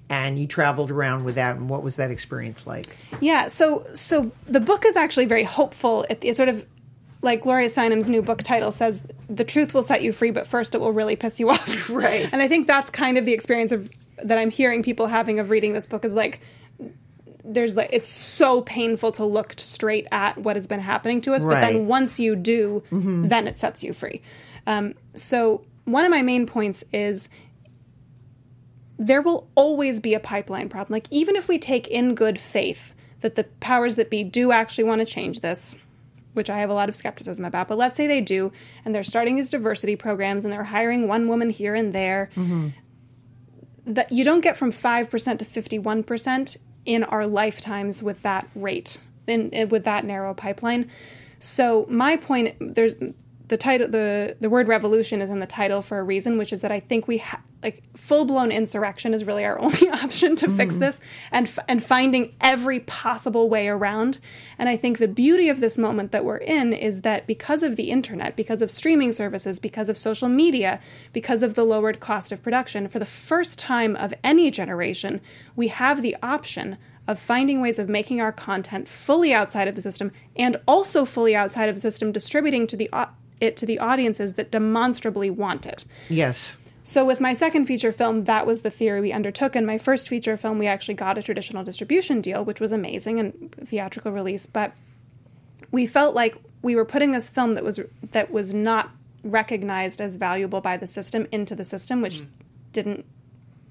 and 0.09 0.39
you 0.39 0.47
traveled 0.47 0.91
around 0.91 1.23
with 1.23 1.35
that. 1.35 1.55
And 1.57 1.69
what 1.69 1.83
was 1.83 1.97
that 1.97 2.11
experience 2.11 2.65
like? 2.65 2.97
Yeah, 3.19 3.47
so 3.47 3.85
so 3.93 4.31
the 4.45 4.59
book 4.59 4.85
is 4.85 4.95
actually 4.95 5.25
very 5.25 5.43
hopeful. 5.43 6.05
It, 6.09 6.19
it's 6.21 6.37
sort 6.37 6.49
of 6.49 6.65
like 7.21 7.41
Gloria 7.41 7.69
Steinem's 7.69 8.09
new 8.09 8.21
book 8.21 8.43
title 8.43 8.71
says, 8.71 9.01
"The 9.29 9.43
truth 9.43 9.73
will 9.73 9.83
set 9.83 10.01
you 10.01 10.11
free, 10.11 10.31
but 10.31 10.47
first 10.47 10.75
it 10.75 10.79
will 10.79 10.93
really 10.93 11.15
piss 11.15 11.39
you 11.39 11.49
off." 11.51 11.89
Right. 11.89 12.29
And 12.31 12.41
I 12.41 12.47
think 12.47 12.67
that's 12.67 12.89
kind 12.89 13.17
of 13.17 13.25
the 13.25 13.33
experience 13.33 13.71
of 13.71 13.89
that 14.23 14.37
I'm 14.37 14.49
hearing 14.49 14.81
people 14.81 15.07
having 15.07 15.39
of 15.39 15.49
reading 15.49 15.73
this 15.73 15.85
book 15.85 16.03
is 16.03 16.15
like 16.15 16.41
there's 17.43 17.77
like 17.77 17.89
it's 17.93 18.09
so 18.09 18.61
painful 18.61 19.11
to 19.13 19.25
look 19.25 19.53
straight 19.57 20.07
at 20.11 20.37
what 20.37 20.55
has 20.55 20.67
been 20.67 20.79
happening 20.79 21.21
to 21.21 21.33
us, 21.33 21.43
but 21.43 21.61
then 21.61 21.87
once 21.87 22.19
you 22.19 22.35
do, 22.35 22.83
then 22.91 23.47
it 23.47 23.59
sets 23.59 23.83
you 23.83 23.93
free. 23.93 24.21
Um, 24.65 24.95
so 25.15 25.63
one 25.85 26.03
of 26.03 26.11
my 26.11 26.21
main 26.21 26.45
points 26.45 26.83
is 26.91 27.29
there 28.97 29.21
will 29.21 29.47
always 29.55 29.99
be 29.99 30.13
a 30.13 30.19
pipeline 30.19 30.69
problem. 30.69 30.93
Like, 30.93 31.07
even 31.11 31.35
if 31.35 31.47
we 31.47 31.59
take 31.59 31.87
in 31.87 32.15
good 32.15 32.39
faith 32.39 32.93
that 33.21 33.35
the 33.35 33.45
powers 33.59 33.95
that 33.95 34.09
be 34.09 34.23
do 34.23 34.51
actually 34.51 34.83
want 34.83 34.99
to 34.99 35.05
change 35.05 35.41
this, 35.41 35.75
which 36.33 36.49
I 36.49 36.59
have 36.59 36.69
a 36.69 36.73
lot 36.73 36.89
of 36.89 36.95
skepticism 36.95 37.45
about, 37.45 37.67
but 37.67 37.77
let's 37.77 37.97
say 37.97 38.07
they 38.07 38.21
do, 38.21 38.51
and 38.85 38.93
they're 38.93 39.03
starting 39.03 39.35
these 39.35 39.49
diversity 39.49 39.95
programs 39.95 40.45
and 40.45 40.53
they're 40.53 40.63
hiring 40.63 41.07
one 41.07 41.27
woman 41.27 41.49
here 41.49 41.75
and 41.75 41.93
there, 41.93 42.29
mm-hmm. 42.35 42.69
that 43.85 44.11
you 44.11 44.23
don't 44.23 44.41
get 44.41 44.57
from 44.57 44.71
5% 44.71 45.39
to 45.39 45.45
51% 45.45 46.57
in 46.85 47.03
our 47.03 47.27
lifetimes 47.27 48.01
with 48.01 48.21
that 48.23 48.47
rate, 48.55 48.99
in, 49.27 49.49
in- 49.51 49.69
with 49.69 49.83
that 49.83 50.05
narrow 50.05 50.33
pipeline. 50.33 50.89
So, 51.39 51.85
my 51.87 52.15
point, 52.17 52.55
there's 52.59 52.93
the 53.47 53.57
title 53.57 53.87
the 53.87 54.35
the 54.39 54.49
word 54.49 54.67
revolution 54.67 55.21
is 55.21 55.29
in 55.29 55.39
the 55.39 55.47
title 55.47 55.81
for 55.81 55.99
a 55.99 56.03
reason 56.03 56.37
which 56.37 56.51
is 56.51 56.61
that 56.61 56.71
i 56.71 56.79
think 56.79 57.07
we 57.07 57.17
ha- 57.17 57.41
like 57.63 57.83
full 57.97 58.25
blown 58.25 58.51
insurrection 58.51 59.13
is 59.13 59.25
really 59.25 59.43
our 59.43 59.59
only 59.67 59.89
option 59.89 60.35
to 60.35 60.49
fix 60.49 60.73
mm-hmm. 60.73 60.81
this, 60.81 60.99
and 61.31 61.47
f- 61.47 61.59
and 61.67 61.83
finding 61.83 62.33
every 62.41 62.79
possible 62.81 63.49
way 63.49 63.67
around. 63.67 64.19
And 64.57 64.69
I 64.69 64.77
think 64.77 64.97
the 64.97 65.07
beauty 65.07 65.49
of 65.49 65.59
this 65.59 65.77
moment 65.77 66.11
that 66.11 66.25
we're 66.25 66.37
in 66.37 66.73
is 66.73 67.01
that 67.01 67.27
because 67.27 67.63
of 67.63 67.75
the 67.75 67.89
internet, 67.89 68.35
because 68.35 68.61
of 68.61 68.71
streaming 68.71 69.11
services, 69.11 69.59
because 69.59 69.89
of 69.89 69.97
social 69.97 70.29
media, 70.29 70.79
because 71.13 71.43
of 71.43 71.55
the 71.55 71.65
lowered 71.65 71.99
cost 71.99 72.31
of 72.31 72.43
production, 72.43 72.87
for 72.87 72.99
the 72.99 73.05
first 73.05 73.57
time 73.59 73.95
of 73.95 74.13
any 74.23 74.51
generation, 74.51 75.19
we 75.55 75.67
have 75.69 76.01
the 76.01 76.15
option 76.21 76.77
of 77.07 77.19
finding 77.19 77.61
ways 77.61 77.79
of 77.79 77.87
making 77.87 78.19
our 78.19 78.33
content 78.33 78.87
fully 78.87 79.33
outside 79.33 79.67
of 79.67 79.75
the 79.75 79.81
system 79.81 80.11
and 80.35 80.57
also 80.67 81.05
fully 81.05 81.33
outside 81.35 81.69
of 81.69 81.75
the 81.75 81.81
system 81.81 82.11
distributing 82.11 82.67
to 82.67 82.75
the 82.75 82.89
it 83.39 83.57
to 83.57 83.65
the 83.65 83.79
audiences 83.79 84.33
that 84.33 84.51
demonstrably 84.51 85.29
want 85.29 85.65
it. 85.65 85.85
Yes. 86.09 86.57
So 86.83 87.03
with 87.03 87.19
my 87.19 87.33
second 87.33 87.65
feature 87.65 87.91
film, 87.91 88.23
that 88.23 88.47
was 88.47 88.61
the 88.61 88.69
theory 88.69 89.01
we 89.01 89.11
undertook. 89.11 89.55
And 89.55 89.67
my 89.67 89.77
first 89.77 90.07
feature 90.07 90.37
film, 90.37 90.57
we 90.57 90.67
actually 90.67 90.93
got 90.93 91.17
a 91.17 91.21
traditional 91.21 91.63
distribution 91.63 92.21
deal, 92.21 92.45
which 92.45 92.61
was 92.61 92.71
amazing 92.71 93.19
and 93.19 93.51
theatrical 93.65 94.11
release. 94.11 94.45
But 94.45 94.71
we 95.71 95.85
felt 95.85 96.15
like 96.15 96.37
we 96.61 96.75
were 96.75 96.85
putting 96.85 97.11
this 97.11 97.29
film 97.29 97.53
that 97.53 97.63
was 97.63 97.79
that 98.11 98.31
was 98.31 98.53
not 98.53 98.91
recognized 99.23 99.99
as 99.99 100.15
valuable 100.15 100.61
by 100.61 100.77
the 100.77 100.87
system 100.87 101.27
into 101.31 101.55
the 101.55 101.65
system, 101.65 102.01
which 102.01 102.23
didn't 102.71 103.05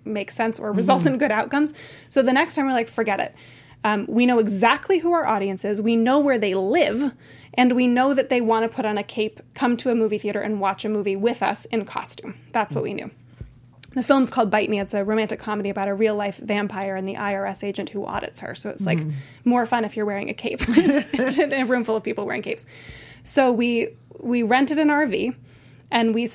make 0.05 0.31
sense 0.31 0.59
or 0.59 0.73
result 0.73 1.07
in 1.07 1.19
good 1.19 1.33
outcomes. 1.33 1.75
So 2.09 2.23
the 2.23 2.33
next 2.33 2.55
time 2.55 2.67
we're 2.67 2.73
like, 2.73 2.89
forget 2.89 3.19
it. 3.19 3.35
Um, 3.85 4.07
we 4.09 4.27
know 4.27 4.39
exactly 4.39 4.99
who 4.99 5.13
our 5.13 5.27
audience 5.27 5.65
is. 5.65 5.81
We 5.81 5.97
know 5.97 6.19
where 6.19 6.39
they 6.39 6.55
live, 6.55 7.13
and 7.57 7.73
we 7.73 7.87
know 7.87 8.15
that 8.15 8.29
they 8.29 8.41
want 8.41 8.71
to 8.71 8.75
put 8.75 8.85
on 8.85 8.99
a 8.99 9.03
cape, 9.03 9.41
come 9.55 9.77
to 9.79 9.91
a 9.91 9.95
movie 9.95 10.19
theater, 10.19 10.41
and 10.41 10.61
watch 10.61 10.85
a 10.85 10.89
movie 10.89 11.17
with 11.17 11.43
us 11.43 11.65
in 11.67 11.85
costume. 11.85 12.35
That's 12.53 12.75
what 12.75 12.85
we 12.85 12.95
knew. 12.95 13.11
The 13.97 14.03
film's 14.03 14.29
called 14.29 14.51
Bite 14.51 14.69
Me. 14.69 14.79
It's 14.79 14.93
a 14.93 15.05
romantic 15.05 15.41
comedy 15.41 15.71
about 15.71 15.89
a 15.89 15.95
real 15.95 16.15
life 16.15 16.37
vampire 16.37 16.97
and 16.97 17.09
the 17.09 17.15
IRS 17.15 17.65
agent 17.65 17.89
who 17.89 18.05
audits 18.05 18.41
her. 18.41 18.55
So 18.55 18.69
it's 18.69 18.85
like 18.85 18.99
mm-hmm. 18.99 19.13
more 19.47 19.65
fun 19.65 19.87
if 19.87 19.97
you're 19.97 20.05
wearing 20.05 20.29
a 20.29 20.35
cape 20.35 20.69
in 20.69 21.53
a 21.53 21.65
room 21.65 21.83
full 21.83 21.97
of 21.97 22.03
people 22.03 22.27
wearing 22.27 22.43
capes. 22.43 22.67
So 23.23 23.51
we 23.51 23.89
we 24.21 24.43
rented 24.43 24.79
an 24.79 24.89
RV 24.89 25.35
and 25.91 26.15
we 26.15 26.29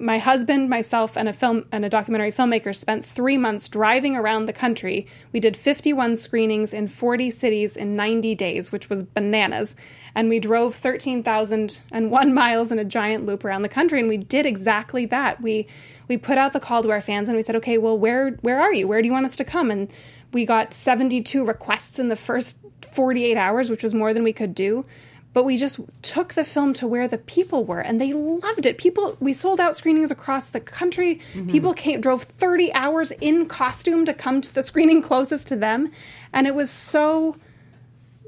my 0.00 0.18
husband, 0.18 0.68
myself, 0.68 1.16
and 1.16 1.28
a 1.28 1.32
film 1.32 1.66
and 1.70 1.84
a 1.84 1.88
documentary 1.88 2.32
filmmaker 2.32 2.74
spent 2.74 3.04
three 3.04 3.36
months 3.36 3.68
driving 3.68 4.16
around 4.16 4.46
the 4.46 4.52
country. 4.52 5.06
We 5.32 5.40
did 5.40 5.56
51 5.56 6.16
screenings 6.16 6.72
in 6.72 6.88
40 6.88 7.30
cities 7.30 7.76
in 7.76 7.94
90 7.96 8.34
days, 8.34 8.72
which 8.72 8.88
was 8.88 9.02
bananas. 9.02 9.76
And 10.14 10.28
we 10.28 10.40
drove 10.40 10.74
13,001 10.74 12.34
miles 12.34 12.72
in 12.72 12.78
a 12.78 12.84
giant 12.84 13.26
loop 13.26 13.44
around 13.44 13.62
the 13.62 13.68
country, 13.68 14.00
and 14.00 14.08
we 14.08 14.16
did 14.16 14.46
exactly 14.46 15.06
that. 15.06 15.40
We 15.40 15.66
we 16.08 16.16
put 16.16 16.36
out 16.36 16.52
the 16.52 16.60
call 16.60 16.82
to 16.82 16.90
our 16.90 17.00
fans, 17.00 17.28
and 17.28 17.36
we 17.36 17.42
said, 17.42 17.56
"Okay, 17.56 17.78
well, 17.78 17.96
where 17.96 18.30
where 18.42 18.60
are 18.60 18.74
you? 18.74 18.88
Where 18.88 19.00
do 19.00 19.06
you 19.06 19.12
want 19.12 19.26
us 19.26 19.36
to 19.36 19.44
come?" 19.44 19.70
And 19.70 19.90
we 20.32 20.44
got 20.44 20.74
72 20.74 21.44
requests 21.44 21.98
in 21.98 22.08
the 22.08 22.16
first 22.16 22.58
48 22.92 23.36
hours, 23.36 23.70
which 23.70 23.82
was 23.82 23.94
more 23.94 24.12
than 24.12 24.24
we 24.24 24.32
could 24.32 24.54
do 24.54 24.84
but 25.32 25.44
we 25.44 25.56
just 25.56 25.80
took 26.02 26.34
the 26.34 26.44
film 26.44 26.74
to 26.74 26.86
where 26.86 27.08
the 27.08 27.18
people 27.18 27.64
were 27.64 27.80
and 27.80 28.00
they 28.00 28.12
loved 28.12 28.66
it. 28.66 28.78
People 28.78 29.16
we 29.20 29.32
sold 29.32 29.60
out 29.60 29.76
screenings 29.76 30.10
across 30.10 30.48
the 30.48 30.60
country. 30.60 31.20
Mm-hmm. 31.34 31.50
People 31.50 31.74
came 31.74 32.00
drove 32.00 32.24
30 32.24 32.72
hours 32.74 33.12
in 33.20 33.46
costume 33.46 34.04
to 34.04 34.14
come 34.14 34.40
to 34.40 34.52
the 34.52 34.62
screening 34.62 35.02
closest 35.10 35.48
to 35.48 35.56
them 35.56 35.90
and 36.32 36.46
it 36.46 36.54
was 36.54 36.70
so 36.70 37.36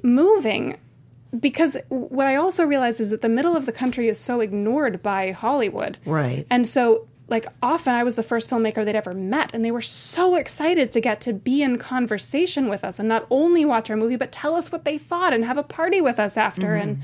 moving 0.03 0.77
because 1.41 1.77
what 1.89 2.27
i 2.27 2.37
also 2.37 2.65
realized 2.65 3.01
is 3.01 3.11
that 3.11 3.23
the 3.23 3.29
middle 3.29 3.57
of 3.57 3.67
the 3.67 3.73
country 3.73 4.09
is 4.09 4.21
so 4.21 4.41
ignored 4.41 5.03
by 5.03 5.33
hollywood. 5.33 5.99
Right. 6.05 6.47
and 6.51 6.67
so 6.67 7.09
like 7.29 7.47
often 7.63 7.95
I 7.95 8.05
was 8.05 8.17
the 8.17 8.23
first 8.23 8.51
filmmaker 8.51 8.85
they'd 8.85 8.95
ever 8.95 9.15
met 9.15 9.55
and 9.55 9.65
they 9.65 9.71
were 9.71 9.81
so 9.81 10.35
excited 10.35 10.93
to 10.93 11.01
get 11.01 11.21
to 11.23 11.33
be 11.33 11.63
in 11.63 11.79
conversation 11.79 12.69
with 12.69 12.85
us 12.85 12.99
and 12.99 13.09
not 13.09 13.27
only 13.31 13.65
watch 13.65 13.89
our 13.91 13.97
movie 13.97 14.17
but 14.17 14.31
tell 14.31 14.57
us 14.57 14.71
what 14.71 14.85
they 14.85 14.99
thought 14.99 15.33
and 15.33 15.45
have 15.45 15.57
a 15.57 15.63
party 15.63 16.01
with 16.01 16.19
us 16.19 16.37
after. 16.37 16.69
Mm-hmm. 16.69 16.89
And 16.89 17.03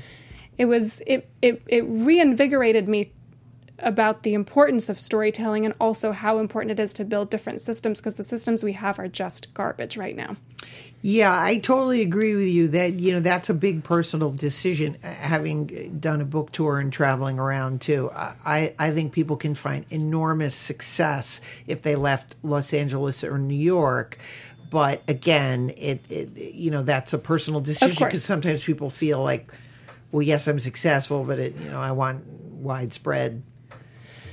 it 0.57 0.65
was 0.65 1.01
it 1.07 1.29
it 1.41 1.61
it 1.67 1.81
reinvigorated 1.81 2.87
me 2.87 3.11
about 3.81 4.23
the 4.23 4.33
importance 4.33 4.89
of 4.89 4.99
storytelling 4.99 5.65
and 5.65 5.73
also 5.79 6.11
how 6.11 6.39
important 6.39 6.71
it 6.71 6.81
is 6.81 6.93
to 6.93 7.05
build 7.05 7.29
different 7.29 7.61
systems 7.61 7.99
because 7.99 8.15
the 8.15 8.23
systems 8.23 8.63
we 8.63 8.73
have 8.73 8.99
are 8.99 9.07
just 9.07 9.53
garbage 9.53 9.97
right 9.97 10.15
now. 10.15 10.35
Yeah, 11.01 11.35
I 11.35 11.57
totally 11.57 12.01
agree 12.01 12.35
with 12.35 12.47
you 12.47 12.67
that 12.69 12.99
you 12.99 13.13
know 13.13 13.19
that's 13.19 13.49
a 13.49 13.55
big 13.55 13.83
personal 13.83 14.29
decision. 14.29 14.97
uh, 15.03 15.07
Having 15.07 15.97
done 15.99 16.21
a 16.21 16.25
book 16.25 16.51
tour 16.51 16.79
and 16.79 16.93
traveling 16.93 17.39
around 17.39 17.81
too, 17.81 18.11
I 18.13 18.75
I 18.77 18.91
think 18.91 19.11
people 19.11 19.35
can 19.35 19.55
find 19.55 19.85
enormous 19.89 20.55
success 20.55 21.41
if 21.65 21.81
they 21.81 21.95
left 21.95 22.35
Los 22.43 22.73
Angeles 22.73 23.23
or 23.23 23.39
New 23.39 23.55
York. 23.55 24.19
But 24.69 25.01
again, 25.07 25.73
it, 25.75 26.05
it 26.09 26.37
you 26.37 26.69
know 26.69 26.83
that's 26.83 27.13
a 27.13 27.17
personal 27.17 27.61
decision 27.61 28.05
because 28.05 28.23
sometimes 28.23 28.63
people 28.63 28.91
feel 28.91 29.23
like, 29.23 29.51
well, 30.11 30.21
yes, 30.21 30.47
I'm 30.47 30.59
successful, 30.59 31.23
but 31.23 31.39
it 31.39 31.55
you 31.57 31.69
know 31.71 31.81
I 31.81 31.93
want 31.93 32.25
widespread 32.27 33.41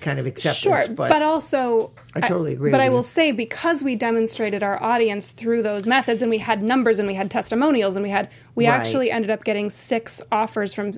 kind 0.01 0.19
of 0.19 0.27
acceptance. 0.27 0.87
Sure, 0.87 0.95
but, 0.95 1.23
also 1.23 1.93
I 2.15 2.21
totally 2.21 2.53
agree 2.55 2.71
But 2.71 2.79
with 2.79 2.83
I 2.83 2.87
you. 2.87 2.93
will 2.93 3.03
say 3.03 3.33
because 3.33 3.83
we 3.83 3.97
demonstrated 3.97 4.63
our 4.63 4.83
audience 4.83 5.33
through 5.33 5.63
those 5.63 5.87
methods, 5.87 6.23
and 6.23 6.31
we 6.31 6.39
had 6.39 6.63
numbers, 6.63 6.99
and 6.99 7.07
we 7.09 7.15
had 7.15 7.31
testimonials, 7.31 7.97
and 7.97 8.03
we 8.03 8.11
had 8.11 8.29
we 8.55 8.67
Right. 8.67 8.75
actually 8.75 9.11
ended 9.11 9.31
up 9.31 9.45
getting 9.45 9.71
six 9.71 10.21
offers 10.33 10.75
from 10.75 10.95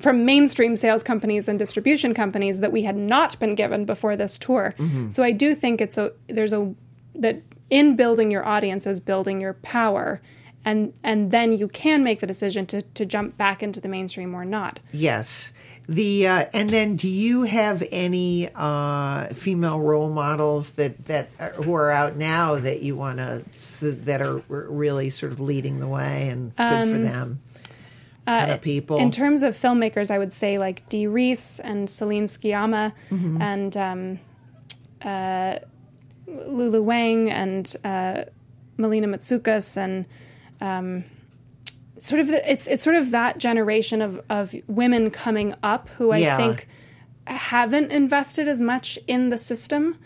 from 0.00 0.26
mainstream 0.26 0.76
sales 0.76 1.02
companies 1.02 1.48
and 1.48 1.58
distribution 1.58 2.12
companies 2.12 2.60
that 2.60 2.72
we 2.72 2.82
had 2.82 2.96
not 2.96 3.38
been 3.40 3.54
given 3.54 3.86
before 3.86 4.16
this 4.16 4.38
tour. 4.38 4.74
Mm-hmm. 4.78 5.08
So 5.08 5.22
I 5.22 5.32
do 5.32 5.54
think 5.54 5.80
it's 5.80 5.96
a 5.96 6.12
there's 6.28 6.52
a 6.52 6.74
that 7.14 7.42
in 7.70 7.96
building 7.96 8.30
your 8.30 8.46
audience 8.46 8.86
is 8.86 9.00
building 9.00 9.40
your 9.40 9.54
power. 9.54 10.20
And, 10.64 10.92
and 11.02 11.30
then 11.32 11.52
you 11.58 11.66
can 11.66 12.04
make 12.04 12.20
the 12.20 12.26
decision 12.26 12.66
to, 12.66 12.82
to 12.82 13.04
jump 13.04 13.36
back 13.36 13.62
into 13.64 13.80
the 13.80 13.88
mainstream 13.88 14.32
or 14.34 14.44
not. 14.44 14.78
Yes. 14.92 15.52
The 15.88 16.28
uh, 16.28 16.44
and 16.52 16.70
then 16.70 16.96
do 16.96 17.08
you 17.08 17.42
have 17.42 17.82
any 17.90 18.48
uh, 18.54 19.26
female 19.34 19.80
role 19.80 20.10
models 20.10 20.74
that 20.74 21.06
that 21.06 21.28
are, 21.40 21.50
who 21.50 21.74
are 21.74 21.90
out 21.90 22.16
now 22.16 22.54
that 22.54 22.82
you 22.82 22.96
want 22.96 23.18
to 23.18 23.42
that 23.82 24.22
are 24.22 24.42
really 24.48 25.10
sort 25.10 25.32
of 25.32 25.40
leading 25.40 25.80
the 25.80 25.88
way 25.88 26.28
and 26.28 26.54
good 26.56 26.88
for 26.88 26.98
them 26.98 27.40
kind 28.26 28.50
of 28.52 28.60
people? 28.60 28.98
In 28.98 29.10
terms 29.10 29.42
of 29.42 29.54
filmmakers, 29.54 30.10
I 30.10 30.18
would 30.18 30.32
say 30.32 30.58
like 30.58 30.88
Dee 30.88 31.06
Rees 31.06 31.60
and 31.62 31.90
Celine 31.90 32.26
Sciamma 32.26 32.92
and 33.40 33.76
um, 33.76 34.18
uh, 35.02 35.58
Lulu 36.26 36.82
Wang 36.82 37.30
and 37.30 37.74
uh, 37.84 38.24
Melina 38.76 39.08
Matsoukas 39.08 39.76
and 39.76 40.06
um, 40.60 41.04
sort 42.02 42.20
of 42.20 42.26
the, 42.28 42.50
it's 42.50 42.66
it's 42.66 42.82
sort 42.82 42.96
of 42.96 43.10
that 43.12 43.38
generation 43.38 44.02
of 44.02 44.20
of 44.28 44.54
women 44.66 45.10
coming 45.10 45.54
up 45.62 45.88
who 45.90 46.10
I 46.10 46.18
Yeah. 46.18 46.36
think 46.36 46.68
haven't 47.26 47.92
invested 47.92 48.48
as 48.48 48.60
much 48.60 48.98
in 49.06 49.28
the 49.28 49.38
system 49.38 49.96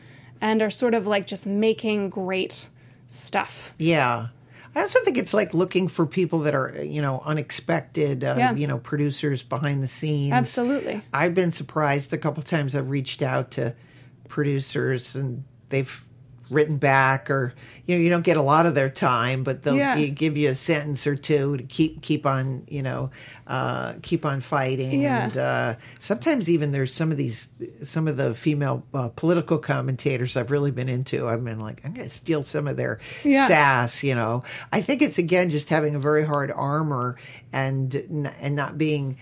and 0.41 0.61
are 0.61 0.69
sort 0.71 0.93
of 0.95 1.07
like 1.07 1.27
just 1.27 1.47
making 1.47 2.11
great 2.11 2.69
stuff. 3.07 3.73
Yeah. 3.79 4.29
I 4.75 4.83
also 4.83 5.03
think 5.05 5.17
it's 5.17 5.33
like 5.33 5.55
looking 5.55 5.89
for 5.89 6.05
people 6.05 6.41
that 6.41 6.55
are, 6.55 6.75
you 6.85 7.01
know, 7.01 7.23
unexpected, 7.25 8.23
uh, 8.23 8.35
Yeah. 8.37 8.53
you 8.55 8.67
know, 8.67 8.77
producers 8.77 9.43
behind 9.43 9.83
the 9.83 9.89
scenes. 9.89 10.35
Absolutely. 10.35 11.01
I've 11.15 11.35
been 11.35 11.51
surprised 11.51 12.13
a 12.13 12.19
couple 12.19 12.43
times. 12.43 12.75
I've 12.75 12.91
reached 12.91 13.23
out 13.23 13.51
to 13.53 13.75
producers 14.29 15.17
and 15.17 15.45
they've 15.71 16.05
written 16.51 16.77
back, 16.77 17.31
or 17.31 17.55
you 17.87 17.97
know, 17.97 18.03
you 18.03 18.09
don't 18.11 18.23
get 18.25 18.37
a 18.37 18.43
lot 18.43 18.67
of 18.67 18.75
their 18.75 18.91
time, 18.91 19.43
but 19.45 19.63
they'll 19.63 19.77
Yeah. 19.77 19.97
give 20.07 20.37
you 20.37 20.51
a 20.51 20.55
sentence 20.55 21.07
or 21.07 21.17
two 21.17 21.57
to 21.57 21.63
keep 21.65 22.03
keep 22.03 22.27
on, 22.27 22.65
you 22.69 22.83
know, 22.83 23.11
uh, 23.47 23.95
keep 24.03 24.25
on 24.25 24.41
fighting. 24.41 25.03
Yeah. 25.03 25.25
And 25.25 25.37
uh, 25.37 25.75
sometimes 26.01 26.49
even 26.51 26.73
there's 26.73 26.93
some 26.93 27.11
of 27.13 27.17
these, 27.17 27.49
some 27.83 28.09
of 28.09 28.17
the 28.17 28.35
female 28.35 28.85
uh, 28.95 29.09
political 29.15 29.59
commentators 29.59 30.37
I've 30.37 30.51
really 30.51 30.71
been 30.73 30.89
into. 30.89 31.29
I've 31.29 31.45
been 31.45 31.61
like, 31.61 31.81
I'm 31.85 31.93
going 31.95 32.09
to 32.09 32.15
steal 32.15 32.43
some 32.43 32.67
of 32.67 32.77
their 32.77 32.99
Yeah. 33.25 33.47
sass. 33.47 34.03
You 34.03 34.15
know, 34.15 34.43
I 34.73 34.81
think 34.83 35.03
it's 35.03 35.19
again 35.19 35.51
just 35.51 35.69
having 35.69 35.95
a 35.95 36.01
very 36.01 36.25
hard 36.25 36.51
armor 36.51 37.17
and 37.53 37.95
n- 37.95 38.33
and 38.41 38.57
not 38.57 38.79
being 38.79 39.17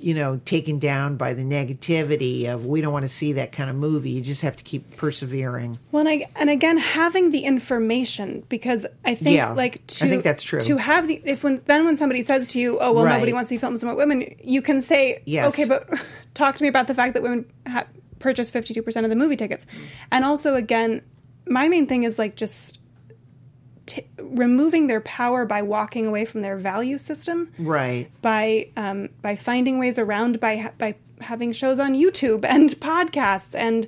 you 0.00 0.14
know, 0.14 0.40
taken 0.44 0.78
down 0.78 1.16
by 1.16 1.34
the 1.34 1.42
negativity 1.44 2.46
of 2.46 2.66
we 2.66 2.80
don't 2.80 2.92
want 2.92 3.04
to 3.04 3.08
see 3.08 3.32
that 3.34 3.52
kind 3.52 3.68
of 3.70 3.76
movie. 3.76 4.10
You 4.10 4.20
just 4.20 4.42
have 4.42 4.56
to 4.56 4.64
keep 4.64 4.96
persevering. 4.96 5.78
Well, 5.92 6.06
and, 6.06 6.22
I, 6.24 6.28
and 6.36 6.50
again, 6.50 6.76
having 6.78 7.30
the 7.30 7.40
information 7.40 8.44
because 8.48 8.86
I 9.04 9.14
think 9.14 9.36
Yeah, 9.36 9.52
like 9.52 9.76
I 9.76 9.80
to 9.86 10.06
think 10.08 10.24
that's 10.24 10.42
true. 10.42 10.60
to 10.60 10.76
have 10.76 11.08
the 11.08 11.20
if 11.24 11.44
when 11.44 11.62
then 11.66 11.84
when 11.84 11.96
somebody 11.96 12.22
says 12.22 12.46
to 12.48 12.58
you, 12.60 12.78
oh 12.80 12.92
well, 12.92 13.04
Right. 13.04 13.14
nobody 13.14 13.32
wants 13.32 13.48
to 13.48 13.54
see 13.54 13.58
films 13.58 13.82
about 13.82 13.96
women, 13.96 14.34
you 14.42 14.62
can 14.62 14.80
say, 14.82 15.22
Yes. 15.26 15.48
okay, 15.52 15.64
but 15.64 15.88
talk 16.34 16.56
to 16.56 16.62
me 16.62 16.68
about 16.68 16.86
the 16.86 16.94
fact 16.94 17.14
that 17.14 17.22
women 17.22 17.44
ha- 17.66 17.86
purchase 18.18 18.50
fifty 18.50 18.74
two 18.74 18.82
percent 18.82 19.04
of 19.04 19.10
the 19.10 19.16
movie 19.16 19.36
tickets, 19.36 19.66
and 20.10 20.24
also 20.24 20.54
again, 20.54 21.02
my 21.46 21.68
main 21.68 21.86
thing 21.86 22.04
is 22.04 22.18
like 22.18 22.36
just. 22.36 22.78
T- 23.86 24.06
removing 24.18 24.86
their 24.86 25.02
power 25.02 25.44
by 25.44 25.60
walking 25.62 26.06
away 26.06 26.24
from 26.24 26.40
their 26.40 26.56
value 26.56 26.96
system 26.98 27.52
Right. 27.58 28.08
by 28.22 28.68
um, 28.76 29.10
by 29.20 29.36
finding 29.36 29.78
ways 29.78 29.98
around 29.98 30.40
by 30.40 30.56
ha- 30.56 30.72
by 30.78 30.94
having 31.20 31.52
shows 31.52 31.78
on 31.78 31.92
YouTube 31.94 32.44
and 32.48 32.70
podcasts 32.70 33.54
and 33.54 33.86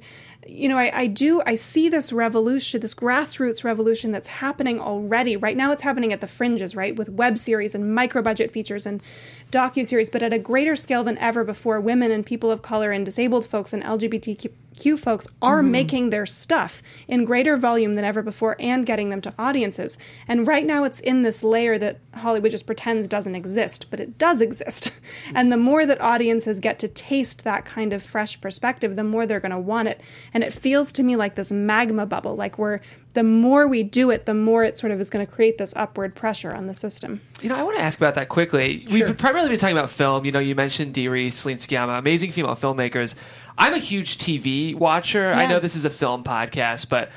you 0.48 0.68
know, 0.68 0.78
I, 0.78 0.92
I 0.96 1.06
do, 1.08 1.42
I 1.44 1.56
see 1.56 1.88
this 1.88 2.12
revolution, 2.12 2.80
this 2.80 2.94
grassroots 2.94 3.64
revolution 3.64 4.12
that's 4.12 4.28
happening 4.28 4.78
already. 4.80 5.36
Right 5.36 5.56
now, 5.56 5.72
it's 5.72 5.82
happening 5.82 6.12
at 6.12 6.20
the 6.20 6.28
fringes, 6.28 6.76
right? 6.76 6.94
With 6.94 7.08
web 7.08 7.36
series 7.36 7.74
and 7.74 7.92
micro 7.92 8.22
budget 8.22 8.52
features 8.52 8.86
and 8.86 9.02
docu-series, 9.50 10.08
but 10.08 10.22
at 10.22 10.32
a 10.32 10.38
greater 10.38 10.76
scale 10.76 11.02
than 11.02 11.18
ever 11.18 11.42
before. 11.42 11.80
Women 11.80 12.12
and 12.12 12.24
people 12.24 12.52
of 12.52 12.62
color 12.62 12.92
and 12.92 13.04
disabled 13.04 13.44
folks 13.44 13.72
and 13.72 13.82
LGBTQ 13.82 14.52
Q 14.76 14.96
folks 14.96 15.26
are 15.42 15.62
Mm-hmm. 15.62 15.70
making 15.70 16.10
their 16.10 16.26
stuff 16.26 16.82
in 17.08 17.24
greater 17.24 17.56
volume 17.56 17.94
than 17.94 18.04
ever 18.04 18.22
before 18.22 18.56
and 18.60 18.84
getting 18.86 19.08
them 19.10 19.20
to 19.22 19.34
audiences. 19.38 19.96
And 20.28 20.46
right 20.46 20.64
now 20.66 20.84
it's 20.84 21.00
in 21.00 21.22
this 21.22 21.42
layer 21.42 21.78
that 21.78 21.98
Hollywood 22.14 22.50
just 22.50 22.66
pretends 22.66 23.08
doesn't 23.08 23.34
exist, 23.34 23.86
but 23.90 24.00
it 24.00 24.18
does 24.18 24.40
exist. 24.40 24.92
And 25.34 25.50
the 25.50 25.56
more 25.56 25.86
that 25.86 26.00
audiences 26.00 26.60
get 26.60 26.78
to 26.80 26.88
taste 26.88 27.42
that 27.44 27.64
kind 27.64 27.92
of 27.92 28.02
fresh 28.02 28.40
perspective, 28.40 28.96
the 28.96 29.02
more 29.04 29.26
they're 29.26 29.40
going 29.40 29.50
to 29.50 29.58
want 29.58 29.88
it. 29.88 30.00
And 30.32 30.44
it 30.44 30.52
feels 30.52 30.92
to 30.92 31.02
me 31.02 31.16
like 31.16 31.34
this 31.34 31.50
magma 31.50 32.06
bubble, 32.06 32.36
like 32.36 32.58
we're 32.58 32.80
the 33.14 33.22
more 33.22 33.66
we 33.66 33.82
do 33.82 34.10
it, 34.10 34.26
the 34.26 34.34
more 34.34 34.62
it 34.62 34.76
sort 34.78 34.90
of 34.92 35.00
is 35.00 35.08
going 35.08 35.24
to 35.24 35.30
create 35.32 35.56
this 35.56 35.72
upward 35.74 36.14
pressure 36.14 36.52
on 36.54 36.66
the 36.66 36.74
system. 36.74 37.20
You 37.40 37.48
know, 37.48 37.54
I 37.56 37.62
want 37.62 37.76
to 37.78 37.82
ask 37.82 37.98
about 37.98 38.14
that 38.16 38.28
quickly. 38.28 38.86
We've 38.90 39.16
primarily 39.16 39.48
been 39.48 39.58
talking 39.58 39.76
about 39.76 39.88
film. 39.88 40.26
You 40.26 40.32
know, 40.32 40.38
you 40.38 40.54
mentioned 40.54 40.92
Dee 40.92 41.08
Rees, 41.08 41.34
Celine 41.34 41.56
Sciamma, 41.56 41.98
amazing 41.98 42.32
female 42.32 42.54
filmmakers. 42.56 43.14
I'm 43.58 43.74
a 43.74 43.78
huge 43.78 44.18
TV 44.18 44.74
watcher. 44.74 45.32
I 45.32 45.46
know 45.46 45.58
this 45.60 45.76
is 45.76 45.84
a 45.84 45.90
film 45.90 46.24
podcast, 46.24 46.88
but 46.88 47.10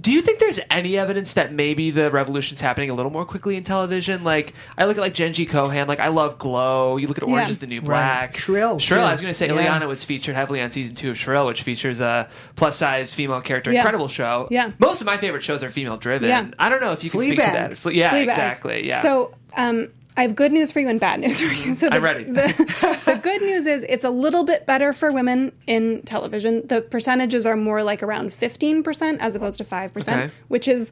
do 0.00 0.12
you 0.12 0.20
think 0.20 0.38
there's 0.38 0.60
any 0.70 0.98
evidence 0.98 1.34
that 1.34 1.52
maybe 1.52 1.90
the 1.90 2.10
revolution's 2.10 2.60
happening 2.60 2.90
a 2.90 2.94
little 2.94 3.12
more 3.12 3.24
quickly 3.24 3.56
in 3.56 3.64
television? 3.64 4.22
Like, 4.22 4.52
I 4.76 4.84
look 4.84 4.98
at 4.98 5.00
like 5.00 5.14
Jenji 5.14 5.48
Kohan. 5.48 5.86
Like, 5.86 6.00
I 6.00 6.08
love 6.08 6.36
Glow. 6.38 6.96
You 6.98 7.06
look 7.06 7.16
at 7.16 7.22
Orange 7.22 7.46
Yeah. 7.46 7.50
is 7.52 7.58
the 7.58 7.68
New 7.68 7.80
Black. 7.80 8.36
Shrill, 8.36 8.78
Shrill. 8.80 9.00
too. 9.00 9.06
I 9.06 9.12
was 9.12 9.20
going 9.22 9.30
to 9.30 9.38
say, 9.38 9.46
Yeah. 9.46 9.78
Illeana 9.78 9.88
was 9.88 10.04
featured 10.04 10.34
heavily 10.34 10.60
on 10.60 10.70
season 10.72 10.94
two 10.94 11.10
of 11.10 11.16
Shrill, 11.18 11.46
which 11.46 11.62
features 11.62 12.00
a 12.00 12.28
plus 12.56 12.76
size 12.76 13.14
female 13.14 13.40
character. 13.40 13.72
Yeah. 13.72 13.80
Incredible 13.80 14.08
show. 14.08 14.48
Yeah. 14.50 14.72
Most 14.78 15.00
of 15.00 15.06
my 15.06 15.16
favorite 15.16 15.42
shows 15.42 15.62
are 15.62 15.70
female 15.70 15.96
driven. 15.96 16.28
Yeah. 16.28 16.48
I 16.58 16.68
don't 16.68 16.80
know 16.82 16.92
if 16.92 17.02
you 17.02 17.08
can 17.08 17.20
speak 17.22 17.38
to 17.38 17.44
that. 17.46 17.78
Fle- 17.78 17.92
yeah, 17.92 18.10
Fleabag. 18.10 18.24
exactly. 18.24 18.86
Yeah. 18.88 19.00
So 19.00 19.34
um, 19.56 19.88
I 20.18 20.22
have 20.22 20.34
good 20.34 20.50
news 20.50 20.72
for 20.72 20.80
you 20.80 20.88
and 20.88 20.98
bad 20.98 21.20
news 21.20 21.40
for 21.40 21.46
you. 21.46 21.74
So 21.76 21.88
the, 21.88 21.96
I'm 21.96 22.02
ready. 22.02 22.24
The, 22.24 23.02
the 23.06 23.20
good 23.22 23.40
news 23.40 23.66
is 23.66 23.86
it's 23.88 24.04
a 24.04 24.10
little 24.10 24.42
bit 24.42 24.66
better 24.66 24.92
for 24.92 25.12
women 25.12 25.52
in 25.68 26.02
television. 26.02 26.66
The 26.66 26.80
percentages 26.80 27.46
are 27.46 27.56
more 27.56 27.84
like 27.84 28.02
around 28.02 28.30
15% 28.32 29.18
as 29.20 29.36
opposed 29.36 29.58
to 29.58 29.64
5%, 29.64 29.96
Okay. 29.96 30.30
which 30.48 30.66
is 30.66 30.90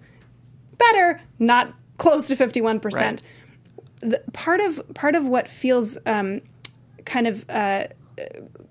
better, 0.78 1.20
not 1.40 1.74
close 1.98 2.28
to 2.28 2.36
51%. 2.36 2.84
Right. 2.94 3.20
The, 3.98 4.22
part 4.32 4.60
of 4.60 4.80
part 4.94 5.16
of 5.16 5.26
what 5.26 5.50
feels 5.50 5.98
um, 6.06 6.40
kind 7.04 7.26
of 7.26 7.44
uh, 7.48 7.86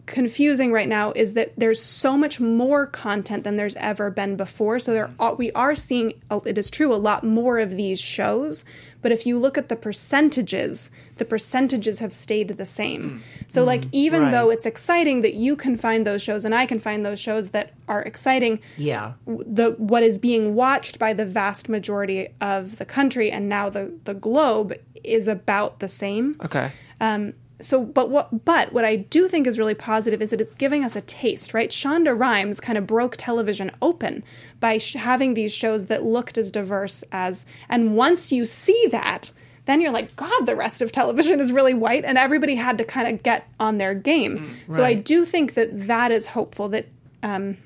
confusing 0.05 0.71
right 0.71 0.87
now 0.87 1.11
is 1.15 1.33
that 1.33 1.53
there's 1.57 1.81
so 1.81 2.17
much 2.17 2.39
more 2.39 2.85
content 2.85 3.43
than 3.43 3.55
there's 3.55 3.75
ever 3.75 4.09
been 4.09 4.35
before. 4.35 4.79
So 4.79 4.93
there 4.93 5.11
are, 5.19 5.35
we 5.35 5.51
are 5.53 5.75
seeing 5.75 6.13
it 6.45 6.57
is 6.57 6.69
true 6.69 6.93
a 6.93 6.95
lot 6.95 7.23
more 7.23 7.59
of 7.59 7.71
these 7.71 7.99
shows, 7.99 8.65
but 9.05 9.11
if 9.11 9.27
you 9.27 9.37
look 9.37 9.55
at 9.55 9.69
the 9.69 9.75
percentages, 9.75 10.89
the 11.17 11.25
percentages 11.25 11.99
have 11.99 12.11
stayed 12.11 12.47
the 12.47 12.65
same. 12.65 13.03
Mm. 13.03 13.21
So 13.47 13.63
like 13.63 13.81
mm. 13.81 13.89
even 13.91 14.23
Right. 14.23 14.31
though 14.31 14.49
it's 14.49 14.65
exciting 14.65 15.21
that 15.21 15.35
you 15.35 15.55
can 15.55 15.77
find 15.77 16.07
those 16.07 16.23
shows 16.23 16.43
and 16.43 16.55
I 16.55 16.65
can 16.65 16.79
find 16.79 17.05
those 17.05 17.19
shows 17.19 17.51
that 17.51 17.73
are 17.87 18.01
exciting, 18.01 18.61
Yeah. 18.77 19.13
the 19.27 19.75
what 19.77 20.01
is 20.01 20.17
being 20.17 20.55
watched 20.55 20.97
by 20.97 21.13
the 21.13 21.23
vast 21.23 21.69
majority 21.69 22.29
of 22.41 22.79
the 22.79 22.85
country 22.85 23.29
and 23.29 23.47
now 23.47 23.69
the 23.69 23.93
the 24.05 24.15
globe 24.15 24.73
is 25.03 25.27
about 25.27 25.81
the 25.81 25.89
same 25.89 26.35
okay. 26.43 26.71
Um, 26.99 27.33
so 27.61 27.83
but 27.83 28.09
what 28.09 28.43
but 28.43 28.73
what 28.73 28.83
I 28.83 28.97
do 28.97 29.27
think 29.27 29.47
is 29.47 29.57
really 29.57 29.73
positive 29.73 30.21
is 30.21 30.31
that 30.31 30.41
it's 30.41 30.55
giving 30.55 30.83
us 30.83 30.95
a 30.95 31.01
taste, 31.01 31.53
right? 31.53 31.69
Shonda 31.69 32.17
Rhimes 32.17 32.59
kind 32.59 32.77
of 32.77 32.85
broke 32.85 33.15
television 33.17 33.71
open 33.81 34.23
by 34.59 34.77
sh- 34.77 34.95
having 34.95 35.33
these 35.33 35.53
shows 35.53 35.85
that 35.85 36.03
looked 36.03 36.37
as 36.37 36.51
diverse 36.51 37.03
as 37.11 37.45
and 37.69 37.95
once 37.95 38.31
you 38.31 38.45
see 38.45 38.87
that, 38.91 39.31
then 39.65 39.79
you're 39.81 39.91
like, 39.91 40.15
God, 40.15 40.45
the 40.45 40.55
rest 40.55 40.81
of 40.81 40.91
television 40.91 41.39
is 41.39 41.51
really 41.51 41.73
white, 41.73 42.03
and 42.05 42.17
everybody 42.17 42.55
had 42.55 42.77
to 42.77 42.83
kind 42.83 43.07
of 43.07 43.23
get 43.23 43.47
on 43.59 43.77
their 43.77 43.93
game. 43.95 44.57
So 44.69 44.83
I 44.83 44.93
do 44.93 45.25
think 45.25 45.53
that 45.53 45.87
that 45.87 46.11
is 46.11 46.25
hopeful. 46.27 46.69
That 46.69 46.87
um, 47.23 47.57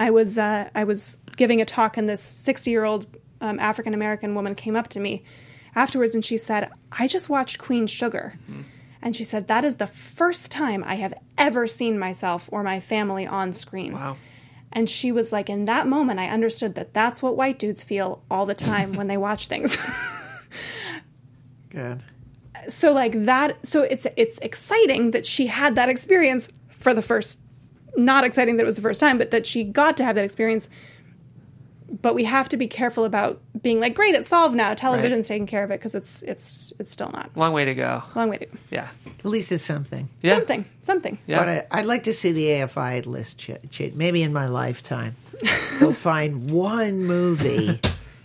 I 0.00 0.10
was 0.10 0.38
uh, 0.38 0.68
I 0.74 0.84
was 0.84 1.18
giving 1.36 1.60
a 1.60 1.64
talk, 1.64 1.96
and 1.96 2.08
this 2.08 2.20
60 2.20 2.70
year 2.70 2.84
old 2.84 3.06
um, 3.40 3.60
African 3.60 3.94
American 3.94 4.34
woman 4.34 4.54
came 4.56 4.74
up 4.76 4.88
to 4.88 5.00
me 5.00 5.22
afterwards, 5.76 6.14
and 6.16 6.24
she 6.24 6.36
said, 6.36 6.68
"I 6.90 7.06
just 7.06 7.28
watched 7.28 7.58
Queen 7.58 7.86
Sugar." 7.86 8.34
And 9.04 9.14
she 9.14 9.22
said, 9.22 9.46
That 9.46 9.64
is 9.66 9.76
the 9.76 9.86
first 9.86 10.50
time 10.50 10.82
I 10.82 10.94
have 10.94 11.12
ever 11.36 11.66
seen 11.66 11.98
myself 11.98 12.48
or 12.50 12.62
my 12.62 12.80
family 12.80 13.26
on 13.26 13.52
screen. 13.52 13.92
Wow. 13.92 14.16
And 14.72 14.88
she 14.88 15.12
was 15.12 15.30
like, 15.30 15.50
In 15.50 15.66
that 15.66 15.86
moment, 15.86 16.18
I 16.18 16.28
understood 16.28 16.74
that 16.76 16.94
that's 16.94 17.22
what 17.22 17.36
white 17.36 17.58
dudes 17.58 17.84
feel 17.84 18.24
all 18.30 18.46
the 18.46 18.54
time 18.54 18.94
when 18.94 19.06
they 19.06 19.18
watch 19.18 19.46
things. 19.46 19.76
Good. 21.68 22.02
so, 22.68 22.94
like 22.94 23.24
that, 23.24 23.66
so 23.66 23.82
it's, 23.82 24.06
it's 24.16 24.38
exciting 24.38 25.10
that 25.10 25.26
she 25.26 25.48
had 25.48 25.74
that 25.74 25.90
experience 25.90 26.48
for 26.70 26.94
the 26.94 27.02
first, 27.02 27.40
not 27.96 28.24
exciting 28.24 28.56
that 28.56 28.62
it 28.62 28.66
was 28.66 28.76
the 28.76 28.82
first 28.82 29.00
time, 29.00 29.18
but 29.18 29.30
that 29.32 29.44
she 29.44 29.64
got 29.64 29.98
to 29.98 30.04
have 30.04 30.16
that 30.16 30.24
experience. 30.24 30.70
But 32.02 32.14
we 32.14 32.24
have 32.24 32.48
to 32.48 32.56
be 32.56 32.66
careful 32.66 33.04
about 33.04 33.40
being 33.62 33.78
like, 33.78 33.94
great, 33.94 34.14
it's 34.14 34.28
solved 34.28 34.56
now. 34.56 34.74
Television's 34.74 35.26
taking 35.28 35.46
care 35.46 35.62
of 35.62 35.70
it 35.70 35.78
because 35.78 35.94
it's 35.94 36.22
it's 36.22 36.72
it's 36.78 36.90
still 36.90 37.10
not. 37.12 37.30
Long 37.36 37.52
way 37.52 37.64
to 37.66 37.74
go. 37.74 38.02
Long 38.16 38.30
way 38.30 38.38
to 38.38 38.46
go. 38.46 38.52
Yeah. 38.70 38.88
At 39.18 39.24
least 39.26 39.52
it's 39.52 39.64
something. 39.64 40.08
Yeah. 40.22 40.34
Something, 40.36 40.64
something. 40.82 41.18
Yeah. 41.26 41.38
But 41.38 41.48
I, 41.48 41.66
I'd 41.70 41.86
like 41.86 42.04
to 42.04 42.12
see 42.12 42.32
the 42.32 42.46
AFI 42.46 43.06
list, 43.06 43.38
ch- 43.38 43.50
ch- 43.70 43.92
maybe 43.94 44.22
in 44.22 44.32
my 44.32 44.46
lifetime. 44.48 45.14
They'll 45.80 45.92
find 45.92 46.50
one 46.50 47.04
movie 47.04 47.80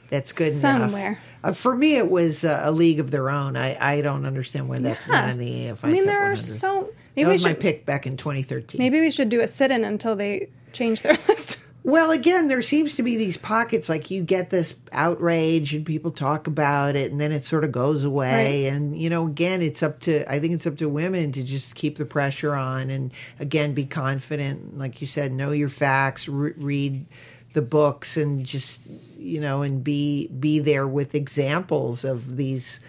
that's 0.10 0.32
good 0.34 0.54
Somewhere. 0.54 1.08
enough. 1.08 1.20
Uh, 1.42 1.52
for 1.54 1.76
me, 1.76 1.96
it 1.96 2.10
was 2.10 2.44
uh, 2.44 2.62
A 2.64 2.72
League 2.72 3.00
of 3.00 3.12
Their 3.12 3.30
Own. 3.30 3.56
I, 3.56 3.78
I 3.98 4.02
don't 4.02 4.26
understand 4.26 4.68
why 4.68 4.80
that's 4.80 5.08
Yeah. 5.08 5.22
not 5.22 5.30
in 5.30 5.38
the 5.38 5.68
AFI. 5.68 5.84
I 5.84 5.88
mean, 5.92 6.04
Top 6.04 6.08
there 6.08 6.20
are 6.20 6.34
100. 6.34 6.38
so. 6.42 6.82
That 6.84 6.94
Maybe 7.16 7.28
we 7.28 7.34
was 7.34 7.44
my 7.44 7.50
should 7.50 7.60
pick 7.60 7.86
back 7.86 8.08
in 8.08 8.18
2013. 8.18 8.80
maybe 8.80 9.00
we 9.00 9.12
should 9.12 9.30
do 9.30 9.42
a 9.42 9.48
sit-in 9.48 9.84
until 9.84 10.16
they 10.16 10.50
change 10.74 11.02
their 11.02 11.18
list. 11.28 11.59
Well, 11.82 12.12
again, 12.12 12.50
there 12.50 12.62
seems 12.62 12.96
to 12.96 13.04
be 13.04 13.16
these 13.16 13.38
pockets 13.38 13.88
like 13.88 14.12
you 14.12 14.22
get 14.22 14.50
this 14.50 14.76
outrage 14.92 15.74
and 15.74 15.86
people 15.86 16.12
talk 16.12 16.46
about 16.46 16.98
it 16.98 17.10
and 17.10 17.22
then 17.22 17.32
it 17.32 17.46
sort 17.46 17.64
of 17.64 17.72
goes 17.72 18.04
away. 18.04 18.66
Right. 18.66 18.74
And, 18.74 18.98
you 18.98 19.10
know, 19.10 19.26
again, 19.26 19.62
it's 19.62 19.82
up 19.82 20.02
to, 20.02 20.30
I 20.30 20.40
think 20.40 20.54
it's 20.54 20.68
up 20.68 20.78
to 20.78 20.90
women 20.90 21.32
to 21.32 21.44
just 21.44 21.76
keep 21.76 21.98
the 21.98 22.06
pressure 22.06 22.54
on 22.54 22.90
and, 22.90 23.12
again, 23.40 23.74
be 23.74 23.86
confident. 23.86 24.78
Like 24.78 25.00
you 25.00 25.08
said, 25.08 25.32
know 25.32 25.52
your 25.52 25.70
facts, 25.70 26.28
re- 26.28 26.54
read 26.58 27.06
the 27.54 27.62
books 27.62 28.18
and 28.18 28.46
just, 28.46 28.82
you 29.18 29.40
know, 29.40 29.62
and 29.62 29.82
be, 29.82 30.28
be 30.28 30.60
there 30.60 30.86
with 30.86 31.16
examples 31.16 32.04
of 32.04 32.36
these, 32.36 32.82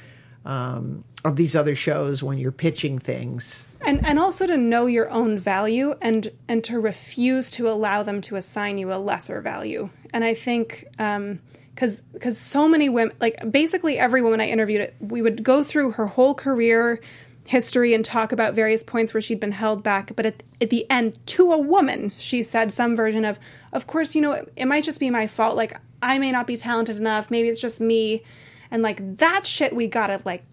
um, 0.45 1.05
of 1.25 1.37
these 1.37 1.55
other 1.55 1.77
shows 1.77 2.25
when 2.25 2.39
you're 2.39 2.51
pitching 2.51 2.99
things. 2.99 3.69
And 3.83 4.05
and 4.07 4.19
also 4.19 4.47
to 4.47 4.57
know 4.57 4.87
your 4.87 5.11
own 5.11 5.39
value 5.39 5.95
and 6.01 6.31
and 6.49 6.63
to 6.65 6.79
refuse 6.79 7.51
to 7.51 7.69
allow 7.69 8.03
them 8.03 8.21
to 8.21 8.37
assign 8.37 8.79
you 8.79 8.93
a 8.93 8.97
lesser 8.97 9.41
value. 9.41 9.91
And 10.13 10.25
i 10.25 10.35
think 10.35 10.87
um 10.99 11.41
because 11.75 12.01
because 12.13 12.37
so 12.37 12.69
many 12.69 12.89
women 12.89 13.17
like 13.21 13.39
basically 13.51 13.99
every 13.99 14.23
woman 14.23 14.41
i 14.41 14.47
interviewed 14.47 14.93
we 15.01 15.23
would 15.23 15.43
go 15.43 15.63
through 15.63 15.93
her 15.93 16.07
whole 16.07 16.35
career 16.35 17.01
history 17.47 17.95
and 17.95 18.05
talk 18.05 18.33
about 18.33 18.55
various 18.55 18.83
points 18.83 19.15
where 19.15 19.21
she'd 19.21 19.41
been 19.41 19.53
held 19.53 19.83
back 19.83 20.15
but 20.15 20.27
at, 20.27 20.43
at 20.61 20.71
the 20.71 20.89
end 20.91 21.19
to 21.27 21.53
a 21.53 21.59
woman 21.59 22.13
she 22.19 22.43
said 22.43 22.73
some 22.73 22.95
version 22.95 23.25
of 23.25 23.39
of 23.73 23.87
course 23.87 24.15
you 24.15 24.21
know 24.21 24.33
it, 24.33 24.53
it 24.57 24.67
might 24.67 24.85
just 24.85 25.01
be 25.01 25.11
my 25.11 25.27
fault. 25.27 25.57
Like 25.57 25.79
i 26.03 26.19
may 26.19 26.33
not 26.33 26.47
be 26.47 26.57
talented 26.57 26.97
enough. 26.97 27.31
Maybe 27.31 27.49
it's 27.49 27.61
just 27.61 27.81
me. 27.81 28.25
And 28.71 28.83
like 28.83 29.19
that 29.19 29.47
shit 29.47 29.75
we 29.75 29.87
gotta 29.87 30.21
like 30.25 30.45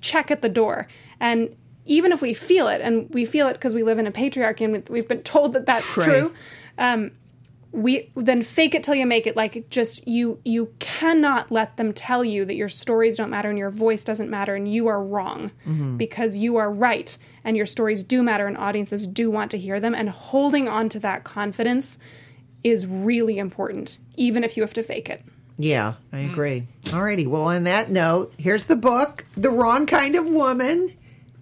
check 0.00 0.30
at 0.30 0.42
the 0.42 0.48
door. 0.48 0.88
And 1.20 1.54
even 1.86 2.12
if 2.12 2.22
we 2.22 2.32
feel 2.34 2.68
it 2.68 2.80
and 2.80 3.08
we 3.10 3.24
feel 3.24 3.46
it 3.48 3.54
because 3.54 3.74
we 3.74 3.82
live 3.82 3.98
in 3.98 4.06
a 4.06 4.12
patriarchy 4.12 4.62
and 4.64 4.88
we've 4.88 5.08
been 5.08 5.22
told 5.22 5.52
that 5.52 5.66
that's 5.66 5.96
Right. 5.96 6.06
true 6.08 6.32
um, 6.78 7.10
we 7.72 8.10
then 8.14 8.42
fake 8.44 8.74
it 8.74 8.84
till 8.84 8.94
you 8.94 9.04
make 9.04 9.26
it 9.26 9.34
like 9.36 9.68
just 9.68 10.06
you 10.06 10.38
you 10.44 10.72
cannot 10.78 11.50
let 11.50 11.76
them 11.76 11.92
tell 11.92 12.24
you 12.24 12.44
that 12.44 12.54
your 12.54 12.68
stories 12.68 13.16
don't 13.16 13.30
matter 13.30 13.50
and 13.50 13.58
your 13.58 13.70
voice 13.70 14.04
doesn't 14.04 14.30
matter 14.30 14.54
and 14.54 14.72
you 14.72 14.86
are 14.86 15.02
wrong 15.02 15.50
because 15.96 16.36
you 16.36 16.56
are 16.56 16.70
right 16.70 17.18
and 17.42 17.56
your 17.56 17.66
stories 17.66 18.04
do 18.04 18.22
matter 18.22 18.46
and 18.46 18.56
audiences 18.56 19.06
do 19.08 19.28
want 19.30 19.50
to 19.50 19.58
hear 19.58 19.80
them 19.80 19.94
and 19.94 20.08
holding 20.08 20.68
on 20.68 20.88
to 20.88 21.00
that 21.00 21.24
confidence 21.24 21.98
is 22.62 22.86
really 22.86 23.38
important 23.38 23.98
even 24.16 24.44
if 24.44 24.56
you 24.56 24.62
have 24.62 24.72
to 24.74 24.82
fake 24.82 25.10
it 25.10 25.22
Yeah, 25.58 25.94
I 26.12 26.20
agree. 26.20 26.66
Alrighty. 26.86 27.26
Well, 27.26 27.42
on 27.44 27.64
that 27.64 27.90
note, 27.90 28.32
here's 28.38 28.64
the 28.66 28.74
book, 28.76 29.24
The 29.36 29.50
Wrong 29.50 29.86
Kind 29.86 30.16
of 30.16 30.26
Woman. 30.26 30.90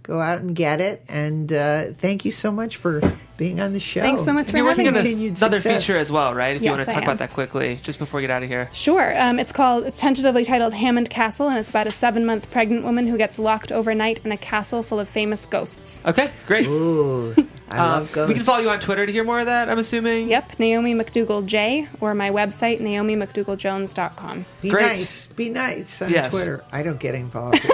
Go 0.05 0.21
out 0.21 0.41
and 0.41 0.55
get 0.57 0.81
it. 0.81 1.05
And 1.09 1.53
uh, 1.53 1.85
thank 1.93 2.25
you 2.25 2.33
so 2.33 2.51
much 2.51 2.77
for 2.77 3.01
being 3.37 3.61
on 3.61 3.73
the 3.73 3.79
show. 3.79 4.01
Thanks 4.01 4.25
so 4.25 4.33
much 4.33 4.51
for 4.51 4.57
You're 4.57 4.67
working 4.67 4.89
on 4.89 4.95
having 4.95 5.11
me. 5.11 5.11
Continued 5.13 5.37
another 5.39 5.57
success. 5.61 5.87
feature 5.87 5.99
as 5.99 6.11
well, 6.11 6.35
right? 6.35 6.57
If 6.57 6.63
you 6.63 6.71
want 6.71 6.83
to 6.83 6.91
I 6.91 6.95
talk 6.95 7.03
am. 7.05 7.09
about 7.09 7.19
that 7.19 7.33
quickly, 7.33 7.77
just 7.83 8.01
before 8.01 8.19
we 8.19 8.23
get 8.23 8.31
out 8.31 8.43
of 8.43 8.49
here. 8.49 8.69
Sure. 8.73 9.17
Um, 9.21 9.39
it's 9.39 9.53
called. 9.53 9.85
It's 9.85 9.99
tentatively 9.99 10.45
titled 10.45 10.75
Hammond 10.75 11.09
Castle, 11.09 11.49
and 11.49 11.57
it's 11.59 11.71
about 11.71 11.87
a 11.87 11.93
seven-month 11.93 12.51
pregnant 12.51 12.85
woman 12.85 13.07
who 13.07 13.17
gets 13.17 13.39
locked 13.39 13.71
overnight 13.71 14.21
in 14.25 14.33
a 14.33 14.37
castle 14.37 14.83
full 14.83 14.99
of 14.99 15.09
famous 15.09 15.47
ghosts. 15.47 16.01
Okay, 16.05 16.33
great. 16.49 16.67
Ooh, 16.67 17.35
I 17.71 17.79
Um, 17.79 17.91
love 17.91 18.13
ghosts. 18.13 18.29
we 18.29 18.35
can 18.35 18.43
follow 18.43 18.61
you 18.61 18.71
on 18.71 18.81
Twitter 18.81 19.07
to 19.07 19.13
hear 19.13 19.23
more 19.25 19.39
of 19.39 19.47
that. 19.47 19.69
I'm 19.71 19.79
assuming. 19.79 20.29
Yep, 20.29 20.59
Naomi 20.59 20.95
McDougal 20.95 21.47
J, 21.47 21.87
or 22.01 22.13
my 22.15 22.31
website 22.31 22.81
naomimcdougaljones.com. 22.81 24.47
Be 24.63 24.69
Great. 24.71 24.83
nice. 24.83 25.27
Be 25.27 25.49
nice 25.49 26.03
on 26.03 26.11
Yes. 26.11 26.33
Twitter. 26.33 26.65
I 26.73 26.83
don't 26.83 26.99
get 26.99 27.15
involved. 27.15 27.65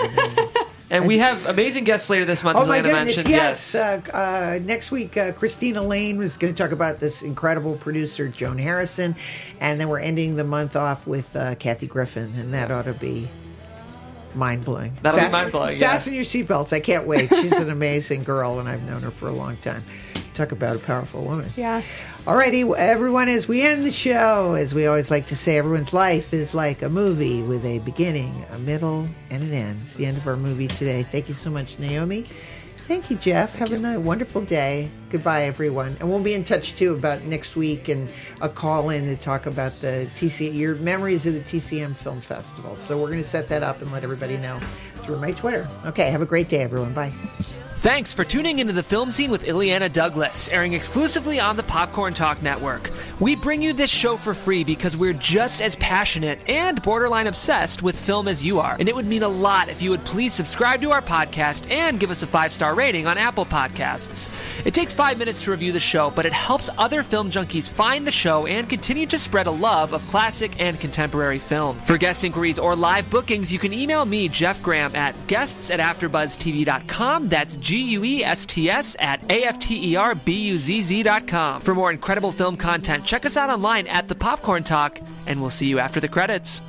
in 0.90 0.96
And 0.96 1.06
we 1.06 1.18
have 1.18 1.46
amazing 1.46 1.84
guests 1.84 2.08
later 2.10 2.24
this 2.24 2.42
month. 2.42 2.58
Oh 2.58 2.62
as 2.62 2.68
my 2.68 2.76
Lana 2.80 2.88
goodness! 2.88 3.16
mentioned. 3.16 3.30
Yes. 3.34 3.74
Uh, 3.74 4.00
uh, 4.12 4.58
next 4.62 4.90
week, 4.90 5.16
uh, 5.16 5.32
Christina 5.32 5.82
Lane 5.82 6.18
was 6.18 6.36
going 6.36 6.54
to 6.54 6.62
talk 6.62 6.72
about 6.72 7.00
this 7.00 7.22
incredible 7.22 7.76
producer 7.76 8.28
Joan 8.28 8.58
Harrison, 8.58 9.14
and 9.60 9.80
then 9.80 9.88
we're 9.88 10.00
ending 10.00 10.36
the 10.36 10.44
month 10.44 10.76
off 10.76 11.06
with 11.06 11.34
uh, 11.36 11.54
Kathy 11.56 11.86
Griffin, 11.86 12.32
and 12.36 12.54
that 12.54 12.70
ought 12.70 12.86
to 12.86 12.94
be 12.94 13.28
mind 14.34 14.64
blowing. 14.64 14.96
That'll 15.02 15.20
be 15.20 15.32
mind-blowing, 15.32 15.78
yeah. 15.78 15.92
Fasten 15.92 16.14
your 16.14 16.24
seatbelts. 16.24 16.72
I 16.72 16.80
can't 16.80 17.06
wait. 17.06 17.28
She's 17.34 17.52
an 17.52 17.70
amazing 17.70 18.24
girl, 18.24 18.60
and 18.60 18.68
I've 18.68 18.82
known 18.84 19.02
her 19.02 19.10
for 19.10 19.28
a 19.28 19.32
long 19.32 19.56
time. 19.56 19.82
Talk 20.34 20.52
about 20.52 20.76
a 20.76 20.78
powerful 20.78 21.24
woman. 21.24 21.50
Yeah. 21.56 21.82
Alrighty, 22.28 22.76
everyone, 22.76 23.26
as 23.30 23.48
we 23.48 23.62
end 23.62 23.86
the 23.86 23.90
show, 23.90 24.52
as 24.52 24.74
we 24.74 24.86
always 24.86 25.10
like 25.10 25.28
to 25.28 25.34
say, 25.34 25.56
everyone's 25.56 25.94
life 25.94 26.34
is 26.34 26.52
like 26.52 26.82
a 26.82 26.88
movie 26.90 27.40
with 27.40 27.64
a 27.64 27.78
beginning, 27.78 28.44
a 28.52 28.58
middle, 28.58 29.08
and 29.30 29.42
an 29.42 29.54
end. 29.54 29.80
It's 29.82 29.94
the 29.94 30.04
end 30.04 30.18
of 30.18 30.26
our 30.26 30.36
movie 30.36 30.68
today. 30.68 31.04
Thank 31.04 31.30
you 31.30 31.34
so 31.34 31.48
much, 31.48 31.78
Naomi. 31.78 32.26
Thank 32.86 33.08
you, 33.08 33.16
Jeff. 33.16 33.54
Have 33.54 33.72
a 33.72 33.98
wonderful 33.98 34.42
day. 34.42 34.90
Goodbye, 35.08 35.44
everyone. 35.44 35.96
And 36.00 36.10
we'll 36.10 36.20
be 36.20 36.34
in 36.34 36.44
touch 36.44 36.74
too 36.74 36.92
about 36.92 37.22
next 37.22 37.56
week 37.56 37.88
and 37.88 38.10
a 38.42 38.48
call 38.50 38.90
in 38.90 39.06
to 39.06 39.16
talk 39.16 39.46
about 39.46 39.72
the 39.80 40.06
TC 40.14 40.54
your 40.54 40.74
memories 40.74 41.24
of 41.24 41.32
the 41.32 41.40
TCM 41.40 41.96
Film 41.96 42.20
Festival. 42.20 42.76
So 42.76 42.98
we're 42.98 43.08
going 43.08 43.22
to 43.22 43.28
set 43.28 43.48
that 43.48 43.62
up 43.62 43.80
and 43.80 43.90
let 43.90 44.04
everybody 44.04 44.36
know 44.36 44.60
through 44.96 45.18
my 45.18 45.32
Twitter. 45.32 45.66
Okay, 45.86 46.10
have 46.10 46.20
a 46.20 46.26
great 46.26 46.50
day, 46.50 46.60
everyone. 46.60 46.92
Bye. 46.92 47.10
Thanks 47.78 48.12
for 48.12 48.24
tuning 48.24 48.58
into 48.58 48.72
the 48.72 48.82
film 48.82 49.12
scene 49.12 49.30
with 49.30 49.44
Illeana 49.44 49.90
Douglas, 49.92 50.48
airing 50.48 50.72
exclusively 50.72 51.38
on 51.38 51.54
the 51.54 51.62
Popcorn 51.62 52.12
Talk 52.12 52.42
Network. 52.42 52.90
We 53.20 53.36
bring 53.36 53.62
you 53.62 53.72
this 53.72 53.88
show 53.88 54.16
for 54.16 54.34
free 54.34 54.64
because 54.64 54.96
we're 54.96 55.12
just 55.12 55.62
as 55.62 55.76
passionate 55.76 56.40
and 56.48 56.82
borderline 56.82 57.28
obsessed 57.28 57.84
with 57.84 57.96
film 57.96 58.26
as 58.26 58.44
you 58.44 58.58
are. 58.58 58.74
And 58.80 58.88
it 58.88 58.96
would 58.96 59.06
mean 59.06 59.22
a 59.22 59.28
lot 59.28 59.68
if 59.68 59.80
you 59.80 59.90
would 59.90 60.04
please 60.04 60.34
subscribe 60.34 60.80
to 60.80 60.90
our 60.90 61.00
podcast 61.00 61.70
and 61.70 62.00
give 62.00 62.10
us 62.10 62.24
a 62.24 62.26
five 62.26 62.50
star 62.50 62.74
rating 62.74 63.06
on 63.06 63.16
Apple 63.16 63.44
Podcasts. 63.44 64.28
It 64.66 64.74
takes 64.74 64.92
five 64.92 65.16
minutes 65.16 65.42
to 65.42 65.52
review 65.52 65.70
the 65.70 65.78
show, 65.78 66.10
but 66.10 66.26
it 66.26 66.32
helps 66.32 66.68
other 66.78 67.04
film 67.04 67.30
junkies 67.30 67.70
find 67.70 68.04
the 68.04 68.10
show 68.10 68.44
and 68.46 68.68
continue 68.68 69.06
to 69.06 69.20
spread 69.20 69.46
a 69.46 69.52
love 69.52 69.92
of 69.92 70.04
classic 70.08 70.60
and 70.60 70.80
contemporary 70.80 71.38
film. 71.38 71.78
For 71.82 71.96
guest 71.96 72.24
inquiries 72.24 72.58
or 72.58 72.74
live 72.74 73.08
bookings, 73.08 73.52
you 73.52 73.60
can 73.60 73.72
email 73.72 74.04
me, 74.04 74.28
Jeff 74.28 74.60
Graham, 74.64 74.96
at 74.96 75.14
guests 75.28 75.70
at 75.70 75.78
AfterBuzzTV.com. 75.78 77.28
That's 77.28 77.54
G 77.68 77.82
U 77.82 78.02
E 78.02 78.24
S 78.24 78.46
T 78.46 78.70
S 78.70 78.96
at 78.98 79.20
A 79.30 79.44
F 79.44 79.58
T 79.58 79.90
E 79.92 79.94
R 79.94 80.14
B 80.14 80.32
U 80.32 80.56
Z 80.56 80.80
Z.com. 80.80 81.60
For 81.60 81.74
more 81.74 81.90
incredible 81.90 82.32
film 82.32 82.56
content, 82.56 83.04
check 83.04 83.26
us 83.26 83.36
out 83.36 83.50
online 83.50 83.86
at 83.88 84.08
The 84.08 84.14
Popcorn 84.14 84.64
Talk, 84.64 84.98
and 85.26 85.38
we'll 85.38 85.50
see 85.50 85.66
you 85.66 85.78
after 85.78 86.00
the 86.00 86.08
credits. 86.08 86.62